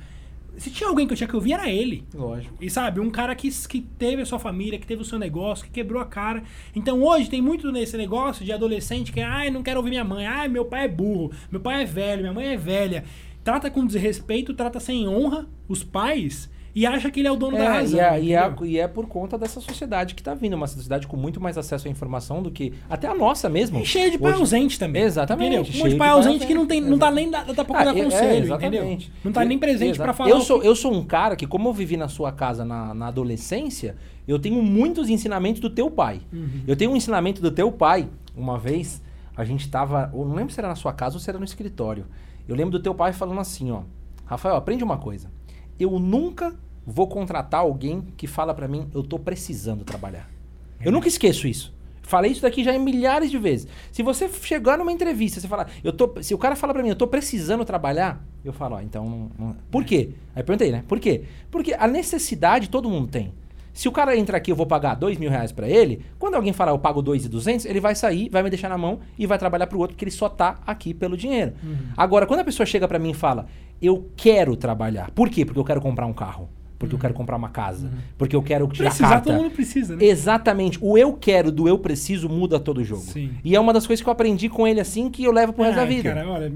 Se 0.57 0.69
tinha 0.69 0.89
alguém 0.89 1.07
que 1.07 1.13
eu 1.13 1.17
tinha 1.17 1.27
que 1.27 1.35
ouvir, 1.35 1.53
era 1.53 1.69
ele. 1.69 2.03
Lógico. 2.13 2.55
E 2.59 2.69
sabe, 2.69 2.99
um 2.99 3.09
cara 3.09 3.33
que, 3.35 3.49
que 3.67 3.81
teve 3.81 4.21
a 4.21 4.25
sua 4.25 4.37
família, 4.39 4.77
que 4.77 4.85
teve 4.85 5.01
o 5.01 5.05
seu 5.05 5.17
negócio, 5.17 5.65
que 5.65 5.71
quebrou 5.71 6.01
a 6.01 6.05
cara. 6.05 6.43
Então 6.75 7.01
hoje 7.01 7.29
tem 7.29 7.41
muito 7.41 7.71
nesse 7.71 7.97
negócio 7.97 8.43
de 8.43 8.51
adolescente 8.51 9.11
que, 9.11 9.21
ai, 9.21 9.49
não 9.49 9.63
quero 9.63 9.77
ouvir 9.77 9.89
minha 9.89 10.03
mãe, 10.03 10.25
ai, 10.25 10.47
meu 10.47 10.65
pai 10.65 10.85
é 10.85 10.87
burro, 10.87 11.31
meu 11.49 11.59
pai 11.59 11.83
é 11.83 11.85
velho, 11.85 12.21
minha 12.21 12.33
mãe 12.33 12.47
é 12.47 12.57
velha. 12.57 13.03
Trata 13.43 13.71
com 13.71 13.85
desrespeito, 13.85 14.53
trata 14.53 14.79
sem 14.79 15.07
honra 15.07 15.47
os 15.67 15.83
pais 15.83 16.49
e 16.73 16.85
acha 16.85 17.09
que 17.11 17.19
ele 17.19 17.27
é 17.27 17.31
o 17.31 17.35
dono 17.35 17.57
da 17.57 17.63
É, 17.65 17.67
razão. 17.67 17.99
e, 17.99 18.01
é, 18.01 18.21
e, 18.21 18.33
é, 18.33 18.53
e 18.63 18.79
é 18.79 18.87
por 18.87 19.05
conta 19.07 19.37
dessa 19.37 19.59
sociedade 19.59 20.15
que 20.15 20.23
tá 20.23 20.33
vindo, 20.33 20.53
uma 20.55 20.67
sociedade 20.67 21.05
com 21.07 21.17
muito 21.17 21.39
mais 21.41 21.57
acesso 21.57 21.87
à 21.87 21.91
informação 21.91 22.41
do 22.41 22.49
que 22.51 22.73
até 22.89 23.07
a 23.07 23.13
nossa 23.15 23.49
mesmo. 23.49 23.79
E 23.79 23.85
cheio 23.85 24.09
de 24.11 24.17
pai 24.17 24.31
Hoje- 24.31 24.41
ausente 24.41 24.79
também. 24.79 25.03
Exatamente, 25.03 25.55
Entendeu? 25.55 25.73
Um 25.73 25.77
monte 25.79 25.91
de 25.91 25.97
pai 25.97 26.09
ausente 26.09 26.45
que 26.47 26.53
não, 26.53 26.65
tem, 26.65 26.79
não 26.81 26.97
tá 26.97 27.11
nem 27.11 27.29
da, 27.29 27.43
da 27.43 27.65
pouco 27.65 27.75
Ah, 27.81 27.85
é, 27.97 28.03
conselho, 28.03 28.45
entendeu? 28.45 28.81
exatamente. 28.83 29.11
Não 29.23 29.31
tá 29.31 29.43
nem 29.45 29.57
presente 29.59 29.97
pra 29.97 30.13
falar. 30.13 30.29
Eu 30.29 30.41
sou, 30.41 30.59
que- 30.61 30.67
eu 30.67 30.75
sou 30.75 30.93
um 30.93 31.03
cara 31.03 31.35
que, 31.35 31.45
como 31.47 31.69
eu 31.69 31.73
vivi 31.73 31.97
na 31.97 32.07
sua 32.07 32.31
casa 32.31 32.63
na, 32.63 32.93
na 32.93 33.07
adolescência, 33.07 33.95
eu 34.27 34.39
tenho 34.39 34.61
muitos 34.61 35.09
ensinamentos 35.09 35.59
do 35.59 35.69
teu 35.69 35.89
pai. 35.89 36.21
Uhum. 36.31 36.61
Eu 36.67 36.75
tenho 36.75 36.91
um 36.91 36.95
ensinamento 36.95 37.41
do 37.41 37.51
teu 37.51 37.71
pai, 37.71 38.07
uma 38.35 38.57
vez, 38.57 39.01
a 39.35 39.43
gente 39.43 39.69
tava. 39.69 40.09
Ou 40.13 40.25
não 40.25 40.35
lembro 40.35 40.53
se 40.53 40.59
era 40.59 40.67
na 40.67 40.75
sua 40.75 40.93
casa 40.93 41.15
ou 41.15 41.19
se 41.19 41.29
era 41.29 41.37
no 41.39 41.45
escritório. 41.45 42.05
Eu 42.47 42.55
lembro 42.55 42.71
do 42.71 42.81
teu 42.81 42.93
pai 42.93 43.13
falando 43.13 43.39
assim, 43.41 43.71
ó. 43.71 43.81
Rafael, 44.25 44.55
aprende 44.55 44.83
uma 44.83 44.97
coisa. 44.97 45.29
Eu 45.81 45.99
nunca 45.99 46.53
vou 46.85 47.07
contratar 47.07 47.61
alguém 47.61 48.01
que 48.17 48.27
fala 48.27 48.53
pra 48.53 48.67
mim, 48.67 48.87
eu 48.93 49.03
tô 49.03 49.17
precisando 49.19 49.83
trabalhar. 49.83 50.29
Eu 50.83 50.91
nunca 50.91 51.07
esqueço 51.07 51.47
isso. 51.47 51.73
Falei 52.01 52.31
isso 52.31 52.41
daqui 52.41 52.63
já 52.63 52.73
em 52.73 52.79
milhares 52.79 53.31
de 53.31 53.37
vezes. 53.37 53.67
Se 53.91 54.03
você 54.03 54.27
chegar 54.27 54.77
numa 54.77 54.91
entrevista, 54.91 55.39
você 55.39 55.47
falar, 55.47 55.69
eu 55.83 55.93
tô, 55.93 56.11
se 56.21 56.33
o 56.33 56.37
cara 56.37 56.55
fala 56.55 56.73
pra 56.73 56.83
mim, 56.83 56.89
eu 56.89 56.95
tô 56.95 57.07
precisando 57.07 57.63
trabalhar, 57.63 58.21
eu 58.43 58.51
falo, 58.51 58.75
ó, 58.75 58.81
então, 58.81 59.07
não- 59.07 59.31
não- 59.47 59.55
por 59.69 59.85
quê? 59.85 60.09
Aí 60.35 60.41
eu 60.41 60.45
perguntei, 60.45 60.71
né? 60.71 60.83
Por 60.87 60.99
quê? 60.99 61.23
Porque 61.49 61.73
a 61.73 61.87
necessidade 61.87 62.69
todo 62.69 62.89
mundo 62.89 63.07
tem. 63.07 63.31
Se 63.73 63.87
o 63.87 63.91
cara 63.91 64.17
entra 64.17 64.35
aqui, 64.35 64.51
eu 64.51 64.55
vou 64.55 64.65
pagar 64.65 64.95
dois 64.95 65.17
mil 65.17 65.29
reais 65.29 65.53
pra 65.53 65.69
ele, 65.69 66.01
quando 66.19 66.35
alguém 66.35 66.51
falar 66.51 66.71
eu 66.73 66.79
pago 66.79 67.01
dois 67.01 67.23
e 67.23 67.29
duzentos, 67.29 67.65
ele 67.65 67.79
vai 67.79 67.95
sair, 67.95 68.27
vai 68.27 68.43
me 68.43 68.49
deixar 68.49 68.67
na 68.67 68.77
mão 68.77 68.99
e 69.17 69.25
vai 69.25 69.37
trabalhar 69.37 69.67
pro 69.67 69.79
outro, 69.79 69.95
porque 69.95 70.03
ele 70.03 70.11
só 70.11 70.27
tá 70.27 70.59
aqui 70.67 70.93
pelo 70.93 71.15
dinheiro. 71.15 71.53
Agora, 71.95 72.25
quando 72.25 72.41
a 72.41 72.43
pessoa 72.43 72.65
chega 72.65 72.85
pra 72.87 72.99
mim 72.99 73.11
e 73.11 73.13
fala, 73.13 73.47
eu 73.81 74.09
quero 74.15 74.55
trabalhar. 74.55 75.11
Por 75.11 75.29
quê? 75.29 75.45
Porque 75.45 75.59
eu 75.59 75.63
quero 75.65 75.81
comprar 75.81 76.05
um 76.05 76.13
carro. 76.13 76.49
Porque 76.77 76.95
eu 76.95 76.99
quero 76.99 77.13
comprar 77.13 77.35
uma 77.37 77.49
casa. 77.49 77.91
Porque 78.17 78.35
eu 78.35 78.41
quero 78.41 78.67
tirar 78.67 78.89
Precisar, 78.89 79.09
carta. 79.09 79.31
todo 79.31 79.43
mundo 79.43 79.51
precisa, 79.51 79.95
né? 79.95 80.03
Exatamente. 80.03 80.79
O 80.81 80.97
eu 80.97 81.13
quero 81.13 81.51
do 81.51 81.67
eu 81.67 81.77
preciso 81.77 82.27
muda 82.27 82.59
todo 82.59 82.79
o 82.79 82.83
jogo. 82.83 83.01
Sim. 83.03 83.29
E 83.43 83.55
é 83.55 83.59
uma 83.59 83.71
das 83.71 83.85
coisas 83.85 84.01
que 84.03 84.09
eu 84.09 84.11
aprendi 84.11 84.49
com 84.49 84.67
ele 84.67 84.79
assim 84.79 85.07
que 85.09 85.23
eu 85.23 85.31
levo 85.31 85.53
pro 85.53 85.63
resto 85.63 85.75
da 85.75 85.83
Ai, 85.83 85.87
vida. 85.87 86.09
Cara, 86.11 86.27
olha, 86.27 86.51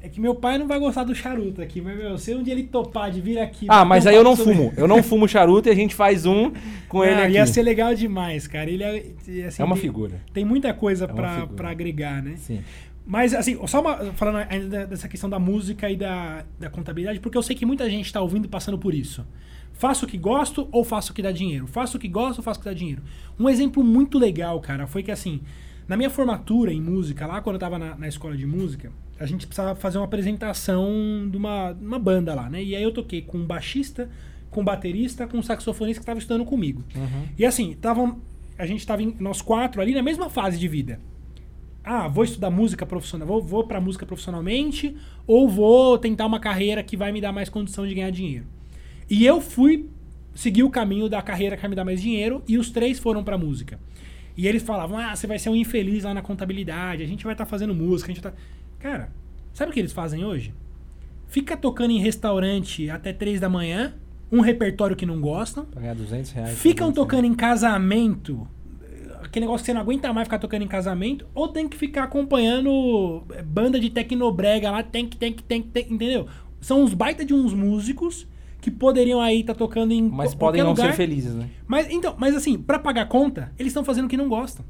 é 0.00 0.08
que 0.08 0.20
meu 0.20 0.36
pai 0.36 0.56
não 0.56 0.68
vai 0.68 0.78
gostar 0.78 1.02
do 1.02 1.12
charuto 1.16 1.60
aqui, 1.60 1.80
mas 1.80 1.96
meu, 1.98 2.16
se 2.16 2.32
um 2.32 2.44
dia 2.44 2.52
ele 2.54 2.62
topar 2.62 3.10
de 3.10 3.20
vir 3.20 3.38
aqui. 3.40 3.66
Ah, 3.68 3.84
mas 3.84 4.06
aí 4.06 4.14
eu 4.14 4.22
não 4.22 4.36
sobre- 4.36 4.54
fumo. 4.54 4.72
Eu 4.76 4.86
não 4.86 5.02
fumo 5.02 5.26
charuto 5.26 5.68
e 5.68 5.72
a 5.72 5.74
gente 5.74 5.96
faz 5.96 6.24
um 6.26 6.52
com 6.88 7.02
ele 7.02 7.14
Ah, 7.20 7.24
aqui. 7.24 7.32
Ia 7.34 7.46
ser 7.46 7.62
legal 7.62 7.92
demais, 7.92 8.46
cara. 8.46 8.70
Ele 8.70 8.84
é, 8.84 9.02
assim, 9.48 9.62
É 9.62 9.64
uma 9.64 9.74
tem- 9.74 9.82
figura. 9.82 10.20
Tem 10.32 10.44
muita 10.44 10.72
coisa 10.72 11.06
É 11.06 11.08
pra 11.08 11.70
agregar, 11.70 12.22
né? 12.22 12.34
Sim. 12.36 12.60
Mas, 13.06 13.34
assim, 13.34 13.58
só 13.66 13.80
uma, 13.80 14.12
falando 14.14 14.46
ainda 14.48 14.86
dessa 14.86 15.06
questão 15.08 15.28
da 15.28 15.38
música 15.38 15.90
e 15.90 15.96
da, 15.96 16.44
da 16.58 16.70
contabilidade, 16.70 17.20
porque 17.20 17.36
eu 17.36 17.42
sei 17.42 17.54
que 17.54 17.66
muita 17.66 17.88
gente 17.90 18.06
está 18.06 18.20
ouvindo 18.20 18.48
passando 18.48 18.78
por 18.78 18.94
isso. 18.94 19.26
Faço 19.74 20.06
o 20.06 20.08
que 20.08 20.16
gosto 20.16 20.68
ou 20.72 20.84
faço 20.84 21.12
o 21.12 21.14
que 21.14 21.20
dá 21.20 21.30
dinheiro? 21.30 21.66
Faço 21.66 21.96
o 21.96 22.00
que 22.00 22.08
gosto 22.08 22.38
ou 22.38 22.44
faço 22.44 22.60
o 22.60 22.62
que 22.62 22.68
dá 22.68 22.74
dinheiro? 22.74 23.02
Um 23.38 23.48
exemplo 23.48 23.84
muito 23.84 24.18
legal, 24.18 24.58
cara, 24.60 24.86
foi 24.86 25.02
que, 25.02 25.10
assim, 25.10 25.42
na 25.86 25.96
minha 25.96 26.08
formatura 26.08 26.72
em 26.72 26.80
música, 26.80 27.26
lá 27.26 27.42
quando 27.42 27.56
eu 27.56 27.60
tava 27.60 27.78
na, 27.78 27.94
na 27.94 28.08
escola 28.08 28.36
de 28.36 28.46
música, 28.46 28.90
a 29.18 29.26
gente 29.26 29.46
precisava 29.46 29.74
fazer 29.74 29.98
uma 29.98 30.04
apresentação 30.04 31.28
de 31.30 31.36
uma, 31.36 31.72
uma 31.72 31.98
banda 31.98 32.34
lá, 32.34 32.48
né? 32.48 32.62
E 32.62 32.74
aí 32.74 32.82
eu 32.82 32.92
toquei 32.92 33.20
com 33.20 33.38
um 33.38 33.44
baixista, 33.44 34.08
com 34.50 34.62
um 34.62 34.64
baterista, 34.64 35.26
com 35.26 35.38
um 35.38 35.42
saxofonista 35.42 36.00
que 36.00 36.04
estava 36.04 36.18
estudando 36.18 36.44
comigo. 36.44 36.82
Uhum. 36.94 37.28
E 37.36 37.44
assim, 37.44 37.74
tavam, 37.74 38.20
a 38.58 38.64
gente 38.64 38.86
tava 38.86 39.02
em, 39.02 39.14
nós 39.20 39.42
quatro 39.42 39.80
ali 39.82 39.94
na 39.94 40.02
mesma 40.02 40.30
fase 40.30 40.58
de 40.58 40.68
vida. 40.68 41.00
Ah, 41.84 42.08
vou 42.08 42.24
estudar 42.24 42.50
música 42.50 42.86
profissional, 42.86 43.28
vou, 43.28 43.42
vou 43.42 43.64
pra 43.64 43.80
música 43.80 44.06
profissionalmente 44.06 44.96
ou 45.26 45.48
vou 45.48 45.98
tentar 45.98 46.24
uma 46.26 46.40
carreira 46.40 46.82
que 46.82 46.96
vai 46.96 47.12
me 47.12 47.20
dar 47.20 47.30
mais 47.32 47.48
condição 47.50 47.86
de 47.86 47.94
ganhar 47.94 48.10
dinheiro. 48.10 48.46
E 49.08 49.24
eu 49.26 49.40
fui 49.40 49.88
seguir 50.34 50.62
o 50.62 50.70
caminho 50.70 51.08
da 51.08 51.20
carreira 51.20 51.56
que 51.56 51.62
vai 51.62 51.68
me 51.70 51.76
dar 51.76 51.84
mais 51.84 52.00
dinheiro 52.00 52.42
e 52.48 52.56
os 52.56 52.70
três 52.70 52.98
foram 52.98 53.22
pra 53.22 53.36
música. 53.36 53.78
E 54.36 54.48
eles 54.48 54.62
falavam: 54.62 54.96
"Ah, 54.98 55.14
você 55.14 55.26
vai 55.26 55.38
ser 55.38 55.50
um 55.50 55.54
infeliz 55.56 56.04
lá 56.04 56.14
na 56.14 56.22
contabilidade, 56.22 57.02
a 57.02 57.06
gente 57.06 57.22
vai 57.22 57.34
estar 57.34 57.44
fazendo 57.44 57.74
música, 57.74 58.10
a 58.10 58.14
gente 58.14 58.22
tá 58.22 58.32
Cara, 58.78 59.10
sabe 59.52 59.70
o 59.70 59.74
que 59.74 59.80
eles 59.80 59.92
fazem 59.92 60.24
hoje? 60.24 60.52
Fica 61.28 61.56
tocando 61.56 61.90
em 61.90 61.98
restaurante 62.00 62.88
até 62.90 63.12
três 63.12 63.40
da 63.40 63.48
manhã, 63.48 63.94
um 64.32 64.40
repertório 64.40 64.94
que 64.96 65.04
não 65.06 65.20
gostam, 65.20 65.64
Pra 65.66 65.80
ganhar 65.82 65.94
200 65.94 66.30
reais. 66.32 66.58
ficam 66.58 66.88
300 66.92 66.94
tocando 66.94 67.24
em 67.26 67.34
casamento, 67.34 68.46
aquele 69.28 69.46
negócio 69.46 69.62
que 69.64 69.66
você 69.66 69.74
não 69.74 69.80
aguenta 69.80 70.12
mais 70.12 70.26
ficar 70.26 70.38
tocando 70.38 70.62
em 70.62 70.68
casamento, 70.68 71.26
ou 71.34 71.48
tem 71.48 71.68
que 71.68 71.76
ficar 71.76 72.04
acompanhando 72.04 73.22
eh, 73.32 73.42
banda 73.42 73.78
de 73.80 73.90
tecnobrega 73.90 74.70
lá, 74.70 74.82
tem 74.82 75.06
que, 75.08 75.16
tem 75.16 75.32
que, 75.32 75.42
tem 75.42 75.62
que, 75.62 75.80
entendeu? 75.92 76.26
São 76.60 76.82
uns 76.82 76.94
baita 76.94 77.24
de 77.24 77.34
uns 77.34 77.52
músicos 77.52 78.26
que 78.60 78.70
poderiam 78.70 79.20
aí 79.20 79.40
estar 79.40 79.54
tocando 79.54 79.92
em 79.92 80.02
Mas 80.08 80.34
podem 80.34 80.62
não 80.62 80.70
lugar. 80.70 80.90
ser 80.90 80.96
felizes, 80.96 81.34
né? 81.34 81.48
Mas 81.66 81.90
então, 81.90 82.14
mas 82.18 82.34
assim, 82.34 82.58
pra 82.58 82.78
pagar 82.78 83.06
conta, 83.06 83.52
eles 83.58 83.70
estão 83.70 83.84
fazendo 83.84 84.06
o 84.06 84.08
que 84.08 84.16
não 84.16 84.28
gostam. 84.28 84.64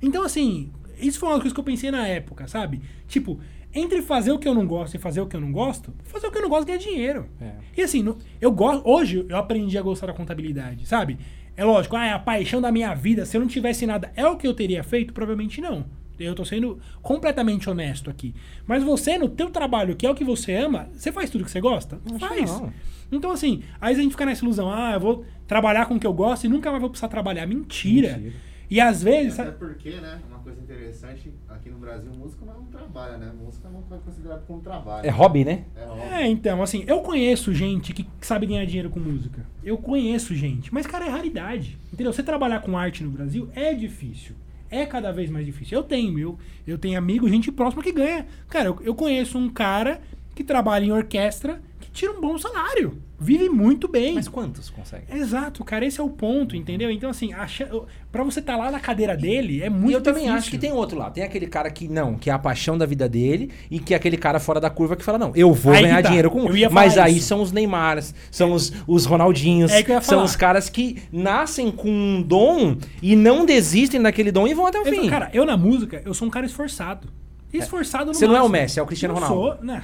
Então 0.00 0.22
assim, 0.24 0.70
isso 1.00 1.18
foi 1.18 1.28
uma 1.28 1.40
coisa 1.40 1.52
que 1.54 1.58
eu 1.60 1.64
pensei 1.64 1.90
na 1.90 2.06
época, 2.06 2.46
sabe? 2.46 2.80
Tipo, 3.08 3.40
entre 3.74 4.02
fazer 4.02 4.30
o 4.30 4.38
que 4.38 4.46
eu 4.46 4.54
não 4.54 4.66
gosto 4.66 4.94
e 4.94 4.98
fazer 4.98 5.20
o 5.20 5.26
que 5.26 5.34
eu 5.34 5.40
não 5.40 5.50
gosto, 5.50 5.92
fazer 6.04 6.26
o 6.26 6.30
que 6.30 6.38
eu 6.38 6.42
não 6.42 6.48
gosto 6.48 6.66
ganhar 6.66 6.78
dinheiro. 6.78 7.26
É. 7.40 7.52
E 7.76 7.82
assim, 7.82 8.02
no- 8.02 8.16
eu 8.40 8.52
gosto, 8.52 8.88
hoje 8.88 9.26
eu 9.28 9.36
aprendi 9.36 9.76
a 9.76 9.82
gostar 9.82 10.06
da 10.08 10.12
contabilidade, 10.12 10.86
sabe? 10.86 11.18
É 11.56 11.64
lógico, 11.64 11.96
ah, 11.96 12.06
é 12.06 12.12
a 12.12 12.18
paixão 12.18 12.60
da 12.60 12.72
minha 12.72 12.94
vida, 12.94 13.26
se 13.26 13.36
eu 13.36 13.40
não 13.40 13.48
tivesse 13.48 13.86
nada, 13.86 14.10
é 14.16 14.26
o 14.26 14.36
que 14.36 14.46
eu 14.46 14.54
teria 14.54 14.82
feito? 14.82 15.12
Provavelmente 15.12 15.60
não. 15.60 15.84
Eu 16.18 16.34
tô 16.34 16.44
sendo 16.44 16.78
completamente 17.00 17.68
honesto 17.68 18.08
aqui. 18.08 18.34
Mas 18.66 18.82
você, 18.84 19.18
no 19.18 19.28
teu 19.28 19.50
trabalho, 19.50 19.96
que 19.96 20.06
é 20.06 20.10
o 20.10 20.14
que 20.14 20.22
você 20.24 20.54
ama, 20.54 20.88
você 20.92 21.10
faz 21.10 21.28
tudo 21.30 21.44
que 21.44 21.50
você 21.50 21.60
gosta? 21.60 22.00
Não 22.08 22.18
faz. 22.18 22.50
não. 22.50 22.72
Então, 23.10 23.30
assim, 23.30 23.62
aí 23.80 23.94
a 23.94 23.98
gente 23.98 24.12
fica 24.12 24.24
nessa 24.24 24.44
ilusão, 24.44 24.70
ah, 24.72 24.92
eu 24.94 25.00
vou 25.00 25.24
trabalhar 25.46 25.86
com 25.86 25.94
o 25.96 26.00
que 26.00 26.06
eu 26.06 26.12
gosto 26.12 26.44
e 26.44 26.48
nunca 26.48 26.70
mais 26.70 26.80
vou 26.80 26.90
precisar 26.90 27.08
trabalhar. 27.08 27.44
Mentira. 27.46 28.16
Mentira. 28.16 28.51
E 28.70 28.80
às 28.80 29.02
vezes. 29.02 29.38
Até 29.38 29.50
porque, 29.50 29.90
né, 29.90 30.20
uma 30.28 30.38
coisa 30.38 30.60
interessante, 30.60 31.32
aqui 31.48 31.70
no 31.70 31.78
Brasil, 31.78 32.10
música 32.12 32.44
não 32.44 32.54
é 32.54 32.56
um 32.56 32.64
trabalho, 32.66 33.18
né? 33.18 33.32
Música 33.38 33.68
não 33.68 33.82
foi 33.82 33.98
considerado 33.98 34.46
como 34.46 34.60
trabalho. 34.60 35.06
É 35.06 35.10
hobby, 35.10 35.44
né? 35.44 35.64
É 35.76 35.84
óbvio. 35.84 36.04
É, 36.04 36.26
então, 36.26 36.62
assim, 36.62 36.84
eu 36.86 37.00
conheço 37.00 37.52
gente 37.52 37.92
que 37.92 38.06
sabe 38.20 38.46
ganhar 38.46 38.64
dinheiro 38.64 38.90
com 38.90 39.00
música. 39.00 39.44
Eu 39.62 39.76
conheço 39.76 40.34
gente. 40.34 40.72
Mas, 40.72 40.86
cara, 40.86 41.06
é 41.06 41.08
raridade. 41.08 41.78
Entendeu? 41.92 42.12
Você 42.12 42.22
trabalhar 42.22 42.60
com 42.60 42.76
arte 42.76 43.04
no 43.04 43.10
Brasil 43.10 43.48
é 43.54 43.74
difícil. 43.74 44.34
É 44.70 44.86
cada 44.86 45.12
vez 45.12 45.28
mais 45.30 45.44
difícil. 45.44 45.76
Eu 45.76 45.84
tenho, 45.84 46.18
eu, 46.18 46.38
eu 46.66 46.78
tenho 46.78 46.96
amigos, 46.96 47.30
gente 47.30 47.52
próxima 47.52 47.82
que 47.82 47.92
ganha. 47.92 48.26
Cara, 48.48 48.68
eu, 48.68 48.80
eu 48.82 48.94
conheço 48.94 49.36
um 49.36 49.50
cara 49.50 50.00
que 50.34 50.42
trabalha 50.42 50.84
em 50.86 50.90
orquestra 50.90 51.60
que 51.78 51.90
tira 51.90 52.12
um 52.12 52.20
bom 52.20 52.38
salário. 52.38 52.96
Vive 53.22 53.48
muito 53.48 53.86
bem. 53.86 54.14
Mas 54.14 54.26
quantos 54.28 54.68
conseguem? 54.68 55.06
Exato, 55.16 55.62
cara, 55.64 55.86
esse 55.86 56.00
é 56.00 56.02
o 56.02 56.08
ponto, 56.10 56.56
entendeu? 56.56 56.90
Então, 56.90 57.08
assim, 57.08 57.32
a 57.32 57.46
chan- 57.46 57.68
pra 58.10 58.24
você 58.24 58.40
estar 58.40 58.56
lá 58.56 58.70
na 58.70 58.80
cadeira 58.80 59.16
dele 59.16 59.62
é 59.62 59.70
muito 59.70 59.90
e 59.90 59.92
eu 59.94 60.00
também 60.00 60.22
difícil. 60.22 60.38
acho 60.38 60.50
que 60.50 60.58
tem 60.58 60.72
outro 60.72 60.98
lado. 60.98 61.12
Tem 61.14 61.22
aquele 61.22 61.46
cara 61.46 61.70
que 61.70 61.86
não, 61.88 62.14
que 62.16 62.28
é 62.28 62.32
a 62.32 62.38
paixão 62.38 62.76
da 62.76 62.84
vida 62.84 63.08
dele, 63.08 63.50
e 63.70 63.78
que 63.78 63.94
é 63.94 63.96
aquele 63.96 64.16
cara 64.16 64.40
fora 64.40 64.60
da 64.60 64.68
curva 64.68 64.96
que 64.96 65.04
fala, 65.04 65.18
não, 65.18 65.32
eu 65.34 65.52
vou 65.52 65.72
Aí 65.72 65.82
ganhar 65.82 66.02
tá. 66.02 66.08
dinheiro 66.08 66.30
com 66.30 66.48
Eu 66.54 66.70
Mas 66.70 66.98
aí 66.98 67.18
isso. 67.18 67.28
são 67.28 67.40
os 67.40 67.52
Neymars, 67.52 68.14
são 68.30 68.52
os, 68.52 68.72
os 68.86 69.04
Ronaldinhos, 69.04 69.70
É 69.70 69.82
que 69.82 69.90
eu 69.90 69.94
ia 69.94 70.00
são 70.02 70.24
os 70.24 70.34
caras 70.34 70.68
que 70.68 71.02
nascem 71.12 71.70
com 71.70 71.88
um 71.90 72.20
dom 72.22 72.76
e 73.00 73.14
não 73.14 73.46
desistem 73.46 74.00
daquele 74.02 74.32
dom 74.32 74.46
e 74.48 74.54
vão 74.54 74.66
até 74.66 74.78
o 74.80 74.86
Eu- 74.86 74.92
fim. 74.94 75.08
Cara, 75.08 75.30
eu 75.32 75.44
na 75.44 75.56
música, 75.56 76.02
eu 76.04 76.12
sou 76.12 76.26
um 76.26 76.30
cara 76.30 76.44
esforçado. 76.46 77.08
Esforçado 77.52 78.06
no 78.06 78.14
Você 78.14 78.26
não 78.26 78.34
é 78.34 78.38
o 78.40 78.48
máximo. 78.48 78.52
Messi, 78.62 78.80
é 78.80 78.82
o 78.82 78.86
Cristiano 78.86 79.14
Não 79.14 79.20
Ronaldo. 79.28 79.56
Sou, 79.58 79.64
né? 79.64 79.82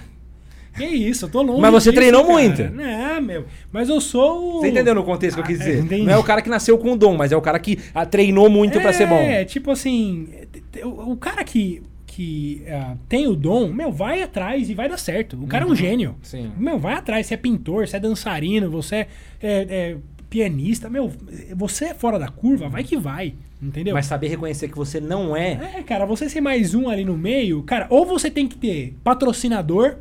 Que 0.78 0.84
isso, 0.86 1.26
eu 1.26 1.28
tô 1.28 1.42
longe 1.42 1.60
Mas 1.60 1.70
você 1.72 1.90
disso, 1.90 2.00
treinou 2.00 2.22
cara. 2.22 2.32
muito. 2.34 2.62
Né, 2.70 3.20
meu. 3.20 3.44
Mas 3.72 3.88
eu 3.88 4.00
sou... 4.00 4.56
o- 4.58 4.60
Você 4.60 4.68
entendeu 4.68 4.94
no 4.94 5.04
contexto 5.04 5.36
que 5.36 5.42
eu 5.42 5.46
quis 5.46 5.60
Ah, 5.60 5.64
dizer? 5.64 6.04
Não 6.04 6.12
é 6.12 6.16
o 6.16 6.22
cara 6.24 6.40
que 6.40 6.48
nasceu 6.48 6.78
com 6.78 6.92
o 6.92 6.96
dom, 6.96 7.16
mas 7.16 7.32
é 7.32 7.36
o 7.36 7.40
cara 7.42 7.58
que 7.58 7.78
ah, 7.94 8.06
treinou 8.06 8.48
muito 8.48 8.80
pra 8.80 8.92
ser 8.92 9.06
bom. 9.06 9.16
É, 9.16 9.44
tipo 9.44 9.70
assim, 9.70 10.28
o, 10.82 11.12
o 11.12 11.16
cara 11.16 11.44
que, 11.44 11.82
que 12.06 12.62
ah, 12.68 12.94
tem 13.08 13.26
o 13.26 13.34
dom, 13.34 13.68
meu, 13.72 13.90
vai 13.92 14.22
atrás 14.22 14.70
e 14.70 14.74
vai 14.74 14.88
dar 14.88 14.96
certo. 14.98 15.36
O 15.42 15.46
cara 15.46 15.64
é 15.64 15.68
um 15.68 15.74
gênio. 15.74 16.10
Uhum. 16.10 16.16
Sim. 16.22 16.52
Meu, 16.56 16.78
vai 16.78 16.94
atrás. 16.94 17.26
Você 17.26 17.34
é 17.34 17.36
pintor, 17.36 17.86
você 17.86 17.96
é 17.96 18.00
dançarino, 18.00 18.70
você 18.70 18.96
é, 18.96 19.06
é- 19.42 19.66
é 19.70 19.96
pianista. 20.30 20.88
Meu, 20.90 21.10
você 21.56 21.86
é 21.86 21.94
fora 21.94 22.18
da 22.18 22.28
curva, 22.28 22.68
vai 22.68 22.84
que 22.84 22.96
vai. 22.96 23.34
Entendeu? 23.60 23.92
Mas 23.94 24.06
saber 24.06 24.28
reconhecer 24.28 24.68
que 24.68 24.76
você 24.76 25.00
não 25.00 25.36
é. 25.36 25.72
É, 25.78 25.82
cara, 25.82 26.04
você 26.06 26.28
ser 26.28 26.40
mais 26.40 26.74
um 26.74 26.88
ali 26.88 27.04
no 27.04 27.16
meio, 27.18 27.60
cara, 27.64 27.86
ou 27.90 28.06
você 28.06 28.30
tem 28.30 28.46
que 28.46 28.56
ter 28.56 28.94
patrocinador, 29.02 29.96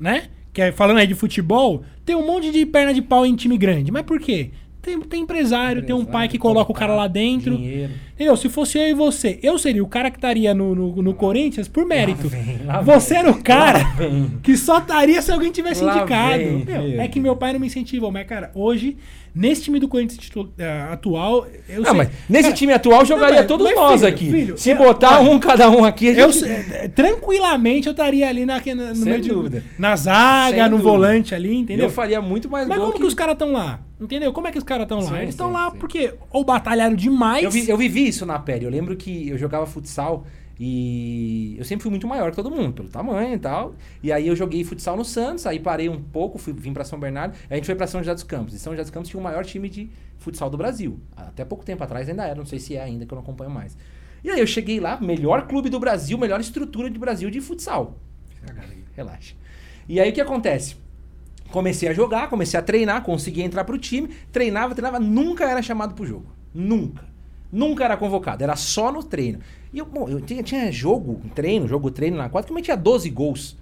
né? 0.00 0.24
Que 0.52 0.62
é, 0.62 0.72
falando 0.72 0.98
aí 0.98 1.06
de 1.06 1.14
futebol, 1.14 1.84
tem 2.04 2.16
um 2.16 2.26
monte 2.26 2.50
de 2.50 2.66
perna 2.66 2.92
de 2.92 3.02
pau 3.02 3.24
em 3.24 3.36
time 3.36 3.56
grande. 3.56 3.92
Mas 3.92 4.02
por 4.02 4.18
quê? 4.18 4.50
Tem, 4.82 4.98
tem 5.02 5.22
empresário, 5.22 5.84
tem 5.84 5.94
um 5.94 6.04
pai 6.04 6.26
que 6.26 6.38
coloca 6.38 6.72
o 6.72 6.74
cara 6.74 6.94
lá 6.94 7.06
dentro. 7.06 7.56
Dinheiro. 7.56 7.92
Entendeu? 8.20 8.36
Se 8.36 8.50
fosse 8.50 8.76
eu 8.76 8.86
e 8.86 8.92
você, 8.92 9.38
eu 9.42 9.58
seria 9.58 9.82
o 9.82 9.86
cara 9.88 10.10
que 10.10 10.18
estaria 10.18 10.52
no, 10.52 10.74
no, 10.74 11.02
no 11.02 11.14
Corinthians 11.14 11.66
por 11.68 11.86
mérito. 11.86 12.28
vem, 12.28 12.60
lá 12.66 12.82
você 12.82 13.14
era 13.14 13.30
o 13.30 13.42
cara 13.42 13.78
Lá 13.78 13.94
que 14.42 14.58
só 14.58 14.76
estaria 14.76 15.22
se 15.22 15.32
alguém 15.32 15.50
tivesse 15.50 15.82
Lá 15.82 15.96
indicado. 15.96 16.36
vem, 16.38 16.64
Meu, 16.66 17.00
é 17.00 17.08
que 17.08 17.18
meu 17.18 17.34
pai 17.34 17.54
não 17.54 17.60
me 17.60 17.68
incentivou, 17.68 18.10
mas, 18.12 18.26
cara, 18.26 18.50
hoje, 18.54 18.98
nesse 19.34 19.62
time 19.62 19.78
do 19.78 19.88
Corinthians 19.88 20.20
eh, 20.58 20.86
atual, 20.92 21.46
eu 21.66 21.78
Não, 21.78 21.84
sei- 21.86 21.94
mas 21.94 22.10
nesse 22.28 22.42
cara, 22.44 22.54
time 22.56 22.72
atual 22.74 23.06
jogaria 23.06 23.38
mas- 23.38 23.46
todos 23.46 23.66
mas, 23.66 23.74
nós 23.74 24.00
filho, 24.02 24.06
aqui. 24.12 24.30
filho, 24.30 24.58
Se 24.58 24.68
eu- 24.68 24.76
botar 24.76 25.18
olha, 25.20 25.30
um 25.30 25.38
cada 25.38 25.70
um 25.70 25.82
aqui, 25.82 26.10
a 26.10 26.12
eu, 26.12 26.30
gente... 26.30 26.44
eh, 26.44 26.88
tranquilamente 26.94 27.86
eu 27.86 27.92
estaria 27.92 28.28
ali 28.28 28.44
na, 28.44 28.56
na- 28.58 28.92
no 28.94 29.04
meio 29.06 29.20
de- 29.22 29.28
dúvida. 29.30 29.64
na 29.78 29.96
zaga, 29.96 30.50
Sem 30.56 30.62
no 30.64 30.70
dúvida. 30.76 30.88
volante 30.90 31.34
ali, 31.34 31.56
entendeu? 31.56 31.86
Eu 31.86 31.90
faria 31.90 32.20
muito 32.20 32.50
mais 32.50 32.68
Mas 32.68 32.78
como 32.78 32.92
que... 32.92 32.98
que... 32.98 33.06
os 33.06 33.14
caras 33.14 33.32
estão 33.32 33.50
lá? 33.52 33.80
Entendeu? 34.00 34.32
Como 34.32 34.48
é 34.48 34.50
que 34.50 34.56
os 34.56 34.64
caras 34.64 34.84
estão 34.84 34.98
lá? 35.00 35.18
Eles 35.18 35.34
estão 35.34 35.52
lá 35.52 35.70
sim. 35.70 35.76
porque 35.78 36.14
ou 36.30 36.42
batalharam 36.42 36.94
demais. 36.96 37.44
Eu, 37.44 37.50
vi- 37.50 37.68
eu 37.68 37.76
vivi 37.76 38.09
isso 38.10 38.26
na 38.26 38.38
pele. 38.38 38.66
Eu 38.66 38.70
lembro 38.70 38.96
que 38.96 39.28
eu 39.28 39.38
jogava 39.38 39.66
futsal 39.66 40.26
e 40.58 41.56
eu 41.58 41.64
sempre 41.64 41.82
fui 41.82 41.90
muito 41.90 42.06
maior 42.06 42.30
que 42.30 42.36
todo 42.36 42.50
mundo, 42.50 42.74
pelo 42.74 42.88
tamanho 42.88 43.34
e 43.34 43.38
tal. 43.38 43.74
E 44.02 44.12
aí 44.12 44.28
eu 44.28 44.36
joguei 44.36 44.62
futsal 44.62 44.94
no 44.94 45.04
Santos, 45.06 45.46
aí 45.46 45.58
parei 45.58 45.88
um 45.88 45.98
pouco, 46.00 46.36
fui, 46.36 46.52
vim 46.52 46.74
pra 46.74 46.84
São 46.84 47.00
Bernardo, 47.00 47.34
a 47.48 47.54
gente 47.54 47.64
foi 47.64 47.74
pra 47.74 47.86
São 47.86 48.00
José 48.00 48.12
dos 48.12 48.24
Campos. 48.24 48.52
E 48.52 48.58
São 48.58 48.74
José 48.74 48.82
dos 48.82 48.90
Campos 48.90 49.08
tinha 49.08 49.18
o 49.18 49.24
maior 49.24 49.42
time 49.42 49.70
de 49.70 49.88
futsal 50.18 50.50
do 50.50 50.58
Brasil. 50.58 51.00
Até 51.16 51.46
pouco 51.46 51.64
tempo 51.64 51.82
atrás 51.82 52.08
ainda 52.10 52.26
era, 52.26 52.34
não 52.34 52.44
sei 52.44 52.58
se 52.58 52.76
é 52.76 52.82
ainda, 52.82 53.06
que 53.06 53.12
eu 53.12 53.16
não 53.16 53.22
acompanho 53.22 53.50
mais. 53.50 53.74
E 54.22 54.28
aí 54.28 54.38
eu 54.38 54.46
cheguei 54.46 54.78
lá, 54.80 55.00
melhor 55.00 55.46
clube 55.46 55.70
do 55.70 55.80
Brasil, 55.80 56.18
melhor 56.18 56.40
estrutura 56.40 56.90
de 56.90 56.98
Brasil 56.98 57.30
de 57.30 57.40
futsal. 57.40 57.96
Relaxa. 58.94 59.34
E 59.88 59.98
aí 59.98 60.10
o 60.10 60.12
que 60.12 60.20
acontece? 60.20 60.76
Comecei 61.50 61.88
a 61.88 61.94
jogar, 61.94 62.28
comecei 62.28 62.60
a 62.60 62.62
treinar, 62.62 63.02
consegui 63.02 63.42
entrar 63.42 63.64
pro 63.64 63.78
time, 63.78 64.08
treinava, 64.30 64.74
treinava, 64.74 65.00
nunca 65.00 65.50
era 65.50 65.62
chamado 65.62 65.94
pro 65.94 66.06
jogo. 66.06 66.26
Nunca. 66.54 67.09
Nunca 67.52 67.84
era 67.84 67.96
convocado, 67.96 68.42
era 68.44 68.54
só 68.56 68.92
no 68.92 69.02
treino. 69.02 69.40
E 69.72 69.78
eu, 69.78 69.84
bom, 69.86 70.08
eu 70.08 70.20
tinha, 70.20 70.42
tinha 70.42 70.70
jogo, 70.70 71.20
treino, 71.34 71.66
jogo, 71.68 71.90
treino 71.90 72.16
na 72.16 72.28
quadra, 72.28 72.46
que 72.46 72.52
eu 72.52 72.56
metia 72.56 72.76
12 72.76 73.08
gols. 73.10 73.56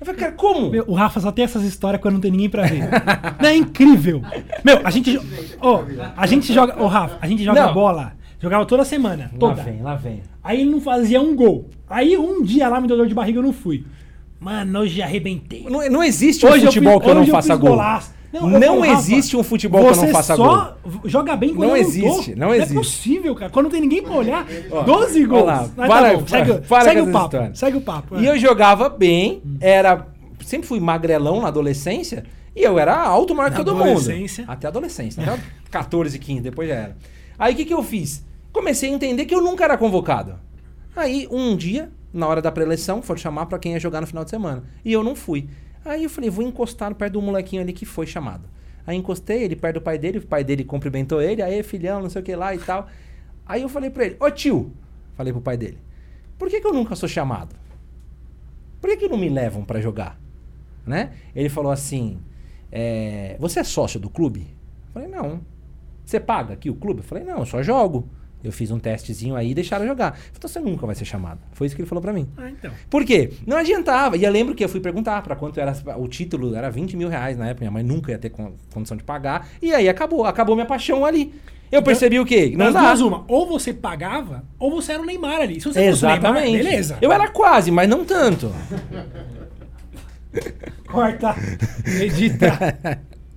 Eu 0.00 0.06
falei, 0.06 0.20
cara, 0.20 0.32
como? 0.32 0.70
Meu, 0.70 0.84
o 0.86 0.92
Rafa 0.94 1.20
só 1.20 1.30
tem 1.32 1.44
essas 1.44 1.62
histórias 1.62 2.02
quando 2.02 2.14
não 2.14 2.20
tem 2.20 2.30
ninguém 2.30 2.50
pra 2.50 2.64
ver. 2.66 2.80
não 3.40 3.48
é 3.48 3.56
incrível. 3.56 4.20
Meu, 4.62 4.80
a 4.84 4.90
gente. 4.90 5.16
Ô, 5.18 5.80
a 6.16 6.26
gente 6.26 6.52
joga. 6.52 6.82
Ô, 6.82 6.86
Rafa, 6.86 7.16
a 7.20 7.26
gente 7.26 7.42
joga 7.44 7.66
Não. 7.66 7.72
bola. 7.74 8.12
Jogava 8.40 8.66
toda 8.66 8.84
semana. 8.84 9.30
Toda. 9.38 9.54
Lá 9.56 9.62
vem, 9.62 9.82
lá 9.82 9.94
vem. 9.94 10.22
Aí 10.42 10.60
ele 10.60 10.70
não 10.70 10.80
fazia 10.80 11.20
um 11.22 11.34
gol. 11.34 11.70
Aí 11.88 12.18
um 12.18 12.42
dia 12.42 12.68
lá 12.68 12.80
me 12.80 12.88
deu 12.88 12.96
dor 12.98 13.06
de 13.06 13.14
barriga 13.14 13.38
eu 13.38 13.42
não 13.42 13.52
fui. 13.54 13.84
Mano, 14.38 14.80
hoje 14.80 15.00
arrebentei. 15.00 15.64
Não, 15.70 15.88
não 15.88 16.02
existe 16.04 16.44
um 16.44 16.50
Hoje 16.50 16.64
eu 16.64 16.66
futebol 16.66 16.94
fiz- 16.94 17.04
que 17.04 17.08
eu 17.10 17.14
não 17.14 17.22
hoje 17.22 17.30
eu 17.30 17.34
faça 17.34 17.56
gol. 17.56 17.70
golaço. 17.70 18.12
Não, 18.40 18.60
falo, 18.80 18.84
existe 18.84 19.36
um 19.36 19.42
futebol 19.42 19.92
que 19.92 19.96
não 19.96 20.08
faça 20.08 20.36
gol. 20.36 20.46
só 20.46 20.76
joga 21.04 21.36
bem 21.36 21.54
quando 21.54 21.68
Não 21.68 21.76
existe, 21.76 22.34
não 22.34 22.48
Não 22.48 22.54
existe. 22.54 22.72
é 22.72 22.74
possível, 22.76 23.34
cara. 23.34 23.50
Quando 23.50 23.64
não 23.64 23.70
tem 23.70 23.80
ninguém 23.80 24.02
pra 24.02 24.12
olhar, 24.14 24.46
12 24.84 25.24
gols. 25.24 25.44
lá, 25.46 25.68
para- 25.76 26.12
tá 26.12 26.16
bom, 26.18 26.26
segue, 26.26 26.52
para- 26.52 26.60
para 26.62 26.84
segue 26.84 27.00
o 27.00 27.12
papo. 27.12 27.36
Segue 27.54 27.76
o 27.76 27.80
papo. 27.80 28.20
E 28.20 28.26
é. 28.26 28.30
eu 28.30 28.38
jogava 28.38 28.88
bem, 28.88 29.42
era. 29.60 30.06
Sempre 30.44 30.66
fui 30.68 30.80
magrelão 30.80 31.40
na 31.40 31.48
adolescência. 31.48 32.24
E 32.56 32.62
eu 32.62 32.78
era 32.78 32.96
alto 33.00 33.34
maior 33.34 33.50
que 33.50 33.56
todo 33.56 33.74
mundo. 33.74 33.84
Até 34.46 34.66
adolescência. 34.68 35.22
Até 35.22 35.38
14, 35.70 36.18
15, 36.18 36.40
depois 36.42 36.68
já 36.68 36.74
era. 36.74 36.96
Aí 37.38 37.52
o 37.52 37.56
que, 37.56 37.64
que 37.64 37.74
eu 37.74 37.82
fiz? 37.82 38.24
Comecei 38.52 38.90
a 38.90 38.92
entender 38.92 39.24
que 39.24 39.34
eu 39.34 39.40
nunca 39.40 39.64
era 39.64 39.76
convocado. 39.76 40.36
Aí, 40.94 41.26
um 41.30 41.56
dia, 41.56 41.90
na 42.12 42.28
hora 42.28 42.40
da 42.40 42.52
preleção, 42.52 43.02
foram 43.02 43.18
chamar 43.18 43.46
pra 43.46 43.58
quem 43.58 43.72
ia 43.72 43.80
jogar 43.80 44.00
no 44.00 44.06
final 44.06 44.22
de 44.22 44.30
semana. 44.30 44.62
E 44.84 44.92
eu 44.92 45.02
não 45.02 45.16
fui. 45.16 45.48
Aí 45.84 46.04
eu 46.04 46.10
falei, 46.10 46.30
vou 46.30 46.44
encostar 46.44 46.94
perto 46.94 47.14
do 47.14 47.22
molequinho 47.22 47.62
ali 47.62 47.72
que 47.72 47.84
foi 47.84 48.06
chamado. 48.06 48.48
Aí 48.86 48.96
encostei 48.96 49.42
ele 49.42 49.56
perto 49.56 49.74
do 49.74 49.80
pai 49.82 49.98
dele, 49.98 50.18
o 50.18 50.26
pai 50.26 50.44
dele 50.44 50.64
cumprimentou 50.64 51.20
ele, 51.20 51.42
aí 51.42 51.62
filhão, 51.62 52.02
não 52.02 52.10
sei 52.10 52.22
o 52.22 52.24
que 52.24 52.34
lá 52.34 52.54
e 52.54 52.58
tal. 52.58 52.88
Aí 53.46 53.62
eu 53.62 53.68
falei 53.68 53.90
pra 53.90 54.04
ele, 54.06 54.16
ô 54.20 54.30
tio, 54.30 54.72
falei 55.14 55.32
pro 55.32 55.42
pai 55.42 55.56
dele, 55.56 55.78
por 56.38 56.48
que, 56.48 56.60
que 56.60 56.66
eu 56.66 56.72
nunca 56.72 56.94
sou 56.96 57.08
chamado? 57.08 57.54
Por 58.80 58.90
que, 58.90 58.96
que 58.96 59.08
não 59.08 59.16
me 59.16 59.28
levam 59.28 59.64
pra 59.64 59.80
jogar? 59.80 60.20
Né? 60.86 61.12
Ele 61.34 61.48
falou 61.48 61.72
assim, 61.72 62.20
é, 62.70 63.36
você 63.38 63.60
é 63.60 63.64
sócio 63.64 63.98
do 63.98 64.10
clube? 64.10 64.40
Eu 64.40 64.92
falei, 64.92 65.08
não. 65.08 65.40
Você 66.04 66.20
paga 66.20 66.52
aqui 66.52 66.68
o 66.68 66.74
clube? 66.74 67.00
Eu 67.00 67.04
falei, 67.04 67.24
não, 67.24 67.38
eu 67.38 67.46
só 67.46 67.62
jogo. 67.62 68.08
Eu 68.44 68.52
fiz 68.52 68.70
um 68.70 68.78
testezinho 68.78 69.34
aí 69.34 69.50
e 69.50 69.54
deixaram 69.54 69.86
jogar. 69.86 70.12
Falei, 70.12 70.30
então 70.36 70.48
você 70.50 70.60
nunca 70.60 70.86
vai 70.86 70.94
ser 70.94 71.04
chamado. 71.06 71.40
Foi 71.52 71.66
isso 71.66 71.74
que 71.74 71.80
ele 71.82 71.88
falou 71.88 72.02
pra 72.02 72.12
mim. 72.12 72.28
Ah, 72.36 72.50
então. 72.50 72.70
Por 72.90 73.04
quê? 73.04 73.32
Não 73.46 73.56
adiantava. 73.56 74.16
E 74.18 74.24
eu 74.24 74.30
lembro 74.30 74.54
que 74.54 74.62
eu 74.62 74.68
fui 74.68 74.80
perguntar 74.80 75.22
pra 75.22 75.34
quanto 75.34 75.58
era 75.58 75.74
o 75.96 76.06
título, 76.06 76.54
era 76.54 76.70
20 76.70 76.96
mil 76.96 77.08
reais 77.08 77.36
na 77.38 77.46
época. 77.48 77.60
Minha 77.62 77.70
mãe 77.70 77.82
nunca 77.82 78.12
ia 78.12 78.18
ter 78.18 78.28
con- 78.30 78.52
condição 78.72 78.96
de 78.96 79.02
pagar. 79.02 79.48
E 79.62 79.72
aí 79.74 79.88
acabou, 79.88 80.24
acabou 80.26 80.54
minha 80.54 80.66
paixão 80.66 81.04
ali. 81.04 81.34
Eu 81.72 81.82
percebi 81.82 82.20
o 82.20 82.24
quê? 82.26 82.52
Não 82.56 82.70
duas, 82.70 83.00
uma. 83.00 83.24
Ou 83.26 83.48
você 83.48 83.72
pagava, 83.72 84.44
ou 84.58 84.70
você 84.70 84.92
era 84.92 85.02
o 85.02 85.06
Neymar 85.06 85.40
ali. 85.40 85.60
Se 85.60 85.66
você 85.66 85.80
Exatamente. 85.86 86.50
Neymar, 86.52 86.64
beleza. 86.70 86.98
Eu 87.00 87.10
era 87.10 87.26
quase, 87.28 87.70
mas 87.72 87.88
não 87.88 88.04
tanto. 88.04 88.52
Corta. 90.86 91.34
Edita. 92.00 92.78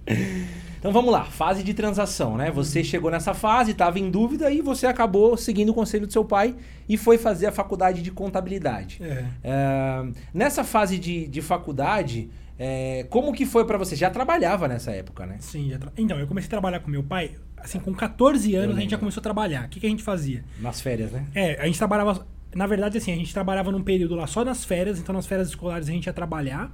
Então 0.88 0.94
vamos 0.94 1.12
lá, 1.12 1.26
fase 1.26 1.64
de 1.64 1.74
transação, 1.74 2.38
né? 2.38 2.50
Você 2.50 2.82
chegou 2.82 3.12
nessa 3.12 3.34
fase, 3.34 3.72
estava 3.72 4.00
em 4.00 4.10
dúvida 4.10 4.50
e 4.50 4.62
você 4.62 4.88
acabou 4.88 5.36
seguindo 5.36 5.68
o 5.68 5.74
conselho 5.74 6.08
do 6.08 6.14
seu 6.14 6.24
pai 6.24 6.56
e 6.88 6.96
foi 6.96 7.18
fazer 7.18 7.46
a 7.48 7.52
faculdade 7.52 8.02
de 8.02 8.10
contabilidade. 8.10 8.98
É. 9.04 9.26
É, 9.44 10.06
nessa 10.34 10.64
fase 10.64 10.98
de, 10.98 11.28
de 11.28 11.42
faculdade, 11.42 12.30
é, 12.58 13.06
como 13.10 13.34
que 13.34 13.46
foi 13.46 13.66
pra 13.66 13.78
você? 13.78 13.98
Já 13.98 14.10
trabalhava 14.10 14.66
nessa 14.66 14.92
época, 14.92 15.26
né? 15.26 15.36
Sim, 15.42 15.72
já 15.72 15.78
tra- 15.78 15.92
então, 15.98 16.18
eu 16.18 16.26
comecei 16.26 16.48
a 16.48 16.52
trabalhar 16.52 16.80
com 16.80 16.90
meu 16.90 17.04
pai, 17.04 17.32
assim, 17.58 17.82
com 17.82 17.94
14 17.94 18.54
Eu 18.54 18.64
anos 18.64 18.78
a 18.78 18.80
gente 18.80 18.92
já 18.92 18.98
começou 18.98 19.20
a 19.20 19.24
trabalhar. 19.24 19.66
O 19.66 19.68
que, 19.68 19.82
que 19.82 19.88
a 19.88 19.90
gente 19.90 20.04
fazia? 20.04 20.46
Nas 20.62 20.80
férias, 20.80 21.12
né? 21.12 21.26
É, 21.36 21.60
a 21.62 21.66
gente 21.66 21.78
trabalhava. 21.78 22.26
Na 22.56 22.66
verdade, 22.66 22.98
assim, 22.98 23.12
a 23.12 23.16
gente 23.18 23.34
trabalhava 23.34 23.74
num 23.74 23.84
período 23.84 24.16
lá 24.16 24.26
só 24.26 24.46
nas 24.46 24.64
férias, 24.64 24.98
então 25.00 25.14
nas 25.14 25.28
férias 25.28 25.50
escolares 25.50 25.90
a 25.90 25.92
gente 25.92 26.06
ia 26.06 26.14
trabalhar. 26.14 26.72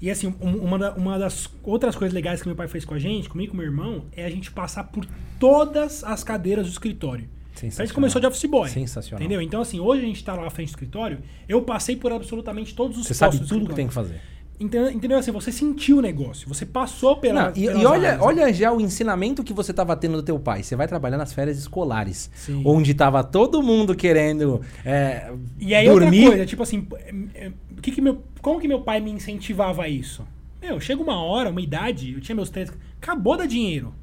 E 0.00 0.10
assim, 0.10 0.32
um- 0.40 0.56
uma, 0.58 0.78
da- 0.78 0.92
uma 0.94 1.18
das 1.18 1.48
outras 1.62 1.96
coisas 1.96 2.14
legais 2.14 2.40
que 2.40 2.46
meu 2.48 2.54
pai 2.56 2.68
fez 2.68 2.84
com 2.84 2.94
a 2.94 2.98
gente, 2.98 3.28
comigo 3.28 3.48
e 3.48 3.50
com 3.50 3.56
meu 3.56 3.66
irmão, 3.66 4.04
é 4.12 4.24
a 4.24 4.30
gente 4.30 4.50
passar 4.50 4.84
por 4.84 5.04
todas 5.38 6.04
as 6.04 6.22
cadeiras 6.22 6.66
do 6.66 6.70
escritório. 6.72 7.28
Então 7.56 7.82
a 7.82 7.84
gente 7.84 7.92
começou 7.94 8.20
de 8.20 8.26
office 8.28 8.44
boy. 8.44 8.68
Sensacional. 8.68 9.20
Entendeu? 9.20 9.42
Então, 9.42 9.60
assim, 9.60 9.80
hoje 9.80 10.02
a 10.02 10.06
gente 10.06 10.22
tá 10.22 10.32
lá 10.34 10.46
à 10.46 10.50
frente 10.50 10.68
do 10.68 10.70
escritório, 10.70 11.18
eu 11.48 11.60
passei 11.62 11.96
por 11.96 12.12
absolutamente 12.12 12.72
todos 12.72 12.96
os 12.98 13.06
Você 13.08 13.14
sabe 13.14 13.38
tudo 13.40 13.66
que 13.66 13.74
tem 13.74 13.88
que 13.88 13.94
fazer. 13.94 14.20
Entendeu? 14.60 15.18
Assim, 15.18 15.30
você 15.30 15.52
sentiu 15.52 15.98
o 15.98 16.00
negócio, 16.00 16.48
você 16.48 16.66
passou 16.66 17.16
pela. 17.16 17.50
Não, 17.50 17.52
e, 17.54 17.64
e 17.64 17.68
olha, 17.68 18.08
áreas, 18.08 18.18
né? 18.18 18.18
olha 18.20 18.52
já 18.52 18.72
o 18.72 18.80
ensinamento 18.80 19.44
que 19.44 19.52
você 19.52 19.70
estava 19.70 19.94
tendo 19.94 20.16
do 20.16 20.22
teu 20.22 20.36
pai. 20.36 20.64
Você 20.64 20.74
vai 20.74 20.88
trabalhar 20.88 21.16
nas 21.16 21.32
férias 21.32 21.58
escolares, 21.58 22.28
Sim. 22.34 22.62
onde 22.64 22.92
tava 22.92 23.22
todo 23.22 23.62
mundo 23.62 23.94
querendo 23.94 24.60
é, 24.84 25.32
E 25.60 25.76
aí 25.76 25.86
dormir. 25.86 26.22
outra 26.22 26.30
coisa, 26.30 26.46
tipo 26.46 26.62
assim, 26.64 26.88
é, 26.92 27.46
é, 27.46 27.52
que 27.80 27.92
que 27.92 28.00
meu, 28.00 28.20
como 28.42 28.58
que 28.60 28.66
meu 28.66 28.80
pai 28.80 28.98
me 29.00 29.12
incentivava 29.12 29.84
a 29.84 29.88
isso? 29.88 30.26
Meu, 30.60 30.80
chega 30.80 31.00
uma 31.00 31.22
hora, 31.22 31.50
uma 31.50 31.60
idade, 31.60 32.14
eu 32.14 32.20
tinha 32.20 32.34
meus 32.34 32.50
três, 32.50 32.72
acabou 33.00 33.36
da 33.36 33.46
dinheiro. 33.46 33.94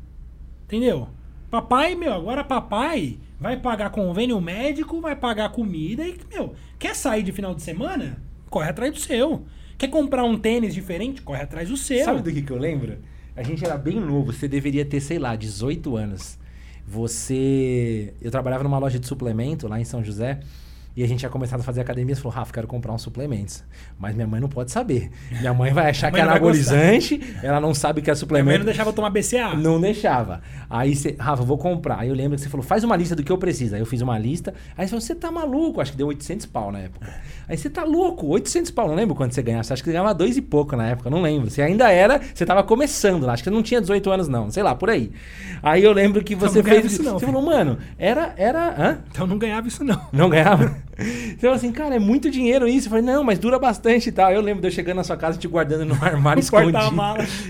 Entendeu? 0.63 1.09
Papai, 1.51 1.95
meu, 1.95 2.13
agora 2.13 2.45
papai 2.45 3.17
vai 3.37 3.57
pagar 3.57 3.89
convênio 3.89 4.39
médico, 4.39 5.01
vai 5.01 5.17
pagar 5.17 5.49
comida 5.49 6.07
e, 6.07 6.17
meu, 6.33 6.55
quer 6.79 6.95
sair 6.95 7.23
de 7.23 7.33
final 7.33 7.53
de 7.53 7.61
semana? 7.61 8.17
Corre 8.49 8.69
atrás 8.69 8.93
do 8.93 8.99
seu. 8.99 9.43
Quer 9.77 9.89
comprar 9.89 10.23
um 10.23 10.37
tênis 10.37 10.73
diferente? 10.73 11.21
Corre 11.21 11.41
atrás 11.41 11.69
do 11.69 11.77
seu. 11.77 12.03
Sabe 12.05 12.21
do 12.21 12.31
que, 12.31 12.41
que 12.41 12.51
eu 12.51 12.57
lembro? 12.57 12.97
A 13.35 13.43
gente 13.43 13.65
era 13.65 13.77
bem 13.77 13.99
novo, 13.99 14.31
você 14.31 14.47
deveria 14.47 14.85
ter, 14.85 15.01
sei 15.01 15.19
lá, 15.19 15.35
18 15.35 15.97
anos. 15.97 16.37
Você. 16.87 18.13
Eu 18.21 18.31
trabalhava 18.31 18.63
numa 18.63 18.77
loja 18.77 18.97
de 18.97 19.07
suplemento 19.07 19.67
lá 19.67 19.79
em 19.79 19.83
São 19.83 20.03
José. 20.03 20.39
E 20.95 21.03
a 21.03 21.07
gente 21.07 21.19
tinha 21.19 21.29
começado 21.29 21.59
a 21.59 21.63
fazer 21.63 21.81
academia. 21.81 22.15
Você 22.15 22.21
falou, 22.21 22.35
Rafa, 22.37 22.53
quero 22.53 22.67
comprar 22.67 22.93
uns 22.93 23.01
suplementos. 23.01 23.63
Mas 23.99 24.15
minha 24.15 24.25
mãe 24.25 24.39
não 24.39 24.47
pode 24.47 24.71
saber. 24.71 25.11
Minha 25.39 25.53
mãe 25.53 25.73
vai 25.73 25.89
achar 25.89 26.11
que 26.11 26.19
é 26.19 26.23
anabolizante, 26.23 27.35
ela 27.43 27.59
não 27.59 27.73
sabe 27.73 28.01
que 28.01 28.09
é 28.09 28.13
Minha 28.13 28.15
mãe 28.15 28.19
suplemento. 28.19 28.59
não 28.59 28.65
deixava 28.65 28.89
eu 28.89 28.93
tomar 28.93 29.09
BCA. 29.09 29.55
Não 29.55 29.79
deixava. 29.81 30.41
Aí 30.69 30.95
você, 30.95 31.15
Rafa, 31.19 31.43
vou 31.43 31.57
comprar. 31.57 31.99
Aí 31.99 32.07
eu 32.07 32.15
lembro 32.15 32.35
que 32.37 32.43
você 32.43 32.49
falou, 32.49 32.65
faz 32.65 32.83
uma 32.83 32.95
lista 32.95 33.15
do 33.15 33.23
que 33.23 33.31
eu 33.31 33.37
preciso. 33.37 33.75
Aí 33.75 33.81
eu 33.81 33.85
fiz 33.85 34.01
uma 34.01 34.17
lista. 34.17 34.53
Aí 34.77 34.85
você 34.85 34.91
falou, 34.91 35.01
você 35.01 35.15
tá 35.15 35.29
maluco? 35.31 35.81
Acho 35.81 35.91
que 35.91 35.97
deu 35.97 36.07
800 36.07 36.45
pau 36.45 36.71
na 36.71 36.79
época. 36.79 37.13
Aí 37.47 37.57
você 37.57 37.69
tá 37.69 37.83
louco, 37.83 38.27
800 38.27 38.71
pau. 38.71 38.87
Não 38.87 38.95
lembro 38.95 39.15
quanto 39.15 39.33
você 39.35 39.41
ganhava. 39.43 39.61
Acha 39.61 39.75
que 39.75 39.83
você 39.83 39.91
ganhava 39.91 40.13
dois 40.13 40.37
e 40.37 40.41
pouco 40.41 40.75
na 40.75 40.87
época, 40.87 41.09
não 41.09 41.21
lembro. 41.21 41.49
Você 41.49 41.61
ainda 41.61 41.91
era, 41.91 42.21
você 42.33 42.45
tava 42.45 42.63
começando 42.63 43.25
lá. 43.25 43.33
Acho 43.33 43.43
que 43.43 43.49
você 43.49 43.55
não 43.55 43.61
tinha 43.63 43.81
18 43.81 44.09
anos, 44.11 44.27
não. 44.27 44.49
Sei 44.49 44.63
lá, 44.63 44.73
por 44.73 44.89
aí. 44.89 45.11
Aí 45.61 45.83
eu 45.83 45.91
lembro 45.91 46.23
que 46.23 46.35
Então 46.35 46.47
você 46.47 46.63
fez. 46.63 46.85
isso 46.85 47.03
não, 47.03 47.13
você 47.19 47.25
filho. 47.25 47.33
falou, 47.33 47.45
mano, 47.45 47.77
era. 47.97 48.33
era 48.37 48.69
hã? 48.77 48.97
Então 49.11 49.27
não 49.27 49.37
ganhava 49.37 49.67
isso, 49.67 49.83
não. 49.83 49.99
Não 50.13 50.29
ganhava? 50.29 50.75
Você 50.97 51.37
falou 51.39 51.55
assim, 51.55 51.71
cara, 51.71 51.95
é 51.95 51.99
muito 51.99 52.29
dinheiro 52.31 52.67
isso. 52.67 52.87
Eu 52.87 52.89
falei, 52.91 53.05
não, 53.05 53.23
mas 53.23 53.37
dura 53.37 53.59
bastante 53.59 54.09
e 54.09 54.11
tal. 54.11 54.31
Eu 54.31 54.41
lembro 54.41 54.61
de 54.61 54.67
eu 54.67 54.71
chegando 54.71 54.97
na 54.97 55.03
sua 55.03 55.17
casa 55.17 55.37
e 55.37 55.41
te 55.41 55.47
guardando 55.47 55.85
no 55.85 55.93
armário 55.95 56.39
escondido. 56.41 56.77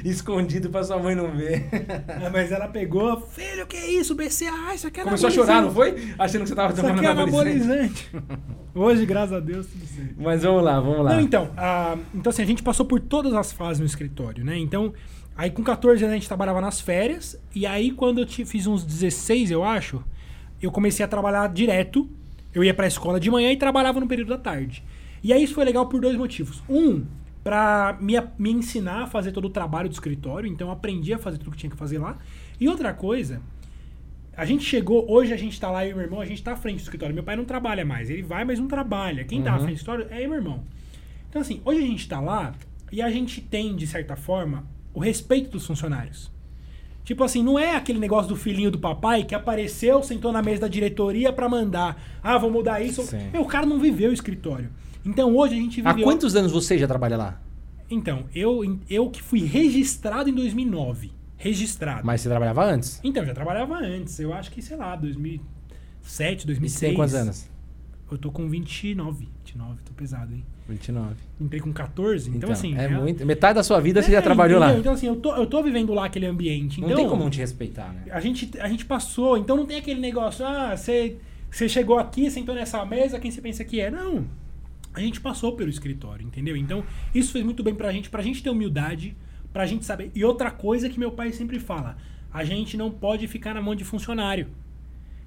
Escondido 0.03 0.69
pra 0.69 0.83
sua 0.83 0.97
mãe 0.97 1.15
não 1.15 1.31
ver. 1.31 1.67
Ah, 2.07 2.29
Mas 2.31 2.51
ela 2.51 2.67
pegou, 2.67 3.19
filho, 3.21 3.65
que 3.67 3.77
isso, 3.77 4.15
BCA, 4.15 4.73
isso 4.73 4.87
aqui 4.87 4.99
é 4.99 5.03
Começou 5.03 5.27
a 5.27 5.31
chorar, 5.31 5.61
não 5.61 5.71
foi? 5.71 6.13
Achando 6.17 6.41
que 6.43 6.49
você 6.49 6.55
tava 6.55 6.73
Isso 6.73 6.81
tomando 6.81 6.97
aqui 6.97 7.05
é 7.05 7.09
anabolizante. 7.11 8.09
Hoje, 8.73 9.05
graças 9.05 9.33
a 9.33 9.39
Deus, 9.39 9.67
tudo 9.67 9.85
certo. 9.85 10.15
Mas 10.17 10.43
vamos 10.43 10.63
lá, 10.63 10.79
vamos 10.79 11.05
lá. 11.05 11.13
Não, 11.13 11.21
então, 11.21 11.49
ah, 11.55 11.97
então 12.13 12.29
assim, 12.29 12.41
a 12.41 12.45
gente 12.45 12.61
passou 12.63 12.85
por 12.85 12.99
todas 12.99 13.33
as 13.33 13.51
fases 13.53 13.79
no 13.79 13.85
escritório, 13.85 14.43
né? 14.43 14.57
Então, 14.57 14.93
aí 15.37 15.49
com 15.49 15.63
14 15.63 16.03
anos 16.03 16.11
a 16.13 16.17
gente 16.17 16.27
trabalhava 16.27 16.59
nas 16.59 16.81
férias, 16.81 17.39
e 17.53 17.65
aí 17.65 17.91
quando 17.91 18.19
eu 18.21 18.25
ti- 18.25 18.43
fiz 18.43 18.67
uns 18.67 18.83
16, 18.83 19.51
eu 19.51 19.63
acho, 19.63 20.03
eu 20.61 20.71
comecei 20.71 21.05
a 21.05 21.07
trabalhar 21.07 21.47
direto. 21.47 22.09
Eu 22.55 22.63
ia 22.63 22.73
pra 22.73 22.87
escola 22.87 23.19
de 23.19 23.29
manhã 23.29 23.51
e 23.51 23.57
trabalhava 23.57 23.99
no 23.99 24.07
período 24.07 24.29
da 24.29 24.37
tarde. 24.37 24.81
E 25.21 25.31
aí 25.33 25.43
isso 25.43 25.53
foi 25.53 25.65
legal 25.65 25.87
por 25.87 25.99
dois 26.01 26.15
motivos. 26.17 26.63
Um, 26.69 27.05
pra 27.43 27.97
me, 28.01 28.15
a- 28.17 28.27
me 28.39 28.51
ensinar 28.51 29.03
a 29.03 29.07
fazer 29.07 29.31
todo 29.33 29.45
o 29.45 29.49
trabalho 29.49 29.89
do 29.89 29.91
escritório, 29.93 30.47
então 30.51 30.69
eu 30.69 30.71
aprendi 30.73 31.13
a 31.13 31.19
fazer 31.19 31.37
tudo 31.37 31.51
que 31.51 31.57
tinha 31.57 31.69
que 31.69 31.75
fazer 31.75 31.99
lá. 31.99 32.17
E 32.59 32.67
outra 32.69 32.93
coisa, 32.93 33.41
a 34.37 34.45
gente 34.45 34.63
chegou, 34.63 35.05
hoje 35.11 35.33
a 35.33 35.37
gente 35.37 35.59
tá 35.59 35.69
lá, 35.69 35.85
eu 35.85 35.91
e 35.91 35.93
meu 35.95 36.03
irmão, 36.03 36.21
a 36.21 36.25
gente 36.25 36.41
tá 36.41 36.53
à 36.53 36.55
frente 36.55 36.77
do 36.77 36.83
escritório. 36.83 37.13
Meu 37.13 37.23
pai 37.23 37.35
não 37.35 37.45
trabalha 37.45 37.83
mais, 37.85 38.09
ele 38.09 38.23
vai, 38.23 38.45
mas 38.45 38.57
não 38.59 38.67
trabalha. 38.67 39.23
Quem 39.25 39.41
tá 39.43 39.51
à 39.51 39.53
Uhum. 39.55 39.59
frente 39.63 39.75
do 39.75 39.77
escritório 39.81 40.07
é 40.09 40.23
eu 40.23 40.29
meu 40.29 40.37
irmão. 40.37 40.63
Então, 41.29 41.41
assim, 41.41 41.61
hoje 41.65 41.79
a 41.79 41.85
gente 41.87 42.07
tá 42.07 42.19
lá 42.21 42.53
e 42.91 43.01
a 43.01 43.09
gente 43.11 43.41
tem, 43.41 43.75
de 43.75 43.85
certa 43.85 44.15
forma, 44.15 44.63
o 44.93 44.99
respeito 44.99 45.49
dos 45.49 45.65
funcionários. 45.67 46.31
Tipo 47.05 47.23
assim, 47.23 47.41
não 47.43 47.57
é 47.57 47.75
aquele 47.75 47.99
negócio 47.99 48.27
do 48.27 48.35
filhinho 48.35 48.69
do 48.71 48.79
papai 48.79 49.23
que 49.23 49.33
apareceu, 49.35 50.01
sentou 50.03 50.31
na 50.33 50.41
mesa 50.41 50.61
da 50.61 50.67
diretoria 50.67 51.31
pra 51.31 51.47
mandar. 51.47 52.01
Ah, 52.21 52.37
vou 52.37 52.49
mudar 52.51 52.81
isso. 52.81 53.03
Sim. 53.03 53.29
Meu, 53.31 53.43
o 53.43 53.45
cara 53.45 53.65
não 53.65 53.79
viveu 53.79 54.09
o 54.09 54.13
escritório. 54.13 54.69
Então 55.05 55.33
hoje 55.37 55.53
a 55.53 55.57
gente 55.57 55.81
Há 55.85 55.91
viveu. 55.93 56.03
quantos 56.03 56.35
anos 56.35 56.51
você 56.51 56.77
já 56.79 56.87
trabalha 56.87 57.15
lá? 57.15 57.41
Então, 57.91 58.25
eu, 58.33 58.79
eu 58.89 59.09
que 59.11 59.21
fui 59.21 59.41
registrado 59.45 60.27
em 60.27 60.33
2009. 60.33 61.11
Registrado. 61.37 62.01
Mas 62.03 62.21
você 62.21 62.29
trabalhava 62.29 62.65
antes? 62.65 62.99
Então, 63.03 63.21
eu 63.21 63.27
já 63.27 63.33
trabalhava 63.35 63.75
antes. 63.75 64.19
Eu 64.19 64.33
acho 64.33 64.49
que, 64.49 64.59
sei 64.59 64.75
lá, 64.75 64.95
2007, 64.95 66.43
E 66.43 66.45
2006. 66.47 66.71
você 66.79 66.85
tem 66.87 66.95
quantos 66.95 67.13
anos? 67.13 67.47
Eu 68.11 68.17
tô 68.17 68.31
com 68.31 68.49
29. 68.49 69.29
29, 69.45 69.81
tô 69.85 69.93
pesado, 69.93 70.33
hein? 70.33 70.43
29. 70.67 71.15
Entrei 71.39 71.61
com 71.61 71.71
14, 71.71 72.29
então, 72.31 72.51
assim... 72.51 72.75
é 72.75 72.85
é- 72.85 72.89
muito. 72.89 73.25
Metade 73.25 73.55
da 73.55 73.63
sua 73.63 73.79
vida 73.79 74.01
você 74.01 74.09
É, 74.09 74.13
já 74.13 74.21
trabalhou 74.21 74.59
lá. 74.59 74.67
entendeu? 74.67 74.81
Então, 74.81 74.93
assim, 74.93 75.07
eu 75.07 75.15
tô, 75.15 75.35
eu 75.35 75.45
tô 75.45 75.61
vivendo 75.61 75.93
lá 75.93 76.05
aquele 76.05 76.25
ambiente. 76.25 76.81
Não 76.81 76.87
então, 76.87 76.97
tem 76.97 77.09
como 77.09 77.23
não 77.23 77.29
te 77.29 77.39
respeitar, 77.39 77.93
né? 77.93 78.03
a 78.11 78.19
gente, 78.19 78.49
a 78.59 78.67
gente 78.67 78.85
passou, 78.85 79.37
então 79.37 79.55
não 79.55 79.65
tem 79.65 79.77
aquele 79.77 79.99
negócio, 79.99 80.45
ah, 80.45 80.75
você, 80.75 81.17
você 81.51 81.69
chegou 81.69 81.99
aqui, 81.99 82.31
sentou 82.31 82.55
nessa 82.55 82.83
mesa, 82.85 83.19
quem 83.19 83.29
você 83.29 83.41
pensa 83.41 83.63
que 83.63 83.79
é? 83.79 83.91
Não. 83.91 84.25
A 84.93 84.99
gente 85.01 85.19
passou 85.19 85.55
pelo 85.55 85.69
escritório, 85.69 86.25
entendeu? 86.25 86.55
Então, 86.55 86.83
isso 87.13 87.33
fez 87.33 87.43
muito 87.43 87.61
bem 87.61 87.75
pra 87.75 87.91
gente, 87.91 88.09
pra 88.09 88.23
gente 88.23 88.41
ter 88.41 88.49
humildade, 88.49 89.15
pra 89.53 89.65
gente 89.65 89.85
saber. 89.85 90.09
E 90.15 90.23
outra 90.23 90.49
coisa 90.49 90.89
que 90.89 90.97
meu 90.99 91.11
pai 91.11 91.31
sempre 91.31 91.59
fala, 91.59 91.97
a 92.33 92.43
gente 92.43 92.75
não 92.75 92.89
pode 92.89 93.27
ficar 93.27 93.53
na 93.53 93.61
mão 93.61 93.75
de 93.75 93.83
funcionário. 93.83 94.47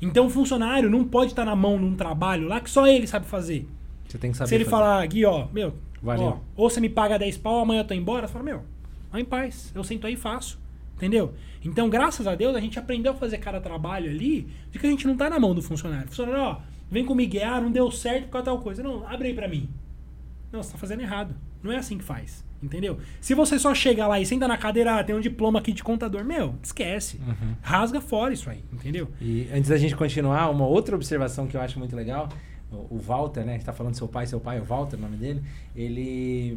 Então, 0.01 0.26
o 0.26 0.30
funcionário 0.30 0.89
não 0.91 1.05
pode 1.05 1.32
estar 1.32 1.45
na 1.45 1.55
mão 1.55 1.78
num 1.78 1.95
trabalho 1.95 2.49
lá 2.49 2.61
que 2.61 2.70
só 2.70 2.86
ele 2.86 3.07
sabe 3.07 3.26
fazer. 3.26 3.68
Você 4.09 4.19
tem 4.19 4.31
que 4.31 4.37
saber. 4.37 4.49
Se 4.49 4.55
ele 4.55 4.65
fazer. 4.65 4.77
falar, 4.77 5.07
Gui, 5.07 5.25
ó, 5.25 5.47
meu, 5.53 5.75
ó, 6.05 6.39
ou 6.57 6.71
você 6.71 6.81
me 6.81 6.89
paga 6.89 7.19
10 7.19 7.37
pau, 7.39 7.61
amanhã 7.61 7.81
eu 7.81 7.85
tô 7.85 7.95
embora, 7.95 8.27
você 8.27 8.33
fala, 8.33 8.45
meu, 8.45 8.63
vai 9.11 9.21
em 9.21 9.25
paz, 9.25 9.71
eu 9.75 9.85
sento 9.85 10.07
aí 10.07 10.15
e 10.15 10.17
faço. 10.17 10.59
Entendeu? 10.97 11.35
Então, 11.65 11.89
graças 11.89 12.27
a 12.27 12.35
Deus, 12.35 12.57
a 12.57 12.61
gente 12.61 12.79
aprendeu 12.79 13.13
a 13.13 13.15
fazer 13.15 13.39
cada 13.39 13.61
trabalho 13.61 14.11
ali 14.11 14.49
de 14.71 14.79
que 14.79 14.87
a 14.87 14.91
gente 14.91 15.07
não 15.07 15.17
tá 15.17 15.31
na 15.31 15.39
mão 15.39 15.55
do 15.55 15.63
funcionário. 15.63 16.07
O 16.07 16.09
funcionário, 16.09 16.41
ó, 16.41 16.57
vem 16.91 17.05
comigo, 17.05 17.37
ah, 17.43 17.61
não 17.61 17.71
deu 17.71 17.91
certo 17.91 18.25
por 18.25 18.33
causa 18.33 18.47
tal 18.47 18.59
coisa. 18.61 18.83
Não, 18.83 19.07
abre 19.07 19.29
aí 19.29 19.35
pra 19.35 19.47
mim. 19.47 19.69
Não, 20.51 20.63
você 20.63 20.73
tá 20.73 20.79
fazendo 20.79 21.03
errado. 21.03 21.35
Não 21.63 21.71
é 21.71 21.77
assim 21.77 21.99
que 21.99 22.05
faz. 22.05 22.45
Entendeu? 22.61 22.99
Se 23.21 23.35
você 23.35 23.59
só 23.59 23.73
chega 23.73 24.07
lá 24.07 24.19
e 24.19 24.27
senta 24.27 24.49
na 24.49 24.57
cadeira, 24.57 24.99
ah, 24.99 25.05
tem 25.05 25.15
um 25.15 25.21
diploma 25.21 25.61
aqui 25.61 25.73
de 25.73 25.83
contador, 25.85 26.25
meu, 26.25 26.57
esquece. 26.61 27.21
Uhum. 27.25 27.55
Rasga 27.63 28.01
fora 28.01 28.35
isso 28.35 28.51
aí, 28.51 28.65
entendeu? 28.73 29.09
E 29.21 29.49
antes 29.55 29.71
da 29.71 29.77
gente 29.77 29.95
continuar, 29.95 30.51
uma 30.51 30.67
outra 30.67 30.97
observação 30.97 31.47
que 31.47 31.57
eu 31.57 31.61
acho 31.61 31.79
muito 31.79 31.95
legal, 31.95 32.29
o 32.71 32.99
Walter, 32.99 33.45
né? 33.45 33.53
A 33.53 33.57
gente 33.57 33.64
tá 33.64 33.73
falando 33.73 33.93
do 33.93 33.99
seu 33.99 34.09
pai, 34.09 34.27
seu 34.27 34.41
pai 34.41 34.59
é 34.59 34.61
o 34.61 34.64
Walter, 34.64 34.97
o 34.97 35.01
nome 35.01 35.16
dele. 35.16 35.43
Ele 35.75 36.57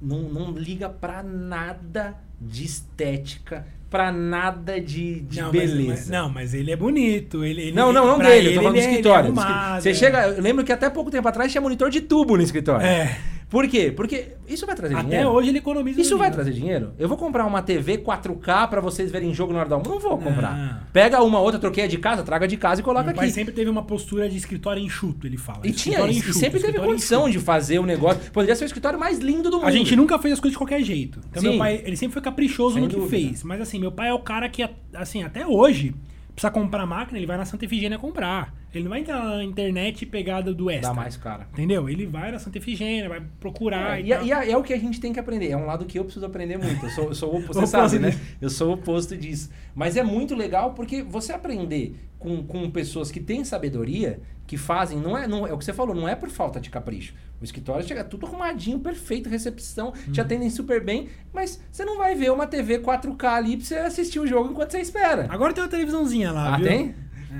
não, 0.00 0.22
não 0.22 0.52
liga 0.52 0.88
pra 0.88 1.22
nada 1.22 2.14
de 2.40 2.64
estética, 2.64 3.66
pra 3.90 4.10
nada 4.10 4.80
de, 4.80 5.20
de 5.20 5.40
não, 5.40 5.52
mas- 5.52 5.70
beleza. 5.70 5.90
mas- 5.92 6.08
não, 6.08 6.28
mas 6.28 6.54
ele 6.54 6.70
é 6.72 6.76
bonito. 6.76 7.44
Ele, 7.44 7.60
ele- 7.62 7.72
Não, 7.72 7.92
não, 7.92 8.06
não 8.06 8.18
dele, 8.18 8.30
eu 8.30 8.36
ele, 8.38 8.54
tô 8.54 8.60
falando 8.62 8.72
do 8.74 8.78
ele 8.78 8.80
é- 8.80 8.88
ele 8.88 8.88
é 8.88 8.90
escritório. 9.00 9.32
do 9.32 9.40
arrumado, 9.40 9.82
Você 9.82 9.90
é. 9.90 9.94
chega, 9.94 10.28
eu 10.28 10.42
lembro 10.42 10.64
que 10.64 10.72
até 10.72 10.88
pouco 10.88 11.10
tempo 11.10 11.28
atrás 11.28 11.52
tinha 11.52 11.60
monitor 11.60 11.90
de 11.90 12.00
tubo 12.00 12.36
no 12.36 12.42
escritório. 12.42 12.86
É. 12.86 13.18
Por 13.52 13.68
quê? 13.68 13.92
Porque 13.94 14.28
isso 14.48 14.64
vai 14.64 14.74
trazer 14.74 14.94
Até 14.94 15.04
dinheiro. 15.04 15.28
hoje 15.28 15.50
ele 15.50 15.58
economiza 15.58 16.00
Isso 16.00 16.16
vai 16.16 16.30
dinheiro. 16.30 16.34
trazer 16.34 16.52
dinheiro? 16.52 16.94
Eu 16.98 17.06
vou 17.06 17.18
comprar 17.18 17.44
uma 17.44 17.60
TV 17.60 17.98
4K 17.98 18.66
pra 18.68 18.80
vocês 18.80 19.10
verem 19.10 19.34
jogo 19.34 19.52
na 19.52 19.58
hora 19.60 19.68
do 19.68 19.74
almoço? 19.74 19.90
Não 19.92 20.00
vou 20.00 20.16
comprar. 20.16 20.56
Não. 20.56 20.80
Pega 20.90 21.22
uma 21.22 21.38
outra, 21.38 21.60
troquei 21.60 21.84
a 21.84 21.86
de 21.86 21.98
casa, 21.98 22.22
traga 22.22 22.48
de 22.48 22.56
casa 22.56 22.80
e 22.80 22.84
coloca 22.84 23.04
Meu 23.04 23.14
pai 23.14 23.26
aqui. 23.26 23.34
sempre 23.34 23.52
teve 23.52 23.68
uma 23.68 23.82
postura 23.82 24.26
de 24.26 24.38
escritório 24.38 24.82
enxuto, 24.82 25.26
ele 25.26 25.36
fala. 25.36 25.58
E 25.64 25.70
tinha, 25.70 25.96
Escritório 25.96 26.14
e 26.14 26.18
enxuto, 26.18 26.38
sempre 26.38 26.60
teve 26.60 26.78
condição 26.78 27.20
enxuto. 27.28 27.38
de 27.40 27.44
fazer 27.44 27.78
o 27.78 27.84
negócio. 27.84 28.22
Poderia 28.32 28.56
ser 28.56 28.64
o 28.64 28.66
escritório 28.66 28.98
mais 28.98 29.18
lindo 29.18 29.50
do 29.50 29.58
mundo. 29.58 29.66
A 29.66 29.70
gente 29.70 29.94
nunca 29.94 30.18
fez 30.18 30.32
as 30.32 30.40
coisas 30.40 30.52
de 30.54 30.58
qualquer 30.58 30.82
jeito. 30.82 31.20
Então 31.30 31.42
Sim. 31.42 31.50
meu 31.50 31.58
pai, 31.58 31.82
ele 31.84 31.96
sempre 31.96 32.14
foi 32.14 32.22
caprichoso 32.22 32.74
Sem 32.74 32.82
no 32.84 32.88
que 32.88 32.96
dúvida. 32.96 33.10
fez. 33.10 33.42
Mas 33.42 33.60
assim, 33.60 33.78
meu 33.78 33.92
pai 33.92 34.08
é 34.08 34.14
o 34.14 34.20
cara 34.20 34.48
que, 34.48 34.66
assim, 34.94 35.22
até 35.24 35.46
hoje, 35.46 35.94
precisa 36.34 36.50
comprar 36.50 36.86
máquina, 36.86 37.18
ele 37.18 37.26
vai 37.26 37.36
na 37.36 37.44
Santa 37.44 37.64
Efigênia 37.64 37.98
comprar. 37.98 38.54
Ele 38.74 38.84
não 38.84 38.90
vai 38.90 39.00
entrar 39.00 39.22
na 39.22 39.44
internet 39.44 40.00
e 40.02 40.06
pegar 40.06 40.40
do- 40.40 40.54
do 40.54 40.70
extra. 40.70 40.88
Dá 40.88 40.94
mais 40.94 41.14
cara. 41.16 41.46
Entendeu? 41.52 41.90
Ele 41.90 42.06
vai 42.06 42.32
na 42.32 42.38
Santa 42.38 42.56
Efigênia, 42.56 43.06
vai 43.08 43.20
procurar 43.38 43.98
É, 43.98 44.02
e, 44.02 44.06
e, 44.06 44.12
é- 44.14 44.24
e 44.24 44.32
é, 44.32 44.50
é 44.52 44.56
o 44.56 44.62
que 44.62 44.72
a 44.72 44.78
gente 44.78 44.98
tem 44.98 45.12
que 45.12 45.20
aprender. 45.20 45.50
É 45.50 45.56
um 45.56 45.66
lado 45.66 45.84
que 45.84 45.98
eu 45.98 46.04
preciso 46.04 46.24
aprender 46.24 46.56
muito. 46.56 46.86
Eu 46.86 46.90
sou, 46.90 47.04
eu 47.04 47.14
sou 47.14 47.34
o 47.34 47.36
oposto, 47.38 47.52
você 47.60 47.66
sabe, 47.66 47.98
né? 47.98 48.18
Eu 48.40 48.48
sou 48.48 48.70
o 48.70 48.72
oposto 48.72 49.14
disso. 49.16 49.50
Mas 49.74 49.96
é 49.98 50.02
muito 50.02 50.34
legal 50.34 50.72
porque 50.72 51.02
você 51.02 51.32
aprender 51.32 51.94
com, 52.22 52.42
com 52.44 52.70
pessoas 52.70 53.10
que 53.10 53.20
têm 53.20 53.44
sabedoria, 53.44 54.20
que 54.46 54.56
fazem, 54.56 54.98
não 54.98 55.16
é, 55.18 55.26
não 55.26 55.46
é 55.46 55.52
o 55.52 55.58
que 55.58 55.64
você 55.64 55.72
falou, 55.72 55.94
não 55.94 56.08
é 56.08 56.14
por 56.14 56.28
falta 56.30 56.60
de 56.60 56.70
capricho. 56.70 57.14
O 57.40 57.44
escritório 57.44 57.86
chega 57.86 58.04
tudo 58.04 58.26
arrumadinho, 58.26 58.78
perfeito, 58.78 59.28
recepção, 59.28 59.92
te 60.12 60.20
Uhum. 60.20 60.24
atendem 60.26 60.50
super 60.50 60.82
bem, 60.84 61.08
mas 61.32 61.60
você 61.70 61.84
não 61.84 61.98
vai 61.98 62.14
ver 62.14 62.30
uma 62.30 62.46
TV 62.46 62.78
4K 62.78 63.24
ali 63.34 63.56
pra 63.56 63.66
você 63.66 63.74
assistir 63.76 64.20
o 64.20 64.26
jogo 64.26 64.50
enquanto 64.50 64.70
você 64.72 64.80
espera. 64.80 65.26
Agora 65.28 65.52
tem 65.52 65.62
uma 65.64 65.70
televisãozinha 65.70 66.30
lá, 66.32 66.54
Ah, 66.54 66.56
viu? 66.58 66.66
tem? 66.66 66.94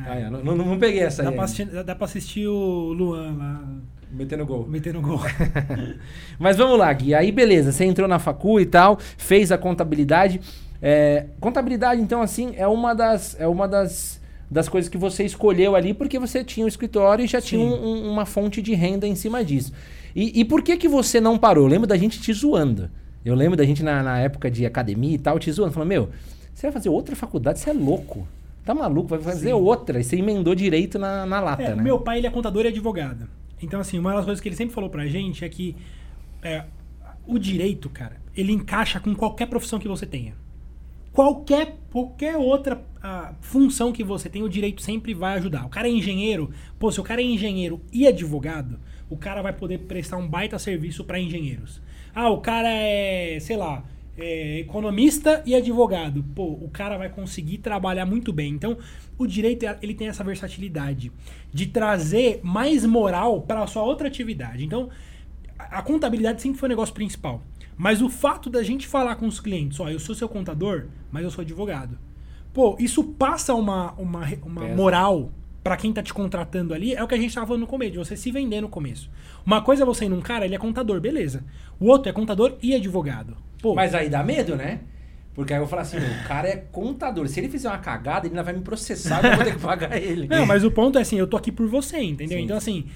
Ah, 0.07 0.17
é, 0.17 0.31
não, 0.31 0.43
não, 0.43 0.57
não 0.57 0.79
peguei 0.79 1.03
essa 1.03 1.23
Dá 1.23 1.29
aí. 1.29 1.35
pra, 1.35 1.45
assistir, 1.45 1.67
dá 1.85 1.95
pra 1.95 2.05
assistir 2.07 2.47
o 2.49 2.93
Luan 2.93 3.37
lá, 3.37 3.63
Metendo 4.11 4.45
gol. 4.45 4.67
metendo 4.67 5.01
gol. 5.01 5.21
Mas 6.39 6.57
vamos 6.57 6.79
lá, 6.79 6.93
Gui. 6.93 7.15
Aí, 7.15 7.31
beleza, 7.33 7.73
você 7.73 7.85
entrou 7.85 8.07
na 8.09 8.19
facu 8.19 8.61
e 8.61 8.67
tal, 8.67 8.99
fez 9.17 9.51
a 9.53 9.59
contabilidade. 9.59 10.41
É, 10.81 11.27
contabilidade, 11.41 12.01
então, 12.01 12.21
assim, 12.23 12.53
é 12.57 12.67
uma 12.67 12.95
das, 12.95 13.39
é 13.39 13.47
uma 13.47 13.69
das, 13.69 14.21
das 14.53 14.69
coisas 14.69 14.89
que 14.89 14.99
você 14.99 15.25
escolheu 15.25 15.75
ali 15.75 15.95
porque 15.95 16.19
você 16.19 16.45
tinha 16.45 16.65
um 16.65 16.69
escritório 16.69 17.25
e 17.25 17.29
já 17.29 17.41
tinha 17.41 17.61
Sim. 17.61 17.73
um- 17.75 17.85
um- 17.85 18.11
uma 18.13 18.27
fonte 18.27 18.61
de 18.61 18.75
renda 18.75 19.07
em 19.07 19.15
cima 19.15 19.45
disso. 19.45 19.73
E, 20.15 20.41
e 20.41 20.45
por 20.45 20.63
que 20.63 20.77
que 20.77 20.89
você 20.89 21.21
não 21.21 21.39
parou? 21.39 21.65
Eu 21.65 21.71
lembro 21.71 21.87
da 21.87 21.97
gente 21.97 22.21
te 22.21 22.33
zoando. 22.33 22.91
Eu 23.25 23.35
lembro 23.35 23.57
da 23.57 23.65
gente 23.65 23.83
na, 23.83 24.03
na 24.03 24.19
época 24.19 24.51
de 24.51 24.67
academia 24.67 25.15
e 25.15 25.19
tal, 25.19 25.39
te 25.39 25.51
zoando. 25.51 25.73
Falando, 25.73 25.89
meu, 25.89 26.11
você 26.53 26.67
vai 26.67 26.73
fazer 26.73 26.89
outra 26.91 27.17
faculdade? 27.17 27.61
Você 27.61 27.71
é 27.71 27.73
louco. 27.73 28.27
Tá 28.65 28.75
maluco? 28.75 29.09
Vai 29.09 29.21
fazer 29.21 29.49
Sim. 29.49 29.53
outra. 29.55 30.01
E 30.01 30.05
você 30.05 30.17
emendou 30.17 30.55
direito 30.55 30.99
na, 30.99 31.25
na 31.27 31.41
lata, 31.41 31.63
É, 31.63 31.75
né? 31.75 31.83
Meu 31.83 31.99
pai 31.99 32.19
ele 32.19 32.27
é 32.27 32.31
contador 32.31 32.65
e 32.65 32.69
advogado. 32.69 33.27
Então, 33.63 33.81
assim, 33.81 33.99
uma 33.99 34.13
das 34.15 34.25
coisas 34.25 34.41
que 34.41 34.49
ele 34.49 34.57
sempre 34.57 34.75
falou 34.75 34.91
pra 34.91 35.07
gente 35.07 35.45
é 35.45 35.49
que 35.49 35.75
é, 36.43 36.65
o 37.27 37.39
direito, 37.39 37.89
cara, 37.89 38.17
ele 38.37 38.53
encaixa 38.53 39.01
com 39.01 39.15
qualquer 39.15 39.47
profissão 39.47 39.79
que 39.79 39.89
você 39.89 40.05
tenha. 40.05 40.35
Qualquer, 41.13 41.77
qualquer 41.91 42.37
outra 42.37 42.83
ah, 43.03 43.35
função 43.41 43.93
que 43.93 44.03
você 44.03 44.29
tenha, 44.29 44.45
o 44.45 44.49
direito 44.49 44.83
sempre 44.83 45.13
vai 45.13 45.35
ajudar. 45.35 45.67
O 45.67 45.69
cara 45.69 45.89
é 45.89 45.91
engenheiro, 45.91 46.51
pô, 46.79 46.91
se 46.91 47.01
o 47.01 47.05
cara 47.05 47.21
é 47.21 47.25
engenheiro 47.25 47.81
e 47.93 48.07
advogado, 48.07 48.79
o 49.11 49.17
cara 49.17 49.43
vai 49.43 49.53
poder 49.53 49.81
prestar 49.81 50.17
um 50.17 50.27
baita 50.27 50.59
serviço 50.59 51.05
pra 51.05 51.21
engenheiros. 51.21 51.83
Ah, 52.15 52.31
o 52.31 52.41
cara 52.41 52.69
é, 52.71 53.39
sei 53.41 53.57
lá, 53.57 53.85
é 54.17 54.61
economista 54.61 55.43
e 55.45 55.55
advogado. 55.55 56.25
Pô, 56.35 56.45
o 56.45 56.71
cara 56.73 56.97
vai 56.97 57.09
conseguir 57.09 57.59
trabalhar 57.59 58.07
muito 58.07 58.33
bem. 58.33 58.53
Então, 58.53 58.79
o 59.19 59.27
direito 59.27 59.67
ele 59.83 59.95
tem 59.95 60.09
essa 60.09 60.25
versatilidade 60.25 61.13
de 61.53 61.67
trazer 61.67 62.41
mais 62.43 62.85
moral 62.85 63.43
para 63.43 63.63
a 63.63 63.67
sua 63.67 63.83
outra 63.83 64.09
atividade. 64.09 64.65
Então, 64.65 64.89
a 65.59 65.79
a 65.79 65.83
contabilidade 65.83 66.43
sempre 66.43 66.59
foi 66.59 66.69
o 66.69 66.71
negócio 66.71 66.95
principal. 66.95 67.43
Mas 67.83 68.01
o 68.01 68.09
fato 68.09 68.49
da 68.49 68.63
gente 68.63 68.87
falar 68.87 69.17
com 69.17 69.27
os 69.27 69.41
clientes, 69.41 69.81
ó, 69.81 69.89
eu 69.89 69.99
sou 69.99 70.15
seu 70.15 70.29
contador, 70.29 70.85
mas 71.11 71.25
eu 71.25 71.33
sou 71.33 71.43
advogado. 71.43 71.99
Pô, 72.55 72.77
isso 72.79 73.03
passa 73.03 73.57
uma, 73.57 73.91
uma, 73.95 74.25
uma 74.47 74.69
moral 74.69 75.33
pra 75.65 75.77
quem 75.77 75.93
tá 75.93 76.01
te 76.01 76.15
contratando 76.15 76.73
ali, 76.73 76.95
é 76.95 77.03
o 77.03 77.09
que 77.09 77.17
a 77.17 77.19
gente 77.19 77.35
tava 77.35 77.49
falando 77.49 77.63
no 77.63 77.67
começo, 77.67 77.91
de 77.91 77.99
você 77.99 78.17
se 78.17 78.31
vender 78.31 78.61
no 78.61 78.69
começo. 78.69 79.11
Uma 79.45 79.63
coisa 79.63 79.83
é 79.83 79.85
você 79.85 80.05
ir 80.05 80.09
num 80.09 80.21
cara, 80.21 80.45
ele 80.45 80.55
é 80.55 80.59
contador, 80.59 81.01
beleza. 81.01 81.43
O 81.81 81.87
outro 81.87 82.09
é 82.09 82.13
contador 82.13 82.57
e 82.63 82.73
advogado. 82.73 83.37
Pô, 83.61 83.75
Mas 83.75 83.97
aí 83.97 84.09
dá 84.09 84.23
medo, 84.23 84.55
né? 84.55 84.83
Porque 85.35 85.53
aí 85.53 85.59
eu 85.59 85.63
vou 85.63 85.69
falar 85.69 85.83
assim, 85.83 85.97
o 85.97 86.29
cara 86.29 86.47
é 86.47 86.57
contador. 86.57 87.27
Se 87.27 87.41
ele 87.41 87.49
fizer 87.49 87.69
uma 87.69 87.79
cagada, 87.79 88.29
ele 88.29 88.35
ainda 88.35 88.45
vai 88.45 88.53
me 88.53 88.61
processar 88.61 89.25
e 89.25 89.27
eu 89.27 89.35
vou 89.35 89.45
ter 89.45 89.55
que 89.55 89.61
pagar 89.61 89.97
ele. 90.01 90.29
Não, 90.29 90.47
mas 90.47 90.63
o 90.63 90.71
ponto 90.71 90.99
é 90.99 91.01
assim, 91.01 91.19
eu 91.19 91.27
tô 91.27 91.37
aqui 91.37 91.51
por 91.51 91.67
você, 91.67 92.01
entendeu? 92.01 92.39
Sim. 92.39 92.45
Então, 92.45 92.57
assim, 92.57 92.87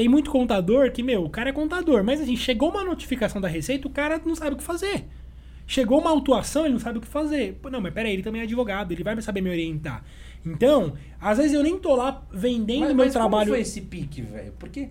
tem 0.00 0.08
muito 0.08 0.30
contador 0.30 0.90
que, 0.92 1.02
meu, 1.02 1.26
o 1.26 1.28
cara 1.28 1.50
é 1.50 1.52
contador, 1.52 2.02
mas 2.02 2.22
assim, 2.22 2.34
chegou 2.34 2.70
uma 2.70 2.82
notificação 2.82 3.38
da 3.38 3.46
Receita, 3.46 3.86
o 3.86 3.90
cara 3.90 4.18
não 4.24 4.34
sabe 4.34 4.54
o 4.54 4.56
que 4.56 4.64
fazer. 4.64 5.04
Chegou 5.66 6.00
uma 6.00 6.08
autuação, 6.08 6.64
ele 6.64 6.72
não 6.72 6.80
sabe 6.80 6.96
o 6.96 7.00
que 7.02 7.06
fazer. 7.06 7.60
Não, 7.70 7.82
mas 7.82 7.92
peraí, 7.92 8.14
ele 8.14 8.22
também 8.22 8.40
é 8.40 8.44
advogado, 8.44 8.92
ele 8.92 9.04
vai 9.04 9.20
saber 9.20 9.42
me 9.42 9.50
orientar. 9.50 10.02
Então, 10.42 10.94
às 11.20 11.36
vezes 11.36 11.52
eu 11.52 11.62
nem 11.62 11.78
tô 11.78 11.94
lá 11.94 12.22
vendendo 12.32 12.80
Mas, 12.80 12.88
meu 12.96 13.04
mas 13.04 13.12
trabalho. 13.12 13.50
foi 13.50 13.60
esse 13.60 13.82
pique, 13.82 14.22
velho? 14.22 14.54
Porque, 14.58 14.88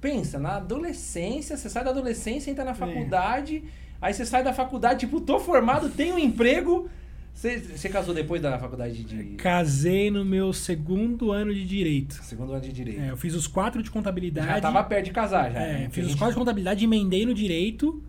pensa, 0.00 0.38
na 0.38 0.50
adolescência, 0.58 1.56
você 1.56 1.68
sai 1.68 1.82
da 1.82 1.90
adolescência, 1.90 2.48
entra 2.48 2.62
É. 2.62 2.66
na 2.66 2.74
faculdade, 2.74 3.64
aí 4.00 4.14
você 4.14 4.24
sai 4.24 4.44
da 4.44 4.52
faculdade, 4.52 5.00
tipo, 5.00 5.20
tô 5.20 5.40
formado, 5.40 5.88
tenho 5.90 6.14
um 6.14 6.18
emprego. 6.20 6.88
Você, 7.34 7.58
você 7.58 7.88
casou 7.88 8.14
depois 8.14 8.40
da 8.40 8.58
faculdade 8.58 9.02
de... 9.02 9.34
Casei 9.34 10.10
no 10.10 10.24
meu 10.24 10.52
segundo 10.52 11.32
ano 11.32 11.52
de 11.52 11.66
direito. 11.66 12.14
Segundo 12.22 12.52
ano 12.52 12.62
de 12.62 12.72
Direito. 12.72 13.00
É, 13.00 13.10
eu 13.10 13.16
fiz 13.16 13.34
os 13.34 13.46
quatro 13.46 13.82
de 13.82 13.90
contabilidade. 13.90 14.46
já 14.46 14.60
tava 14.60 14.82
perto 14.84 15.06
de 15.06 15.10
casar, 15.10 15.52
já. 15.52 15.60
É, 15.60 15.72
né? 15.80 15.88
fiz 15.90 16.06
os 16.06 16.14
quatro 16.14 16.34
de 16.34 16.38
contabilidade, 16.38 16.84
emendei 16.84 17.26
no 17.26 17.34
direito. 17.34 18.02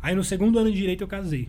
Aí 0.00 0.14
no 0.14 0.22
segundo 0.22 0.58
ano 0.58 0.70
de 0.70 0.76
direito 0.76 1.02
eu 1.02 1.08
casei. 1.08 1.48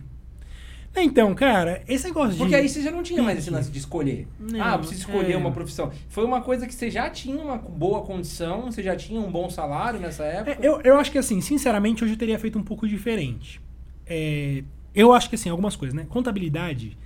Então, 0.96 1.34
cara, 1.34 1.82
esse 1.86 2.06
negócio 2.06 2.32
de. 2.32 2.38
Porque 2.38 2.54
aí 2.54 2.68
você 2.68 2.82
já 2.82 2.90
não 2.90 3.02
tinha 3.02 3.22
mais 3.22 3.38
esse 3.38 3.50
lance 3.50 3.70
de 3.70 3.78
escolher. 3.78 4.26
Não, 4.40 4.60
ah, 4.60 4.78
preciso 4.78 5.00
escolher 5.00 5.34
é. 5.34 5.36
uma 5.36 5.52
profissão. 5.52 5.92
Foi 6.08 6.24
uma 6.24 6.40
coisa 6.40 6.66
que 6.66 6.74
você 6.74 6.90
já 6.90 7.08
tinha 7.08 7.40
uma 7.40 7.56
boa 7.56 8.02
condição, 8.02 8.62
você 8.62 8.82
já 8.82 8.96
tinha 8.96 9.20
um 9.20 9.30
bom 9.30 9.48
salário 9.48 10.00
nessa 10.00 10.24
época. 10.24 10.58
É, 10.60 10.66
eu, 10.66 10.80
eu 10.82 10.98
acho 10.98 11.12
que 11.12 11.18
assim, 11.18 11.40
sinceramente, 11.40 12.02
hoje 12.02 12.14
eu 12.14 12.18
teria 12.18 12.38
feito 12.38 12.58
um 12.58 12.64
pouco 12.64 12.88
diferente. 12.88 13.60
É, 14.06 14.64
eu 14.94 15.12
acho 15.12 15.28
que 15.28 15.36
assim, 15.36 15.50
algumas 15.50 15.76
coisas, 15.76 15.94
né? 15.94 16.06
Contabilidade, 16.08 16.96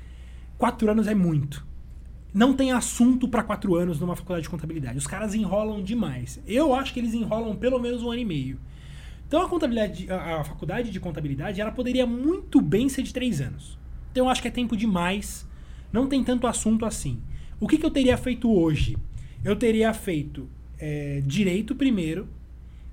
quatro 0.62 0.88
anos 0.88 1.08
é 1.08 1.14
muito. 1.14 1.66
Não 2.32 2.54
tem 2.54 2.70
assunto 2.70 3.26
para 3.26 3.42
quatro 3.42 3.74
anos 3.74 3.98
numa 3.98 4.14
faculdade 4.14 4.44
de 4.44 4.48
contabilidade. 4.48 4.96
Os 4.96 5.08
caras 5.08 5.34
enrolam 5.34 5.82
demais. 5.82 6.40
Eu 6.46 6.72
acho 6.72 6.94
que 6.94 7.00
eles 7.00 7.14
enrolam 7.14 7.56
pelo 7.56 7.80
menos 7.80 8.00
um 8.00 8.12
ano 8.12 8.20
e 8.20 8.24
meio. 8.24 8.60
Então 9.26 9.42
a 9.42 9.48
contabilidade, 9.48 10.08
a, 10.08 10.36
a 10.36 10.44
faculdade 10.44 10.92
de 10.92 11.00
contabilidade, 11.00 11.60
ela 11.60 11.72
poderia 11.72 12.06
muito 12.06 12.60
bem 12.60 12.88
ser 12.88 13.02
de 13.02 13.12
três 13.12 13.40
anos. 13.40 13.76
Então 14.12 14.26
eu 14.26 14.30
acho 14.30 14.40
que 14.40 14.46
é 14.46 14.52
tempo 14.52 14.76
demais. 14.76 15.48
Não 15.92 16.06
tem 16.06 16.22
tanto 16.22 16.46
assunto 16.46 16.86
assim. 16.86 17.20
O 17.58 17.66
que, 17.66 17.76
que 17.76 17.84
eu 17.84 17.90
teria 17.90 18.16
feito 18.16 18.48
hoje? 18.48 18.96
eu 19.44 19.56
teria 19.56 19.92
feito 19.92 20.48
é, 20.78 21.20
direito 21.26 21.74
primeiro, 21.74 22.28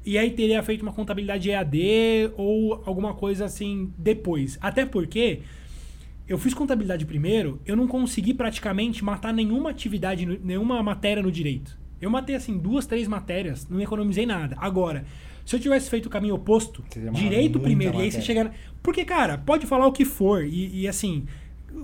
e 0.04 0.18
aí 0.18 0.32
teria 0.32 0.64
feito 0.64 0.82
uma 0.82 0.94
contabilidade 0.94 1.52
EAD 1.52 2.32
ou 2.36 2.82
alguma 2.86 3.14
coisa 3.14 3.46
assim 3.46 3.94
depois. 3.98 4.58
Até 4.62 4.86
porque 4.86 5.42
eu 6.30 6.38
fiz 6.38 6.54
contabilidade 6.54 7.06
primeiro, 7.06 7.60
eu 7.66 7.76
não 7.76 7.88
consegui 7.88 8.34
praticamente 8.34 9.04
matar 9.04 9.34
nenhuma 9.34 9.72
atividade, 9.72 10.26
nenhuma 10.44 10.82
matéria 10.82 11.22
no 11.22 11.32
direito. 11.32 11.78
Eu 12.00 12.10
matei 12.10 12.36
assim 12.36 12.58
duas, 12.58 12.86
três 12.86 13.08
matérias, 13.08 13.68
não 13.70 13.82
economizei 13.82 14.26
nada. 14.26 14.56
Agora, 14.60 15.04
se 15.46 15.56
eu 15.56 15.60
tivesse 15.60 15.90
feito 15.90 16.06
o 16.06 16.10
caminho 16.10 16.36
oposto, 16.36 16.82
direito 17.12 17.60
primeiro, 17.60 17.98
e 17.98 18.02
aí 18.04 18.12
você 18.12 18.20
matéria. 18.20 18.26
chega. 18.26 18.44
na- 18.46 18.52
Porque, 18.82 19.04
cara, 19.04 19.38
pode 19.38 19.66
falar 19.66 19.88
o 19.88 19.92
que 19.92 20.06
for, 20.06 20.46
e, 20.46 20.82
e, 20.82 20.88
assim, 20.88 21.26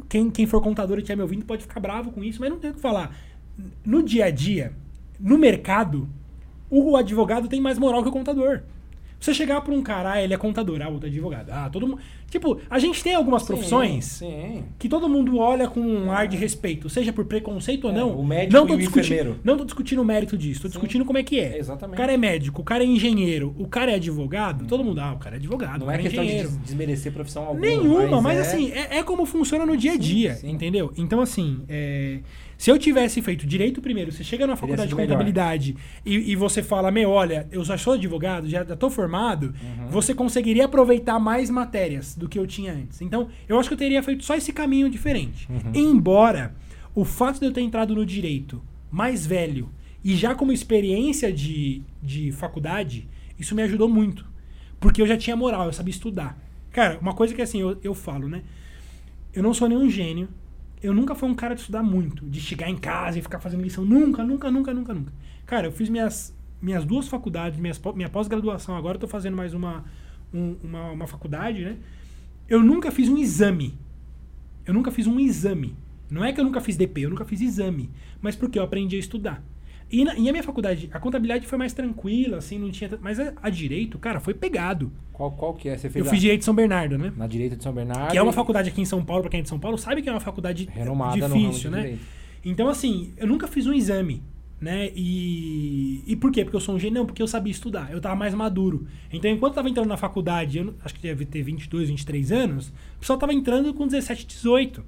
quem, 0.07 0.29
quem 0.29 0.45
for 0.45 0.61
contador 0.61 0.97
e 0.97 0.99
estiver 1.01 1.15
me 1.17 1.23
ouvindo 1.23 1.43
pode 1.43 1.63
ficar 1.63 1.79
bravo 1.81 2.11
com 2.11 2.23
isso, 2.23 2.39
mas 2.39 2.49
não 2.49 2.59
tem 2.59 2.71
o 2.71 2.73
que 2.75 2.79
falar. 2.79 3.13
No 3.83 4.03
dia 4.03 4.25
a 4.25 4.29
dia, 4.29 4.73
no 5.19 5.37
mercado, 5.37 6.07
o 6.69 6.95
advogado 6.95 7.47
tem 7.47 7.59
mais 7.59 7.77
moral 7.79 8.03
que 8.03 8.09
o 8.09 8.11
contador. 8.11 8.61
Você 9.25 9.33
chegar 9.33 9.59
pra 9.61 9.73
um 9.73 9.81
cara, 9.81 10.11
ah, 10.13 10.21
ele 10.23 10.35
é 10.35 10.37
contador, 10.37 10.79
ah, 10.83 10.87
outro 10.87 11.07
é 11.07 11.09
advogado. 11.09 11.49
Ah, 11.49 11.67
todo 11.67 11.87
mundo. 11.87 11.99
Tipo, 12.29 12.59
a 12.69 12.77
gente 12.77 13.03
tem 13.03 13.15
algumas 13.15 13.41
profissões 13.41 14.05
Sim. 14.05 14.65
que 14.77 14.87
todo 14.87 15.09
mundo 15.09 15.39
olha 15.39 15.67
com 15.67 15.79
um 15.79 16.11
ar 16.11 16.27
de 16.27 16.37
respeito, 16.37 16.87
seja 16.89 17.11
por 17.11 17.25
preconceito 17.25 17.85
ou 17.85 17.91
É, 17.91 17.95
não. 17.95 18.11
o 18.19 18.23
médico 18.25 18.53
não 18.67 18.75
o 18.75 18.77
discutindo. 18.77 19.39
Não 19.43 19.57
tô 19.57 19.65
discutindo 19.65 19.99
o 20.01 20.05
mérito 20.05 20.37
disso, 20.37 20.61
tô 20.61 20.67
discutindo 20.67 21.03
como 21.05 21.17
é 21.17 21.23
que 21.23 21.39
é. 21.39 21.57
Exatamente. 21.57 21.95
O 21.95 21.97
cara 21.97 22.13
é 22.13 22.17
médico, 22.17 22.61
o 22.61 22.63
cara 22.63 22.83
é 22.83 22.87
engenheiro, 22.87 23.55
o 23.57 23.67
cara 23.67 23.91
é 23.93 23.95
advogado, 23.95 24.65
todo 24.67 24.83
mundo, 24.83 24.99
ah, 25.01 25.13
o 25.13 25.17
cara 25.17 25.37
é 25.37 25.39
advogado, 25.39 25.79
Não 25.85 25.91
é 25.91 25.95
é 25.95 25.97
questão 25.97 26.23
de 26.23 26.27
engenheiro. 26.29 26.49
des- 26.51 26.59
desmerecer 26.61 27.11
profissão 27.11 27.45
alguma. 27.45 27.61
Nenhuma, 27.65 28.21
mas, 28.21 28.37
é- 28.37 28.41
assim, 28.41 28.71
é, 28.71 29.01
como 29.01 29.25
funciona 29.25 29.65
no 29.65 29.75
dia 29.75 29.93
a 29.93 29.97
dia, 29.97 30.35
sim. 30.35 30.51
entendeu? 30.51 30.91
Então, 30.97 31.19
assim, 31.19 31.61
é, 31.67 32.19
se 32.57 32.71
eu 32.71 32.77
tivesse 32.79 33.21
feito 33.21 33.45
direito 33.45 33.81
primeiro, 33.81 34.11
você 34.11 34.23
chega 34.23 34.47
na 34.47 34.55
faculdade 34.55 34.89
de 34.89 34.95
contabilidade 35.13 35.75
e, 36.05 36.31
e 36.31 36.35
você 36.35 36.63
fala, 36.63 36.89
meu, 36.91 37.09
olha, 37.09 37.47
eu 37.51 37.63
já 37.63 37.77
sou 37.77 37.93
advogado, 37.93 38.47
já 38.49 38.61
estou 38.63 38.89
formado, 38.89 39.53
Uhum. 39.61 39.87
você 39.89 40.13
conseguiria 40.13 40.65
aproveitar 40.65 41.19
mais 41.19 41.49
matérias 41.49 42.15
do 42.15 42.29
que 42.29 42.39
eu 42.39 42.47
tinha 42.47 42.73
antes. 42.73 43.01
Então, 43.01 43.27
eu 43.47 43.59
acho 43.59 43.67
que 43.69 43.73
eu 43.73 43.77
teria 43.77 44.01
feito 44.01 44.23
só 44.23 44.35
esse 44.35 44.53
caminho 44.53 44.89
diferente. 44.89 45.47
Uhum. 45.49 45.71
Embora 45.73 46.55
o 46.93 47.03
fato 47.03 47.39
de 47.39 47.45
eu 47.45 47.51
ter 47.51 47.61
entrado 47.61 47.93
no 47.93 48.05
direito 48.05 48.61
mais 48.89 49.25
velho 49.25 49.69
e 50.03 50.15
já 50.15 50.33
como 50.33 50.51
experiência 50.51 51.33
de, 51.33 51.81
de 52.01 52.31
faculdade, 52.31 53.07
isso 53.37 53.53
me 53.53 53.63
ajudou 53.63 53.89
muito. 53.89 54.25
Porque 54.79 55.01
eu 55.01 55.07
já 55.07 55.17
tinha 55.17 55.35
moral, 55.35 55.65
eu 55.65 55.73
sabia 55.73 55.91
estudar. 55.91 56.37
Cara, 56.71 56.97
uma 57.01 57.13
coisa 57.13 57.33
que 57.33 57.41
assim, 57.41 57.59
eu, 57.59 57.77
eu 57.83 57.93
falo, 57.93 58.27
né? 58.29 58.43
Eu 59.33 59.41
não 59.43 59.53
sou 59.53 59.67
nenhum 59.67 59.89
gênio. 59.89 60.29
Eu 60.85 60.93
nunca 60.93 61.15
fui 61.15 61.27
um 61.29 61.33
cara 61.35 61.55
de 61.55 61.61
estudar 61.61 61.81
muito, 61.81 62.25
de 62.29 62.39
chegar 62.39 62.69
em 62.69 62.77
casa 62.77 63.17
e 63.17 63.21
ficar 63.21 63.39
fazendo 63.39 63.63
lição. 63.63 63.83
Nunca, 63.83 64.23
nunca, 64.23 64.51
nunca, 64.51 64.73
nunca, 64.73 64.93
nunca. 64.93 65.13
Cara, 65.45 65.67
eu 65.67 65.71
fiz 65.71 65.89
minhas, 65.89 66.35
minhas 66.61 66.85
duas 66.85 67.07
faculdades, 67.07 67.59
minhas, 67.59 67.81
minha 67.95 68.09
pós-graduação, 68.09 68.75
agora 68.75 68.95
eu 68.95 68.99
tô 69.01 69.07
fazendo 69.07 69.35
mais 69.35 69.53
uma, 69.53 69.83
um- 70.33 70.55
uma, 70.63 70.91
uma 70.91 71.07
faculdade, 71.07 71.63
né? 71.65 71.77
Eu 72.47 72.61
nunca 72.61 72.91
fiz 72.91 73.09
um 73.09 73.17
exame. 73.17 73.77
Eu 74.65 74.73
nunca 74.73 74.91
fiz 74.91 75.07
um 75.07 75.19
exame. 75.19 75.75
Não 76.09 76.23
é 76.23 76.31
que 76.31 76.39
eu 76.39 76.43
nunca 76.45 76.61
fiz 76.61 76.77
DP, 76.77 77.01
eu 77.01 77.09
nunca 77.09 77.25
fiz 77.25 77.41
exame. 77.41 77.89
Mas 78.21 78.35
porque 78.35 78.59
eu 78.59 78.63
aprendi 78.63 78.95
a 78.95 78.99
estudar. 78.99 79.43
E, 79.91 80.03
na, 80.03 80.15
e 80.17 80.27
a 80.27 80.31
minha 80.31 80.43
faculdade, 80.43 80.89
a 80.91 80.99
contabilidade 80.99 81.45
foi 81.47 81.57
mais 81.57 81.71
tranquila, 81.73 82.37
assim, 82.37 82.57
não 82.57 82.71
tinha. 82.71 82.89
tanto- 82.89 83.03
Mas 83.03 83.19
a, 83.19 83.33
a 83.41 83.49
direito, 83.49 83.97
cara, 83.99 84.19
foi 84.19 84.33
pegado. 84.33 84.91
Qual, 85.13 85.31
qual 85.31 85.53
que 85.53 85.69
é? 85.69 85.77
Você 85.77 85.89
fez 85.89 86.03
Eu 86.03 86.09
a- 86.09 86.13
fiz 86.13 86.19
direito 86.21 86.39
de 86.39 86.45
São 86.45 86.55
Bernardo, 86.55 86.97
né? 86.97 87.13
na 87.15 87.27
direita 87.27 87.55
de 87.55 87.63
São 87.63 87.71
Bernardo. 87.73 88.11
Que 88.11 88.17
é 88.17 88.21
uma 88.21 88.33
faculdade 88.33 88.69
aqui 88.69 88.81
em 88.81 88.85
São 88.85 89.03
Paulo, 89.05 89.21
pra 89.21 89.29
quem 89.31 89.39
é 89.39 89.43
de 89.43 89.49
São 89.49 89.59
Paulo, 89.59 89.77
sabe 89.77 90.01
que 90.01 90.09
é 90.09 90.11
uma 90.11 90.19
faculdade 90.19 90.67
Renomada 90.71 91.29
difícil, 91.29 91.69
né? 91.71 91.81
direito. 91.81 92.01
Então, 92.43 92.67
assim, 92.67 93.13
eu 93.17 93.27
nunca 93.27 93.47
fiz 93.47 93.65
um 93.67 93.73
exame, 93.73 94.21
né? 94.59 94.89
E, 94.95 96.03
e 96.07 96.15
por 96.15 96.31
quê? 96.31 96.43
Porque 96.43 96.55
eu 96.55 96.59
sou 96.61 96.75
um 96.75 96.79
gênio? 96.79 96.99
Não, 96.99 97.05
porque 97.05 97.21
eu 97.21 97.27
sabia 97.27 97.51
estudar, 97.51 97.91
eu 97.91 98.01
tava 98.01 98.15
mais 98.15 98.33
maduro. 98.33 98.87
Então, 99.13 99.29
enquanto 99.31 99.51
eu 99.53 99.55
tava 99.55 99.69
entrando 99.69 99.87
na 99.87 99.97
faculdade, 99.97 100.57
eu 100.57 100.73
acho 100.83 100.93
que 100.95 101.01
deve 101.01 101.25
ter 101.25 101.41
22, 101.43 101.89
23 101.89 102.31
anos, 102.31 102.69
o 102.97 102.99
pessoal 102.99 103.17
tava 103.19 103.33
entrando 103.33 103.73
com 103.73 103.85
17, 103.87 104.25
18. 104.25 104.83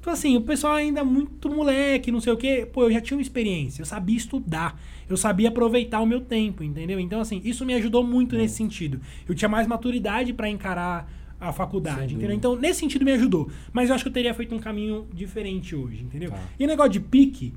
Então, 0.00 0.12
assim, 0.12 0.34
o 0.36 0.40
pessoal 0.40 0.74
ainda 0.74 1.04
muito 1.04 1.50
moleque, 1.50 2.10
não 2.10 2.20
sei 2.20 2.32
o 2.32 2.36
quê. 2.36 2.66
Pô, 2.70 2.84
eu 2.84 2.92
já 2.92 3.00
tinha 3.00 3.16
uma 3.16 3.22
experiência, 3.22 3.82
eu 3.82 3.86
sabia 3.86 4.16
estudar, 4.16 4.80
eu 5.08 5.16
sabia 5.16 5.50
aproveitar 5.50 6.00
o 6.00 6.06
meu 6.06 6.22
tempo, 6.22 6.64
entendeu? 6.64 6.98
Então, 6.98 7.20
assim, 7.20 7.40
isso 7.44 7.66
me 7.66 7.74
ajudou 7.74 8.02
muito 8.02 8.34
nesse 8.34 8.54
sentido. 8.54 8.98
Eu 9.28 9.34
tinha 9.34 9.48
mais 9.48 9.66
maturidade 9.66 10.32
pra 10.32 10.48
encarar 10.48 11.10
a 11.38 11.52
faculdade, 11.52 12.14
entendeu? 12.14 12.34
Então, 12.34 12.56
nesse 12.56 12.80
sentido, 12.80 13.04
me 13.04 13.12
ajudou. 13.12 13.50
Mas 13.72 13.88
eu 13.88 13.94
acho 13.94 14.04
que 14.04 14.08
eu 14.08 14.12
teria 14.12 14.32
feito 14.32 14.54
um 14.54 14.58
caminho 14.58 15.06
diferente 15.12 15.76
hoje, 15.76 16.02
entendeu? 16.02 16.30
Tá. 16.30 16.38
E 16.58 16.66
negócio 16.66 16.92
de 16.92 17.00
pique, 17.00 17.52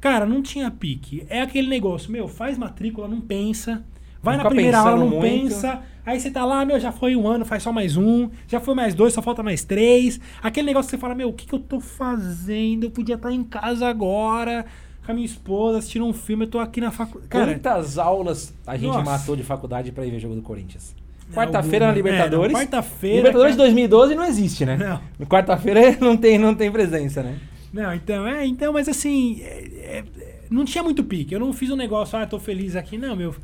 cara, 0.00 0.26
não 0.26 0.42
tinha 0.42 0.70
pique. 0.70 1.26
É 1.28 1.40
aquele 1.40 1.68
negócio, 1.68 2.12
meu, 2.12 2.28
faz 2.28 2.58
matrícula, 2.58 3.08
não 3.08 3.20
pensa. 3.20 3.84
Vai 4.26 4.36
na 4.36 4.44
primeira 4.44 4.78
aula, 4.78 4.96
não 4.96 5.08
muito. 5.08 5.22
pensa. 5.22 5.80
Aí 6.04 6.20
você 6.20 6.30
tá 6.30 6.44
lá, 6.44 6.64
meu, 6.64 6.78
já 6.78 6.92
foi 6.92 7.16
um 7.16 7.26
ano, 7.26 7.44
faz 7.44 7.62
só 7.62 7.72
mais 7.72 7.96
um. 7.96 8.28
Já 8.46 8.60
foi 8.60 8.74
mais 8.74 8.94
dois, 8.94 9.12
só 9.12 9.20
falta 9.22 9.42
mais 9.42 9.64
três. 9.64 10.20
Aquele 10.42 10.66
negócio 10.68 10.88
que 10.88 10.96
você 10.96 11.00
fala, 11.00 11.14
meu, 11.14 11.28
o 11.30 11.32
que, 11.32 11.46
que 11.46 11.54
eu 11.54 11.58
tô 11.58 11.80
fazendo? 11.80 12.84
Eu 12.84 12.90
podia 12.90 13.14
estar 13.16 13.32
em 13.32 13.42
casa 13.42 13.88
agora, 13.88 14.64
com 15.04 15.10
a 15.12 15.14
minha 15.14 15.26
esposa, 15.26 15.78
assistindo 15.78 16.04
um 16.06 16.12
filme, 16.12 16.44
eu 16.44 16.50
tô 16.50 16.58
aqui 16.58 16.80
na 16.80 16.90
faculdade. 16.92 17.28
Quantas 17.30 17.98
aulas 17.98 18.54
a 18.66 18.76
gente 18.76 18.86
Nossa. 18.88 19.02
matou 19.10 19.34
de 19.36 19.42
faculdade 19.42 19.90
pra 19.90 20.06
ir 20.06 20.10
ver 20.10 20.20
jogo 20.20 20.34
do 20.36 20.42
Corinthians? 20.42 20.94
Quarta-feira 21.34 21.86
na 21.86 21.92
alguma- 21.92 22.08
Libertadores. 22.10 22.54
é, 22.54 22.58
quarta-feira, 22.60 23.16
Libertadores 23.16 23.52
de 23.54 23.58
cara. 23.58 23.68
2012 23.70 24.14
não 24.14 24.24
existe, 24.24 24.64
né? 24.64 24.76
Não. 25.18 25.26
Quarta-feira 25.26 25.96
não 26.00 26.16
tem, 26.16 26.38
não 26.38 26.54
tem 26.54 26.70
presença, 26.70 27.20
né? 27.22 27.36
Não, 27.72 27.92
então, 27.92 28.26
é, 28.26 28.46
então, 28.46 28.72
mas 28.72 28.88
assim, 28.88 29.40
é, 29.42 29.64
é, 29.98 30.04
não 30.48 30.64
tinha 30.64 30.84
muito 30.84 31.02
pique. 31.02 31.34
Eu 31.34 31.40
não 31.40 31.52
fiz 31.52 31.68
um 31.68 31.76
negócio, 31.76 32.16
ah, 32.16 32.24
tô 32.26 32.38
feliz 32.38 32.76
aqui. 32.76 32.96
Não, 32.96 33.16
meu, 33.16 33.34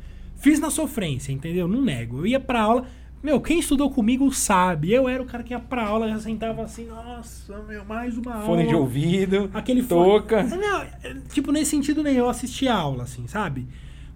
fiz 0.43 0.59
na 0.59 0.69
sofrência, 0.69 1.31
entendeu? 1.31 1.67
Não 1.67 1.81
nego. 1.81 2.19
Eu 2.19 2.27
ia 2.27 2.39
pra 2.39 2.61
aula, 2.61 2.85
meu, 3.23 3.39
quem 3.41 3.59
estudou 3.59 3.89
comigo 3.89 4.31
sabe. 4.33 4.91
Eu 4.91 5.07
era 5.07 5.23
o 5.23 5.25
cara 5.25 5.41
que 5.41 5.53
ia 5.53 5.59
pra 5.59 5.85
aula, 5.87 6.09
já 6.09 6.19
sentava 6.19 6.61
assim, 6.63 6.85
nossa, 6.85 7.57
meu, 7.67 7.83
mais 7.85 8.17
uma 8.17 8.33
aula. 8.35 8.45
Fone 8.45 8.67
de 8.67 8.75
ouvido, 8.75 9.49
Aquele 9.53 9.81
fone- 9.81 10.09
touca. 10.19 10.43
Não, 10.43 10.81
é, 10.81 11.15
tipo, 11.31 11.51
nesse 11.51 11.71
sentido 11.71 12.03
nem 12.03 12.15
eu 12.15 12.27
assistia 12.29 12.73
a 12.73 12.77
aula, 12.77 13.03
assim, 13.03 13.25
sabe? 13.25 13.65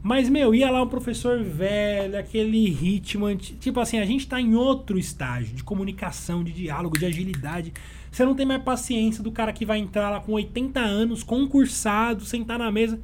Mas, 0.03 0.29
meu, 0.29 0.53
ia 0.53 0.69
lá 0.69 0.83
um 0.83 0.87
professor 0.87 1.41
velho, 1.43 2.17
aquele 2.19 2.69
ritmo. 2.69 3.33
Tipo 3.35 3.79
assim, 3.79 3.97
a 3.97 4.05
gente 4.05 4.27
tá 4.27 4.39
em 4.39 4.53
outro 4.55 4.97
estágio 4.97 5.55
de 5.55 5.63
comunicação, 5.63 6.43
de 6.43 6.51
diálogo, 6.53 6.97
de 6.99 7.05
agilidade. 7.05 7.73
Você 8.11 8.23
não 8.23 8.35
tem 8.35 8.45
mais 8.45 8.61
paciência 8.61 9.23
do 9.23 9.31
cara 9.31 9.51
que 9.51 9.65
vai 9.65 9.79
entrar 9.79 10.09
lá 10.09 10.19
com 10.19 10.33
80 10.33 10.79
anos, 10.79 11.23
concursado, 11.23 12.23
sentar 12.25 12.59
na 12.59 12.71
mesa. 12.71 12.99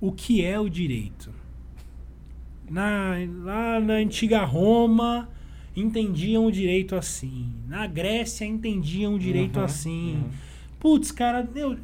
O 0.00 0.10
que 0.12 0.42
é 0.44 0.58
o 0.58 0.68
direito? 0.68 1.30
Na, 2.70 3.14
lá 3.42 3.80
na 3.80 3.94
antiga 3.94 4.44
Roma, 4.44 5.28
entendiam 5.76 6.46
o 6.46 6.52
direito 6.52 6.94
assim. 6.94 7.46
Na 7.66 7.86
Grécia, 7.86 8.44
entendiam 8.44 9.14
o 9.14 9.18
direito 9.18 9.58
Uhum, 9.58 9.64
assim. 9.64 10.14
uhum. 10.14 10.30
Putz, 10.78 11.10
cara, 11.10 11.46
eu, 11.54 11.76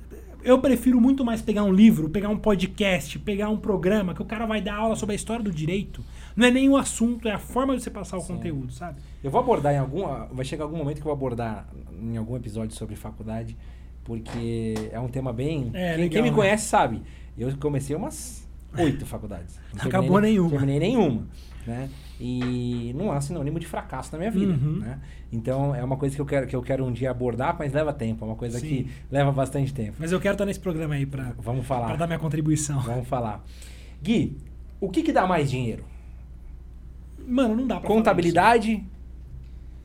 eu 0.45 0.59
prefiro 0.61 1.01
muito 1.01 1.25
mais 1.25 1.43
pegar 1.43 1.65
um 1.65 1.73
livro, 1.73 2.09
pegar 2.09 2.29
um 2.29 2.37
podcast, 2.39 3.19
pegar 3.19 3.49
um 3.49 3.57
programa 3.57 4.15
que 4.15 4.23
o 4.23 4.25
cara 4.25 4.47
vai 4.47 4.61
dar 4.63 4.77
aula 4.77 4.95
sobre 4.97 5.13
a 5.13 5.17
história 5.17 5.43
do 5.43 5.51
direito. 5.51 6.03
Não 6.37 6.47
é 6.47 6.51
nem 6.51 6.69
o 6.69 6.77
assunto, 6.77 7.27
é 7.29 7.33
a 7.33 7.39
forma 7.39 7.77
de 7.77 7.83
você 7.83 7.91
passar 7.91 8.17
o 8.17 8.21
Sim. 8.21 8.35
conteúdo, 8.35 8.73
sabe? 8.73 9.01
Eu 9.25 9.31
vou 9.31 9.41
abordar 9.41 9.75
em 9.75 9.79
algum. 9.79 10.05
Vai 10.33 10.45
chegar 10.45 10.65
algum 10.65 10.77
momento 10.79 10.97
que 10.97 11.01
eu 11.03 11.07
vou 11.07 11.13
abordar 11.13 11.67
em 12.01 12.17
algum 12.17 12.37
episódio 12.37 12.77
sobre 12.77 12.95
faculdade, 12.95 13.57
porque 14.05 14.75
é 14.93 15.01
um 15.01 15.09
tema 15.09 15.33
bem. 15.33 15.71
É, 15.75 15.95
quem, 15.95 16.05
legal, 16.05 16.09
quem 16.11 16.23
me 16.23 16.31
né? 16.31 16.35
conhece 16.37 16.69
sabe. 16.69 17.03
Eu 17.37 17.55
comecei 17.59 17.95
umas 17.97 18.46
oito 18.79 19.07
faculdades. 19.07 19.59
Não 19.75 19.85
Acabou 19.85 20.21
nenhuma. 20.21 20.51
Terminei 20.51 20.79
nenhuma. 20.79 21.27
Né? 21.67 21.91
E 22.21 22.93
não 22.97 23.11
há 23.11 23.21
sinônimo 23.21 23.59
de 23.59 23.67
fracasso 23.67 24.13
na 24.13 24.19
minha 24.19 24.31
vida. 24.31 24.53
Uhum. 24.53 24.79
Né? 24.79 25.01
Então 25.33 25.75
é 25.75 25.83
uma 25.83 25.97
coisa 25.97 26.15
que 26.15 26.21
eu, 26.21 26.27
quero, 26.27 26.47
que 26.47 26.55
eu 26.55 26.63
quero 26.63 26.85
um 26.85 26.93
dia 26.93 27.11
abordar, 27.11 27.57
mas 27.59 27.73
leva 27.73 27.93
tempo. 27.93 28.25
É 28.25 28.29
uma 28.29 28.37
coisa 28.37 28.59
Sim. 28.59 28.67
que 28.67 28.91
leva 29.11 29.33
bastante 29.33 29.75
tempo. 29.75 29.97
Mas 29.99 30.13
eu 30.13 30.21
quero 30.21 30.35
estar 30.35 30.47
nesse 30.47 30.61
programa 30.61 30.95
aí 30.95 31.05
pra, 31.05 31.35
Vamos 31.39 31.67
falar. 31.67 31.89
pra 31.89 31.97
dar 31.97 32.07
minha 32.07 32.19
contribuição. 32.19 32.81
Vamos 32.81 33.09
falar. 33.09 33.45
Gui, 34.03 34.37
o 34.81 34.89
que, 34.89 35.03
que 35.03 35.13
dá 35.13 35.27
mais 35.27 35.51
dinheiro? 35.51 35.85
Mano, 37.27 37.57
não 37.57 37.67
dá 37.67 37.81
pra 37.81 37.89
falar 37.89 37.99
Contabilidade 37.99 38.85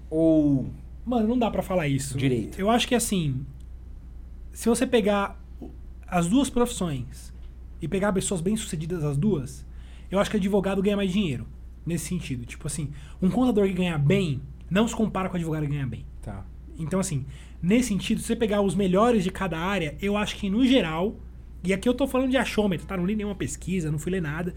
ou. 0.09 0.67
Mano, 1.03 1.27
não 1.27 1.39
dá 1.39 1.49
pra 1.49 1.63
falar 1.63 1.87
isso. 1.87 2.17
Direito. 2.17 2.59
Eu 2.59 2.69
acho 2.69 2.87
que 2.87 2.93
assim, 2.93 3.43
se 4.53 4.69
você 4.69 4.85
pegar 4.85 5.41
as 6.07 6.27
duas 6.27 6.49
profissões 6.49 7.30
e 7.82 7.88
pegar 7.88 8.13
pessoas 8.13 8.41
bem-sucedidas 8.41 9.03
as 9.03 9.17
duas, 9.17 9.65
eu 10.09 10.19
acho 10.19 10.29
que 10.29 10.38
advogado 10.38 10.82
ganha 10.82 10.95
mais 10.95 11.11
dinheiro. 11.11 11.47
Nesse 11.86 12.05
sentido. 12.05 12.45
Tipo 12.45 12.67
assim, 12.67 12.91
um 13.21 13.29
contador 13.29 13.67
que 13.67 13.73
ganha 13.73 13.97
bem 13.97 14.41
não 14.69 14.88
se 14.88 14.95
compara 14.95 15.27
com 15.27 15.34
o 15.34 15.38
advogado 15.38 15.63
que 15.63 15.71
ganha 15.71 15.88
bem. 15.88 16.05
Tá. 16.21 16.45
Então, 16.77 16.99
assim, 16.99 17.25
nesse 17.61 17.89
sentido, 17.89 18.21
se 18.21 18.27
você 18.27 18.36
pegar 18.36 18.61
os 18.61 18.75
melhores 18.75 19.23
de 19.23 19.32
cada 19.32 19.57
área, 19.57 19.97
eu 20.01 20.15
acho 20.15 20.36
que 20.36 20.49
no 20.49 20.65
geral, 20.65 21.15
e 21.63 21.73
aqui 21.73 21.89
eu 21.89 21.93
tô 21.93 22.07
falando 22.07 22.29
de 22.29 22.38
achômetro, 22.38 22.86
tá? 22.86 22.95
Não 22.95 23.05
li 23.05 23.15
nenhuma 23.15 23.36
pesquisa, 23.36 23.91
não 23.91 23.99
fui 23.99 24.11
ler 24.11 24.21
nada. 24.21 24.53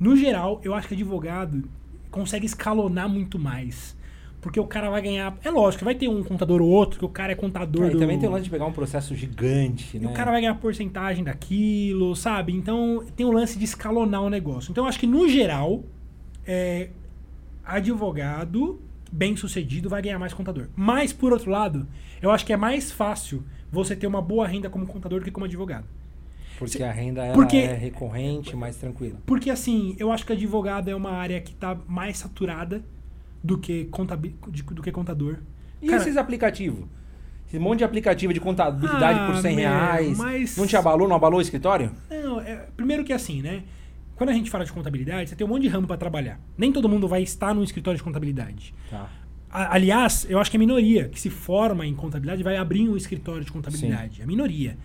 No 0.00 0.16
geral, 0.16 0.60
eu 0.64 0.74
acho 0.74 0.88
que 0.88 0.94
advogado 0.94 1.68
consegue 2.10 2.46
escalonar 2.46 3.08
muito 3.08 3.38
mais. 3.38 3.96
Porque 4.42 4.58
o 4.60 4.66
cara 4.66 4.90
vai 4.90 5.00
ganhar. 5.00 5.34
É 5.44 5.50
lógico, 5.50 5.84
vai 5.84 5.94
ter 5.94 6.08
um 6.08 6.22
contador 6.22 6.60
ou 6.60 6.68
outro, 6.68 6.98
que 6.98 7.04
o 7.04 7.08
cara 7.08 7.30
é 7.32 7.34
contador 7.34 7.84
É, 7.84 7.88
e 7.88 7.90
do. 7.92 7.98
também 8.00 8.18
tem 8.18 8.28
o 8.28 8.32
lance 8.32 8.44
de 8.44 8.50
pegar 8.50 8.66
um 8.66 8.72
processo 8.72 9.14
gigante, 9.14 9.96
E 9.96 10.00
né? 10.00 10.10
o 10.10 10.12
cara 10.12 10.32
vai 10.32 10.40
ganhar 10.40 10.54
porcentagem 10.56 11.22
daquilo, 11.22 12.14
sabe? 12.16 12.52
Então 12.52 13.04
tem 13.16 13.24
o 13.24 13.30
lance 13.32 13.56
de 13.56 13.64
escalonar 13.64 14.20
o 14.20 14.28
negócio. 14.28 14.70
Então 14.72 14.82
eu 14.84 14.88
acho 14.88 14.98
que, 14.98 15.06
no 15.06 15.28
geral, 15.28 15.84
é, 16.44 16.88
advogado 17.64 18.80
bem 19.10 19.36
sucedido 19.36 19.88
vai 19.88 20.02
ganhar 20.02 20.18
mais 20.18 20.32
contador. 20.34 20.68
Mas, 20.74 21.12
por 21.12 21.32
outro 21.32 21.50
lado, 21.50 21.86
eu 22.20 22.30
acho 22.30 22.44
que 22.46 22.52
é 22.52 22.56
mais 22.56 22.90
fácil 22.90 23.42
você 23.70 23.94
ter 23.94 24.06
uma 24.06 24.22
boa 24.22 24.46
renda 24.46 24.68
como 24.70 24.86
contador 24.86 25.20
do 25.20 25.24
que 25.24 25.30
como 25.30 25.46
advogado. 25.46 25.84
Porque 26.58 26.82
a 26.82 26.92
renda 26.92 27.24
ela 27.24 27.34
Porque- 27.34 27.56
é 27.58 27.74
recorrente, 27.74 28.54
mais 28.56 28.76
tranquila. 28.76 29.18
Porque, 29.26 29.50
assim, 29.50 29.94
eu 29.98 30.10
acho 30.12 30.24
que 30.26 30.32
advogado 30.32 30.88
é 30.88 30.94
uma 30.94 31.10
área 31.12 31.40
que 31.40 31.54
tá 31.54 31.76
mais 31.88 32.18
saturada 32.18 32.82
do 33.42 33.58
que, 33.58 33.84
contabi- 33.86 34.36
do 34.72 34.82
que 34.82 34.92
contador. 34.92 35.38
E 35.80 35.86
Cara, 35.88 36.00
esses 36.02 36.16
aplicativos? 36.16 36.84
Esse 37.48 37.58
monte 37.58 37.78
de 37.78 37.84
aplicativo 37.84 38.32
de 38.32 38.40
contabilidade 38.40 39.18
Ah, 39.20 39.26
por 39.26 39.36
100 39.36 39.56
meu, 39.56 39.68
reais. 39.68 40.16
mas- 40.16 40.56
Não 40.56 40.66
te 40.66 40.76
abalou? 40.76 41.06
Não 41.08 41.16
abalou 41.16 41.38
o 41.38 41.42
escritório? 41.42 41.92
Não, 42.10 42.40
é- 42.40 42.66
primeiro 42.76 43.04
que 43.04 43.12
assim, 43.12 43.42
né? 43.42 43.62
Quando 44.14 44.30
a 44.30 44.32
gente 44.32 44.50
fala 44.50 44.64
de 44.64 44.72
contabilidade, 44.72 45.28
você 45.30 45.36
tem 45.36 45.46
um 45.46 45.50
monte 45.50 45.62
de 45.62 45.68
ramo 45.68 45.86
para 45.86 45.96
trabalhar. 45.96 46.38
Nem 46.56 46.70
todo 46.72 46.88
mundo 46.88 47.08
vai 47.08 47.22
estar 47.22 47.54
num 47.54 47.62
escritório 47.64 47.98
de 47.98 48.02
contabilidade. 48.04 48.72
Tá. 48.88 49.10
A- 49.50 49.74
aliás, 49.74 50.24
eu 50.30 50.38
acho 50.38 50.50
que 50.50 50.56
é 50.56 50.58
a 50.58 50.60
minoria 50.60 51.08
que 51.08 51.20
se 51.20 51.28
forma 51.28 51.84
em 51.86 51.94
contabilidade 51.94 52.42
vai 52.42 52.56
abrir 52.56 52.88
um 52.88 52.96
escritório 52.96 53.44
de 53.44 53.50
contabilidade. 53.52 54.20
É 54.20 54.24
a 54.24 54.26
minoria. 54.26 54.78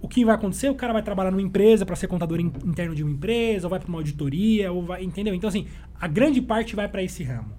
O 0.00 0.08
que 0.08 0.24
vai 0.24 0.34
acontecer? 0.34 0.68
O 0.70 0.74
cara 0.74 0.92
vai 0.92 1.02
trabalhar 1.02 1.30
numa 1.30 1.42
empresa 1.42 1.86
para 1.86 1.94
ser 1.96 2.08
contador 2.08 2.40
in- 2.40 2.52
interno 2.64 2.94
de 2.94 3.02
uma 3.04 3.12
empresa, 3.12 3.66
ou 3.66 3.70
vai 3.70 3.78
para 3.78 3.88
uma 3.88 3.98
auditoria, 3.98 4.72
ou 4.72 4.82
vai, 4.82 5.04
entendeu? 5.04 5.34
Então 5.34 5.48
assim, 5.48 5.66
a 6.00 6.08
grande 6.08 6.42
parte 6.42 6.74
vai 6.74 6.88
para 6.88 7.02
esse 7.02 7.22
ramo. 7.22 7.52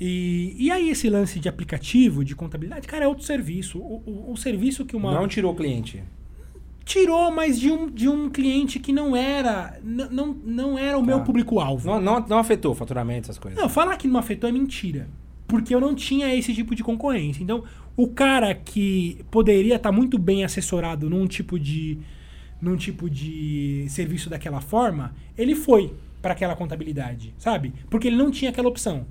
E, 0.00 0.56
e 0.58 0.70
aí 0.70 0.88
esse 0.88 1.08
lance 1.10 1.38
de 1.38 1.48
aplicativo, 1.48 2.24
de 2.24 2.34
contabilidade, 2.34 2.88
cara, 2.88 3.04
é 3.04 3.08
outro 3.08 3.24
serviço. 3.24 3.78
O, 3.78 4.02
o- 4.06 4.32
o 4.32 4.36
serviço 4.36 4.84
que 4.86 4.96
uma 4.96 5.12
Não 5.12 5.28
tirou 5.28 5.52
o 5.52 5.54
cliente. 5.54 6.02
tirou, 6.84 7.30
mas 7.30 7.60
de 7.60 7.70
um, 7.70 7.88
de 7.90 8.08
um 8.08 8.30
cliente 8.30 8.78
que 8.78 8.92
não 8.92 9.14
era 9.14 9.78
não, 9.84 10.34
não 10.44 10.78
era 10.78 10.96
o 10.98 11.02
meu 11.04 11.18
Tá. 11.18 11.24
público-alvo. 11.24 11.86
Não, 11.86 12.00
não, 12.00 12.26
não 12.26 12.38
afetou 12.38 12.72
o 12.72 12.74
faturamento, 12.74 13.26
essas 13.26 13.38
coisas. 13.38 13.60
Não, 13.60 13.68
falar 13.68 13.96
que 13.96 14.08
não 14.08 14.18
afetou 14.18 14.48
é 14.48 14.52
mentira. 14.52 15.06
Porque 15.46 15.74
eu 15.74 15.80
não 15.80 15.94
tinha 15.94 16.34
esse 16.34 16.54
tipo 16.54 16.74
de 16.74 16.82
concorrência. 16.82 17.42
Então, 17.42 17.64
o 17.96 18.06
cara 18.08 18.54
que 18.54 19.18
poderia 19.30 19.74
estar 19.76 19.92
muito 19.92 20.16
bem 20.16 20.44
assessorado 20.44 21.10
num 21.10 21.26
tipo 21.26 21.58
de 21.58 21.98
num 22.62 22.76
tipo 22.76 23.08
de 23.10 23.86
serviço 23.88 24.28
daquela 24.30 24.60
forma, 24.60 25.14
ele 25.36 25.54
foi 25.54 25.92
para 26.20 26.32
aquela 26.32 26.54
contabilidade, 26.54 27.34
sabe? 27.38 27.72
Porque 27.88 28.06
ele 28.06 28.16
não 28.16 28.30
tinha 28.30 28.50
aquela 28.50 28.68
opção. 28.68 29.06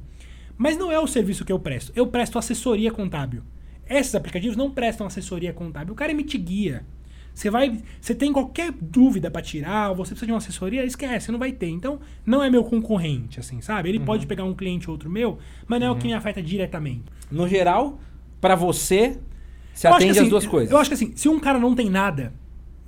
Mas 0.60 0.78
não 0.78 0.92
é 0.92 1.00
o 1.00 1.08
serviço 1.08 1.46
que 1.46 1.54
eu 1.54 1.58
presto. 1.58 1.94
Eu 1.96 2.06
presto 2.06 2.38
assessoria 2.38 2.92
contábil. 2.92 3.42
Esses 3.90 4.14
aplicativos 4.14 4.58
não 4.58 4.70
prestam 4.70 5.08
assessoria 5.08 5.54
contábil. 5.54 5.94
O 5.94 5.96
cara 5.96 6.12
emite 6.12 6.38
guia. 6.38 6.86
Você 7.34 7.50
vai, 7.50 7.82
você 8.02 8.14
tem 8.14 8.34
qualquer 8.34 8.74
dúvida 8.74 9.32
para 9.32 9.42
tirar, 9.42 9.92
ou 9.92 9.96
você 9.96 10.10
precisa 10.10 10.26
de 10.26 10.32
uma 10.34 10.40
assessoria, 10.40 10.84
esquece, 10.84 11.28
você 11.28 11.32
não 11.32 11.40
vai 11.40 11.54
ter. 11.54 11.70
Então, 11.70 12.02
não 12.26 12.44
é 12.44 12.50
meu 12.50 12.66
concorrente, 12.66 13.40
assim, 13.40 13.62
sabe? 13.62 13.88
Ele 13.88 14.02
pode 14.02 14.28
pegar 14.28 14.44
um 14.44 14.54
cliente 14.54 14.90
ou 14.90 14.96
outro 14.96 15.10
meu, 15.10 15.40
mas 15.66 15.80
não 15.80 15.88
é 15.88 15.92
o 15.92 15.96
que 15.96 16.08
me 16.08 16.14
afeta 16.14 16.44
diretamente. 16.44 17.06
No 17.32 17.48
geral, 17.48 17.98
pra 18.42 18.56
você, 18.56 19.18
se 19.74 19.88
atende 19.88 20.04
que, 20.04 20.10
as 20.10 20.18
assim, 20.18 20.30
duas 20.30 20.46
coisas. 20.46 20.72
Eu 20.72 20.78
acho 20.78 20.90
que 20.90 20.96
assim, 20.96 21.14
se 21.16 21.30
um 21.30 21.40
cara 21.40 21.58
não 21.58 21.74
tem 21.74 21.90
nada, 21.90 22.34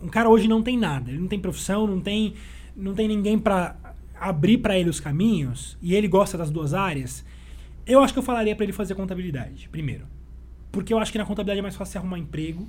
um 0.03 0.09
cara 0.09 0.30
hoje 0.30 0.49
não 0.49 0.61
tem 0.61 0.78
nada, 0.78 1.09
ele 1.09 1.19
não 1.19 1.28
tem 1.30 1.39
profissão, 1.39 1.88
não 1.88 2.01
tem, 2.01 2.34
não 2.76 2.93
tem 2.93 3.07
ninguém 3.07 3.39
pra 3.39 3.78
abrir 4.19 4.57
pra 4.57 4.78
ele 4.78 4.89
os 4.89 4.99
caminhos, 4.99 5.78
e 5.82 5.95
ele 5.95 6.09
gosta 6.09 6.38
das 6.38 6.51
duas 6.51 6.74
áreas, 6.74 7.24
eu 7.91 8.03
acho 8.03 8.13
que 8.13 8.19
eu 8.19 8.23
falaria 8.23 8.55
pra 8.55 8.63
ele 8.63 8.73
fazer 8.73 8.95
contabilidade, 8.95 9.67
primeiro. 9.69 10.05
Porque 10.71 10.93
eu 10.93 10.99
acho 10.99 11.11
que 11.11 11.17
na 11.17 11.25
contabilidade 11.25 11.59
é 11.59 11.61
mais 11.61 11.75
fácil 11.75 11.93
você 11.93 11.97
arrumar 11.97 12.17
emprego. 12.17 12.67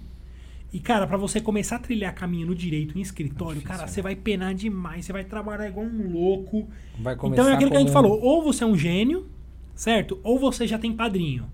E, 0.72 0.80
cara, 0.80 1.06
pra 1.06 1.18
você 1.18 1.40
começar 1.40 1.76
a 1.76 1.78
trilhar 1.78 2.14
caminho 2.14 2.46
no 2.46 2.54
direito, 2.54 2.98
em 2.98 3.02
escritório, 3.02 3.56
difícil, 3.56 3.68
cara, 3.68 3.82
né? 3.82 3.88
você 3.88 4.00
vai 4.00 4.16
penar 4.16 4.54
demais, 4.54 5.04
você 5.04 5.12
vai 5.12 5.22
trabalhar 5.22 5.68
igual 5.68 5.84
um 5.84 6.10
louco. 6.10 6.66
Vai 6.98 7.14
começar 7.14 7.42
Então 7.42 7.52
é 7.52 7.54
aquilo 7.54 7.70
que 7.70 7.76
a 7.76 7.80
gente 7.80 7.92
falou, 7.92 8.18
ou 8.20 8.42
você 8.42 8.64
é 8.64 8.66
um 8.66 8.76
gênio, 8.76 9.26
certo? 9.74 10.18
Ou 10.22 10.38
você 10.38 10.66
já 10.66 10.78
tem 10.78 10.92
padrinho. 10.92 11.44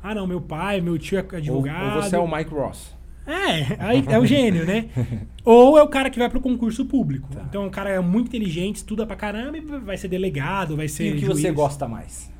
Ah, 0.00 0.14
não, 0.14 0.26
meu 0.26 0.40
pai, 0.40 0.80
meu 0.80 0.96
tio 0.96 1.18
é 1.18 1.22
Ou, 1.22 1.36
advogado. 1.36 1.96
ou 1.96 2.02
você 2.02 2.16
é 2.16 2.18
o 2.18 2.32
Mike 2.32 2.54
Ross. 2.54 2.94
É, 3.26 3.76
aí 3.78 4.04
é 4.08 4.18
o 4.18 4.24
gênio, 4.24 4.64
né? 4.64 4.88
Ou 5.44 5.78
é 5.78 5.82
o 5.82 5.88
cara 5.88 6.10
que 6.10 6.18
vai 6.18 6.28
pro 6.28 6.40
concurso 6.40 6.84
público. 6.86 7.28
Tá. 7.32 7.44
Então 7.48 7.66
o 7.66 7.70
cara 7.70 7.90
é 7.90 8.00
muito 8.00 8.28
inteligente, 8.28 8.76
estuda 8.76 9.06
pra 9.06 9.14
caramba 9.14 9.58
e 9.58 9.60
vai 9.60 9.96
ser 9.96 10.08
delegado, 10.08 10.74
vai 10.74 10.88
ser. 10.88 11.04
E 11.04 11.10
o 11.10 11.14
que 11.14 11.26
juiz. 11.26 11.40
você 11.40 11.52
gosta 11.52 11.86
mais 11.86 12.30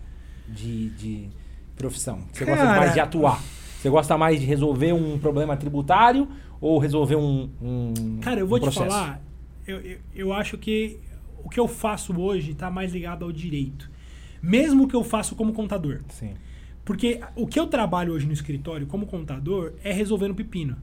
de, 0.55 0.91
de 0.91 1.29
profissão? 1.77 2.21
Você 2.33 2.45
Cara- 2.45 2.57
gosta 2.65 2.77
mais 2.81 2.93
de 2.95 3.01
atuar? 3.01 3.43
Você 3.81 3.89
gosta 3.89 4.19
mais 4.19 4.39
de 4.41 4.47
resolver 4.47 4.93
um 4.93 5.19
problema 5.19 5.57
tributário 5.57 6.29
ou 6.61 6.79
resolver 6.79 7.17
um, 7.17 7.49
um 7.63 8.19
Cara, 8.21 8.41
eu 8.41 8.47
vou 8.47 8.59
um 8.59 8.61
te 8.61 8.65
processo? 8.65 8.87
falar, 8.91 9.23
eu, 9.67 9.81
eu, 9.81 9.99
eu 10.15 10.33
acho 10.33 10.59
que 10.59 10.99
o 11.43 11.49
que 11.49 11.59
eu 11.59 11.67
faço 11.67 12.15
hoje 12.21 12.53
tá 12.55 12.71
mais 12.71 12.93
ligado 12.93 13.25
ao 13.25 13.33
direito. 13.33 13.91
Mesmo 14.43 14.85
o 14.85 14.89
que 14.89 14.95
eu 14.95 15.03
faço 15.05 15.35
como 15.35 15.53
contador. 15.53 16.01
Sim. 16.09 16.35
Porque 16.85 17.21
o 17.37 17.47
que 17.47 17.59
eu 17.59 17.67
trabalho 17.67 18.13
hoje 18.13 18.27
no 18.27 18.33
escritório 18.33 18.87
como 18.87 19.07
contador 19.07 19.73
é 19.85 19.93
resolvendo 19.93 20.35
pepino. 20.35 20.77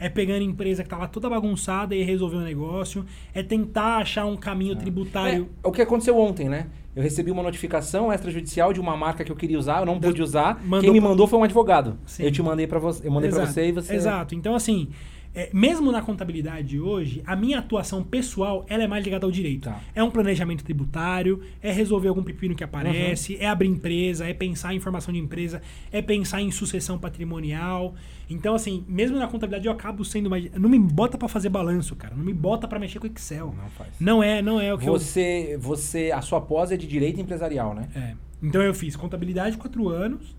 É 0.00 0.08
pegando 0.08 0.42
empresa 0.42 0.82
que 0.82 0.88
tá 0.88 0.96
lá 0.96 1.06
toda 1.06 1.28
bagunçada 1.28 1.94
e 1.94 2.02
resolver 2.02 2.36
o 2.36 2.40
negócio. 2.40 3.04
É 3.34 3.42
tentar 3.42 3.98
achar 3.98 4.24
um 4.24 4.36
caminho 4.36 4.74
tributário. 4.74 5.48
É, 5.62 5.68
o 5.68 5.70
que 5.70 5.82
aconteceu 5.82 6.18
ontem, 6.18 6.48
né? 6.48 6.68
Eu 6.96 7.02
recebi 7.02 7.30
uma 7.30 7.42
notificação 7.42 8.12
extrajudicial 8.12 8.72
de 8.72 8.80
uma 8.80 8.96
marca 8.96 9.22
que 9.22 9.30
eu 9.30 9.36
queria 9.36 9.58
usar, 9.58 9.80
eu 9.80 9.86
não 9.86 10.00
pude 10.00 10.22
usar. 10.22 10.58
mandou 10.64 10.80
Quem 10.80 10.90
me 10.92 11.00
pra- 11.00 11.08
mandou 11.10 11.26
foi 11.26 11.38
um 11.38 11.44
advogado. 11.44 11.98
Sim. 12.06 12.24
Eu 12.24 12.32
te 12.32 12.42
mandei 12.42 12.66
para 12.66 12.78
você, 12.78 13.06
eu 13.06 13.12
mandei 13.12 13.30
para 13.30 13.46
você 13.46 13.68
e 13.68 13.72
você 13.72 13.94
Exato. 13.94 14.34
Então, 14.34 14.54
assim, 14.54 14.88
é, 15.34 15.48
mesmo 15.52 15.92
na 15.92 16.02
contabilidade 16.02 16.80
hoje, 16.80 17.22
a 17.24 17.36
minha 17.36 17.58
atuação 17.60 18.02
pessoal 18.02 18.64
ela 18.68 18.82
é 18.82 18.86
mais 18.86 19.04
ligada 19.04 19.24
ao 19.26 19.30
direito. 19.30 19.64
Tá. 19.68 19.80
É 19.94 20.02
um 20.02 20.10
planejamento 20.10 20.64
tributário, 20.64 21.40
é 21.62 21.70
resolver 21.70 22.08
algum 22.08 22.22
pepino 22.22 22.54
que 22.54 22.64
aparece, 22.64 23.34
Uhum. 23.34 23.38
é 23.42 23.46
abrir 23.46 23.68
empresa, 23.68 24.26
é 24.28 24.34
pensar 24.34 24.74
em 24.74 24.80
formação 24.80 25.14
de 25.14 25.20
empresa, 25.20 25.62
é 25.92 26.02
pensar 26.02 26.42
em 26.42 26.50
sucessão 26.50 26.98
patrimonial. 26.98 27.94
Então, 28.28 28.54
assim, 28.54 28.84
mesmo 28.88 29.18
na 29.18 29.26
contabilidade 29.26 29.66
eu 29.66 29.72
acabo 29.72 30.04
sendo 30.04 30.28
mais. 30.30 30.50
Não 30.52 30.68
me 30.68 30.78
bota 30.78 31.16
pra 31.18 31.28
fazer 31.28 31.48
balanço, 31.48 31.94
cara. 31.96 32.14
Não 32.16 32.24
me 32.24 32.32
bota 32.34 32.66
pra 32.68 32.78
mexer 32.78 32.98
com 32.98 33.06
Excel. 33.06 33.54
Não 33.56 33.70
faz. 33.70 33.90
Não 34.00 34.22
é, 34.22 34.40
não 34.42 34.60
é 34.60 34.72
o 34.74 34.78
que 34.78 34.88
eu. 34.88 34.92
Você, 34.92 35.56
você, 35.60 36.10
a 36.12 36.20
sua 36.20 36.40
pós 36.40 36.70
é 36.72 36.76
de 36.76 36.86
direito 36.86 37.20
empresarial, 37.20 37.74
né? 37.74 37.88
É. 37.94 38.14
Então 38.42 38.62
eu 38.62 38.72
fiz 38.74 38.96
contabilidade 38.96 39.56
quatro 39.58 39.88
anos, 39.88 40.34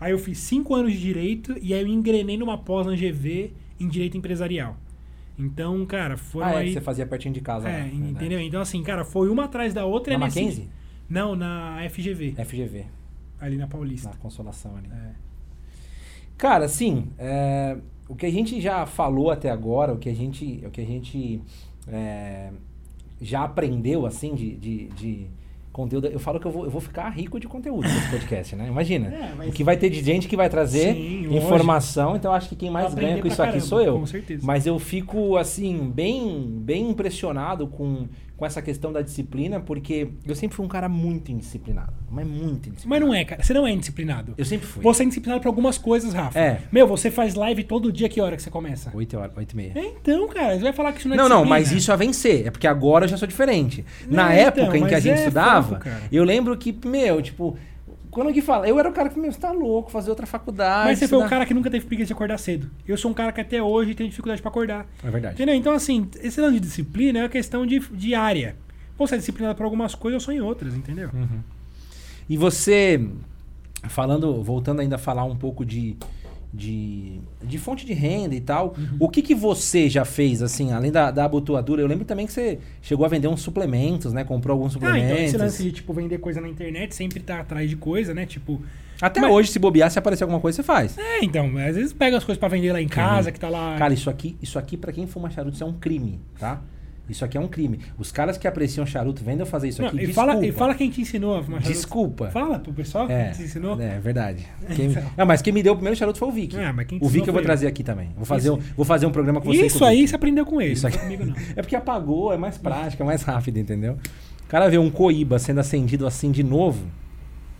aí 0.00 0.12
eu 0.12 0.18
fiz 0.18 0.38
cinco 0.38 0.74
anos 0.74 0.92
de 0.92 0.98
direito 1.00 1.54
e 1.62 1.72
aí 1.72 1.80
eu 1.80 1.86
engrenei 1.86 2.36
numa 2.36 2.58
pós 2.58 2.86
na 2.86 2.94
GV 2.94 3.52
em 3.84 3.88
direito 3.88 4.16
empresarial. 4.16 4.76
Então, 5.38 5.84
cara, 5.84 6.16
foram 6.16 6.46
ah, 6.46 6.52
é, 6.52 6.56
aí. 6.58 6.66
que 6.68 6.74
você 6.74 6.80
fazia 6.80 7.06
pertinho 7.06 7.34
de 7.34 7.40
casa. 7.40 7.68
É, 7.68 7.82
lá, 7.82 7.88
entendeu? 7.88 8.40
Então, 8.40 8.60
assim, 8.60 8.82
cara, 8.82 9.04
foi 9.04 9.28
uma 9.28 9.44
atrás 9.44 9.74
da 9.74 9.84
outra. 9.84 10.14
e 10.14 10.16
Na 10.16 10.26
nesse- 10.26 10.40
Mackenzie? 10.40 10.68
Não, 11.08 11.36
na 11.36 11.78
FGV, 11.90 12.34
FGV, 12.44 12.86
ali 13.40 13.56
na 13.56 13.66
Paulista. 13.66 14.08
na 14.08 14.16
Consolação 14.16 14.76
ali. 14.76 14.88
É. 14.90 15.10
Cara, 16.38 16.64
assim, 16.64 17.08
é, 17.18 17.76
o 18.08 18.14
que 18.14 18.26
a 18.26 18.30
gente 18.30 18.60
já 18.60 18.86
falou 18.86 19.30
até 19.30 19.50
agora, 19.50 19.92
o 19.92 19.98
que 19.98 20.08
a 20.08 20.14
gente, 20.14 20.62
o 20.66 20.70
que 20.70 20.80
a 20.80 20.84
gente 20.84 21.40
é, 21.86 22.50
já 23.20 23.44
aprendeu, 23.44 24.06
assim, 24.06 24.34
de, 24.34 24.56
de, 24.56 24.86
de 24.88 25.26
conteúdo, 25.74 26.06
eu 26.06 26.20
falo 26.20 26.38
que 26.38 26.46
eu 26.46 26.52
vou, 26.52 26.64
eu 26.64 26.70
vou 26.70 26.80
ficar 26.80 27.08
rico 27.10 27.38
de 27.40 27.48
conteúdo 27.48 27.82
nesse 27.82 28.08
podcast, 28.08 28.54
né? 28.54 28.68
Imagina. 28.68 29.08
É, 29.08 29.32
mas- 29.36 29.48
O 29.48 29.52
que 29.52 29.64
vai 29.64 29.76
ter 29.76 29.90
de 29.90 30.02
gente 30.02 30.28
que 30.28 30.36
vai 30.36 30.48
trazer 30.48 30.94
Sim, 30.94 31.36
informação, 31.36 32.14
então 32.16 32.32
acho 32.32 32.48
que 32.48 32.54
quem 32.56 32.70
mais 32.70 32.94
ganha 32.94 33.20
com 33.20 33.26
isso 33.26 33.36
pra 33.36 33.46
aqui 33.46 33.54
caramba, 33.54 33.68
sou 33.68 33.80
eu. 33.82 33.98
com 33.98 34.06
certeza. 34.06 34.46
Mas 34.46 34.66
eu 34.66 34.78
fico, 34.78 35.36
assim, 35.36 35.90
bem, 35.92 36.46
bem 36.60 36.90
impressionado 36.90 37.66
com, 37.66 38.06
com 38.36 38.44
essa 38.44 38.60
questão 38.60 38.92
da 38.92 39.00
disciplina, 39.00 39.60
porque 39.60 40.08
eu 40.26 40.34
sempre 40.34 40.56
fui 40.56 40.64
um 40.66 40.68
cara 40.68 40.88
muito 40.88 41.30
indisciplinado. 41.30 41.92
Mas 42.10 42.26
muito 42.26 42.68
indisciplinado. 42.68 42.88
Mas 42.88 43.00
não 43.00 43.14
é, 43.14 43.24
cara. 43.24 43.42
Você 43.42 43.54
não 43.54 43.66
é 43.66 43.70
indisciplinado. 43.70 44.34
Eu 44.36 44.44
sempre 44.44 44.66
fui. 44.66 44.82
Você 44.82 45.02
é 45.02 45.06
indisciplinado 45.06 45.40
pra 45.40 45.48
algumas 45.48 45.78
coisas, 45.78 46.12
Rafa. 46.12 46.38
É. 46.38 46.60
Meu, 46.72 46.86
você 46.86 47.10
faz 47.10 47.34
live 47.34 47.62
todo 47.64 47.92
dia, 47.92 48.08
que 48.08 48.20
hora 48.20 48.36
que 48.36 48.42
você 48.42 48.50
começa? 48.50 48.90
Oito 48.94 49.16
horas, 49.16 49.36
oito 49.36 49.52
e 49.52 49.56
meia. 49.56 49.72
É, 49.76 49.86
Então, 49.86 50.28
cara, 50.28 50.56
você 50.56 50.62
vai 50.62 50.72
falar 50.72 50.92
que 50.92 50.98
isso 50.98 51.08
não 51.08 51.14
é 51.14 51.18
Não, 51.18 51.28
não, 51.28 51.36
disciplina. 51.42 51.60
mas 51.60 51.72
isso 51.72 51.92
a 51.92 51.96
vencer. 51.96 52.46
É 52.46 52.50
porque 52.50 52.66
agora 52.66 53.04
eu 53.04 53.08
já 53.08 53.16
sou 53.16 53.28
diferente. 53.28 53.84
Não, 54.08 54.16
Na 54.16 54.34
então, 54.34 54.64
época 54.64 54.78
em 54.78 54.86
que 54.86 54.94
a 54.94 55.00
gente 55.00 55.14
é 55.18 55.18
estudava, 55.20 55.76
foco, 55.80 55.88
eu 56.10 56.24
lembro 56.24 56.56
que, 56.56 56.76
meu, 56.86 57.22
tipo, 57.22 57.56
quando 58.14 58.28
alguém 58.28 58.40
fala, 58.42 58.66
eu 58.68 58.78
era 58.78 58.88
o 58.88 58.92
cara 58.92 59.08
que, 59.10 59.18
meu, 59.18 59.30
você 59.30 59.38
tá 59.38 59.50
louco, 59.52 59.90
fazer 59.90 60.08
outra 60.10 60.24
faculdade. 60.26 60.86
Mas 60.88 60.98
você 60.98 61.08
foi 61.08 61.18
o 61.18 61.20
estudar- 61.20 61.30
cara 61.36 61.46
que 61.46 61.52
nunca 61.52 61.70
teve 61.70 61.84
preguiça 61.84 62.06
de 62.06 62.12
acordar 62.14 62.38
cedo. 62.38 62.70
Eu 62.86 62.96
sou 62.96 63.10
um 63.10 63.14
cara 63.14 63.32
que 63.32 63.40
até 63.40 63.62
hoje 63.62 63.94
tem 63.94 64.08
dificuldade 64.08 64.40
pra 64.40 64.50
acordar. 64.50 64.86
É 65.02 65.10
verdade. 65.10 65.34
Entendeu? 65.34 65.54
Então, 65.54 65.72
assim, 65.74 66.08
esse 66.22 66.40
lance 66.40 66.54
de 66.54 66.60
disciplina 66.60 67.18
é 67.18 67.22
uma 67.22 67.28
questão 67.28 67.66
de, 67.66 67.80
de 67.80 68.14
área. 68.14 68.56
Você 68.96 69.16
é 69.16 69.18
disciplinado 69.18 69.56
por 69.56 69.64
algumas 69.64 69.94
coisas, 69.94 70.22
eu 70.22 70.24
sou 70.24 70.32
em 70.32 70.40
outras, 70.40 70.74
entendeu? 70.74 71.10
E 72.28 72.36
você, 72.36 73.06
falando, 73.88 74.42
voltando 74.42 74.80
ainda 74.80 74.96
a 74.96 74.98
falar 74.98 75.24
um 75.24 75.36
pouco 75.36 75.64
de, 75.64 75.96
de, 76.56 77.18
de 77.42 77.58
fonte 77.58 77.84
de 77.84 77.92
renda 77.92 78.34
e 78.34 78.40
tal. 78.40 78.74
O 79.00 79.08
que, 79.08 79.20
que 79.22 79.34
você 79.34 79.88
já 79.88 80.04
fez, 80.04 80.40
assim, 80.40 80.72
além 80.72 80.92
da, 80.92 81.10
da 81.10 81.24
abotoadura? 81.24 81.82
Eu 81.82 81.86
lembro 81.86 82.04
também 82.04 82.26
que 82.26 82.32
você 82.32 82.58
chegou 82.80 83.04
a 83.04 83.08
vender 83.08 83.26
uns 83.28 83.40
suplementos, 83.42 84.12
né? 84.12 84.22
Comprou 84.24 84.54
alguns 84.54 84.70
Ah, 84.70 84.74
suplementos. 84.74 85.10
então 85.10 85.24
esse 85.24 85.36
lance 85.36 85.62
de, 85.62 85.72
tipo, 85.72 85.92
vender 85.92 86.18
coisa 86.18 86.40
na 86.40 86.48
internet, 86.48 86.94
sempre 86.94 87.18
tá 87.20 87.40
atrás 87.40 87.68
de 87.68 87.76
coisa, 87.76 88.14
né? 88.14 88.24
Tipo... 88.26 88.62
Até 89.02 89.20
Mas- 89.20 89.32
hoje, 89.32 89.50
se 89.50 89.58
bobear, 89.58 89.90
se 89.90 89.98
aparecer 89.98 90.22
alguma 90.22 90.40
coisa, 90.40 90.54
você 90.56 90.62
faz. 90.62 90.96
É, 90.96 91.24
então, 91.24 91.46
às 91.58 91.74
vezes 91.74 91.92
pega 91.92 92.16
as 92.16 92.22
coisas 92.24 92.38
pra 92.38 92.48
vender 92.48 92.72
lá 92.72 92.80
em 92.80 92.86
casa, 92.86 93.32
que 93.32 93.40
tá 93.40 93.48
lá... 93.48 93.74
Cara, 93.76 93.92
isso 93.92 94.08
aqui, 94.08 94.36
isso 94.40 94.56
aqui 94.56 94.76
para 94.76 94.92
quem 94.92 95.06
fuma 95.08 95.28
charuto, 95.30 95.54
isso 95.56 95.64
é 95.64 95.66
um 95.66 95.72
crime, 95.72 96.20
tá? 96.38 96.62
Isso 97.08 97.24
aqui 97.24 97.36
é 97.36 97.40
um 97.40 97.46
crime. 97.48 97.80
Os 97.98 98.10
caras 98.10 98.38
que 98.38 98.48
apreciam 98.48 98.86
charuto, 98.86 99.22
vendem 99.22 99.40
eu 99.40 99.46
fazer 99.46 99.68
isso 99.68 99.82
Não, 99.82 99.88
aqui. 99.88 99.98
e, 99.98 100.06
desculpa. 100.06 100.32
fala, 100.32 100.46
e 100.46 100.52
fala 100.52 100.74
quem 100.74 100.88
te 100.90 101.02
ensinou 101.02 101.36
a 101.36 101.42
fumar 101.42 101.60
charuto. 101.60 101.76
Desculpa. 101.78 102.30
Fala 102.30 102.58
pro 102.58 102.72
pessoal 102.72 103.10
É, 103.10 103.24
quem 103.26 103.32
te 103.34 103.42
ensinou. 103.42 103.80
é 103.80 103.98
verdade. 103.98 104.46
Quem, 104.74 104.88
Não, 105.16 105.26
mas 105.26 105.42
quem 105.42 105.52
me 105.52 105.62
deu 105.62 105.74
o 105.74 105.76
primeiro 105.76 105.98
charuto 105.98 106.18
foi 106.18 106.28
o 106.28 106.32
Vic. 106.32 106.56
Ah, 106.56 106.72
te 106.84 106.98
o 107.00 107.08
Vic 107.08 107.26
eu 107.28 107.32
vou 107.34 107.42
trazer 107.42 107.66
aqui 107.66 107.82
também. 107.84 108.10
Vou 108.16 108.24
fazer, 108.24 108.48
Isso. 108.48 108.56
um, 108.58 108.74
vou 108.76 108.84
fazer 108.86 109.06
um 109.06 109.10
programa 109.10 109.40
com 109.40 109.48
você. 109.52 109.60
com 109.60 109.66
Isso 109.66 109.84
o 109.84 109.86
aí 109.86 110.08
você 110.08 110.16
aprendeu 110.16 110.46
com 110.46 110.60
ele, 110.60 110.72
Isso 110.72 110.86
aqui- 110.86 110.96
não 110.96 111.04
comigo 111.04 111.24
não. 111.26 111.34
É 111.56 111.62
porque 111.62 111.76
apagou, 111.76 112.32
é 112.32 112.36
mais 112.38 112.56
prático, 112.56 113.02
é 113.02 113.06
mais 113.06 113.22
rápido, 113.22 113.58
entendeu? 113.58 113.98
O 114.42 114.48
cara 114.48 114.68
vê 114.70 114.78
um 114.78 114.90
coíba 114.90 115.38
sendo 115.38 115.60
acendido 115.60 116.06
assim 116.06 116.30
de 116.30 116.42
novo. 116.42 116.84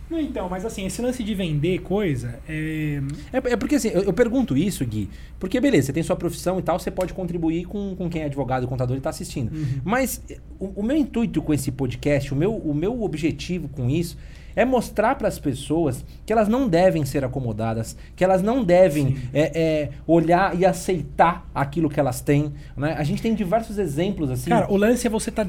Não, 0.09 0.19
então, 0.19 0.47
mas 0.47 0.65
assim, 0.65 0.85
esse 0.85 1.01
lance 1.01 1.23
de 1.23 1.33
vender 1.33 1.79
coisa, 1.79 2.39
é... 2.47 3.01
É, 3.33 3.37
é 3.37 3.55
porque 3.55 3.75
assim, 3.75 3.89
eu, 3.89 4.03
eu 4.03 4.13
pergunto 4.13 4.55
isso, 4.55 4.85
Gui, 4.85 5.09
porque 5.39 5.59
beleza, 5.59 5.87
você 5.87 5.93
tem 5.93 6.03
sua 6.03 6.15
profissão 6.15 6.59
e 6.59 6.61
tal, 6.61 6.79
você 6.79 6.91
pode 6.91 7.13
contribuir 7.13 7.65
com, 7.65 7.95
com 7.95 8.09
quem 8.09 8.21
é 8.21 8.25
advogado 8.25 8.65
e 8.65 8.67
contador 8.67 8.95
e 8.95 8.99
está 8.99 9.09
assistindo. 9.09 9.51
Uhum. 9.51 9.81
Mas 9.83 10.21
o, 10.59 10.81
o 10.81 10.83
meu 10.83 10.95
intuito 10.95 11.41
com 11.41 11.53
esse 11.53 11.71
podcast, 11.71 12.33
o 12.33 12.37
meu, 12.37 12.55
o 12.55 12.73
meu 12.73 13.01
objetivo 13.01 13.67
com 13.67 13.89
isso 13.89 14.17
é 14.55 14.63
mostrar 14.63 15.15
para 15.15 15.27
as 15.27 15.37
pessoas 15.37 16.05
que 16.25 16.31
elas 16.31 16.47
não 16.47 16.67
devem 16.67 17.03
ser 17.03 17.25
acomodadas, 17.25 17.97
que 18.15 18.23
elas 18.23 18.41
não 18.41 18.63
devem 18.63 19.17
é, 19.33 19.51
é, 19.59 19.89
olhar 20.07 20.57
e 20.57 20.65
aceitar 20.65 21.49
aquilo 21.53 21.89
que 21.89 21.99
elas 21.99 22.21
têm. 22.21 22.53
Né? 22.77 22.95
A 22.97 23.03
gente 23.03 23.21
tem 23.21 23.35
diversos 23.35 23.77
exemplos 23.77 24.31
assim. 24.31 24.49
Cara, 24.49 24.71
o 24.71 24.77
lance 24.77 25.05
é 25.05 25.09
você 25.09 25.29
estar 25.29 25.47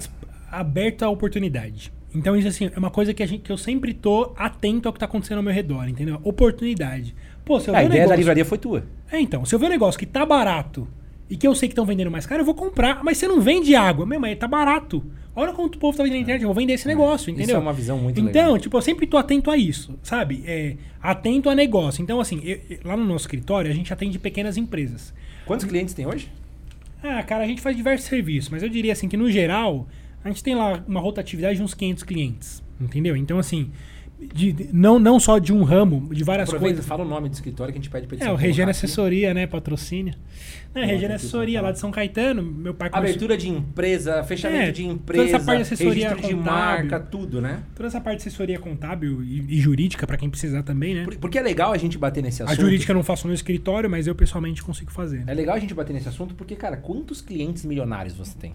aberto 0.51 1.05
à 1.05 1.09
oportunidade. 1.09 1.93
Então, 2.17 2.37
isso 2.37 2.49
assim, 2.49 2.71
é 2.75 2.79
uma 2.79 2.91
coisa 2.91 3.13
que, 3.13 3.23
a 3.23 3.27
gente, 3.27 3.43
que 3.43 3.53
eu 3.53 3.57
sempre 3.59 3.93
tô 3.95 4.33
atento 4.37 4.89
ao 4.89 4.93
que 4.93 4.99
tá 4.99 5.07
acontecendo 5.07 5.39
ao 5.39 5.43
meu 5.45 5.53
redor, 5.53 5.89
entendeu? 5.89 6.21
Oportunidade. 6.25 7.15
Pô, 7.45 7.61
se 7.61 7.69
eu 7.69 7.75
a 7.75 7.79
ver 7.79 7.85
um 7.85 7.87
ideia 7.87 8.01
da 8.01 8.05
negócio- 8.05 8.19
livraria 8.19 8.45
foi 8.45 8.59
tua. 8.59 8.85
É, 9.11 9.21
então, 9.21 9.45
se 9.45 9.55
eu 9.55 9.59
ver 9.59 9.67
um 9.67 9.71
negócio 9.71 9.99
que 9.99 10.07
tá 10.07 10.25
barato 10.25 10.89
e 11.29 11.37
que 11.37 11.47
eu 11.47 11.55
sei 11.55 11.69
que 11.69 11.73
estão 11.73 11.85
vendendo 11.85 12.11
mais 12.11 12.27
caro, 12.27 12.41
eu 12.41 12.45
vou 12.47 12.55
comprar. 12.55 13.03
Mas 13.05 13.19
você 13.19 13.29
não 13.29 13.41
vende 13.41 13.75
água, 13.77 14.07
meu, 14.07 14.19
mas 14.19 14.37
tá 14.39 14.49
barato. 14.49 15.05
Olha 15.35 15.53
quanto 15.53 15.75
o 15.77 15.79
povo 15.79 15.97
tá 15.97 16.03
vendendo 16.03 16.17
na 16.19 16.23
internet, 16.23 16.43
eu 16.43 16.49
vou 16.49 16.55
vender 16.55 16.73
esse 16.73 16.89
negócio, 16.89 17.31
Isso 17.31 17.39
entendeu? 17.39 17.57
é 17.57 17.59
uma 17.59 17.73
visão 17.73 17.99
muito 17.99 18.19
então, 18.19 18.45
legal. 18.45 18.59
tipo, 18.59 18.77
eu 18.77 18.81
sempre 18.81 19.07
tô 19.07 19.19
atento 19.19 19.51
a 19.51 19.57
isso, 19.57 19.99
sabe? 20.03 20.43
É, 20.47 20.77
atento 21.03 21.51
a 21.51 21.55
negócio. 21.55 22.03
Então, 22.03 22.19
assim, 22.21 22.41
eu- 22.43 22.59
eu- 22.71 22.79
lá 22.85 22.97
no 22.97 23.05
nosso 23.05 23.25
escritório, 23.25 23.71
a 23.71 23.75
gente 23.75 23.93
atende 23.93 24.19
pequenas 24.19 24.57
empresas. 24.57 25.13
Quantos 25.45 25.67
clientes 25.67 25.93
tem 25.93 26.07
hoje? 26.07 26.31
Ah, 27.03 27.23
cara, 27.23 27.45
a 27.45 27.47
gente 27.47 27.61
faz 27.61 27.77
diversos 27.77 28.09
serviços, 28.09 28.49
mas 28.51 28.63
eu 28.63 28.69
diria 28.71 28.93
assim 28.93 29.09
que 29.09 29.17
no 29.17 29.31
geral, 29.31 29.87
a 30.27 30.33
gente 30.33 30.43
tem 30.43 30.55
lá 30.55 30.83
uma 30.87 31.01
rotatividade 31.01 31.57
de 31.57 31.63
uns 31.63 31.75
500 31.75 32.03
clientes, 32.03 32.63
entendeu? 32.81 33.17
Então, 33.17 33.39
assim, 33.39 33.71
de- 34.35 34.51
de- 34.53 34.69
não, 34.73 34.99
não 34.99 35.21
só 35.21 35.39
de 35.39 35.53
um 35.53 35.63
ramo, 35.63 36.09
de 36.15 36.25
várias 36.25 36.49
Aproveita, 36.49 36.77
coisas. 36.77 36.87
fala 36.89 37.05
o 37.05 37.09
nome 37.09 37.29
do 37.29 37.35
escritório 37.35 37.71
que 37.73 37.79
a 37.79 37.83
gente 37.83 37.91
pede 37.91 38.07
pra 38.07 38.17
É, 38.27 38.31
o 38.33 38.35
Regina. 38.35 38.71
Assessoria, 38.71 39.35
né? 39.35 39.47
Patrocínio. 39.47 40.15
É, 40.75 40.85
Regina 40.85 41.15
Assessoria, 41.15 41.61
lá 41.63 41.71
de 41.73 41.79
São 41.79 41.91
Caetano. 41.91 42.43
Meu 42.43 42.73
pai 42.75 42.89
começou- 42.91 43.09
Abertura 43.09 43.37
de 43.37 43.49
empresa, 43.49 44.23
fechamento 44.25 44.63
É, 44.63 44.71
de 44.73 44.83
toda 44.83 44.95
empresa, 44.95 45.25
essa 45.37 45.41
parte 45.45 45.57
de 45.59 45.63
assessoria 45.63 46.09
registro 46.11 46.17
de 46.29 46.35
contábil. 46.35 46.61
marca, 46.91 47.01
tudo, 47.01 47.41
né? 47.43 47.63
Toda 47.75 47.87
essa 47.89 48.01
parte 48.01 48.23
de 48.23 48.29
assessoria 48.29 48.59
contábil 48.59 49.23
e, 49.23 49.45
e 49.57 49.61
jurídica, 49.61 50.07
pra 50.07 50.17
quem 50.17 50.29
precisar 50.31 50.63
também, 50.63 50.95
né? 50.95 51.05
Por- 51.05 51.17
Porque 51.19 51.39
é 51.39 51.43
legal 51.43 51.73
a 51.73 51.79
gente 51.79 51.97
bater 51.99 52.23
nesse 52.23 52.43
A 52.43 52.47
assunto. 52.47 52.61
jurídica 52.61 52.93
eu 52.93 52.97
não 52.97 53.03
faço 53.03 53.27
no 53.29 53.35
escritório, 53.35 53.89
mas 53.91 54.07
eu 54.07 54.15
pessoalmente 54.15 54.63
consigo 54.63 54.91
fazer. 54.91 55.25
É 55.27 55.35
legal 55.35 55.57
a 55.57 55.59
gente 55.59 55.73
bater 55.75 55.93
nesse 55.93 56.09
assunto 56.09 56.35
porque, 56.35 56.57
cara, 56.57 56.77
quantos 56.79 57.21
clientes 57.23 57.65
milionários 57.67 58.15
você 58.15 58.37
tem? 58.39 58.55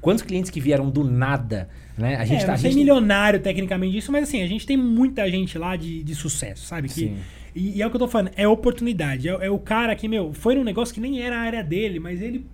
Quantos 0.00 0.22
clientes 0.22 0.50
que 0.50 0.60
vieram 0.60 0.88
do 0.88 1.04
nada, 1.04 1.68
né? 1.96 2.16
A 2.16 2.24
gente 2.24 2.42
é, 2.42 2.46
tá. 2.46 2.54
a 2.54 2.56
gente 2.56 2.74
milionário 2.74 3.40
tecnicamente 3.40 3.92
disso, 3.92 4.10
mas 4.10 4.24
assim, 4.24 4.42
a 4.42 4.46
gente 4.46 4.66
tem 4.66 4.76
muita 4.76 5.30
gente 5.30 5.58
lá 5.58 5.76
de, 5.76 6.02
de 6.02 6.14
sucesso, 6.14 6.66
sabe? 6.66 6.88
Que, 6.88 6.94
Sim. 6.94 7.16
e, 7.54 7.76
e 7.76 7.82
é 7.82 7.86
o 7.86 7.90
que 7.90 7.96
eu 7.96 8.00
tô 8.00 8.08
falando, 8.08 8.30
é 8.36 8.48
oportunidade. 8.48 9.28
É, 9.28 9.32
é 9.32 9.50
o 9.50 9.58
cara 9.58 9.94
que, 9.94 10.08
meu, 10.08 10.32
foi 10.32 10.54
num 10.54 10.64
negócio 10.64 10.94
que 10.94 11.00
nem 11.00 11.20
era 11.20 11.36
a 11.36 11.40
área 11.40 11.62
dele, 11.62 11.98
mas 11.98 12.22
ele 12.22 12.46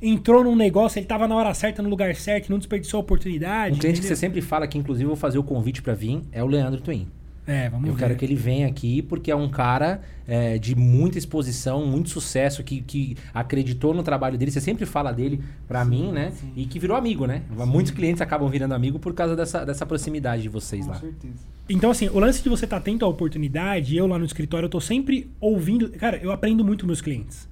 entrou 0.00 0.44
num 0.44 0.56
negócio, 0.56 0.98
ele 0.98 1.06
tava 1.06 1.28
na 1.28 1.34
hora 1.34 1.52
certa, 1.54 1.82
no 1.82 1.88
lugar 1.88 2.14
certo, 2.14 2.50
não 2.50 2.58
desperdiçou 2.58 2.98
a 2.98 3.00
oportunidade. 3.02 3.76
Um 3.76 3.78
cliente 3.78 4.00
que 4.00 4.06
entendeu? 4.06 4.16
você 4.16 4.20
sempre 4.20 4.40
fala 4.40 4.66
que, 4.66 4.78
inclusive, 4.78 5.04
eu 5.04 5.08
vou 5.08 5.16
fazer 5.16 5.38
o 5.38 5.42
convite 5.42 5.82
pra 5.82 5.94
vir 5.94 6.22
é 6.32 6.42
o 6.42 6.46
Leandro 6.46 6.80
Twin. 6.80 7.08
É, 7.46 7.68
vamos 7.68 7.86
Eu 7.86 7.94
ver. 7.94 8.00
quero 8.00 8.16
que 8.16 8.24
ele 8.24 8.34
venha 8.34 8.66
aqui 8.66 9.02
porque 9.02 9.30
é 9.30 9.36
um 9.36 9.48
cara 9.50 10.00
é, 10.26 10.56
de 10.58 10.74
muita 10.74 11.18
exposição, 11.18 11.84
muito 11.86 12.08
sucesso, 12.08 12.62
que, 12.64 12.80
que 12.80 13.16
acreditou 13.34 13.92
no 13.92 14.02
trabalho 14.02 14.38
dele. 14.38 14.50
Você 14.50 14.60
sempre 14.62 14.86
fala 14.86 15.12
dele 15.12 15.40
pra 15.68 15.84
mim, 15.84 16.10
né? 16.10 16.32
E 16.56 16.64
que 16.64 16.78
virou 16.78 16.96
amigo, 16.96 17.26
né? 17.26 17.42
Muitos 17.66 17.92
clientes 17.92 18.22
acabam 18.22 18.48
virando 18.48 18.72
amigo 18.74 18.98
por 18.98 19.12
causa 19.12 19.36
dessa, 19.36 19.64
dessa 19.64 19.84
proximidade 19.84 20.42
de 20.42 20.48
vocês 20.48 20.86
lá. 20.86 20.94
certeza. 20.94 21.34
Então, 21.68 21.90
assim, 21.90 22.08
o 22.08 22.18
lance 22.18 22.42
de 22.42 22.48
você 22.48 22.64
estar 22.64 22.78
atento 22.78 23.04
à 23.04 23.08
oportunidade, 23.08 23.96
eu 23.96 24.06
lá 24.06 24.18
no 24.18 24.24
escritório, 24.24 24.66
eu 24.66 24.70
tô 24.70 24.80
sempre 24.80 25.30
ouvindo. 25.40 25.90
Cara, 25.90 26.16
eu 26.16 26.30
aprendo 26.32 26.64
muito 26.64 26.82
com 26.82 26.86
meus 26.86 27.00
clientes. 27.02 27.48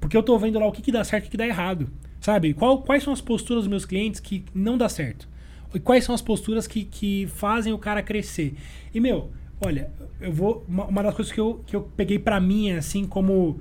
Porque 0.00 0.16
eu 0.16 0.22
tô 0.22 0.36
vendo 0.38 0.58
lá 0.58 0.66
o 0.66 0.72
que, 0.72 0.82
que 0.82 0.90
dá 0.90 1.04
certo 1.04 1.26
e 1.26 1.28
o 1.28 1.30
que 1.30 1.36
dá 1.36 1.46
errado. 1.46 1.88
Sabe? 2.20 2.52
Qual, 2.52 2.82
quais 2.82 3.02
são 3.02 3.12
as 3.12 3.20
posturas 3.20 3.62
dos 3.64 3.70
meus 3.70 3.84
clientes 3.84 4.18
que 4.20 4.44
não 4.54 4.76
dá 4.76 4.88
certo? 4.88 5.28
E 5.74 5.78
quais 5.80 6.04
são 6.04 6.14
as 6.14 6.20
posturas 6.22 6.66
que, 6.66 6.84
que 6.84 7.26
fazem 7.34 7.72
o 7.72 7.78
cara 7.78 8.02
crescer? 8.02 8.54
E, 8.92 8.98
meu, 9.00 9.30
olha, 9.60 9.90
eu 10.20 10.32
vou. 10.32 10.64
Uma, 10.68 10.84
uma 10.86 11.02
das 11.02 11.14
coisas 11.14 11.32
que 11.32 11.40
eu, 11.40 11.62
que 11.66 11.76
eu 11.76 11.82
peguei 11.96 12.18
pra 12.18 12.40
mim, 12.40 12.72
assim, 12.72 13.06
como 13.06 13.60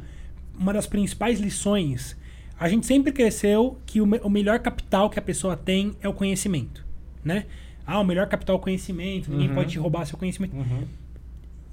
uma 0.57 0.73
das 0.73 0.87
principais 0.87 1.39
lições, 1.39 2.17
a 2.59 2.67
gente 2.67 2.85
sempre 2.85 3.11
cresceu 3.11 3.77
que 3.85 4.01
o, 4.01 4.05
me- 4.07 4.19
o 4.23 4.29
melhor 4.29 4.59
capital 4.59 5.09
que 5.09 5.19
a 5.19 5.21
pessoa 5.21 5.55
tem 5.55 5.95
é 6.01 6.09
o 6.09 6.13
conhecimento, 6.13 6.85
né? 7.23 7.45
Ah, 7.85 7.99
o 7.99 8.03
melhor 8.03 8.27
capital 8.27 8.55
é 8.55 8.59
o 8.59 8.61
conhecimento, 8.61 9.31
ninguém 9.31 9.49
Uhum. 9.49 9.55
pode 9.55 9.71
te 9.71 9.79
roubar 9.79 10.05
seu 10.05 10.17
conhecimento. 10.17 10.55
Uhum. 10.55 10.83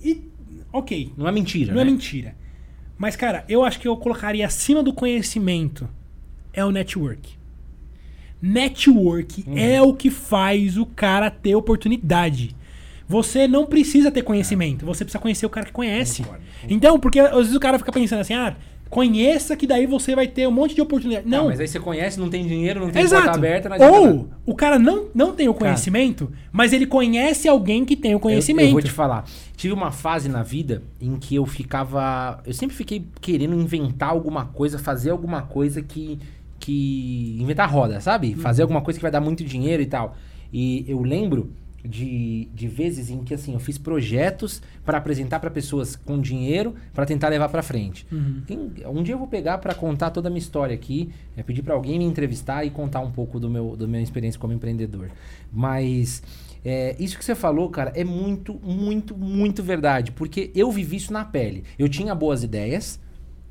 E, 0.02 0.22
ok, 0.72 1.12
Não 1.16 1.26
é 1.28 1.32
mentira, 1.32 1.72
não 1.74 1.80
é 1.80 1.84
né? 1.84 1.90
mentira. 1.90 2.34
Mas, 2.98 3.16
cara, 3.16 3.44
eu 3.48 3.62
acho 3.64 3.78
que 3.80 3.88
eu 3.88 3.96
colocaria 3.96 4.46
acima 4.46 4.82
do 4.82 4.92
conhecimento 4.92 5.88
é 6.52 6.64
o 6.64 6.70
network. 6.70 7.35
Network 8.42 9.44
Uhum. 9.46 9.56
é 9.58 9.80
o 9.82 9.92
que 9.94 10.10
faz 10.10 10.76
o 10.76 10.86
cara 10.86 11.30
ter 11.30 11.54
oportunidade. 11.54 12.54
Você 13.08 13.46
não 13.46 13.66
precisa 13.66 14.10
ter 14.10 14.22
conhecimento, 14.22 14.84
você 14.84 15.04
precisa 15.04 15.20
conhecer 15.22 15.46
o 15.46 15.50
cara 15.50 15.66
que 15.66 15.72
conhece. 15.72 16.22
Concordo, 16.22 16.44
Então, 16.68 16.98
porque 16.98 17.20
às 17.20 17.30
vezes 17.36 17.54
o 17.54 17.60
cara 17.60 17.78
fica 17.78 17.92
pensando 17.92 18.20
assim, 18.20 18.34
ah, 18.34 18.56
conheça 18.90 19.56
que 19.56 19.64
daí 19.66 19.86
você 19.86 20.14
vai 20.16 20.26
ter 20.26 20.46
um 20.48 20.50
monte 20.50 20.74
de 20.74 20.80
oportunidade. 20.80 21.28
Não, 21.28 21.38
Não, 21.42 21.46
mas 21.50 21.60
aí 21.60 21.68
você 21.68 21.78
conhece, 21.78 22.18
não 22.18 22.28
tem 22.28 22.44
dinheiro, 22.46 22.80
não 22.80 22.90
tem 22.90 23.02
Exato. 23.02 23.22
porta 23.24 23.38
aberta, 23.38 23.68
não 23.68 23.78
nada. 23.78 23.92
Ou 23.92 24.28
o 24.44 24.54
cara 24.56 24.76
não, 24.78 25.06
não 25.14 25.32
tem 25.32 25.48
o 25.48 25.54
conhecimento, 25.54 26.32
mas 26.50 26.72
ele 26.72 26.86
conhece 26.86 27.46
alguém 27.48 27.84
que 27.84 27.94
tem 27.96 28.12
o 28.12 28.16
Eu- 28.16 28.20
conhecimento. 28.20 28.66
Eu, 28.68 28.72
vou 28.72 28.82
te 28.82 28.90
falar. 28.90 29.24
Tive 29.56 29.72
uma 29.72 29.92
fase 29.92 30.28
na 30.28 30.42
vida 30.42 30.82
em 31.00 31.16
que 31.16 31.36
eu 31.36 31.46
ficava. 31.46 32.40
Eu 32.44 32.52
sempre 32.52 32.74
fiquei 32.76 33.04
querendo 33.20 33.54
inventar 33.54 34.10
alguma 34.10 34.46
coisa, 34.46 34.78
fazer 34.80 35.10
alguma 35.10 35.42
coisa 35.42 35.80
que. 35.80 36.18
Que 36.58 37.36
inventar 37.40 37.70
roda, 37.70 38.00
sabe? 38.00 38.28
Uhum. 38.34 38.36
Fazer 38.40 38.62
alguma 38.62 38.80
coisa 38.80 38.98
que 38.98 39.02
vai 39.02 39.10
dar 39.10 39.20
muito 39.20 39.44
dinheiro 39.44 39.82
e 39.82 39.86
tal. 39.86 40.16
E 40.52 40.84
eu 40.88 41.02
lembro 41.02 41.50
de, 41.84 42.48
de 42.52 42.66
vezes 42.66 43.10
em 43.10 43.22
que 43.22 43.32
assim 43.32 43.52
eu 43.52 43.60
fiz 43.60 43.78
projetos 43.78 44.60
para 44.84 44.98
apresentar 44.98 45.38
para 45.38 45.50
pessoas 45.50 45.94
com 45.94 46.20
dinheiro 46.20 46.74
para 46.92 47.06
tentar 47.06 47.28
levar 47.28 47.48
para 47.48 47.62
frente. 47.62 48.04
Uhum. 48.10 48.42
Quem- 48.46 48.72
um 48.88 49.02
dia 49.02 49.14
eu 49.14 49.18
vou 49.18 49.28
pegar 49.28 49.58
para 49.58 49.72
contar 49.74 50.10
toda 50.10 50.28
a 50.28 50.30
minha 50.30 50.40
história 50.40 50.74
aqui, 50.74 51.10
é 51.36 51.42
pedir 51.44 51.62
para 51.62 51.74
alguém 51.74 51.98
me 51.98 52.04
entrevistar 52.04 52.64
e 52.64 52.70
contar 52.70 53.00
um 53.00 53.10
pouco 53.12 53.38
do 53.38 53.48
meu 53.48 53.76
da 53.76 53.86
minha 53.86 54.02
experiência 54.02 54.40
como 54.40 54.52
empreendedor. 54.52 55.10
Mas 55.52 56.22
é, 56.64 56.96
isso 56.98 57.16
que 57.16 57.24
você 57.24 57.34
falou, 57.36 57.70
cara, 57.70 57.92
é 57.94 58.02
muito, 58.02 58.54
muito, 58.64 59.16
muito 59.16 59.62
verdade, 59.62 60.10
porque 60.10 60.50
eu 60.54 60.70
vivi 60.72 60.96
isso 60.96 61.12
na 61.12 61.24
pele. 61.24 61.62
Eu 61.78 61.88
tinha 61.88 62.14
boas 62.14 62.42
ideias, 62.42 62.98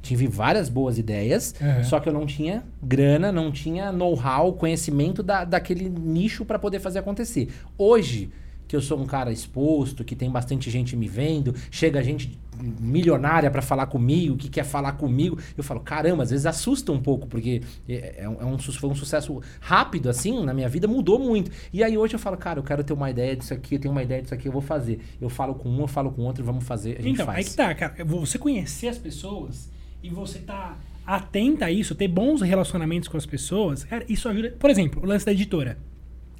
tive 0.05 0.27
várias 0.27 0.69
boas 0.69 0.97
ideias, 0.97 1.53
Uhum. 1.59 1.83
só 1.83 1.99
que 1.99 2.07
eu 2.07 2.13
não 2.13 2.25
tinha 2.25 2.63
grana, 2.81 3.31
não 3.31 3.51
tinha 3.51 3.91
know-how, 3.91 4.53
conhecimento 4.53 5.23
da, 5.23 5.43
daquele 5.43 5.89
nicho 5.89 6.45
para 6.45 6.59
poder 6.59 6.79
fazer 6.79 6.99
acontecer. 6.99 7.49
Hoje, 7.77 8.29
que 8.67 8.75
eu 8.75 8.81
sou 8.81 8.99
um 8.99 9.05
cara 9.05 9.31
exposto, 9.31 10.03
que 10.03 10.15
tem 10.15 10.29
bastante 10.29 10.69
gente 10.71 10.95
me 10.95 11.07
vendo, 11.07 11.53
chega 11.69 12.01
gente 12.03 12.37
milionária 12.79 13.51
para 13.51 13.61
falar 13.61 13.85
comigo, 13.87 14.35
que 14.37 14.49
quer 14.49 14.63
falar 14.63 14.93
comigo, 14.93 15.37
eu 15.57 15.63
falo, 15.63 15.79
caramba, 15.81 16.23
às 16.23 16.29
vezes 16.31 16.45
assusta 16.45 16.91
um 16.91 16.99
pouco, 16.99 17.27
porque 17.27 17.61
é, 17.87 18.15
é 18.23 18.29
um, 18.29 18.41
é 18.41 18.45
um 18.45 18.57
foi 18.57 18.89
um 18.89 18.95
sucesso 18.95 19.41
rápido, 19.59 20.09
assim, 20.09 20.43
na 20.43 20.53
minha 20.53 20.69
vida, 20.69 20.87
mudou 20.87 21.19
muito. 21.19 21.51
E 21.71 21.83
aí 21.83 21.97
hoje 21.97 22.15
eu 22.15 22.19
falo, 22.19 22.37
cara, 22.37 22.59
eu 22.59 22.63
quero 22.63 22.83
ter 22.83 22.93
uma 22.93 23.09
ideia 23.09 23.35
disso 23.35 23.53
aqui, 23.53 23.75
eu 23.75 23.79
tenho 23.79 23.91
uma 23.91 24.01
ideia 24.03 24.21
disso 24.21 24.33
aqui, 24.33 24.47
eu 24.47 24.51
vou 24.51 24.61
fazer. 24.61 24.99
Eu 25.21 25.29
falo 25.29 25.53
com 25.55 25.69
um, 25.69 25.81
eu 25.81 25.87
falo 25.87 26.11
com 26.11 26.23
outro, 26.23 26.43
vamos 26.43 26.63
fazer, 26.63 26.97
a 26.97 27.01
gente 27.01 27.13
Então, 27.13 27.25
faz. 27.25 27.37
aí 27.39 27.43
que 27.43 27.53
tá, 27.55 27.73
cara. 27.75 28.03
Você 28.05 28.37
conhecer 28.39 28.87
as 28.87 28.97
pessoas 28.97 29.69
e 30.05 30.09
você 30.09 30.39
tá 30.39 30.77
atenta 31.05 31.65
a 31.65 31.71
isso, 31.71 31.93
ter 31.95 32.07
bons 32.07 32.41
relacionamentos 32.41 33.07
com 33.07 33.17
as 33.17 33.25
pessoas, 33.25 33.83
cara, 33.83 34.03
isso 34.09 34.27
ajuda. 34.27 34.55
Por 34.59 34.69
exemplo, 34.69 35.01
o 35.03 35.05
lance 35.05 35.25
da 35.25 35.31
editora. 35.31 35.77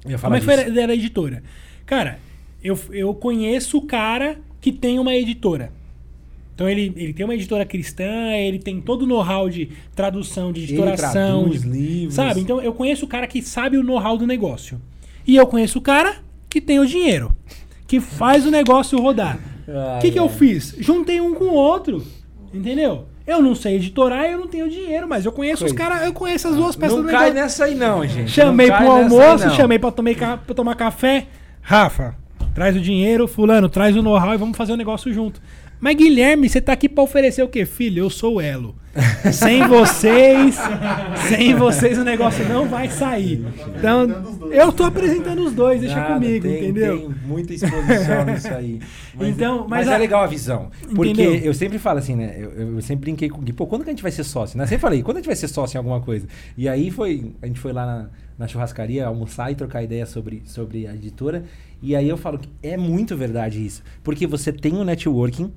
Eu 0.04 0.10
ia 0.12 0.18
Como 0.18 0.18
falar 0.18 0.36
é 0.36 0.40
que 0.40 0.44
foi 0.72 0.86
da 0.86 0.94
editora? 0.94 1.42
Cara, 1.84 2.18
eu, 2.62 2.78
eu 2.90 3.14
conheço 3.14 3.78
o 3.78 3.82
cara 3.82 4.38
que 4.60 4.72
tem 4.72 4.98
uma 4.98 5.14
editora. 5.14 5.70
Então 6.54 6.68
ele, 6.68 6.92
ele 6.96 7.12
tem 7.12 7.24
uma 7.24 7.34
editora 7.34 7.64
cristã, 7.66 8.32
ele 8.32 8.58
tem 8.58 8.80
todo 8.80 9.02
o 9.02 9.06
know-how 9.06 9.48
de 9.48 9.68
tradução, 9.94 10.52
de 10.52 10.60
Ele 10.62 10.72
editoração. 10.72 11.42
traduz 11.42 11.62
de- 11.62 11.68
livros. 11.68 12.14
Sabe? 12.14 12.40
Então 12.40 12.60
eu 12.62 12.72
conheço 12.72 13.04
o 13.04 13.08
cara 13.08 13.26
que 13.26 13.42
sabe 13.42 13.76
o 13.76 13.82
know-how 13.82 14.16
do 14.16 14.26
negócio. 14.26 14.80
E 15.26 15.36
eu 15.36 15.46
conheço 15.46 15.78
o 15.78 15.82
cara 15.82 16.16
que 16.48 16.60
tem 16.60 16.78
o 16.80 16.86
dinheiro, 16.86 17.30
que 17.86 18.00
faz 18.00 18.46
o 18.46 18.50
negócio 18.50 18.98
rodar. 18.98 19.38
O 19.68 20.00
que, 20.00 20.10
que 20.10 20.18
eu 20.18 20.28
fiz? 20.28 20.74
Juntei 20.78 21.20
um 21.20 21.34
com 21.34 21.44
o 21.44 21.54
outro. 21.54 22.02
Entendeu? 22.54 23.06
Eu 23.26 23.42
não 23.42 23.54
sei 23.56 23.74
editorar, 23.76 24.24
eu 24.26 24.38
não 24.38 24.46
tenho 24.46 24.68
dinheiro, 24.70 25.08
mas 25.08 25.24
eu 25.26 25.32
conheço 25.32 25.64
os 25.64 25.72
Coisa. 25.72 25.90
caras, 25.90 26.06
eu 26.06 26.12
conheço 26.12 26.46
as 26.48 26.54
duas 26.54 26.76
peças 26.76 26.96
Não 26.96 27.02
do 27.04 27.08
cai 27.10 27.30
negócio. 27.30 27.34
nessa 27.42 27.64
aí 27.64 27.74
não, 27.74 28.06
gente. 28.06 28.30
Chamei 28.30 28.68
Não 28.68 28.76
pro 28.76 28.86
cai 28.86 28.96
aí, 28.96 29.02
almoço, 29.02 29.46
não. 29.46 29.54
chamei 29.54 29.78
pra, 29.78 29.90
tomei 29.90 30.14
pra 30.14 30.36
tomar 30.54 30.74
café. 30.76 31.26
Rafa, 31.60 32.14
traz 32.54 32.76
o 32.76 32.80
dinheiro, 32.80 33.26
fulano, 33.26 33.68
traz 33.68 33.96
o 33.96 34.02
know-how 34.02 34.32
e 34.32 34.36
vamos 34.36 34.56
fazer 34.56 34.72
o 34.72 34.76
negócio 34.76 35.12
junto. 35.12 35.40
Mas 35.78 35.94
Guilherme, 35.96 36.48
você 36.48 36.60
tá 36.60 36.72
aqui 36.72 36.88
pra 36.88 37.04
oferecer 37.04 37.42
o 37.42 37.48
quê? 37.48 37.66
Filho, 37.66 38.04
eu 38.04 38.10
sou 38.10 38.36
o 38.36 38.40
elo. 38.40 38.74
Sem 39.30 39.66
vocês, 39.68 40.56
sem 41.28 41.54
vocês 41.54 41.98
o 41.98 42.04
negócio 42.04 42.48
não 42.48 42.66
vai 42.66 42.88
sair. 42.88 43.44
Então, 43.78 44.06
eu 44.50 44.72
tô 44.72 44.84
apresentando 44.84 45.42
os 45.44 45.52
dois, 45.52 45.80
deixa 45.82 45.96
Nada, 45.96 46.14
comigo, 46.14 46.42
tem- 46.48 46.56
entendeu? 46.64 46.98
Tem 46.98 47.08
muita 47.26 47.52
exposição 47.52 48.24
nisso 48.24 48.48
aí. 48.48 48.80
Mas, 49.14 49.28
Então, 49.28 49.66
mas, 49.68 49.86
mas 49.86 49.88
é 49.88 49.98
legal 49.98 50.22
a 50.22 50.26
visão. 50.26 50.70
Porque 50.94 51.10
Entendeu? 51.12 51.34
eu 51.36 51.52
sempre 51.54 51.78
falo 51.78 51.98
assim, 51.98 52.14
né? 52.16 52.36
Eu, 52.38 52.74
eu 52.76 52.82
sempre 52.82 53.02
brinquei 53.02 53.28
com 53.30 53.38
o 53.38 53.40
Gui, 53.42 53.52
pô, 53.52 53.66
quando 53.66 53.82
que 53.84 53.88
a 53.90 53.92
gente 53.92 54.02
vai 54.02 54.12
ser 54.12 54.24
sócio? 54.24 54.56
Né? 54.58 54.64
Eu 54.64 54.68
sempre 54.68 54.82
falei, 54.82 55.02
quando 55.02 55.16
a 55.16 55.20
gente 55.20 55.26
vai 55.26 55.36
ser 55.36 55.48
sócio 55.48 55.76
em 55.76 55.78
alguma 55.78 56.00
coisa? 56.00 56.26
E 56.56 56.68
aí 56.68 56.90
foi, 56.90 57.32
a 57.42 57.46
gente 57.46 57.58
foi 57.60 57.72
lá 57.72 57.84
na, 57.86 58.08
na 58.38 58.46
churrascaria 58.48 59.06
almoçar 59.06 59.50
e 59.50 59.54
trocar 59.54 59.82
ideia 59.82 60.04
sobre, 60.06 60.42
sobre 60.46 60.86
a 60.86 60.94
editora. 60.94 61.44
E 61.82 61.94
aí 61.96 62.06
eu 62.08 62.16
falo 62.18 62.38
que 62.38 62.48
é 62.62 62.76
muito 62.76 63.16
verdade 63.16 63.64
isso. 63.64 63.82
Porque 64.04 64.26
você 64.26 64.52
tem 64.52 64.74
o 64.74 64.84
networking 64.84 65.50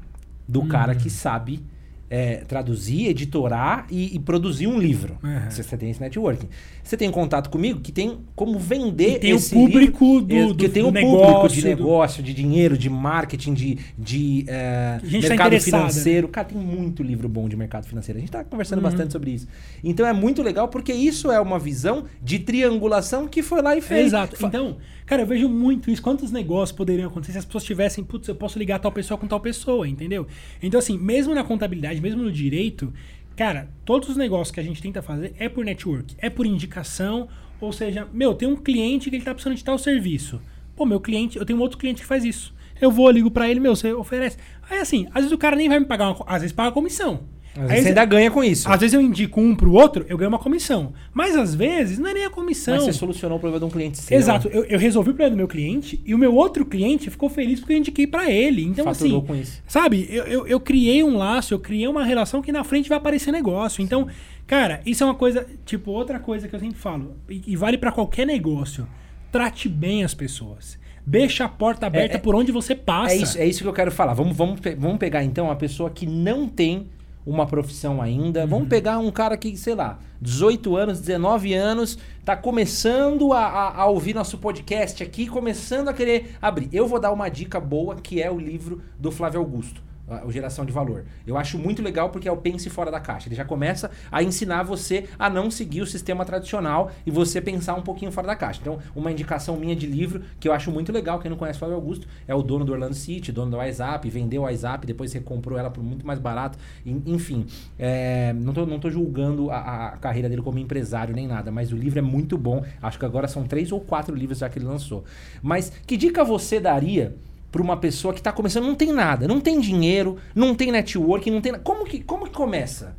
do 0.50 0.66
cara 0.66 0.94
Uhum. 0.94 1.00
que 1.00 1.10
sabe 1.10 1.64
é, 2.10 2.38
traduzir, 2.38 3.06
editorar 3.08 3.86
e, 3.90 4.16
e 4.16 4.20
produzir 4.20 4.66
um 4.66 4.80
livro. 4.80 5.18
Uhum. 5.24 5.50
Você, 5.50 5.62
você 5.62 5.78
tem 5.78 5.92
esse 5.92 6.02
networking. 6.02 6.50
Você 6.90 6.98
tem 6.98 7.12
contato 7.12 7.52
comigo 7.52 7.82
que 7.82 7.92
tem 7.92 8.18
como 8.36 8.58
vender 8.58 9.20
tem 9.20 9.32
o 9.32 9.36
esse 9.36 9.54
público 9.54 10.04
livro, 10.06 10.26
do- 10.26 10.36
é, 10.36 10.48
que 10.48 10.68
do- 10.68 10.70
tem 10.74 10.82
do 10.82 10.90
o 10.90 10.92
público 10.92 11.04
de 11.04 11.22
negócio, 11.22 11.62
do- 11.62 11.68
negócio, 11.68 12.24
de 12.24 12.34
dinheiro, 12.34 12.76
de 12.76 12.90
marketing, 12.90 13.54
de, 13.54 13.78
de 13.96 14.46
é, 14.48 15.00
gente 15.04 15.22
tá 15.22 15.30
mercado 15.30 15.48
interessado, 15.50 15.80
financeiro. 15.82 16.28
Cara, 16.30 16.48
tem 16.48 16.58
muito 16.58 17.04
livro 17.04 17.30
bom 17.30 17.48
de 17.48 17.56
mercado 17.56 17.86
financeiro. 17.86 18.18
A 18.18 18.22
gente 18.22 18.32
tá 18.32 18.44
conversando 18.44 18.80
Uhum. 18.80 18.84
bastante 18.86 19.12
sobre 19.12 19.30
isso. 19.30 19.48
Então 19.84 20.04
é 20.04 20.12
muito 20.14 20.42
legal 20.42 20.68
porque 20.68 20.92
isso 20.92 21.32
é 21.32 21.40
uma 21.40 21.60
visão 21.60 22.06
de 22.24 22.40
triangulação 22.40 23.28
que 23.28 23.44
foi 23.44 23.62
lá 23.62 23.76
e 23.78 23.82
fez. 23.82 24.08
Exato. 24.08 24.36
Fa- 24.36 24.48
Então, 24.48 24.78
cara, 25.06 25.22
eu 25.22 25.28
vejo 25.28 25.48
muito 25.48 25.92
isso. 25.92 26.02
Quantos 26.02 26.32
negócios 26.32 26.76
poderiam 26.76 27.08
acontecer 27.08 27.34
se 27.34 27.38
as 27.38 27.46
pessoas 27.46 27.64
tivessem, 27.66 28.04
putz, 28.04 28.28
eu 28.28 28.34
posso 28.34 28.58
ligar 28.58 28.80
tal 28.80 28.92
pessoa 28.92 29.16
com 29.16 29.28
tal 29.28 29.40
pessoa, 29.40 29.88
entendeu? 29.88 30.26
Então, 30.62 30.80
assim, 30.80 30.98
mesmo 30.98 31.36
na 31.36 31.44
contabilidade, 31.44 32.02
mesmo 32.02 32.24
no 32.24 32.32
direito, 32.32 32.92
cara, 33.40 33.70
todos 33.86 34.10
os 34.10 34.18
negócios 34.18 34.52
que 34.52 34.60
a 34.60 34.64
gente 34.64 34.82
tenta 34.82 35.02
fazer 35.02 35.34
é 35.40 35.48
por 35.48 35.64
network, 35.64 36.14
é 36.18 36.30
por 36.30 36.46
indicação. 36.46 37.30
Ou 37.62 37.72
seja, 37.72 38.06
meu, 38.12 38.34
tem 38.34 38.46
um 38.46 38.58
cliente 38.58 39.10
que 39.10 39.16
ele 39.16 39.24
tá 39.24 39.34
precisando 39.34 39.56
de 39.56 39.64
tal 39.64 39.78
serviço. 39.78 40.42
Pô, 40.76 40.86
meu 40.86 41.00
cliente, 41.00 41.38
eu 41.38 41.46
tenho 41.46 41.58
outro 41.62 41.78
cliente 41.78 42.02
que 42.02 42.08
faz 42.08 42.26
isso. 42.26 42.54
Eu 42.82 42.92
vou, 42.92 43.10
ligo 43.10 43.32
pra 43.32 43.50
ele, 43.50 43.62
meu, 43.62 43.78
você 43.78 43.94
oferece. 43.94 44.38
Aí 44.70 44.80
assim, 44.80 45.08
às 45.12 45.22
vezes 45.22 45.32
o 45.32 45.38
cara 45.38 45.56
nem 45.56 45.70
vai 45.70 45.80
me 45.80 45.86
pagar 45.86 46.10
uma, 46.10 46.26
às 46.28 46.42
vezes 46.42 46.54
paga 46.54 46.74
comissão. 46.74 47.30
Às 47.56 47.68
vezes 47.68 47.84
você 47.84 47.90
ainda 47.90 48.06
ganha 48.06 48.30
com 48.32 48.44
isso. 48.44 48.70
às 48.72 48.80
vezes 48.80 48.94
eu 48.94 49.02
indico 49.02 49.42
um 49.42 49.56
pro 49.56 49.74
outro, 49.74 50.06
eu 50.08 50.18
ganho 50.18 50.30
uma 50.30 50.40
comissão. 50.40 50.94
Mas 51.14 51.36
às 51.36 51.54
vezes 51.56 51.98
não 51.98 52.10
é 52.10 52.14
nem 52.14 52.26
a 52.26 52.30
comissão. 52.30 52.76
Mas 52.76 52.84
você 52.86 52.94
solucionou 52.94 53.38
o 53.38 53.40
problema 53.40 53.60
de 53.60 53.66
um 53.66 53.70
cliente 53.70 53.98
seu. 53.98 54.18
Exato, 54.18 54.48
eu, 54.50 54.64
eu 54.66 54.80
resolvi 54.80 55.10
o 55.10 55.14
problema 55.14 55.32
do 55.32 55.38
meu 55.38 55.48
cliente 55.48 56.00
e 56.06 56.14
o 56.14 56.18
meu 56.18 56.34
outro 56.36 56.66
cliente 56.66 57.10
ficou 57.10 57.30
feliz 57.30 57.60
porque 57.60 57.74
eu 57.74 57.78
indiquei 57.78 58.06
pra 58.08 58.30
ele. 58.30 58.64
Então, 58.64 58.86
Faturou 58.86 59.18
assim, 59.18 59.28
com 59.28 59.36
isso. 59.36 59.62
sabe, 59.68 60.08
eu, 60.10 60.24
eu, 60.26 60.48
eu 60.48 60.60
criei 60.60 61.04
um 61.04 61.18
laço, 61.18 61.54
eu 61.54 61.60
criei 61.60 61.88
uma 61.88 62.04
relação 62.04 62.42
que 62.42 62.52
na 62.52 62.64
frente 62.64 62.88
vai 62.88 62.98
aparecer 62.98 63.32
negócio. 63.32 63.82
Então, 63.82 64.08
cara, 64.46 64.82
isso 64.86 65.04
é 65.04 65.08
uma 65.08 65.16
coisa, 65.16 65.46
tipo, 65.66 65.92
outra 65.92 66.20
coisa 66.20 66.48
que 66.48 66.56
eu 66.56 66.60
sempre 66.60 66.78
falo, 66.78 67.16
e, 67.30 67.42
e 67.48 67.56
vale 67.56 67.78
pra 67.78 67.92
qualquer 67.92 68.26
negócio. 68.26 68.88
Trate 69.32 69.68
bem 69.68 70.04
as 70.04 70.14
pessoas. 70.14 70.78
Deixa 71.06 71.46
a 71.46 71.50
porta 71.50 71.88
aberta 71.88 72.18
é- 72.18 72.20
por 72.20 72.36
onde 72.36 72.52
você 72.52 72.76
passa. 72.76 73.14
É 73.14 73.18
isso, 73.18 73.38
é 73.40 73.46
isso 73.46 73.62
que 73.64 73.68
eu 73.68 73.74
quero 73.74 73.92
falar. 73.92 74.14
Vamos, 74.14 74.36
vamos, 74.38 74.60
vamos 74.78 74.98
pegar 74.98 75.24
então 75.24 75.50
a 75.50 75.56
pessoa 75.56 75.90
que 75.90 76.06
não 76.06 76.48
tem 76.48 76.88
uma 77.26 77.46
profissão 77.46 78.02
ainda. 78.02 78.42
Vamos 78.46 78.64
Uhum. 78.64 78.70
pegar 78.70 78.98
um 79.00 79.12
cara 79.12 79.38
que, 79.38 79.56
sei 79.58 79.76
lá, 79.76 80.00
18 80.22 80.76
anos, 80.76 81.00
19 81.00 81.54
anos, 81.54 81.98
tá 82.26 82.36
começando 82.36 83.34
a, 83.34 83.40
a- 83.46 83.82
a 83.82 83.86
ouvir 83.88 84.14
nosso 84.14 84.38
podcast 84.38 85.04
aqui, 85.04 85.28
começando 85.28 85.88
a 85.90 85.94
querer 85.94 86.36
abrir. 86.42 86.70
Eu 86.72 86.88
vou 86.88 87.00
dar 87.00 87.12
uma 87.12 87.30
dica 87.30 87.60
boa 87.60 87.96
que 87.96 88.22
é 88.22 88.30
o 88.32 88.38
livro 88.40 88.82
do 89.00 89.12
Flávio 89.12 89.40
Augusto. 89.40 89.82
A- 90.10 90.26
O 90.26 90.32
Geração 90.32 90.66
de 90.66 90.72
Valor. 90.72 91.06
Eu 91.26 91.38
acho 91.38 91.58
muito 91.58 91.82
legal 91.82 92.10
porque 92.10 92.28
é 92.28 92.32
o 92.32 92.38
pense 92.38 92.70
fora 92.70 92.90
da 92.92 93.00
caixa. 93.00 93.28
Ele 93.28 93.36
já 93.36 93.46
começa 93.46 93.90
a 94.12 94.22
ensinar 94.24 94.64
você 94.64 95.06
a 95.18 95.30
não 95.30 95.50
seguir 95.52 95.82
o 95.82 95.86
sistema 95.88 96.26
tradicional 96.26 96.92
e 97.06 97.12
você 97.12 97.42
pensar 97.42 97.76
um 97.76 97.82
pouquinho 97.82 98.12
fora 98.12 98.28
da 98.28 98.36
caixa. 98.36 98.60
Então, 98.62 98.80
uma 98.96 99.12
indicação 99.12 99.56
minha 99.58 99.76
de 99.76 99.86
livro 99.88 100.22
que 100.40 100.48
eu 100.48 100.54
acho 100.54 100.72
muito 100.72 100.92
legal, 100.92 101.20
quem 101.20 101.30
não 101.30 101.38
conhece 101.38 101.58
o 101.58 101.60
Flávio 101.60 101.76
Augusto, 101.76 102.08
é 102.28 102.34
o 102.36 102.42
dono 102.42 102.66
do 102.66 102.72
Orlando 102.72 102.96
City, 102.96 103.32
dono 103.32 103.52
do 103.52 103.58
WhatsApp, 103.58 104.10
vendeu 104.10 104.42
o 104.42 104.46
WhatsApp, 104.46 104.86
depois 104.86 105.12
recomprou 105.14 105.58
ela 105.58 105.70
por 105.70 105.84
muito 105.84 106.06
mais 106.06 106.20
barato. 106.20 106.58
En- 106.86 107.02
Enfim, 107.06 107.46
é, 107.78 108.34
não, 108.34 108.54
tô, 108.54 108.66
não 108.66 108.80
tô 108.80 108.90
julgando 108.90 109.50
a, 109.52 109.88
a 109.88 109.98
carreira 109.98 110.28
dele 110.30 110.42
como 110.42 110.60
empresário 110.60 111.14
nem 111.16 111.28
nada, 111.28 111.52
mas 111.52 111.72
o 111.72 111.76
livro 111.76 112.00
é 112.00 112.02
muito 112.02 112.38
bom. 112.38 112.64
Acho 112.82 112.98
que 113.00 113.06
agora 113.06 113.28
são 113.28 113.44
três 113.44 113.72
ou 113.72 113.80
quatro 113.80 114.16
livros 114.16 114.40
já 114.40 114.50
que 114.50 114.58
ele 114.60 114.66
lançou. 114.66 115.04
Mas 115.42 115.72
que 115.86 115.96
dica 115.98 116.24
você 116.24 116.60
daria 116.60 117.16
para 117.52 117.62
uma 117.62 117.78
pessoa 117.78 118.14
que 118.14 118.20
está 118.20 118.32
começando, 118.32 118.66
não 118.66 118.76
tem 118.76 118.92
nada, 118.94 119.28
não 119.28 119.42
tem 119.42 119.60
dinheiro, 119.60 120.18
não 120.36 120.54
tem 120.54 120.72
network, 120.72 121.30
não 121.32 121.42
tem 121.42 121.52
na- 121.54 121.60
como 121.60 121.86
que 121.86 122.02
como 122.04 122.26
que 122.26 122.32
começa? 122.34 122.96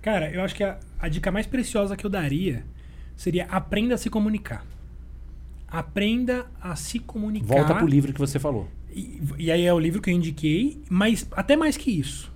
Cara, 0.00 0.30
eu 0.30 0.42
acho 0.42 0.54
que 0.54 0.62
a, 0.62 0.78
a 0.98 1.08
dica 1.08 1.30
mais 1.32 1.46
preciosa 1.46 1.96
que 1.96 2.06
eu 2.06 2.10
daria 2.10 2.64
seria 3.16 3.46
aprenda 3.46 3.94
a 3.94 3.98
se 3.98 4.08
comunicar. 4.08 4.64
Aprenda 5.66 6.46
a 6.60 6.74
se 6.76 6.98
comunicar. 6.98 7.46
Volta 7.46 7.74
pro 7.74 7.86
livro 7.86 8.12
que 8.12 8.18
você 8.18 8.38
falou. 8.38 8.68
E, 8.90 9.20
e 9.38 9.50
aí 9.52 9.64
é 9.66 9.74
o 9.74 9.78
livro 9.78 10.00
que 10.00 10.08
eu 10.10 10.14
indiquei, 10.14 10.80
mas 10.88 11.26
até 11.32 11.56
mais 11.56 11.76
que 11.76 11.90
isso. 11.90 12.32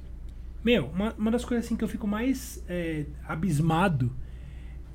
Meu, 0.63 0.87
uma, 0.89 1.15
uma 1.17 1.31
das 1.31 1.45
coisas 1.45 1.65
assim 1.67 1.77
que 1.77 1.83
eu 1.83 1.89
fico 1.89 2.07
mais 2.07 2.63
é, 2.69 3.07
abismado 3.27 4.13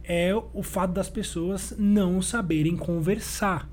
é 0.04 0.34
o 0.54 0.62
fato 0.64 0.92
das 0.94 1.10
pessoas 1.10 1.74
não 1.78 2.22
saberem 2.22 2.78
conversar. 2.78 3.68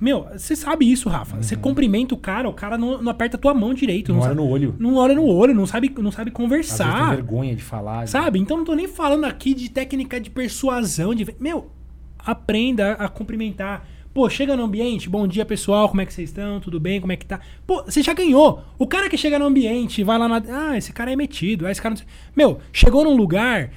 Meu, 0.00 0.26
você 0.32 0.54
sabe 0.54 0.90
isso, 0.90 1.08
Rafa. 1.08 1.36
Você 1.42 1.56
cumprimenta 1.56 2.14
o 2.14 2.18
cara, 2.18 2.48
o 2.48 2.52
cara 2.52 2.78
não, 2.78 3.02
não 3.02 3.10
aperta 3.10 3.36
a 3.36 3.40
tua 3.40 3.52
mão 3.52 3.74
direito. 3.74 4.12
Não 4.12 4.20
Não, 4.20 4.22
olha 4.22 4.28
sabe, 4.34 4.40
no 4.46 4.48
olho. 4.48 4.74
não 4.78 4.94
olha 4.96 5.14
no 5.14 5.24
olho, 5.26 5.54
não 5.54 5.66
sabe, 5.66 5.92
não 5.98 6.12
sabe 6.12 6.30
Às 6.30 6.34
vezes 6.48 6.68
tem 6.76 6.86
conversar. 6.86 7.10
vergonha 7.16 7.56
de 7.56 7.62
falar. 7.62 8.06
Sabe? 8.06 8.38
Então 8.38 8.56
não 8.56 8.64
tô 8.64 8.74
nem 8.74 8.86
falando 8.86 9.24
aqui 9.24 9.54
de 9.54 9.68
técnica 9.70 10.20
de 10.20 10.30
persuasão. 10.30 11.14
De... 11.14 11.26
Meu, 11.40 11.70
aprenda 12.18 12.92
a 12.92 13.08
cumprimentar. 13.08 13.86
Pô, 14.14 14.28
chega 14.28 14.56
no 14.56 14.64
ambiente, 14.64 15.08
bom 15.08 15.28
dia 15.28 15.44
pessoal, 15.44 15.88
como 15.88 16.00
é 16.00 16.06
que 16.06 16.12
vocês 16.12 16.30
estão? 16.30 16.58
Tudo 16.60 16.80
bem? 16.80 17.00
Como 17.00 17.12
é 17.12 17.16
que 17.16 17.26
tá? 17.26 17.40
Pô, 17.66 17.84
você 17.84 18.02
já 18.02 18.12
ganhou. 18.14 18.62
O 18.78 18.86
cara 18.86 19.08
que 19.08 19.16
chega 19.16 19.38
no 19.38 19.44
ambiente, 19.46 20.02
vai 20.02 20.18
lá 20.18 20.26
na. 20.26 20.42
Ah, 20.70 20.76
esse 20.76 20.92
cara 20.92 21.12
é 21.12 21.16
metido. 21.16 21.66
Ah, 21.66 21.70
esse 21.70 21.80
cara 21.80 21.94
não... 21.94 22.02
Meu, 22.34 22.58
chegou 22.72 23.04
num 23.04 23.14
lugar, 23.16 23.70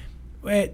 é, 0.46 0.72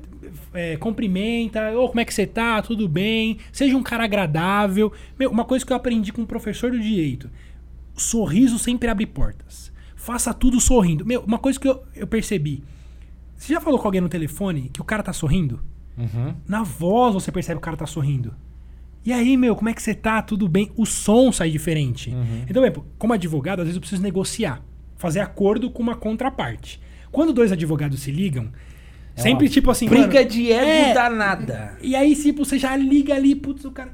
é, 0.53 0.77
cumprimenta, 0.77 1.73
ô, 1.79 1.89
como 1.89 2.01
é 2.01 2.05
que 2.05 2.13
você 2.13 2.27
tá? 2.27 2.61
Tudo 2.63 2.89
bem? 2.89 3.39
Seja 3.53 3.77
um 3.77 3.83
cara 3.83 4.05
agradável. 4.05 4.93
Meu, 5.19 5.31
uma 5.31 5.45
coisa 5.45 5.65
que 5.65 5.73
eu 5.73 5.77
aprendi 5.77 6.13
com 6.13 6.23
um 6.23 6.27
professor 6.27 6.71
do 6.71 6.81
direito: 6.81 7.31
sorriso 7.97 8.59
sempre 8.59 8.89
abre 8.89 9.07
portas. 9.07 9.73
Faça 9.97 10.33
tudo 10.33 10.61
sorrindo. 10.61 11.05
Meu, 11.05 11.21
uma 11.23 11.39
coisa 11.39 11.59
que 11.59 11.69
eu, 11.69 11.83
eu 11.95 12.07
percebi. 12.07 12.63
Você 13.37 13.53
já 13.53 13.61
falou 13.61 13.79
com 13.79 13.87
alguém 13.87 14.01
no 14.01 14.09
telefone 14.09 14.71
que 14.73 14.81
o 14.81 14.85
cara 14.85 15.03
tá 15.03 15.13
sorrindo? 15.13 15.61
Uhum. 15.97 16.35
Na 16.47 16.63
voz 16.63 17.15
você 17.15 17.31
percebe 17.31 17.57
que 17.57 17.63
o 17.63 17.65
cara 17.65 17.77
tá 17.77 17.87
sorrindo. 17.87 18.35
E 19.05 19.13
aí, 19.13 19.37
meu, 19.37 19.57
como 19.57 19.69
é 19.69 19.75
que 19.75 19.83
você 19.83 19.95
tá? 19.95 20.21
Tudo 20.21 20.49
bem? 20.49 20.71
O 20.77 20.85
som 20.85 21.33
sai 21.33 21.51
diferente. 21.51 22.11
Uhum. 22.11 22.45
Então, 22.49 22.63
exemplo, 22.63 22.87
como 22.99 23.13
advogado, 23.13 23.61
às 23.61 23.67
vezes 23.67 23.77
eu 23.77 23.81
preciso 23.81 24.03
negociar, 24.03 24.63
fazer 24.97 25.21
acordo 25.21 25.71
com 25.71 25.83
uma 25.83 25.95
contraparte. 25.95 26.81
Quando 27.11 27.33
dois 27.33 27.53
advogados 27.53 28.01
se 28.01 28.11
ligam, 28.11 28.51
É 29.19 29.23
sempre 29.23 29.49
tipo 29.49 29.71
assim. 29.71 29.89
Briga 29.89 30.07
mano, 30.19 30.29
de 30.29 30.53
ego 30.53 30.91
é, 30.91 30.95
danada. 30.95 31.77
e 31.83 31.95
aí, 31.97 32.15
tipo, 32.15 32.45
você 32.45 32.59
já 32.59 32.77
liga 32.77 33.15
ali, 33.15 33.35
putz, 33.35 33.65
o 33.65 33.71
cara. 33.71 33.93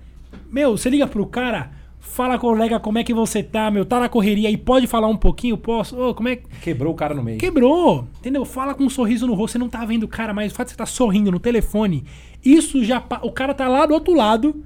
Meu, 0.51 0.77
você 0.77 0.89
liga 0.91 1.07
pro 1.07 1.27
cara, 1.27 1.71
fala, 1.99 2.39
colega, 2.39 2.79
como 2.79 2.99
é 2.99 3.03
que 3.05 3.13
você 3.15 3.43
tá, 3.43 3.71
meu? 3.71 3.85
Tá 3.85 3.99
na 3.99 4.09
correria 4.09 4.49
aí, 4.49 4.57
pode 4.57 4.87
falar 4.87 5.09
um 5.09 5.17
pouquinho? 5.17 5.57
Posso? 5.57 5.99
Ô, 6.01 6.15
como 6.15 6.29
é 6.29 6.37
que. 6.37 6.45
Quebrou 6.63 6.93
o 6.93 6.97
cara 6.97 7.15
no 7.15 7.23
meio. 7.23 7.39
Quebrou, 7.39 8.07
entendeu? 8.21 8.45
Fala 8.45 8.75
com 8.75 8.85
um 8.85 8.91
sorriso 8.91 9.27
no 9.27 9.35
rosto, 9.35 9.53
você 9.53 9.59
não 9.59 9.69
tá 9.69 9.85
vendo 9.85 10.05
o 10.05 10.09
cara, 10.09 10.33
mas 10.33 10.53
o 10.53 10.55
fato 10.55 10.67
de 10.69 10.73
você 10.73 10.77
tá 10.79 10.87
sorrindo 10.87 11.31
no 11.33 11.41
telefone, 11.41 12.05
isso 12.45 12.85
já. 12.85 13.01
pa- 13.01 13.21
O 13.23 13.33
cara 13.33 13.53
tá 13.55 13.67
lá 13.69 13.85
do 13.87 13.95
outro 13.95 14.15
lado, 14.15 14.65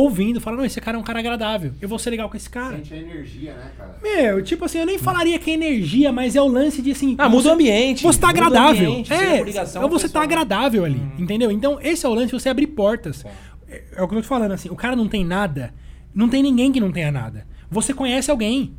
ouvindo, 0.00 0.40
fala, 0.40 0.56
não, 0.56 0.64
esse 0.64 0.80
cara 0.80 0.96
é 0.96 1.00
um 1.00 1.02
cara 1.02 1.18
agradável, 1.18 1.72
eu 1.80 1.88
vou 1.88 1.98
ser 1.98 2.10
legal 2.10 2.28
com 2.30 2.36
esse 2.36 2.48
cara. 2.48 2.76
Sente 2.76 2.94
a 2.94 2.96
energia, 2.96 3.52
né, 3.54 3.70
cara? 3.76 3.98
Meu, 4.02 4.42
tipo 4.42 4.64
assim, 4.64 4.78
eu 4.78 4.86
nem 4.86 4.98
falaria 4.98 5.38
que 5.38 5.50
é 5.50 5.54
energia, 5.54 6.10
mas 6.10 6.34
é 6.34 6.40
o 6.40 6.46
lance 6.48 6.80
de 6.80 6.92
assim. 6.92 7.14
Ah, 7.18 7.28
muda 7.28 7.50
o 7.50 7.52
ambiente. 7.52 8.02
Você 8.02 8.18
tá 8.18 8.30
agradável. 8.30 8.88
ambiente, 8.90 9.12
é, 9.12 9.42
ligação 9.42 9.82
você 9.88 10.08
tá 10.08 10.20
pessoalmente. 10.20 10.32
agradável 10.34 10.84
ali, 10.84 10.96
Uhum. 10.98 11.10
entendeu? 11.18 11.50
Então, 11.50 11.78
esse 11.82 12.06
é 12.06 12.08
o 12.08 12.14
lance 12.14 12.28
de 12.28 12.32
você 12.40 12.48
abrir 12.48 12.68
portas. 12.68 13.24
É, 13.68 13.82
é 13.96 14.02
o 14.02 14.08
que 14.08 14.14
eu 14.14 14.18
tô 14.18 14.22
te 14.22 14.28
falando, 14.28 14.52
assim, 14.52 14.68
o 14.70 14.76
cara 14.76 14.96
não 14.96 15.08
tem 15.08 15.24
nada, 15.24 15.74
não 16.14 16.28
tem 16.28 16.42
ninguém 16.42 16.72
que 16.72 16.80
não 16.80 16.90
tenha 16.90 17.10
nada. 17.12 17.46
Você 17.70 17.92
conhece 17.94 18.30
alguém. 18.30 18.74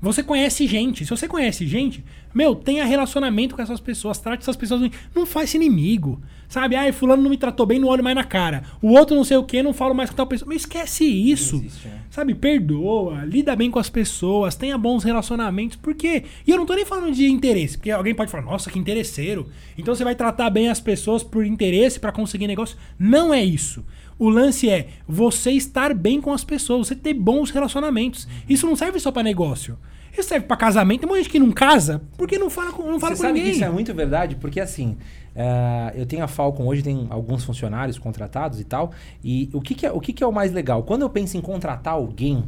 Você 0.00 0.22
conhece 0.22 0.66
gente. 0.66 1.04
Se 1.04 1.10
você 1.10 1.26
conhece 1.26 1.66
gente, 1.66 2.04
meu, 2.32 2.54
tenha 2.54 2.84
relacionamento 2.84 3.54
com 3.54 3.62
essas 3.62 3.80
pessoas. 3.80 4.18
Trate 4.18 4.42
essas 4.42 4.56
pessoas 4.56 4.80
bem. 4.80 4.92
Não 5.14 5.26
faz 5.26 5.54
inimigo. 5.54 6.20
Sabe? 6.48 6.76
Ai, 6.76 6.92
fulano 6.92 7.22
não 7.22 7.28
me 7.28 7.36
tratou 7.36 7.66
bem, 7.66 7.78
não 7.78 7.88
olho 7.88 8.02
mais 8.02 8.16
na 8.16 8.24
cara. 8.24 8.62
O 8.80 8.92
outro 8.92 9.14
não 9.14 9.22
sei 9.22 9.36
o 9.36 9.44
que, 9.44 9.62
não 9.62 9.74
falo 9.74 9.94
mais 9.94 10.08
com 10.08 10.16
tal 10.16 10.26
pessoa. 10.26 10.48
Mas 10.48 10.62
esquece 10.62 11.04
isso. 11.04 11.56
Existe, 11.56 11.88
né? 11.88 12.00
Sabe? 12.10 12.34
Perdoa, 12.34 13.22
lida 13.24 13.54
bem 13.54 13.70
com 13.70 13.78
as 13.78 13.90
pessoas, 13.90 14.54
tenha 14.54 14.78
bons 14.78 15.04
relacionamentos. 15.04 15.76
Por 15.76 15.94
quê? 15.94 16.24
E 16.46 16.50
eu 16.50 16.56
não 16.56 16.64
tô 16.64 16.74
nem 16.74 16.86
falando 16.86 17.12
de 17.12 17.26
interesse, 17.28 17.76
porque 17.76 17.90
alguém 17.90 18.14
pode 18.14 18.30
falar, 18.30 18.44
nossa, 18.44 18.70
que 18.70 18.78
interesseiro. 18.78 19.48
Então 19.76 19.94
você 19.94 20.04
vai 20.04 20.14
tratar 20.14 20.48
bem 20.48 20.70
as 20.70 20.80
pessoas 20.80 21.22
por 21.22 21.44
interesse 21.44 22.00
pra 22.00 22.12
conseguir 22.12 22.46
negócio. 22.46 22.78
Não 22.98 23.34
é 23.34 23.44
isso. 23.44 23.84
O 24.18 24.28
lance 24.28 24.68
é 24.68 24.88
você 25.06 25.52
estar 25.52 25.94
bem 25.94 26.20
com 26.20 26.32
as 26.32 26.42
pessoas, 26.44 26.88
você 26.88 26.96
ter 26.96 27.14
bons 27.14 27.50
relacionamentos. 27.50 28.26
Isso 28.48 28.66
não 28.66 28.74
serve 28.74 28.98
só 28.98 29.12
pra 29.12 29.22
negócio. 29.22 29.78
Isso 30.12 30.28
serve 30.28 30.46
pra 30.46 30.56
casamento. 30.56 31.00
Tem 31.00 31.08
muita 31.08 31.22
gente 31.22 31.30
que 31.32 31.38
não 31.38 31.52
casa 31.52 32.02
porque 32.16 32.36
não 32.38 32.50
fala 32.50 32.72
com, 32.72 32.82
não 32.82 32.98
fala 32.98 33.14
Você 33.14 33.22
com 33.22 33.28
sabe 33.28 33.34
ninguém. 33.38 33.50
que 33.52 33.56
isso 33.58 33.64
é 33.64 33.70
muito 33.70 33.94
verdade, 33.94 34.34
porque 34.36 34.58
assim, 34.58 34.96
eh, 35.36 35.92
eu 35.96 36.04
tenho 36.06 36.24
a 36.24 36.26
Falcon 36.26 36.66
hoje, 36.66 36.82
tem 36.82 37.06
alguns 37.10 37.44
funcionários 37.44 37.98
contratados 37.98 38.58
e 38.60 38.64
tal. 38.64 38.90
E 39.22 39.48
o 39.52 39.60
que, 39.60 39.74
que 39.74 39.86
é, 39.86 39.92
o 39.92 40.00
que, 40.00 40.12
que 40.12 40.24
é 40.24 40.26
o 40.26 40.32
mais 40.32 40.52
legal? 40.52 40.82
Quando 40.82 41.02
eu 41.02 41.10
penso 41.10 41.36
em 41.36 41.40
contratar 41.40 41.94
alguém 41.94 42.42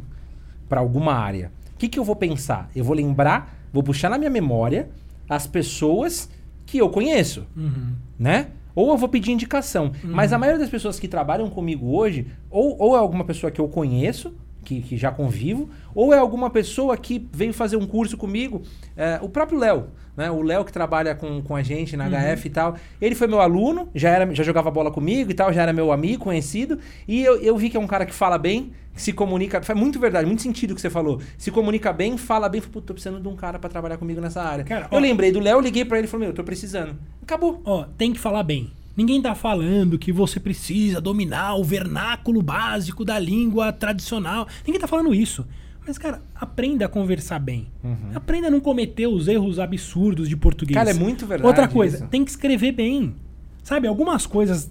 para 0.67 0.81
alguma 0.81 1.13
área, 1.13 1.51
o 1.73 1.77
que, 1.77 1.87
que 1.87 1.97
eu 1.97 2.03
vou 2.03 2.15
pensar? 2.17 2.69
Eu 2.75 2.83
vou 2.83 2.95
lembrar, 2.95 3.57
vou 3.71 3.81
puxar 3.83 4.09
na 4.09 4.17
minha 4.17 4.29
memória 4.29 4.89
as 5.29 5.47
pessoas 5.47 6.29
que 6.65 6.77
eu 6.79 6.89
conheço, 6.89 7.45
Uhum. 7.55 7.93
né? 8.19 8.47
Ou 8.75 8.89
eu 8.91 8.97
vou 8.97 9.09
pedir 9.09 9.31
indicação. 9.31 9.91
Mas 10.03 10.33
a 10.33 10.37
maioria 10.37 10.59
das 10.59 10.69
pessoas 10.69 10.99
que 10.99 11.07
trabalham 11.07 11.49
comigo 11.49 11.95
hoje, 11.95 12.27
ou, 12.49 12.75
ou 12.79 12.95
é 12.95 12.99
alguma 12.99 13.23
pessoa 13.23 13.51
que 13.51 13.59
eu 13.59 13.67
conheço, 13.67 14.33
que, 14.63 14.81
que 14.81 14.97
já 14.97 15.11
convivo, 15.11 15.69
ou 15.93 16.13
é 16.13 16.17
alguma 16.17 16.49
pessoa 16.49 16.95
que 16.97 17.27
veio 17.33 17.53
fazer 17.53 17.77
um 17.77 17.85
curso 17.87 18.15
comigo. 18.17 18.61
É, 18.95 19.19
o 19.21 19.27
próprio 19.29 19.57
Léo, 19.57 19.87
né? 20.15 20.29
O 20.29 20.41
Léo 20.41 20.63
que 20.65 20.71
trabalha 20.71 21.15
com, 21.15 21.41
com 21.41 21.55
a 21.55 21.63
gente 21.63 21.97
na 21.97 22.07
HF 22.09 22.45
e 22.45 22.49
tal. 22.49 22.75
Ele 23.01 23.15
foi 23.15 23.27
meu 23.27 23.41
aluno, 23.41 23.89
já, 23.95 24.09
era, 24.09 24.33
já 24.35 24.43
jogava 24.43 24.69
bola 24.69 24.91
comigo 24.91 25.31
e 25.31 25.33
tal, 25.33 25.51
já 25.51 25.63
era 25.63 25.73
meu 25.73 25.91
amigo, 25.91 26.23
conhecido. 26.23 26.77
E 27.07 27.21
eu, 27.23 27.37
eu 27.41 27.57
vi 27.57 27.69
que 27.69 27.77
é 27.77 27.79
um 27.79 27.87
cara 27.87 28.05
que 28.05 28.13
fala 28.13 28.37
bem, 28.37 28.71
que 28.93 29.01
se 29.01 29.13
comunica. 29.13 29.61
Faz 29.63 29.77
muito 29.79 29.99
verdade, 29.99 30.25
muito 30.27 30.41
sentido 30.41 30.71
o 30.71 30.75
que 30.75 30.81
você 30.81 30.89
falou. 30.89 31.19
Se 31.37 31.49
comunica 31.49 31.91
bem, 31.91 32.17
fala 32.17 32.47
bem. 32.49 32.61
Falei, 32.61 32.81
tô 32.85 32.93
precisando 32.93 33.19
de 33.21 33.27
um 33.27 33.35
cara 33.35 33.57
pra 33.57 33.69
trabalhar 33.69 33.97
comigo 33.97 34.21
nessa 34.21 34.41
área. 34.43 34.63
Cara, 34.63 34.87
eu 34.91 34.97
ó- 34.97 35.01
lembrei 35.01 35.31
do 35.31 35.39
Léo, 35.39 35.59
liguei 35.59 35.85
pra 35.85 35.97
ele 35.97 36.07
e 36.07 36.09
falei, 36.09 36.27
meu, 36.27 36.31
eu 36.31 36.35
tô 36.35 36.43
precisando. 36.43 36.95
Acabou. 37.23 37.61
Ó, 37.65 37.85
tem 37.97 38.11
que 38.13 38.19
falar 38.19 38.43
bem. 38.43 38.71
Ninguém 38.95 39.21
tá 39.21 39.33
falando 39.33 39.97
que 39.97 40.11
você 40.11 40.39
precisa 40.39 40.99
dominar 40.99 41.55
o 41.55 41.63
vernáculo 41.63 42.41
básico 42.41 43.05
da 43.05 43.17
língua 43.17 43.71
tradicional. 43.71 44.47
Ninguém 44.65 44.79
tá 44.81 44.87
falando 44.87 45.13
isso. 45.13 45.45
Mas, 45.87 45.97
cara, 45.97 46.21
aprenda 46.35 46.85
a 46.85 46.89
conversar 46.89 47.39
bem. 47.39 47.67
Aprenda 48.13 48.47
a 48.47 48.51
não 48.51 48.59
cometer 48.59 49.07
os 49.07 49.27
erros 49.27 49.57
absurdos 49.59 50.29
de 50.29 50.37
português. 50.37 50.75
Cara, 50.75 50.91
é 50.91 50.93
muito 50.93 51.25
verdade 51.25 51.47
Outra 51.47 51.67
coisa, 51.67 51.97
isso. 51.97 52.07
tem 52.07 52.23
que 52.23 52.29
escrever 52.31 52.71
bem. 52.71 53.15
Sabe, 53.63 53.87
algumas 53.87 54.25
coisas. 54.25 54.69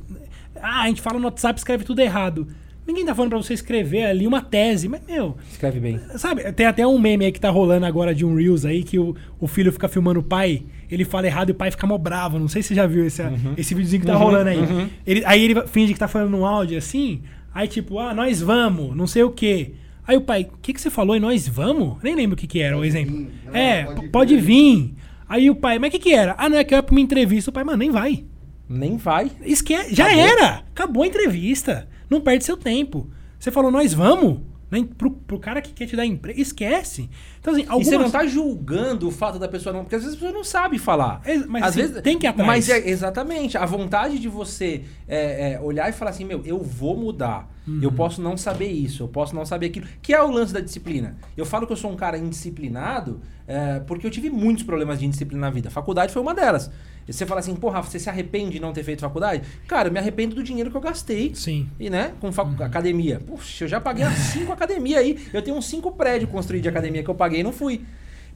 Ah, 0.62 0.82
a 0.82 0.86
gente 0.88 1.00
fala 1.00 1.18
no 1.18 1.24
WhatsApp, 1.24 1.58
escreve 1.58 1.84
tudo 1.84 2.00
errado. 2.00 2.46
Ninguém 2.90 3.06
tá 3.06 3.14
falando 3.14 3.30
pra 3.30 3.38
você 3.38 3.54
escrever 3.54 4.04
ali 4.04 4.26
uma 4.26 4.42
tese. 4.42 4.88
Mas, 4.88 5.00
meu, 5.06 5.36
Escreve 5.48 5.78
bem. 5.78 6.00
Sabe, 6.16 6.50
tem 6.52 6.66
até 6.66 6.84
um 6.84 6.98
meme 6.98 7.24
aí 7.24 7.30
que 7.32 7.40
tá 7.40 7.48
rolando 7.48 7.86
agora 7.86 8.12
de 8.12 8.26
um 8.26 8.34
Reels 8.34 8.64
aí 8.64 8.82
que 8.82 8.98
o, 8.98 9.14
o 9.38 9.46
filho 9.46 9.72
fica 9.72 9.86
filmando 9.86 10.18
o 10.18 10.22
pai, 10.24 10.64
ele 10.90 11.04
fala 11.04 11.26
errado 11.26 11.50
e 11.50 11.52
o 11.52 11.54
pai 11.54 11.70
fica 11.70 11.86
mó 11.86 11.96
bravo. 11.96 12.38
Não 12.38 12.48
sei 12.48 12.62
se 12.62 12.68
você 12.68 12.74
já 12.74 12.86
viu 12.86 13.06
esse, 13.06 13.22
esse 13.56 13.74
videozinho 13.74 14.00
que 14.00 14.08
tá 14.08 14.16
rolando 14.16 14.50
aí. 14.50 14.58
Ele, 15.06 15.22
aí 15.24 15.44
ele 15.44 15.66
finge 15.68 15.92
que 15.92 15.98
tá 15.98 16.08
falando 16.08 16.36
um 16.36 16.44
áudio 16.44 16.76
assim, 16.76 17.22
aí 17.54 17.68
tipo, 17.68 18.00
ah, 18.00 18.12
nós 18.12 18.42
vamos, 18.42 18.96
não 18.96 19.06
sei 19.06 19.22
o 19.22 19.30
quê. 19.30 19.74
Aí 20.04 20.16
o 20.16 20.22
pai, 20.22 20.48
o 20.52 20.58
que, 20.60 20.72
que 20.72 20.80
você 20.80 20.90
falou? 20.90 21.14
E 21.14 21.20
nós 21.20 21.46
vamos? 21.46 22.02
Nem 22.02 22.16
lembro 22.16 22.34
o 22.34 22.36
que, 22.36 22.48
que 22.48 22.60
era 22.60 22.76
o 22.76 22.84
exemplo. 22.84 23.16
vir. 23.16 23.30
Não, 23.46 23.54
é, 23.54 23.84
pode 23.84 24.08
pode, 24.08 24.36
vir. 24.36 24.42
vir. 24.42 24.94
Aí 25.28 25.48
o 25.48 25.54
pai, 25.54 25.78
mas 25.78 25.88
o 25.88 25.92
que, 25.92 26.00
que 26.00 26.12
era? 26.12 26.34
Ah, 26.36 26.48
não, 26.48 26.58
é 26.58 26.64
que 26.64 26.74
eu 26.74 26.78
ia 26.78 26.82
pra 26.82 26.92
uma 26.92 27.00
entrevista. 27.00 27.50
O 27.50 27.52
pai, 27.52 27.62
mano, 27.62 27.78
nem 27.78 27.90
vai. 27.92 28.24
Nem 28.68 28.96
vai. 28.96 29.30
Esque... 29.44 29.74
Já 29.94 30.06
Acabou. 30.06 30.24
era! 30.24 30.64
Acabou 30.74 31.02
a 31.04 31.06
entrevista. 31.06 31.88
Não 32.10 32.20
perde 32.20 32.44
seu 32.44 32.56
tempo. 32.56 33.08
Você 33.38 33.50
falou, 33.50 33.70
nós 33.70 33.94
vamos? 33.94 34.40
Né? 34.70 34.86
Pro, 34.96 35.10
pro 35.10 35.38
cara 35.38 35.60
que 35.60 35.72
quer 35.72 35.86
te 35.86 35.96
dar 35.96 36.06
emprego, 36.06 36.40
esquece. 36.40 37.10
Então, 37.40 37.52
assim, 37.52 37.62
E 37.62 37.66
algumas... 37.66 37.88
você 37.88 37.98
não 37.98 38.10
tá 38.10 38.24
julgando 38.24 39.08
o 39.08 39.10
fato 39.10 39.38
da 39.38 39.48
pessoa 39.48 39.72
não. 39.72 39.82
Porque 39.82 39.96
às 39.96 40.02
vezes 40.02 40.16
a 40.16 40.20
pessoa 40.20 40.36
não 40.36 40.44
sabe 40.44 40.78
falar. 40.78 41.20
É, 41.24 41.38
mas, 41.38 41.62
às 41.62 41.68
assim, 41.70 41.80
vezes 41.80 42.02
tem 42.02 42.16
que 42.16 42.26
ir 42.26 42.28
atrás. 42.28 42.46
Mas 42.46 42.68
é 42.68 42.88
exatamente. 42.88 43.58
A 43.58 43.66
vontade 43.66 44.18
de 44.18 44.28
você 44.28 44.82
é, 45.08 45.54
é, 45.54 45.60
olhar 45.60 45.88
e 45.88 45.92
falar 45.92 46.12
assim: 46.12 46.24
meu, 46.24 46.42
eu 46.44 46.62
vou 46.62 46.96
mudar. 46.96 47.50
Uhum. 47.66 47.80
Eu 47.82 47.90
posso 47.90 48.22
não 48.22 48.36
saber 48.36 48.68
isso, 48.68 49.02
eu 49.02 49.08
posso 49.08 49.34
não 49.34 49.44
saber 49.44 49.66
aquilo. 49.66 49.86
Que 50.00 50.14
é 50.14 50.22
o 50.22 50.30
lance 50.30 50.52
da 50.52 50.60
disciplina. 50.60 51.16
Eu 51.36 51.44
falo 51.44 51.66
que 51.66 51.72
eu 51.72 51.76
sou 51.76 51.90
um 51.90 51.96
cara 51.96 52.16
indisciplinado 52.16 53.20
é, 53.50 53.80
porque 53.80 54.06
eu 54.06 54.10
tive 54.12 54.30
muitos 54.30 54.62
problemas 54.62 55.00
de 55.00 55.06
indisciplina 55.06 55.40
na 55.40 55.50
vida. 55.50 55.68
A 55.68 55.72
faculdade 55.72 56.12
foi 56.12 56.22
uma 56.22 56.32
delas. 56.32 56.70
E 57.10 57.12
você 57.12 57.26
fala 57.26 57.40
assim, 57.40 57.54
porra, 57.56 57.82
você 57.82 57.98
se 57.98 58.08
arrepende 58.08 58.52
de 58.52 58.60
não 58.60 58.72
ter 58.72 58.84
feito 58.84 59.00
faculdade? 59.00 59.42
Cara, 59.66 59.88
eu 59.88 59.92
me 59.92 59.98
arrependo 59.98 60.34
do 60.36 60.42
dinheiro 60.44 60.70
que 60.70 60.76
eu 60.76 60.80
gastei. 60.80 61.34
Sim. 61.34 61.68
E, 61.78 61.90
né, 61.90 62.12
com 62.20 62.28
Uhum. 62.28 62.32
facu- 62.32 62.62
academia. 62.62 63.20
Puxa, 63.26 63.64
eu 63.64 63.68
já 63.68 63.80
paguei 63.80 64.04
as 64.04 64.14
cinco 64.32 64.52
academias 64.52 65.00
aí. 65.00 65.18
Eu 65.32 65.42
tenho 65.42 65.56
uns 65.56 65.66
cinco 65.68 65.90
prédios 65.90 66.30
construídos 66.30 66.62
de 66.62 66.68
academia 66.68 67.02
que 67.02 67.10
eu 67.10 67.14
paguei 67.14 67.40
e 67.40 67.42
não 67.42 67.52
fui. 67.52 67.82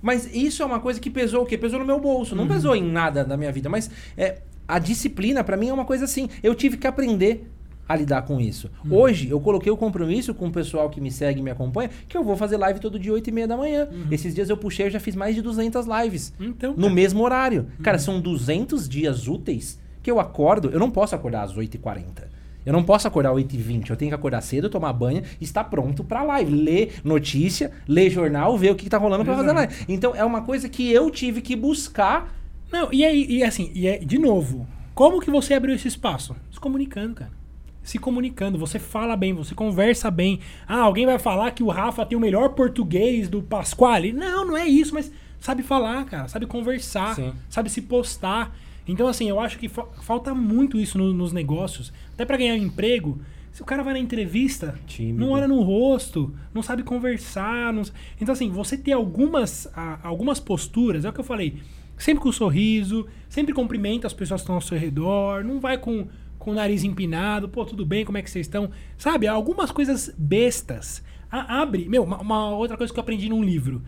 Mas 0.02 0.28
isso 0.34 0.62
é 0.62 0.66
uma 0.66 0.80
coisa 0.80 1.00
que 1.00 1.08
pesou 1.08 1.44
o 1.44 1.46
quê? 1.46 1.56
Pesou 1.56 1.78
no 1.78 1.86
meu 1.86 2.00
bolso. 2.00 2.34
Uhum. 2.34 2.42
Não 2.42 2.48
pesou 2.48 2.74
em 2.74 2.82
nada 2.82 3.24
da 3.24 3.36
minha 3.36 3.52
vida. 3.52 3.68
Mas 3.70 3.88
é, 4.18 4.38
a 4.66 4.78
disciplina, 4.78 5.42
pra 5.44 5.56
mim, 5.56 5.68
é 5.68 5.72
uma 5.72 5.84
coisa 5.84 6.04
assim. 6.04 6.28
Eu 6.42 6.54
tive 6.54 6.76
que 6.76 6.86
aprender 6.86 7.48
a 7.88 7.96
lidar 7.96 8.22
com 8.22 8.40
isso. 8.40 8.70
Uhum. 8.84 8.96
Hoje, 8.96 9.28
eu 9.28 9.40
coloquei 9.40 9.70
o 9.70 9.76
compromisso 9.76 10.34
com 10.34 10.46
o 10.46 10.52
pessoal 10.52 10.88
que 10.88 11.00
me 11.00 11.10
segue 11.10 11.40
e 11.40 11.42
me 11.42 11.50
acompanha, 11.50 11.90
que 12.08 12.16
eu 12.16 12.24
vou 12.24 12.36
fazer 12.36 12.56
live 12.56 12.80
todo 12.80 12.98
dia, 12.98 13.12
8 13.12 13.28
e 13.28 13.32
meia 13.32 13.48
da 13.48 13.56
manhã. 13.56 13.88
Uhum. 13.90 14.06
Esses 14.10 14.34
dias 14.34 14.48
eu 14.48 14.56
puxei, 14.56 14.86
eu 14.86 14.90
já 14.90 15.00
fiz 15.00 15.14
mais 15.14 15.34
de 15.34 15.42
200 15.42 15.86
lives. 15.86 16.32
Então, 16.40 16.72
No 16.72 16.82
cara, 16.82 16.94
mesmo 16.94 17.22
horário. 17.22 17.66
Uhum. 17.78 17.82
Cara, 17.82 17.98
são 17.98 18.20
200 18.20 18.88
dias 18.88 19.28
úteis 19.28 19.78
que 20.02 20.10
eu 20.10 20.18
acordo. 20.20 20.70
Eu 20.70 20.78
não 20.78 20.90
posso 20.90 21.14
acordar 21.14 21.42
às 21.42 21.54
8h40. 21.54 22.34
Eu 22.64 22.72
não 22.72 22.82
posso 22.82 23.06
acordar 23.06 23.30
às 23.30 23.36
8h20. 23.36 23.90
Eu 23.90 23.96
tenho 23.96 24.10
que 24.10 24.14
acordar 24.14 24.40
cedo, 24.40 24.70
tomar 24.70 24.92
banho 24.92 25.22
e 25.40 25.44
estar 25.44 25.64
pronto 25.64 26.02
pra 26.02 26.22
live. 26.22 26.54
Ler 26.54 26.94
notícia, 27.04 27.70
ler 27.86 28.08
jornal, 28.10 28.56
ver 28.56 28.70
o 28.70 28.74
que, 28.74 28.84
que 28.84 28.90
tá 28.90 28.98
rolando 28.98 29.24
pra 29.24 29.36
fazer 29.36 29.52
live. 29.52 29.74
Então 29.88 30.14
é 30.14 30.24
uma 30.24 30.42
coisa 30.42 30.68
que 30.68 30.90
eu 30.90 31.10
tive 31.10 31.42
que 31.42 31.54
buscar. 31.54 32.34
Não, 32.72 32.92
e 32.92 33.04
aí, 33.04 33.26
e 33.28 33.44
assim, 33.44 33.70
e 33.74 33.86
é, 33.86 33.98
de 33.98 34.18
novo, 34.18 34.66
como 34.94 35.20
que 35.20 35.30
você 35.30 35.54
abriu 35.54 35.74
esse 35.74 35.88
espaço? 35.88 36.34
Se 36.50 36.58
comunicando, 36.58 37.14
cara. 37.14 37.43
Se 37.84 37.98
comunicando, 37.98 38.58
você 38.58 38.78
fala 38.80 39.14
bem, 39.14 39.32
você 39.34 39.54
conversa 39.54 40.10
bem. 40.10 40.40
Ah, 40.66 40.80
alguém 40.80 41.04
vai 41.06 41.18
falar 41.18 41.50
que 41.52 41.62
o 41.62 41.68
Rafa 41.68 42.04
tem 42.04 42.16
o 42.18 42.20
melhor 42.20 42.48
português 42.54 43.28
do 43.28 43.42
Pasquale? 43.42 44.10
Não, 44.12 44.44
não 44.46 44.56
é 44.56 44.66
isso, 44.66 44.92
mas 44.94 45.12
sabe 45.38 45.62
falar, 45.62 46.04
cara, 46.06 46.26
sabe 46.26 46.46
conversar, 46.46 47.14
Sim. 47.14 47.32
sabe 47.48 47.68
se 47.70 47.82
postar. 47.82 48.56
Então, 48.88 49.06
assim, 49.06 49.28
eu 49.28 49.38
acho 49.38 49.58
que 49.58 49.68
fa- 49.68 49.86
falta 50.02 50.34
muito 50.34 50.80
isso 50.80 50.96
no- 50.98 51.12
nos 51.12 51.32
negócios. 51.32 51.92
Até 52.14 52.24
pra 52.24 52.36
ganhar 52.38 52.54
um 52.54 52.64
emprego, 52.64 53.20
se 53.52 53.60
o 53.60 53.64
cara 53.66 53.82
vai 53.82 53.92
na 53.92 53.98
entrevista, 53.98 54.78
Tímido. 54.86 55.20
não 55.20 55.30
olha 55.32 55.46
no 55.46 55.60
rosto, 55.62 56.34
não 56.54 56.62
sabe 56.62 56.82
conversar. 56.82 57.70
não- 57.72 57.82
Então, 58.20 58.32
assim, 58.32 58.48
você 58.50 58.76
ter 58.78 58.92
algumas, 58.92 59.68
algumas 60.02 60.40
posturas, 60.40 61.04
é 61.04 61.08
o 61.10 61.12
que 61.12 61.20
eu 61.20 61.24
falei, 61.24 61.58
sempre 61.98 62.22
com 62.22 62.30
um 62.30 62.32
sorriso, 62.32 63.06
sempre 63.28 63.52
cumprimenta 63.54 64.06
as 64.06 64.12
pessoas 64.14 64.40
que 64.40 64.44
estão 64.44 64.54
ao 64.56 64.60
seu 64.62 64.78
redor, 64.78 65.44
não 65.44 65.60
vai 65.60 65.76
com, 65.78 66.08
com 66.44 66.50
o 66.50 66.54
nariz 66.54 66.84
empinado, 66.84 67.48
pô, 67.48 67.64
tudo 67.64 67.84
bem, 67.86 68.04
como 68.04 68.18
é 68.18 68.22
que 68.22 68.30
vocês 68.30 68.46
estão? 68.46 68.70
Sabe, 68.98 69.26
algumas 69.26 69.70
coisas 69.72 70.14
bestas. 70.16 71.02
A- 71.30 71.62
abre. 71.62 71.88
Meu, 71.88 72.04
uma, 72.04 72.18
uma 72.20 72.50
outra 72.50 72.76
coisa 72.76 72.92
que 72.92 72.98
eu 72.98 73.02
aprendi 73.02 73.28
num 73.28 73.42
livro. 73.42 73.82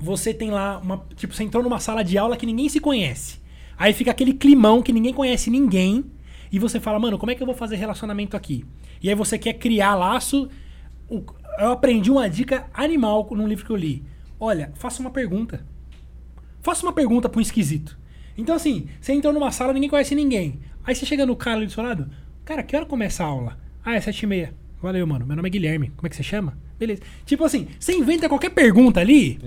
Você 0.00 0.34
tem 0.34 0.50
lá 0.50 0.78
uma. 0.78 1.04
Tipo, 1.14 1.32
você 1.32 1.44
entrou 1.44 1.62
numa 1.62 1.78
sala 1.78 2.02
de 2.02 2.18
aula 2.18 2.36
que 2.36 2.44
ninguém 2.44 2.68
se 2.68 2.80
conhece. 2.80 3.40
Aí 3.78 3.92
fica 3.92 4.10
aquele 4.10 4.34
climão 4.34 4.82
que 4.82 4.92
ninguém 4.92 5.14
conhece 5.14 5.48
ninguém. 5.50 6.04
E 6.50 6.58
você 6.58 6.78
fala, 6.78 6.98
mano, 6.98 7.18
como 7.18 7.30
é 7.32 7.34
que 7.34 7.42
eu 7.42 7.46
vou 7.46 7.54
fazer 7.54 7.76
relacionamento 7.76 8.36
aqui? 8.36 8.64
E 9.02 9.08
aí 9.08 9.14
você 9.14 9.38
quer 9.38 9.54
criar 9.54 9.94
laço. 9.94 10.48
Eu 11.58 11.70
aprendi 11.72 12.10
uma 12.10 12.28
dica 12.28 12.66
animal 12.74 13.28
num 13.30 13.46
livro 13.46 13.64
que 13.64 13.70
eu 13.70 13.76
li. 13.76 14.02
Olha, 14.38 14.72
faça 14.74 15.00
uma 15.00 15.10
pergunta. 15.10 15.64
Faça 16.62 16.84
uma 16.84 16.92
pergunta 16.92 17.28
pra 17.28 17.38
um 17.38 17.42
esquisito. 17.42 17.96
Então, 18.36 18.54
assim, 18.56 18.86
você 19.00 19.12
entrou 19.12 19.32
numa 19.32 19.50
sala, 19.52 19.72
ninguém 19.72 19.88
conhece 19.88 20.14
ninguém. 20.14 20.58
Aí 20.86 20.94
você 20.94 21.06
chega 21.06 21.24
no 21.26 21.34
cara 21.36 21.56
ali 21.58 21.66
do 21.66 21.72
seu 21.72 21.82
lado, 21.82 22.08
cara, 22.44 22.62
que 22.62 22.76
hora 22.76 22.84
começa 22.86 23.24
a 23.24 23.26
aula? 23.26 23.58
Ah, 23.84 23.94
é 23.94 24.00
sete 24.00 24.22
e 24.22 24.26
meia. 24.26 24.54
Valeu, 24.82 25.06
mano. 25.06 25.24
Meu 25.26 25.34
nome 25.36 25.48
é 25.48 25.50
Guilherme. 25.50 25.92
Como 25.96 26.06
é 26.06 26.10
que 26.10 26.16
você 26.16 26.22
chama? 26.22 26.58
Beleza. 26.78 27.00
Tipo 27.24 27.44
assim, 27.44 27.68
você 27.78 27.94
inventa 27.94 28.28
qualquer 28.28 28.50
pergunta 28.50 29.00
ali. 29.00 29.38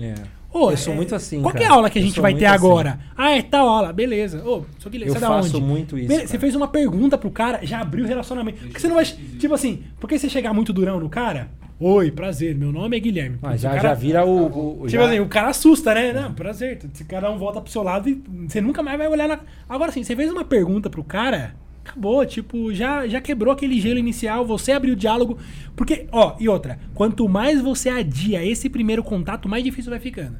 Ô, 0.52 0.70
Eu 0.70 0.76
sou 0.76 0.94
é- 0.94 0.96
muito 0.96 1.14
assim, 1.14 1.42
Qual 1.42 1.54
que 1.54 1.62
é 1.62 1.66
a 1.66 1.72
aula 1.72 1.90
que 1.90 1.98
a 1.98 2.02
gente 2.02 2.18
vai 2.20 2.34
ter 2.34 2.46
assim. 2.46 2.54
agora? 2.54 2.98
Ah, 3.16 3.32
é 3.36 3.42
tal 3.42 3.68
aula. 3.68 3.92
Beleza. 3.92 4.38
Ô, 4.44 4.64
sou 4.78 4.90
Guilherme. 4.90 5.14
Eu 5.14 5.18
você 5.20 5.24
é 5.24 5.28
faço 5.28 5.56
onde? 5.58 5.66
muito 5.66 5.98
isso, 5.98 6.08
Beleza, 6.08 6.26
Você 6.28 6.38
fez 6.38 6.54
uma 6.56 6.66
pergunta 6.68 7.18
pro 7.18 7.30
cara, 7.30 7.60
já 7.64 7.80
abriu 7.80 8.04
o 8.04 8.08
relacionamento. 8.08 8.58
Porque 8.60 8.80
você 8.80 8.88
não 8.88 8.94
vai. 8.96 9.04
Tipo 9.04 9.54
assim, 9.54 9.84
porque 10.00 10.18
você 10.18 10.28
chegar 10.28 10.52
muito 10.54 10.72
durão 10.72 10.98
no 10.98 11.08
cara? 11.08 11.50
Oi, 11.80 12.10
prazer, 12.10 12.56
meu 12.56 12.72
nome 12.72 12.96
é 12.96 13.00
Guilherme. 13.00 13.38
Ah, 13.40 13.56
já, 13.56 13.70
cara- 13.70 13.82
já 13.90 13.94
vira 13.94 14.24
o. 14.24 14.46
o- 14.82 14.86
Tipo 14.86 14.88
já- 15.02 15.06
assim, 15.08 15.20
o 15.20 15.28
cara 15.28 15.48
assusta, 15.50 15.94
né? 15.94 16.12
Não, 16.12 16.34
prazer. 16.34 16.80
Se 16.92 17.04
cada 17.04 17.30
um 17.30 17.38
volta 17.38 17.60
pro 17.60 17.70
seu 17.70 17.84
lado 17.84 18.08
e 18.08 18.20
você 18.48 18.60
nunca 18.60 18.82
mais 18.82 18.98
vai 18.98 19.06
olhar 19.06 19.28
na. 19.28 19.38
Agora 19.68 19.92
sim, 19.92 20.02
você 20.02 20.16
fez 20.16 20.30
uma 20.32 20.44
pergunta 20.44 20.90
pro 20.90 21.04
cara, 21.04 21.54
acabou, 21.84 22.26
tipo, 22.26 22.74
já, 22.74 23.06
já 23.06 23.20
quebrou 23.20 23.52
aquele 23.52 23.80
gelo 23.80 23.98
inicial, 23.98 24.44
você 24.44 24.72
abriu 24.72 24.94
o 24.94 24.96
diálogo. 24.96 25.38
Porque, 25.76 26.06
ó, 26.10 26.34
e 26.40 26.48
outra, 26.48 26.80
quanto 26.94 27.28
mais 27.28 27.60
você 27.60 27.88
adia 27.88 28.44
esse 28.44 28.68
primeiro 28.68 29.04
contato, 29.04 29.48
mais 29.48 29.62
difícil 29.62 29.90
vai 29.90 30.00
ficando. 30.00 30.36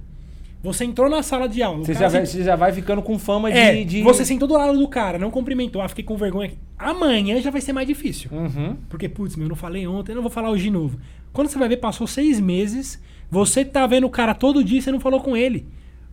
Você 0.60 0.84
entrou 0.84 1.08
na 1.08 1.22
sala 1.22 1.48
de 1.48 1.62
aula. 1.62 1.84
Você 1.84 1.92
cara 1.94 2.06
já, 2.06 2.18
vai, 2.18 2.26
você 2.26 2.42
já 2.42 2.56
vai 2.56 2.72
ficando 2.72 3.00
com 3.00 3.16
fama 3.16 3.48
é, 3.48 3.74
de, 3.76 3.84
de- 3.84 4.02
você 4.02 4.24
sentou 4.24 4.48
do 4.48 4.54
lado 4.54 4.76
do 4.76 4.88
cara, 4.88 5.16
não 5.16 5.30
cumprimentou, 5.30 5.80
ah, 5.80 5.88
fiquei 5.88 6.02
com 6.02 6.16
vergonha. 6.16 6.50
Amanhã 6.76 7.40
já 7.40 7.48
vai 7.52 7.60
ser 7.60 7.72
mais 7.72 7.86
difícil. 7.86 8.28
Uhum. 8.32 8.76
Porque, 8.88 9.08
putz, 9.08 9.36
meu, 9.36 9.44
eu 9.44 9.50
não 9.50 9.54
falei 9.56 9.86
ontem, 9.86 10.10
eu 10.10 10.16
não 10.16 10.22
vou 10.22 10.32
falar 10.32 10.50
hoje 10.50 10.64
de 10.64 10.70
novo. 10.72 10.98
Quando 11.32 11.48
você 11.48 11.58
vai 11.58 11.68
ver, 11.68 11.76
passou 11.78 12.06
seis 12.06 12.40
meses, 12.40 13.00
você 13.30 13.64
tá 13.64 13.86
vendo 13.86 14.06
o 14.06 14.10
cara 14.10 14.34
todo 14.34 14.62
dia 14.64 14.78
e 14.78 14.82
você 14.82 14.90
não 14.92 15.00
falou 15.00 15.20
com 15.20 15.36
ele. 15.36 15.66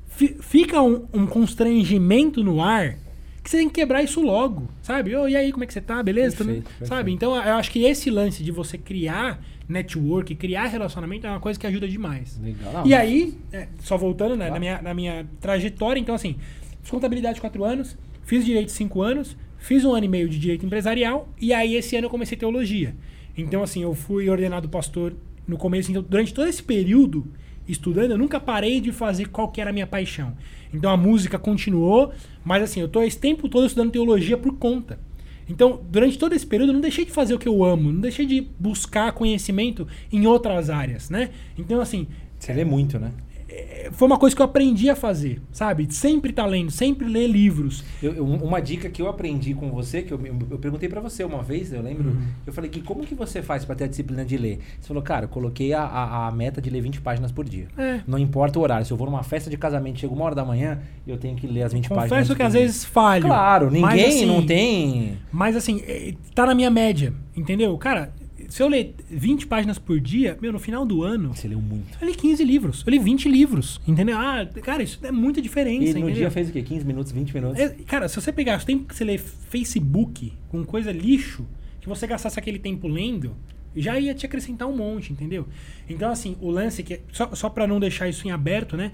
Fi- 0.08 0.36
fica 0.40 0.82
um, 0.82 1.06
um 1.14 1.26
constrangimento 1.26 2.44
no 2.44 2.62
ar 2.62 2.98
que 3.44 3.50
você 3.50 3.58
tem 3.58 3.68
que 3.68 3.76
quebrar 3.76 4.02
isso 4.02 4.22
logo, 4.22 4.68
sabe? 4.82 5.16
Ô, 5.16 5.28
e 5.28 5.36
aí, 5.36 5.52
como 5.52 5.64
é 5.64 5.68
que 5.68 5.74
você 5.74 5.82
tá? 5.82 6.02
Beleza? 6.02 6.36
Perfeito, 6.38 6.64
Tudo- 6.64 6.68
perfeito. 6.70 6.90
Sabe? 6.90 7.12
Então, 7.12 7.36
eu 7.36 7.54
acho 7.56 7.70
que 7.72 7.84
esse 7.84 8.10
lance 8.10 8.44
de 8.44 8.52
você 8.52 8.76
criar 8.78 9.40
network, 9.70 10.34
criar 10.36 10.66
relacionamento 10.66 11.28
é 11.28 11.30
uma 11.30 11.40
coisa 11.40 11.60
que 11.60 11.68
ajuda 11.68 11.88
demais. 11.88 12.40
Legal. 12.44 12.86
E 12.88 12.94
aí, 12.94 13.36
é, 13.54 13.68
só 13.80 13.98
voltando 13.98 14.36
né, 14.36 14.50
na, 14.50 14.60
minha, 14.60 14.82
na 14.82 14.94
minha 14.96 15.28
trajetória, 15.40 16.00
então 16.00 16.16
assim, 16.16 16.38
fiz 16.82 16.90
contabilidade 16.90 17.40
quatro 17.40 17.64
anos, 17.64 17.96
fiz 18.24 18.44
direito 18.46 18.72
cinco 18.72 19.02
anos, 19.04 19.38
fiz 19.60 19.86
um 19.86 19.94
ano 19.94 20.06
e 20.06 20.10
meio 20.10 20.28
de 20.30 20.40
direito 20.40 20.66
empresarial, 20.66 21.28
e 21.40 21.54
aí 21.54 21.76
esse 21.76 21.96
ano 21.96 22.06
eu 22.08 22.10
comecei 22.12 22.36
teologia. 22.38 22.96
Então, 23.38 23.64
assim, 23.64 23.84
eu 23.84 23.94
fui 23.94 24.30
ordenado 24.30 24.70
pastor 24.70 25.14
no 25.48 25.58
começo, 25.58 25.92
então, 25.92 26.04
durante 26.08 26.34
todo 26.34 26.48
esse 26.48 26.64
período 26.64 27.26
estudando, 27.68 28.12
eu 28.12 28.18
nunca 28.18 28.40
parei 28.40 28.80
de 28.80 28.92
fazer 28.92 29.30
qual 29.30 29.50
que 29.50 29.60
era 29.60 29.70
a 29.70 29.74
minha 29.74 29.88
paixão. 29.88 30.34
Então 30.74 30.92
a 30.92 30.98
música 30.98 31.40
continuou, 31.40 32.12
mas 32.44 32.64
assim, 32.64 32.82
eu 32.82 32.88
tô 32.88 33.02
esse 33.02 33.18
tempo 33.18 33.48
todo 33.50 33.66
estudando 33.66 33.92
teologia 33.92 34.38
por 34.38 34.54
conta. 34.58 35.00
Então, 35.48 35.82
durante 35.90 36.18
todo 36.18 36.34
esse 36.34 36.46
período, 36.46 36.70
eu 36.70 36.74
não 36.74 36.82
deixei 36.82 37.06
de 37.06 37.12
fazer 37.12 37.34
o 37.34 37.40
que 37.40 37.48
eu 37.48 37.64
amo, 37.64 37.92
não 37.92 38.02
deixei 38.02 38.26
de 38.26 38.42
buscar 38.60 39.12
conhecimento 39.12 39.88
em 40.12 40.26
outras 40.26 40.70
áreas, 40.70 41.10
né? 41.10 41.30
Então, 41.58 41.80
assim, 41.80 42.08
Você 42.40 42.54
lê 42.54 42.66
muito, 42.66 43.00
né? 43.00 43.12
É, 43.56 43.90
foi 43.92 44.08
uma 44.08 44.18
coisa 44.18 44.36
que 44.36 44.42
eu 44.42 44.46
aprendi 44.46 44.90
a 44.90 44.96
fazer, 44.96 45.42
sabe? 45.52 45.88
Sempre 45.94 46.34
tá 46.34 46.46
lendo, 46.46 46.72
sempre 46.72 47.08
ler 47.08 47.28
livros. 47.28 47.84
Eu- 48.02 48.14
eu- 48.14 48.26
uma 48.26 48.60
dica 48.62 48.90
que 48.90 49.02
eu 49.02 49.08
aprendi 49.08 49.54
com 49.54 49.70
você, 49.72 50.02
que 50.02 50.12
eu, 50.14 50.20
eu 50.52 50.58
perguntei 50.60 50.90
pra 50.90 51.00
você 51.02 51.24
uma 51.24 51.42
vez, 51.42 51.72
eu 51.72 51.82
lembro, 51.82 52.10
Uhum. 52.10 52.22
eu 52.46 52.52
falei 52.54 52.70
que 52.70 52.82
como 52.82 53.06
que 53.06 53.16
você 53.16 53.42
faz 53.42 53.64
pra 53.64 53.76
ter 53.76 53.86
a 53.86 53.88
disciplina 53.88 54.26
de 54.26 54.38
ler? 54.38 54.60
Você 54.80 54.88
falou, 54.88 55.02
cara, 55.04 55.26
eu 55.26 55.30
coloquei 55.30 55.74
a, 55.74 55.82
a, 55.84 56.28
a 56.28 56.32
meta 56.32 56.62
de 56.62 56.70
ler 56.70 56.82
20 56.82 57.00
páginas 57.02 57.32
por 57.32 57.46
dia. 57.46 57.68
É. 57.78 58.02
Não 58.08 58.20
importa 58.20 58.60
o 58.60 58.62
horário, 58.62 58.86
se 58.86 58.92
eu 58.92 58.98
vou 58.98 59.08
numa 59.10 59.24
festa 59.24 59.50
de 59.50 59.58
casamento, 59.58 60.00
chega 60.00 60.14
uma 60.14 60.26
hora 60.26 60.36
da 60.36 60.44
manhã, 60.46 60.80
eu 61.08 61.18
tenho 61.18 61.36
que 61.36 61.48
ler 61.48 61.64
as 61.64 61.72
20 61.74 61.88
páginas. 61.90 62.10
Confesso 62.10 62.36
que 62.36 62.44
às 62.44 62.54
vezes 62.54 62.84
falho. 62.86 63.24
Claro, 63.26 63.68
ninguém 63.68 63.82
mas, 63.82 64.06
assim, 64.16 64.26
não 64.26 64.46
tem. 64.46 65.18
Mas 65.32 65.56
assim, 65.56 65.82
é, 65.88 66.14
tá 66.34 66.46
na 66.46 66.54
minha 66.56 66.70
média, 66.70 67.14
entendeu? 67.36 67.78
Cara, 67.78 68.12
se 68.50 68.62
eu 68.64 68.68
ler 68.68 68.96
20 69.10 69.48
páginas 69.48 69.78
por 69.80 70.00
dia, 70.00 70.38
meu, 70.42 70.52
no 70.54 70.60
final 70.60 70.86
do 70.86 71.04
ano, 71.04 71.34
Você 71.36 71.48
leu 71.48 71.60
muito. 71.62 71.98
eu 72.02 72.08
li 72.08 72.16
15 72.16 72.44
livros, 72.44 72.84
eu 72.86 72.92
li 72.92 73.00
20 73.00 73.30
livros, 73.30 73.80
entendeu? 73.88 74.18
Ah, 74.18 74.48
cara, 74.62 74.84
isso 74.84 75.00
é 75.04 75.12
muita 75.12 75.42
diferença, 75.42 75.84
E 75.84 75.94
no 75.94 76.00
entendeu? 76.00 76.16
dia 76.16 76.32
fez 76.32 76.50
o 76.50 76.52
quê? 76.52 76.62
15 76.62 76.86
minutos, 76.86 77.12
20 77.12 77.34
minutos? 77.34 77.60
É, 77.60 77.70
cara, 77.86 78.08
se 78.08 78.16
você 78.20 78.32
pegar 78.32 78.62
o 78.62 78.66
tempo 78.66 78.86
que 78.86 78.96
você 78.96 79.04
lê 79.04 79.18
Facebook 79.18 80.34
com 80.50 80.64
coisa 80.64 80.92
lixo, 80.92 81.46
que 81.82 81.88
você 81.88 82.06
gastasse 82.08 82.40
aquele 82.40 82.60
tempo 82.60 82.88
lendo, 82.88 83.36
já 83.76 84.00
ia 84.00 84.14
te 84.14 84.26
acrescentar 84.26 84.68
um 84.68 84.76
monte, 84.76 85.12
entendeu? 85.12 85.48
Então, 85.90 86.10
assim, 86.12 86.38
o 86.40 86.50
lance 86.50 86.82
que. 86.82 87.02
Só, 87.12 87.34
só 87.36 87.50
para 87.50 87.68
não 87.68 87.80
deixar 87.80 88.08
isso 88.08 88.28
em 88.28 88.32
aberto, 88.32 88.78
né? 88.78 88.92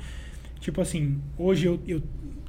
Tipo 0.60 0.82
assim, 0.82 1.18
hoje 1.38 1.66
eu, 1.68 1.80
eu, 1.88 2.02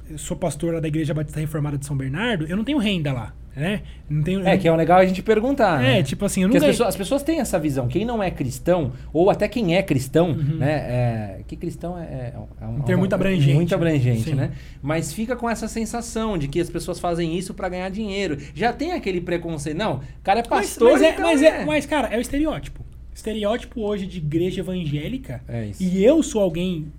eu 0.09 0.17
sou 0.17 0.35
pastor 0.37 0.79
da 0.81 0.87
Igreja 0.87 1.13
Batista 1.13 1.39
Reformada 1.39 1.77
de 1.77 1.85
São 1.85 1.95
Bernardo, 1.95 2.45
eu 2.45 2.55
não 2.57 2.63
tenho 2.63 2.77
renda 2.77 3.11
lá, 3.13 3.35
né? 3.55 3.81
Não 4.09 4.21
tenho, 4.23 4.47
É, 4.47 4.57
que 4.57 4.67
é 4.67 4.75
legal 4.75 4.99
a 4.99 5.05
gente 5.05 5.21
perguntar. 5.23 5.83
É, 5.83 5.95
né? 5.97 6.03
tipo 6.03 6.25
assim, 6.25 6.43
eu 6.43 6.49
Porque 6.49 6.57
as 6.57 6.71
pessoas, 6.71 6.89
as 6.89 6.95
pessoas 6.95 7.23
têm 7.23 7.39
essa 7.39 7.57
visão. 7.59 7.87
Quem 7.87 8.05
não 8.05 8.21
é 8.21 8.29
cristão, 8.31 8.91
ou 9.11 9.29
até 9.29 9.47
quem 9.47 9.75
é 9.75 9.81
cristão, 9.83 10.31
Uhum. 10.31 10.57
né? 10.57 10.71
É, 10.71 11.39
que 11.47 11.55
cristão 11.55 11.97
é, 11.97 12.03
é, 12.03 12.33
é 12.61 12.65
um, 12.67 12.77
Um 12.77 12.81
termo 12.81 12.99
muito 13.01 13.13
abrangente, 13.13 13.53
Muito 13.53 13.69
né? 13.69 13.75
abrangente, 13.75 14.23
Sim. 14.29 14.35
né? 14.35 14.51
Mas 14.81 15.11
fica 15.13 15.35
com 15.35 15.49
essa 15.49 15.67
sensação 15.67 16.37
de 16.37 16.47
que 16.47 16.59
as 16.59 16.69
pessoas 16.69 16.99
fazem 16.99 17.37
isso 17.37 17.53
pra 17.53 17.69
ganhar 17.69 17.89
dinheiro. 17.89 18.37
Já 18.53 18.73
tem 18.73 18.91
aquele 18.93 19.21
preconceito. 19.21 19.77
Não, 19.77 19.95
o 19.97 20.01
cara 20.23 20.39
é 20.39 20.43
Mas, 20.49 20.67
pastor. 20.69 20.91
mas, 20.91 21.01
é, 21.01 21.09
então 21.11 21.23
mas, 21.25 21.41
é, 21.41 21.65
mas, 21.65 21.85
cara, 21.85 22.07
é 22.07 22.17
o 22.17 22.21
estereótipo. 22.21 22.83
Estereótipo 23.13 23.81
hoje 23.81 24.07
de 24.07 24.17
igreja 24.17 24.61
evangélica. 24.61 25.41
É 25.47 25.65
isso. 25.67 25.83
E 25.83 26.03
eu 26.03 26.23
sou 26.23 26.41
alguém 26.41 26.91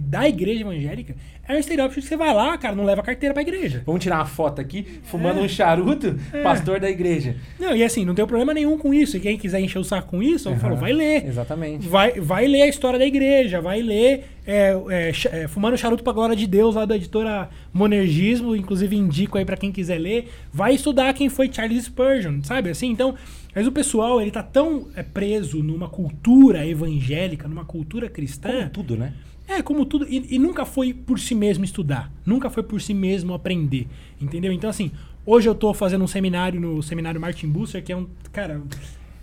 da 0.00 0.28
igreja 0.28 0.62
evangélica. 0.62 1.14
É 1.46 1.54
um 1.54 1.58
estereótipo 1.58 2.00
que 2.00 2.06
você 2.06 2.16
vai 2.16 2.32
lá, 2.32 2.56
cara, 2.56 2.74
não 2.74 2.84
leva 2.84 3.02
carteira 3.02 3.34
pra 3.34 3.42
igreja. 3.42 3.82
Vamos 3.84 4.02
tirar 4.02 4.16
uma 4.16 4.24
foto 4.24 4.60
aqui, 4.60 4.86
fumando 5.04 5.40
É. 5.40 5.42
um 5.42 5.48
charuto, 5.48 6.16
pastor 6.42 6.80
da 6.80 6.88
igreja. 6.88 7.36
Não, 7.60 7.76
e 7.76 7.84
assim, 7.84 8.02
não 8.04 8.14
tem 8.14 8.26
problema 8.26 8.54
nenhum 8.54 8.78
com 8.78 8.94
isso. 8.94 9.16
E 9.16 9.20
quem 9.20 9.36
quiser 9.36 9.60
encher 9.60 9.78
o 9.78 9.84
saco 9.84 10.08
com 10.08 10.22
isso, 10.22 10.48
eu 10.48 10.52
Aham. 10.52 10.60
falo, 10.60 10.76
vai 10.76 10.92
ler. 10.92 11.26
Exatamente. 11.26 11.86
Vai, 11.86 12.12
vai 12.18 12.46
ler 12.46 12.62
a 12.62 12.66
história 12.68 12.98
da 12.98 13.04
igreja, 13.04 13.60
vai 13.60 13.82
ler 13.82 14.24
é, 14.46 14.74
é, 14.90 15.12
é, 15.42 15.48
Fumando 15.48 15.76
Charuto 15.76 16.02
pra 16.02 16.12
Glória 16.14 16.34
de 16.36 16.46
Deus, 16.46 16.74
lá 16.74 16.84
da 16.86 16.96
editora 16.96 17.48
Monergismo, 17.72 18.56
inclusive 18.56 18.96
indico 18.96 19.36
aí 19.38 19.44
pra 19.44 19.56
quem 19.56 19.70
quiser 19.70 19.98
ler. 19.98 20.28
Vai 20.52 20.74
estudar 20.74 21.12
quem 21.12 21.28
foi 21.28 21.50
Charles 21.52 21.84
Spurgeon, 21.84 22.42
sabe? 22.42 22.70
Assim, 22.70 22.88
então, 22.90 23.14
mas 23.54 23.66
o 23.66 23.72
pessoal, 23.72 24.20
ele 24.20 24.30
tá 24.30 24.42
tão 24.42 24.88
é, 24.96 25.02
preso 25.02 25.62
numa 25.62 25.88
cultura 25.88 26.66
evangélica, 26.66 27.46
numa 27.46 27.64
cultura 27.66 28.08
cristã. 28.08 28.50
Como 28.50 28.70
tudo, 28.70 28.96
né? 28.96 29.12
É, 29.46 29.62
como 29.62 29.84
tudo. 29.84 30.06
E, 30.08 30.34
e 30.34 30.38
nunca 30.38 30.64
foi 30.64 30.94
por 30.94 31.18
si 31.18 31.34
mesmo 31.34 31.64
estudar. 31.64 32.10
Nunca 32.24 32.48
foi 32.48 32.62
por 32.62 32.80
si 32.80 32.94
mesmo 32.94 33.34
aprender. 33.34 33.86
Entendeu? 34.20 34.52
Então, 34.52 34.70
assim, 34.70 34.90
hoje 35.24 35.48
eu 35.48 35.54
tô 35.54 35.72
fazendo 35.74 36.02
um 36.02 36.08
seminário 36.08 36.60
no 36.60 36.82
seminário 36.82 37.20
Martin 37.20 37.48
Busser, 37.48 37.82
que 37.82 37.92
é 37.92 37.96
um. 37.96 38.06
Cara, 38.32 38.62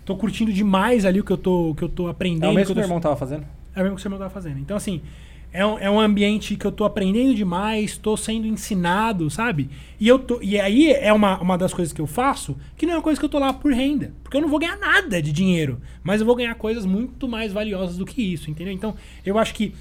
tô 0.04 0.16
curtindo 0.16 0.52
demais 0.52 1.04
ali 1.04 1.20
o 1.20 1.24
que 1.24 1.32
eu 1.32 1.38
tô, 1.38 1.74
que 1.74 1.82
eu 1.82 1.88
tô 1.88 2.08
aprendendo. 2.08 2.44
É 2.44 2.48
o 2.48 2.54
mesmo 2.54 2.66
que 2.66 2.72
o 2.72 2.76
meu 2.76 2.84
irmão 2.84 3.00
tava 3.00 3.16
fazendo? 3.16 3.44
é 3.74 3.80
o 3.80 3.82
mesmo 3.82 3.96
que 3.96 4.00
o 4.00 4.02
seu 4.02 4.08
irmão 4.08 4.18
tava 4.18 4.30
fazendo. 4.30 4.58
Então, 4.58 4.76
assim, 4.76 5.00
é 5.52 5.64
um, 5.66 5.78
é 5.78 5.90
um 5.90 6.00
ambiente 6.00 6.56
que 6.56 6.66
eu 6.66 6.72
tô 6.72 6.84
aprendendo 6.84 7.34
demais, 7.34 7.98
tô 7.98 8.16
sendo 8.16 8.46
ensinado, 8.46 9.28
sabe? 9.30 9.68
E, 10.00 10.08
eu 10.08 10.18
tô, 10.18 10.40
e 10.40 10.58
aí 10.58 10.90
é 10.90 11.12
uma, 11.12 11.38
uma 11.40 11.58
das 11.58 11.74
coisas 11.74 11.92
que 11.92 12.00
eu 12.00 12.06
faço, 12.06 12.56
que 12.76 12.86
não 12.86 12.94
é 12.94 12.96
uma 12.96 13.02
coisa 13.02 13.20
que 13.20 13.24
eu 13.24 13.28
tô 13.28 13.38
lá 13.38 13.52
por 13.52 13.72
renda. 13.72 14.14
Porque 14.22 14.36
eu 14.36 14.40
não 14.40 14.48
vou 14.48 14.58
ganhar 14.58 14.76
nada 14.78 15.20
de 15.20 15.32
dinheiro. 15.32 15.80
Mas 16.02 16.20
eu 16.20 16.26
vou 16.26 16.36
ganhar 16.36 16.54
coisas 16.54 16.86
muito 16.86 17.28
mais 17.28 17.52
valiosas 17.52 17.96
do 17.96 18.06
que 18.06 18.22
isso, 18.22 18.50
entendeu? 18.50 18.72
Então, 18.72 18.94
eu 19.24 19.38
acho 19.38 19.54
que 19.54 19.74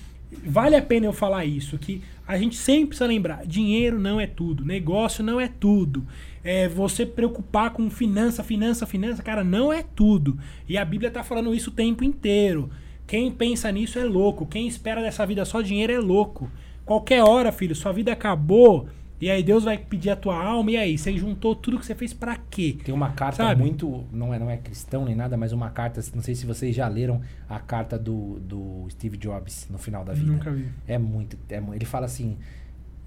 vale 0.44 0.76
a 0.76 0.82
pena 0.82 1.06
eu 1.06 1.14
falar 1.14 1.45
isso, 1.45 1.78
que 1.78 2.02
a 2.28 2.38
gente 2.38 2.56
sempre 2.56 2.88
precisa 2.88 3.08
lembrar, 3.08 3.45
dinheiro 3.45 3.99
não 3.99 4.20
é 4.20 4.28
tudo, 4.28 4.66
negócio 4.66 5.24
não 5.24 5.40
é 5.40 5.48
tudo. 5.48 6.06
É, 6.44 6.68
você 6.68 7.06
preocupar 7.06 7.72
com 7.72 7.90
finança, 7.90 8.44
finança, 8.44 8.86
finança, 8.86 9.22
cara, 9.22 9.44
não 9.44 9.72
é 9.72 9.84
tudo. 9.84 10.40
E 10.68 10.78
a 10.78 10.86
Bíblia 10.86 11.12
tá 11.12 11.24
falando 11.24 11.53
isso 11.53 11.70
o 11.70 11.74
tempo 11.74 12.03
inteiro. 12.03 12.70
Quem 13.06 13.30
pensa 13.30 13.72
nisso 13.72 13.99
é 13.99 14.06
louco. 14.06 14.45
Quem 14.45 14.68
espera 14.68 15.02
dessa 15.02 15.26
vida 15.26 15.44
só 15.44 15.62
dinheiro 15.62 15.91
é 15.91 15.99
louco. 15.99 16.49
Qualquer 16.86 17.22
hora, 17.24 17.52
filho, 17.52 17.76
sua 17.76 17.91
vida 17.91 18.12
acabou. 18.12 18.88
E 19.22 19.30
aí 19.30 19.43
Deus 19.43 19.64
vai 19.64 19.77
pedir 19.77 20.10
a 20.10 20.15
tua 20.15 20.35
alma. 20.43 20.72
E 20.72 20.77
aí, 20.77 20.98
você 20.98 21.15
juntou 21.15 21.56
tudo 21.56 21.77
que 21.77 21.85
você 21.85 21.93
fez 21.93 22.11
pra 22.11 22.35
quê? 22.35 22.77
Tem 22.84 22.93
uma 22.93 23.11
carta 23.11 23.43
Sabe? 23.43 23.61
muito. 23.61 24.03
Não 24.11 24.34
é, 24.34 24.39
não 24.39 24.49
é 24.49 24.57
cristão 24.57 25.06
nem 25.06 25.15
nada, 25.15 25.38
mas 25.38 25.53
uma 25.53 25.69
carta. 25.69 26.02
Não 26.15 26.23
sei 26.23 26.34
se 26.34 26.45
vocês 26.45 26.76
já 26.76 26.88
leram 26.88 27.22
a 27.48 27.60
carta 27.60 27.99
do, 27.99 28.39
do 28.39 28.88
Steve 28.89 29.18
Jobs 29.18 29.68
no 29.69 29.77
final 29.77 30.03
da 30.03 30.14
vida. 30.14 30.31
Nunca 30.31 30.52
vi. 30.52 30.68
É 30.88 30.98
muito. 30.98 31.38
É, 31.48 31.61
ele 31.73 31.85
fala 31.85 32.07
assim. 32.07 32.38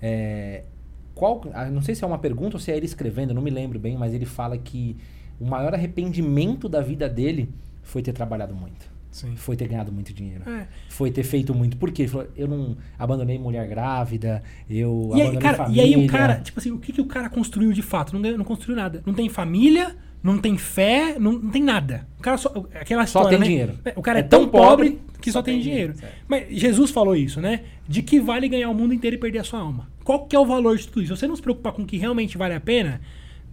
é, 0.01 0.63
qual, 1.15 1.43
ah, 1.53 1.67
não 1.67 1.81
sei 1.81 1.95
se 1.95 2.03
é 2.03 2.07
uma 2.07 2.19
pergunta 2.19 2.57
ou 2.57 2.61
se 2.61 2.73
é 2.73 2.77
ele 2.77 2.87
escrevendo, 2.87 3.33
não 3.33 3.41
me 3.41 3.51
lembro 3.51 3.79
bem, 3.79 3.97
mas 3.97 4.13
ele 4.13 4.27
fala 4.27 4.59
que 4.59 4.97
o 5.39 5.47
maior 5.47 5.73
arrependimento 5.73 6.69
da 6.69 6.81
vida 6.81 7.09
dele 7.09 7.49
foi 7.83 8.03
ter 8.03 8.13
trabalhado 8.13 8.55
muito. 8.55 8.94
Sim. 9.15 9.37
Foi 9.37 9.55
ter 9.55 9.69
ganhado 9.69 9.93
muito 9.93 10.13
dinheiro. 10.13 10.43
É. 10.51 10.67
Foi 10.89 11.09
ter 11.09 11.23
feito 11.23 11.55
muito. 11.55 11.77
Por 11.77 11.93
quê? 11.93 12.05
Eu 12.37 12.49
não 12.49 12.77
abandonei 12.99 13.39
mulher 13.39 13.65
grávida, 13.69 14.43
eu 14.69 15.13
E 15.15 15.21
aí, 15.23 15.29
abandonei 15.29 15.41
cara, 15.41 15.55
e 15.55 15.57
família. 15.59 15.83
aí 15.85 16.05
o 16.05 16.09
cara, 16.09 16.35
tipo 16.41 16.59
assim, 16.59 16.73
o 16.73 16.79
que, 16.79 16.93
que 16.93 17.01
o 17.01 17.07
cara 17.07 17.29
construiu 17.31 17.73
de 17.73 17.81
fato? 17.81 18.19
Não, 18.19 18.37
não 18.37 18.45
construiu 18.45 18.75
nada. 18.77 19.05
Não 19.07 19.15
tem 19.15 19.29
família, 19.29 19.95
não 20.21 20.37
tem 20.37 20.59
fé, 20.59 21.17
não, 21.17 21.31
não 21.31 21.49
tem 21.53 21.63
nada. 21.63 22.09
O 22.19 22.23
cara 22.23 22.37
só. 22.37 22.49
Aquela 22.75 23.07
Só 23.07 23.21
história, 23.21 23.29
tem 23.31 23.39
né? 23.39 23.47
dinheiro. 23.47 23.79
O 23.95 24.03
cara 24.03 24.19
é, 24.19 24.21
É 24.21 24.23
tão 24.25 24.41
tão 24.41 24.49
pobre 24.49 24.91
pobre 24.91 25.03
que 25.21 25.31
só, 25.31 25.39
só 25.39 25.43
tem 25.45 25.55
tem 25.55 25.63
dinheiro. 25.63 25.93
dinheiro. 25.93 26.17
Mas 26.27 26.47
Jesus 26.51 26.91
falou 26.91 27.15
isso, 27.15 27.41
né? 27.41 27.61
De 27.87 28.03
que 28.03 28.19
vale 28.19 28.49
ganhar 28.49 28.69
o 28.69 28.75
mundo 28.75 28.93
inteiro 28.93 29.15
e 29.15 29.19
perder 29.21 29.39
a 29.39 29.45
sua 29.45 29.61
alma. 29.61 29.89
Qual 30.03 30.27
que 30.27 30.35
é 30.35 30.39
o 30.41 30.45
valor 30.45 30.77
de 30.77 30.89
tudo 30.89 31.03
isso? 31.03 31.15
Se 31.15 31.21
você 31.21 31.29
não 31.29 31.37
se 31.37 31.41
preocupar 31.43 31.73
com 31.73 31.83
o 31.83 31.87
que 31.87 31.97
realmente 31.97 32.37
vale 32.37 32.53
a 32.55 32.61
pena, 32.61 33.01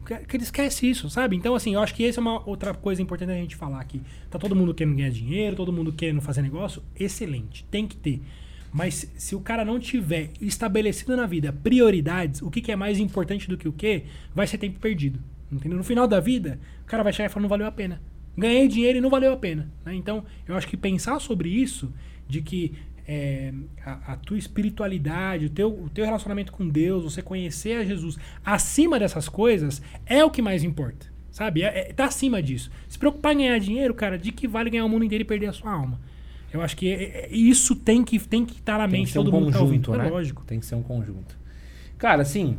que 0.05 0.35
ele 0.35 0.43
esquece 0.43 0.89
isso, 0.89 1.09
sabe? 1.09 1.35
Então, 1.35 1.55
assim, 1.55 1.73
eu 1.73 1.79
acho 1.79 1.93
que 1.93 2.05
essa 2.05 2.19
é 2.19 2.21
uma 2.21 2.47
outra 2.47 2.73
coisa 2.73 3.01
importante 3.01 3.31
a 3.31 3.35
gente 3.35 3.55
falar 3.55 3.79
aqui. 3.79 4.01
Tá 4.29 4.39
todo 4.39 4.55
mundo 4.55 4.73
querendo 4.73 4.95
ganhar 4.95 5.11
dinheiro, 5.11 5.55
todo 5.55 5.71
mundo 5.71 5.93
querendo 5.93 6.21
fazer 6.21 6.41
negócio, 6.41 6.83
excelente, 6.99 7.63
tem 7.65 7.87
que 7.87 7.95
ter. 7.95 8.21
Mas 8.73 9.11
se 9.17 9.35
o 9.35 9.41
cara 9.41 9.65
não 9.65 9.79
tiver 9.79 10.31
estabelecido 10.39 11.15
na 11.15 11.25
vida 11.25 11.51
prioridades, 11.51 12.41
o 12.41 12.49
que, 12.49 12.61
que 12.61 12.71
é 12.71 12.75
mais 12.75 12.99
importante 12.99 13.47
do 13.49 13.57
que 13.57 13.67
o 13.67 13.73
que, 13.73 14.03
vai 14.33 14.47
ser 14.47 14.57
tempo 14.57 14.79
perdido. 14.79 15.19
Entendeu? 15.51 15.77
No 15.77 15.83
final 15.83 16.07
da 16.07 16.19
vida, 16.19 16.59
o 16.83 16.85
cara 16.85 17.03
vai 17.03 17.11
chegar 17.11 17.29
e 17.29 17.29
falar, 17.29 17.41
não 17.41 17.49
valeu 17.49 17.67
a 17.67 17.71
pena. 17.71 18.01
Ganhei 18.37 18.67
dinheiro 18.67 18.97
e 18.97 19.01
não 19.01 19.09
valeu 19.09 19.33
a 19.33 19.37
pena. 19.37 19.69
né? 19.85 19.93
Então, 19.93 20.23
eu 20.47 20.55
acho 20.55 20.67
que 20.67 20.77
pensar 20.77 21.19
sobre 21.19 21.49
isso, 21.49 21.93
de 22.27 22.41
que 22.41 22.73
é, 23.07 23.53
a, 23.85 24.13
a 24.13 24.15
tua 24.15 24.37
espiritualidade, 24.37 25.45
o 25.45 25.49
teu, 25.49 25.69
o 25.69 25.89
teu 25.89 26.05
relacionamento 26.05 26.51
com 26.51 26.67
Deus, 26.67 27.03
você 27.03 27.21
conhecer 27.21 27.77
a 27.77 27.83
Jesus 27.85 28.17
acima 28.45 28.99
dessas 28.99 29.27
coisas, 29.29 29.81
é 30.05 30.23
o 30.23 30.29
que 30.29 30.41
mais 30.41 30.63
importa. 30.63 31.07
Sabe? 31.31 31.63
É, 31.63 31.89
é- 31.89 31.93
tá 31.93 32.05
acima 32.05 32.41
disso. 32.43 32.69
Se 32.89 32.99
preocupar 32.99 33.33
em 33.33 33.37
ganhar 33.39 33.57
dinheiro, 33.59 33.93
cara, 33.93 34.17
de 34.17 34.31
que 34.31 34.47
vale 34.47 34.69
ganhar 34.69 34.83
o 34.85 34.89
mundo 34.89 35.05
inteiro 35.05 35.21
e 35.23 35.25
perder 35.25 35.47
a 35.47 35.53
sua 35.53 35.71
alma? 35.71 35.99
Eu 36.51 36.61
acho 36.61 36.75
que 36.75 36.89
é- 36.91 37.03
é- 37.03 37.29
isso 37.31 37.73
tem 37.75 38.03
que 38.03 38.19
tem 38.19 38.45
que 38.45 38.55
estar 38.55 38.77
na 38.77 38.87
Tem 38.87 38.99
mente 38.99 39.11
ser 39.11 39.19
um 39.19 39.23
todo 39.23 39.33
mundo 39.33 39.51
tá 39.51 39.61
ouvindo. 39.61 39.85
conjunto, 39.85 40.01
É 40.01 40.03
né? 40.05 40.09
lógico. 40.09 40.43
Tem 40.45 40.59
que 40.59 40.65
ser 40.65 40.75
um 40.75 40.83
conjunto. 40.83 41.37
Cara, 41.97 42.21
assim, 42.21 42.57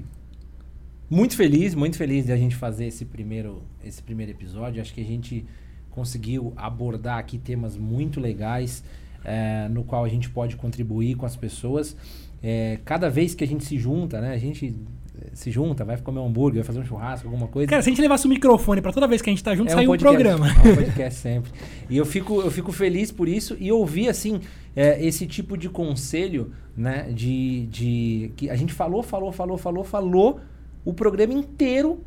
muito 1.11 1.37
feliz, 1.37 1.75
muito 1.75 1.99
feliz 1.99 2.25
de 2.27 2.33
a 2.33 2.37
gente 2.37 2.57
fazer 2.57 2.87
esse 2.87 3.05
primeiro, 3.05 3.63
esse 3.85 4.03
primeiro 4.03 4.33
episódio. 4.33 4.81
Acho 4.81 4.95
que 4.95 5.03
a 5.03 5.05
gente 5.05 5.45
conseguiu 5.91 6.55
abordar 6.57 7.19
aqui 7.19 7.37
temas 7.37 7.77
muito 7.77 8.19
legais, 8.19 8.83
é, 9.25 9.69
no 9.69 9.85
qual 9.85 10.05
a 10.05 10.09
gente 10.09 10.29
pode 10.29 10.57
contribuir 10.57 11.15
com 11.15 11.27
as 11.27 11.37
pessoas. 11.37 11.97
É, 12.43 12.79
cada 12.85 13.09
vez 13.09 13.35
que 13.35 13.45
a 13.45 13.47
gente 13.47 13.65
se 13.65 13.79
junta, 13.79 14.21
né? 14.21 14.35
A 14.35 14.39
gente 14.39 14.75
eh, 15.21 15.29
se 15.33 15.51
junta, 15.51 15.85
vai 15.85 15.97
comer 15.99 16.19
um 16.19 16.27
hambúrguer, 16.27 16.63
vai 16.63 16.67
fazer 16.67 16.81
um 16.81 16.85
churrasco, 16.85 17.29
alguma 17.29 17.47
coisa. 17.47 17.69
Cara, 17.69 17.83
se 17.83 17.89
a 17.89 17.93
gente 17.93 18.01
levasse 18.01 18.27
o 18.27 18.29
microfone 18.29 18.81
pra 18.81 18.93
toda 18.93 19.07
vez 19.07 19.23
que 19.23 19.31
a 19.31 19.33
gente 19.33 19.45
tá 19.45 19.55
junto, 19.55 19.71
É 19.71 19.75
sair 19.75 19.87
um, 19.87 19.91
podcast, 19.91 20.17
programa. 20.17 20.49
É 20.49 20.73
um 20.73 20.75
podcast 20.75 21.21
sempre. 21.21 21.53
E 21.89 21.97
eu 21.97 22.05
fico, 22.05 22.41
eu 22.41 22.51
fico 22.51 22.73
feliz 22.73 23.13
por 23.13 23.29
isso 23.29 23.57
e 23.61 23.71
ouvir, 23.71 24.09
assim, 24.09 24.41
é, 24.75 25.05
esse 25.05 25.27
tipo 25.27 25.57
de 25.57 25.69
conselho, 25.69 26.53
né? 26.77 27.13
De, 27.13 27.67
de. 27.67 28.33
Que 28.37 28.51
a 28.51 28.57
gente 28.57 28.73
falou, 28.73 29.03
falou, 29.03 29.31
falou, 29.31 29.57
falou, 29.57 29.85
falou 29.85 30.41
o 30.85 30.93
programa 30.93 31.33
inteiro 31.33 32.01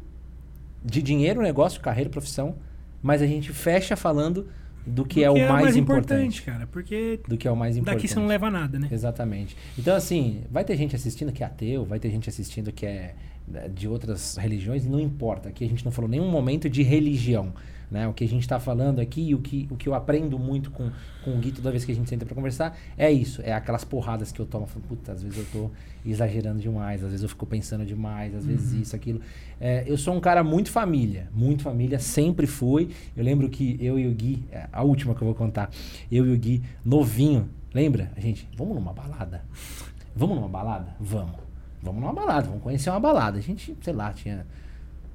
de 0.84 1.02
dinheiro, 1.02 1.42
negócio, 1.42 1.80
carreira, 1.80 2.10
profissão. 2.10 2.56
Mas 3.02 3.22
a 3.22 3.28
gente 3.28 3.52
fecha 3.54 3.96
falando 3.96 4.48
do 4.86 5.04
que 5.06 5.24
é 5.24 5.30
o 5.30 5.34
Porque 5.34 5.48
mais, 5.52 5.76
importante. 5.76 6.42
cara. 6.42 6.68
Porque 6.68 7.20
Do 7.28 7.38
que 7.38 7.48
é 7.48 7.52
o 7.52 7.56
mais 7.56 7.76
importante. 7.76 7.96
daqui 7.96 8.08
você 8.08 8.20
não 8.20 8.28
leva 8.28 8.52
nada, 8.52 8.78
né? 8.78 8.88
Exatamente. 8.92 9.58
Então, 9.78 9.96
assim, 9.96 10.42
vai 10.52 10.64
ter 10.64 10.78
gente 10.78 10.96
assistindo 10.96 11.32
que 11.32 11.44
é 11.44 11.46
ateu, 11.48 11.84
vai 11.86 12.00
ter 12.00 12.10
gente 12.12 12.30
assistindo 12.30 12.72
que 12.72 12.86
é 12.86 13.16
de 13.74 13.88
outras 13.88 14.38
religiões, 14.38 14.86
não 14.86 15.00
importa. 15.00 15.50
Aqui 15.50 15.64
a 15.66 15.68
gente 15.68 15.84
não 15.86 15.92
falou 15.92 16.10
nenhum 16.10 16.30
momento 16.30 16.70
de 16.70 16.84
religião. 16.84 17.54
Né? 17.90 18.08
O 18.08 18.14
que 18.14 18.24
a 18.24 18.28
gente 18.28 18.42
está 18.42 18.60
falando 18.60 19.00
aqui 19.00 19.30
e 19.30 19.36
o 19.36 19.40
que, 19.40 19.68
o 19.70 19.76
que 19.76 19.88
eu 19.88 19.94
aprendo 19.94 20.40
muito 20.40 20.72
com, 20.72 20.90
com 21.24 21.32
o 21.32 21.38
Gui 21.38 21.52
toda 21.52 21.72
vez 21.72 21.86
que 21.86 21.92
a 21.92 21.96
gente 21.96 22.10
senta 22.10 22.26
para 22.26 22.36
conversar 22.36 22.78
é 22.98 23.12
isso. 23.12 23.42
É 23.44 23.54
aquelas 23.54 23.84
porradas 23.84 24.32
que 24.32 24.40
eu 24.40 24.46
tomo. 24.46 24.66
Falo, 24.66 24.86
Puta, 24.88 25.12
às 25.12 25.24
vezes 25.24 25.38
eu 25.38 25.46
tô 25.52 25.72
exagerando 26.06 26.60
demais, 26.60 27.04
às 27.04 27.10
vezes 27.10 27.24
eu 27.24 27.30
fico 27.30 27.46
pensando 27.46 27.86
demais, 27.86 28.36
às 28.36 28.46
vezes 28.46 28.74
isso, 28.74 28.96
aquilo. 28.96 29.22
É, 29.60 29.84
eu 29.88 29.98
sou 29.98 30.14
um 30.14 30.20
cara 30.20 30.44
muito 30.44 30.72
família, 30.72 31.30
muito 31.34 31.64
família, 31.64 32.00
sempre 32.00 32.48
fui. 32.48 32.90
Eu 33.16 33.24
lembro 33.24 33.50
que 33.50 33.78
eu 33.80 33.98
e 33.98 34.08
o 34.08 34.14
Gui, 34.14 34.44
é, 34.52 34.68
a 34.72 34.84
última 34.84 35.16
que 35.16 35.22
eu 35.22 35.26
vou 35.26 35.36
contar, 35.36 35.70
eu 36.12 36.26
e 36.26 36.34
o 36.34 36.38
Gui, 36.38 36.64
novinho, 36.84 37.50
lembra? 37.74 38.12
A 38.16 38.20
gente, 38.20 38.48
vamos 38.56 38.76
numa 38.76 38.94
balada? 38.94 39.44
Vamos 40.16 40.36
numa 40.36 40.50
balada? 40.50 40.96
Vamos. 41.00 41.46
Vamos 41.82 42.02
numa 42.02 42.14
balada, 42.14 42.48
vamos 42.48 42.64
conhecer 42.64 42.90
uma 42.90 43.00
balada. 43.00 43.38
A 43.38 43.42
gente, 43.42 43.78
sei 43.82 43.94
lá, 43.94 44.12
tinha 44.12 44.46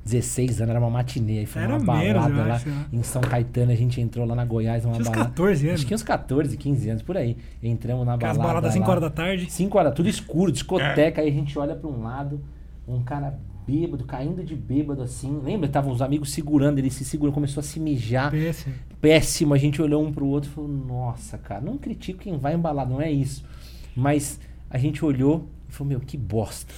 16 0.04 0.60
anos, 0.60 0.70
era 0.70 0.80
uma 0.80 0.90
matinê. 0.90 1.40
Aí 1.40 1.46
foi 1.46 1.62
Era 1.62 1.76
uma 1.76 1.96
menos, 1.98 2.14
balada 2.22 2.34
eu 2.40 2.48
lá 2.48 2.54
acho, 2.54 2.68
né? 2.68 2.86
em 2.92 3.02
São 3.02 3.20
Caetano. 3.20 3.70
A 3.70 3.74
gente 3.74 4.00
entrou 4.00 4.26
lá 4.26 4.34
na 4.34 4.44
Goiás, 4.44 4.84
numa 4.84 4.94
Tinha 4.94 5.02
uns 5.02 5.08
balada. 5.10 5.30
14 5.30 5.68
anos. 5.68 5.80
Acho 5.80 5.86
que 5.88 5.94
uns 5.94 6.02
14, 6.02 6.56
15 6.56 6.90
anos, 6.90 7.02
por 7.02 7.16
aí. 7.16 7.36
Entramos 7.62 8.06
na 8.06 8.16
balada. 8.16 8.38
baladas 8.38 8.72
5 8.72 8.84
lá. 8.84 8.90
horas 8.90 9.02
da 9.02 9.10
tarde. 9.10 9.50
5 9.50 9.78
horas, 9.78 9.94
tudo 9.94 10.08
escuro, 10.08 10.50
discoteca. 10.50 11.20
Aí 11.20 11.28
a 11.28 11.32
gente 11.32 11.58
olha 11.58 11.74
pra 11.74 11.88
um 11.88 12.02
lado, 12.02 12.40
um 12.88 13.02
cara 13.02 13.38
bêbado, 13.66 14.04
caindo 14.04 14.42
de 14.42 14.56
bêbado 14.56 15.02
assim. 15.02 15.38
Lembra? 15.44 15.66
Estavam 15.66 15.92
os 15.92 16.02
amigos 16.02 16.30
segurando, 16.32 16.78
ele 16.78 16.90
se 16.90 17.04
segurou, 17.04 17.32
começou 17.32 17.60
a 17.60 17.64
se 17.64 17.78
mijar. 17.78 18.30
Péssimo. 18.30 18.74
Péssimo. 19.00 19.54
A 19.54 19.58
gente 19.58 19.80
olhou 19.80 20.04
um 20.04 20.12
pro 20.12 20.26
outro 20.26 20.50
e 20.50 20.52
falou: 20.54 20.68
Nossa, 20.70 21.38
cara, 21.38 21.60
não 21.60 21.76
critico 21.78 22.20
quem 22.20 22.36
vai 22.38 22.54
embalar, 22.54 22.88
não 22.88 23.00
é 23.00 23.10
isso. 23.10 23.44
Mas 23.94 24.40
a 24.68 24.76
gente 24.78 25.04
olhou 25.04 25.48
e 25.68 25.72
falou: 25.72 25.90
Meu, 25.90 26.00
que 26.00 26.16
bosta. 26.16 26.72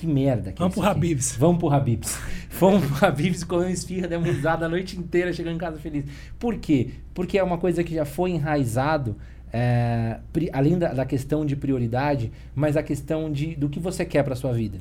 Que 0.00 0.06
merda. 0.06 0.52
Que 0.52 0.62
é 0.62 0.66
Vamos 0.68 0.74
isso 0.74 0.80
pro. 0.82 0.90
Habib's. 0.90 1.36
Vamos 1.36 1.58
pro 1.58 1.70
Habib's. 1.70 2.18
Fomos 2.50 2.84
pro 2.86 3.06
Habib's, 3.08 3.42
comemos 3.42 3.72
esfirra, 3.80 4.06
demos 4.06 4.28
risada 4.28 4.66
a 4.66 4.68
noite 4.68 4.96
inteira, 4.98 5.32
chegando 5.32 5.56
em 5.56 5.58
casa 5.58 5.78
feliz. 5.78 6.04
Por 6.38 6.56
quê? 6.58 6.90
Porque 7.12 7.36
é 7.36 7.42
uma 7.42 7.58
coisa 7.58 7.82
que 7.82 7.92
já 7.94 8.04
foi 8.04 8.30
enraizado, 8.30 9.16
é, 9.52 10.18
além 10.52 10.78
da, 10.78 10.92
da 10.92 11.04
questão 11.04 11.44
de 11.44 11.56
prioridade, 11.56 12.30
mas 12.54 12.76
a 12.76 12.82
questão 12.82 13.30
de, 13.30 13.56
do 13.56 13.68
que 13.68 13.80
você 13.80 14.04
quer 14.04 14.22
pra 14.22 14.36
sua 14.36 14.52
vida. 14.52 14.78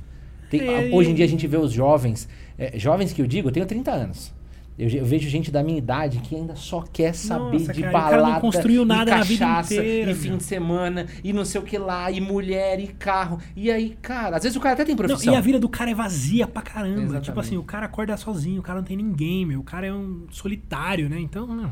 Tem- 0.51 0.61
É, 0.61 0.89
hoje 0.95 1.09
em 1.09 1.15
dia 1.15 1.25
a 1.25 1.27
gente 1.27 1.47
vê 1.47 1.57
os 1.57 1.71
jovens, 1.71 2.29
é, 2.59 2.77
jovens 2.77 3.11
que 3.11 3.21
eu 3.23 3.27
digo, 3.27 3.47
eu 3.49 3.51
tenho 3.51 3.65
30 3.65 3.89
anos. 3.91 4.31
Eu, 4.77 4.89
eu 4.89 5.05
vejo 5.05 5.29
gente 5.29 5.51
da 5.51 5.61
minha 5.61 5.77
idade 5.77 6.17
que 6.19 6.35
ainda 6.35 6.55
só 6.55 6.81
quer 6.81 7.13
saber 7.13 7.59
Nossa, 7.59 7.73
de 7.73 7.81
cara, 7.81 7.91
o 7.91 8.01
cara 8.01 8.15
não 8.17 8.23
balada, 8.23 8.41
construiu 8.41 8.81
e 8.81 8.85
nada 8.85 9.17
na 9.17 9.23
vida 9.23 9.45
cachaça, 9.45 9.75
inteira, 9.75 10.11
e 10.11 10.15
fim 10.15 10.29
meu. 10.29 10.37
de 10.37 10.43
semana, 10.43 11.05
e 11.23 11.31
não 11.31 11.45
sei 11.45 11.61
o 11.61 11.63
que 11.63 11.77
lá, 11.77 12.09
e 12.09 12.19
mulher, 12.19 12.79
e 12.79 12.87
carro. 12.87 13.39
E 13.55 13.69
aí, 13.71 13.95
cara, 14.01 14.37
às 14.37 14.43
vezes 14.43 14.55
o 14.55 14.59
cara 14.59 14.73
até 14.73 14.83
tem 14.83 14.95
Não, 14.95 15.05
profissão. 15.05 15.33
e 15.33 15.35
a 15.37 15.41
vida 15.41 15.59
do 15.59 15.69
cara 15.69 15.91
é 15.91 15.93
vazia 15.93 16.47
pra 16.47 16.61
caramba. 16.61 17.01
Exatamente. 17.01 17.25
Tipo 17.25 17.39
assim, 17.39 17.57
o 17.57 17.63
cara 17.63 17.85
acorda 17.85 18.17
sozinho, 18.17 18.59
o 18.61 18.63
cara 18.63 18.79
não 18.79 18.85
tem 18.85 18.97
ninguém, 18.97 19.45
meu. 19.45 19.59
O 19.59 19.63
cara 19.63 19.85
é 19.85 19.93
um 19.93 20.25
solitário, 20.31 21.07
né? 21.07 21.19
Então, 21.19 21.45
não. 21.45 21.71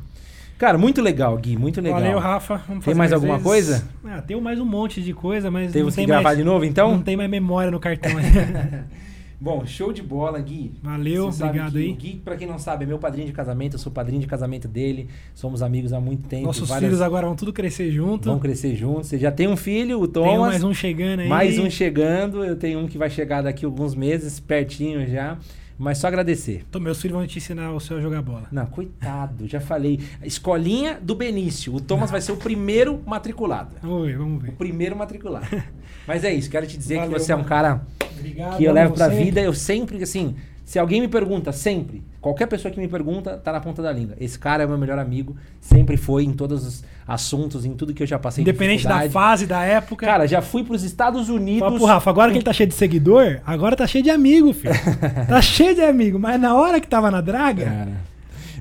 Cara, 0.60 0.78
muito 0.78 1.02
legal, 1.02 1.36
Gui, 1.38 1.58
muito 1.58 1.82
legal. 1.82 2.00
Valeu, 2.00 2.20
Rafa. 2.20 2.62
Vamos 2.68 2.86
Tem 2.86 2.94
mais 2.94 3.12
alguma 3.12 3.40
vezes. 3.40 3.48
coisa? 3.48 3.90
Ah, 4.06 4.22
tem 4.22 4.40
mais 4.40 4.60
um 4.60 4.66
monte 4.66 5.02
de 5.02 5.12
coisa, 5.12 5.50
mas 5.50 5.72
Temos 5.72 5.94
não 5.94 5.96
tem 5.96 6.06
que 6.06 6.08
gravar 6.12 6.24
mais, 6.24 6.38
de 6.38 6.44
novo, 6.44 6.64
então? 6.66 6.92
Não 6.92 7.02
tem 7.02 7.18
mais 7.18 7.28
memória 7.32 7.72
no 7.72 7.80
cartão. 7.80 8.12
Bom, 9.44 9.66
show 9.66 9.92
de 9.92 10.04
bola, 10.04 10.40
Gui. 10.40 10.72
Valeu, 10.84 11.28
obrigado 11.30 11.76
aí. 11.80 11.92
O 11.92 11.96
Gui, 11.96 12.22
pra 12.24 12.36
quem 12.36 12.48
não 12.48 12.60
sabe, 12.60 12.84
é 12.84 12.88
meu 12.88 13.00
padrinho 13.00 13.26
de 13.26 13.34
casamento, 13.34 13.74
eu 13.74 13.80
sou 13.80 13.92
padrinho 13.92 14.22
de 14.22 14.28
casamento 14.28 14.68
dele, 14.68 15.08
somos 15.34 15.64
amigos 15.64 15.92
há 15.94 16.00
muito 16.00 16.28
tempo. 16.28 16.46
Nossos 16.46 16.70
várias- 16.70 16.88
filhos 16.90 17.02
agora 17.02 17.26
vão 17.26 17.36
tudo 17.36 17.52
crescer 17.52 17.90
junto. 17.92 18.30
vão 18.30 18.38
crescer 18.38 18.76
juntos. 18.76 19.08
Você 19.08 19.18
já 19.18 19.32
tem 19.32 19.48
um 19.48 19.58
filho, 19.58 20.00
o 20.00 20.08
Thomas. 20.08 20.30
Tem 20.32 20.40
mais 20.40 20.64
um 20.64 20.74
chegando 20.76 21.22
aí. 21.22 21.28
Mais 21.28 21.58
um 21.58 21.68
chegando, 21.72 22.46
eu 22.46 22.56
tenho 22.56 22.78
um 22.82 22.88
que 22.88 23.00
vai 23.00 23.10
chegar 23.10 23.42
daqui 23.42 23.66
alguns 23.66 23.96
meses, 23.96 24.40
pertinho 24.40 25.08
já. 25.10 25.40
Mas 25.84 25.98
só 25.98 26.08
agradecer. 26.08 26.64
Então, 26.70 26.80
meus 26.80 27.02
filhos 27.02 27.18
vão 27.18 27.26
te 27.26 27.40
ensinar 27.40 27.72
o 27.72 27.80
seu 27.80 27.98
a 27.98 28.02
jogar 28.02 28.22
bola. 28.22 28.48
Não, 28.52 28.66
coitado, 28.68 29.48
já 29.48 29.60
falei. 29.60 30.00
Escolinha 30.24 31.00
do 31.02 31.16
Benício. 31.16 31.74
O 31.74 31.82
Thomas 31.82 32.12
vai 32.12 32.22
ser 32.22 32.32
o 32.34 32.38
primeiro 32.38 33.02
matriculado. 33.06 33.72
Vamos 33.82 34.06
ver, 34.06 34.18
vamos 34.18 34.44
O 34.44 34.46
ver. 34.46 34.52
primeiro 34.54 34.96
matriculado. 34.96 35.48
Mas 36.08 36.24
é 36.24 36.32
isso, 36.34 36.50
quero 36.52 36.68
te 36.68 36.78
dizer 36.78 36.98
Valeu, 36.98 37.14
que 37.14 37.20
você 37.20 37.32
é 37.32 37.36
um 37.36 37.40
mano. 37.40 37.50
cara 37.50 37.82
Obrigado. 38.14 38.58
que 38.58 38.64
eu 38.64 38.74
levo 38.74 38.94
pra 38.94 39.10
você. 39.10 39.24
vida. 39.24 39.42
Eu 39.42 39.54
sempre, 39.54 40.02
assim, 40.04 40.36
se 40.72 40.80
alguém 40.80 41.02
me 41.02 41.08
pergunta, 41.10 41.52
sempre, 41.52 42.02
qualquer 42.22 42.48
pessoa 42.48 42.74
que 42.74 42.80
me 42.80 42.88
pergunta, 42.88 43.36
tá 43.36 43.52
na 43.52 43.60
ponta 43.60 43.82
da 43.82 43.92
língua. 43.92 44.16
Esse 44.18 44.40
cara 44.40 44.64
é 44.64 44.66
meu 44.66 44.78
melhor 44.78 44.98
amigo, 44.98 45.36
sempre 45.60 45.98
foi 45.98 46.24
em 46.24 46.32
todos 46.32 46.66
os 46.66 46.84
assuntos, 47.06 47.66
em 47.66 47.74
tudo 47.74 47.94
que 47.94 48.02
eu 48.02 48.08
já 48.08 48.18
passei. 48.18 48.42
Independente 48.42 48.88
da 48.88 49.10
fase, 49.10 49.46
da 49.46 49.66
época. 49.66 50.06
Cara, 50.06 50.26
já 50.26 50.42
fui 50.42 50.64
pros 50.64 50.82
Estados 50.84 51.28
Unidos. 51.28 51.74
Pro 51.74 51.84
Rafa, 51.84 52.10
agora 52.10 52.32
que 52.32 52.38
ele 52.38 52.46
tá 52.46 52.54
cheio 52.54 52.70
de 52.70 52.74
seguidor, 52.74 53.42
agora 53.46 53.76
tá 53.76 53.86
cheio 53.86 54.02
de 54.02 54.10
amigo, 54.10 54.54
filho. 54.54 54.74
tá 55.28 55.42
cheio 55.42 55.76
de 55.76 55.82
amigo, 55.82 56.18
mas 56.18 56.40
na 56.40 56.56
hora 56.56 56.80
que 56.80 56.88
tava 56.88 57.12
na 57.12 57.20
draga, 57.20 57.66
Cara. 57.66 58.12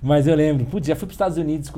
Mas 0.03 0.27
eu 0.27 0.35
lembro, 0.35 0.67
putz, 0.67 0.89
já 0.89 0.97
fui 0.97 1.07
pros 1.07 1.15
Estados 1.15 1.39
Unidos. 1.39 1.71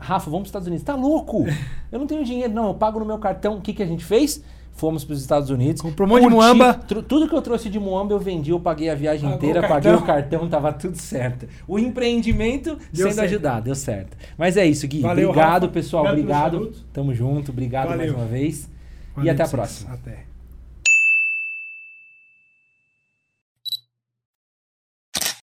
Rafa, 0.00 0.30
vamos 0.30 0.44
pros 0.44 0.48
Estados 0.48 0.66
Unidos. 0.66 0.82
Tá 0.82 0.94
louco? 0.94 1.44
Eu 1.90 1.98
não 1.98 2.06
tenho 2.06 2.24
dinheiro, 2.24 2.54
não. 2.54 2.68
Eu 2.68 2.74
pago 2.74 3.00
no 3.00 3.04
meu 3.04 3.18
cartão. 3.18 3.58
O 3.58 3.60
que, 3.60 3.74
que 3.74 3.82
a 3.82 3.86
gente 3.86 4.02
fez? 4.02 4.42
Fomos 4.74 5.04
pros 5.04 5.20
Estados 5.20 5.50
Unidos. 5.50 5.80
Comprou 5.82 6.08
um 6.08 6.10
monte 6.10 6.22
de 6.22 6.28
curti, 6.28 6.36
muamba. 6.36 6.74
tru- 6.74 7.02
Tudo 7.02 7.28
que 7.28 7.34
eu 7.34 7.42
trouxe 7.42 7.68
de 7.68 7.78
muamba 7.78 8.14
eu 8.14 8.18
vendi, 8.18 8.50
eu 8.50 8.58
paguei 8.58 8.88
a 8.90 8.94
viagem 8.94 9.28
Pagou 9.30 9.36
inteira, 9.36 9.64
o 9.66 9.68
paguei 9.68 9.92
o 9.94 10.02
cartão, 10.02 10.48
tava 10.48 10.72
tudo 10.72 10.96
certo. 10.96 11.46
O 11.68 11.78
empreendimento 11.78 12.76
Deu 12.92 13.06
sendo 13.06 13.14
certo. 13.14 13.26
ajudado, 13.28 13.64
deu 13.66 13.74
certo. 13.74 14.16
Mas 14.36 14.56
é 14.56 14.66
isso, 14.66 14.88
Gui. 14.88 15.00
Valeu, 15.00 15.28
obrigado, 15.30 15.62
Rafa. 15.62 15.68
pessoal. 15.74 16.06
Obrigado 16.06 16.56
Obrigado. 16.56 16.84
Tamo 16.92 17.14
junto. 17.14 17.52
Obrigado 17.52 17.88
Valeu. 17.88 17.98
mais 17.98 18.12
uma 18.14 18.24
vez. 18.26 18.68
Valeu 19.14 19.28
e 19.28 19.30
até 19.30 19.42
a 19.44 19.48
próxima. 19.48 19.92
Até. 19.94 20.31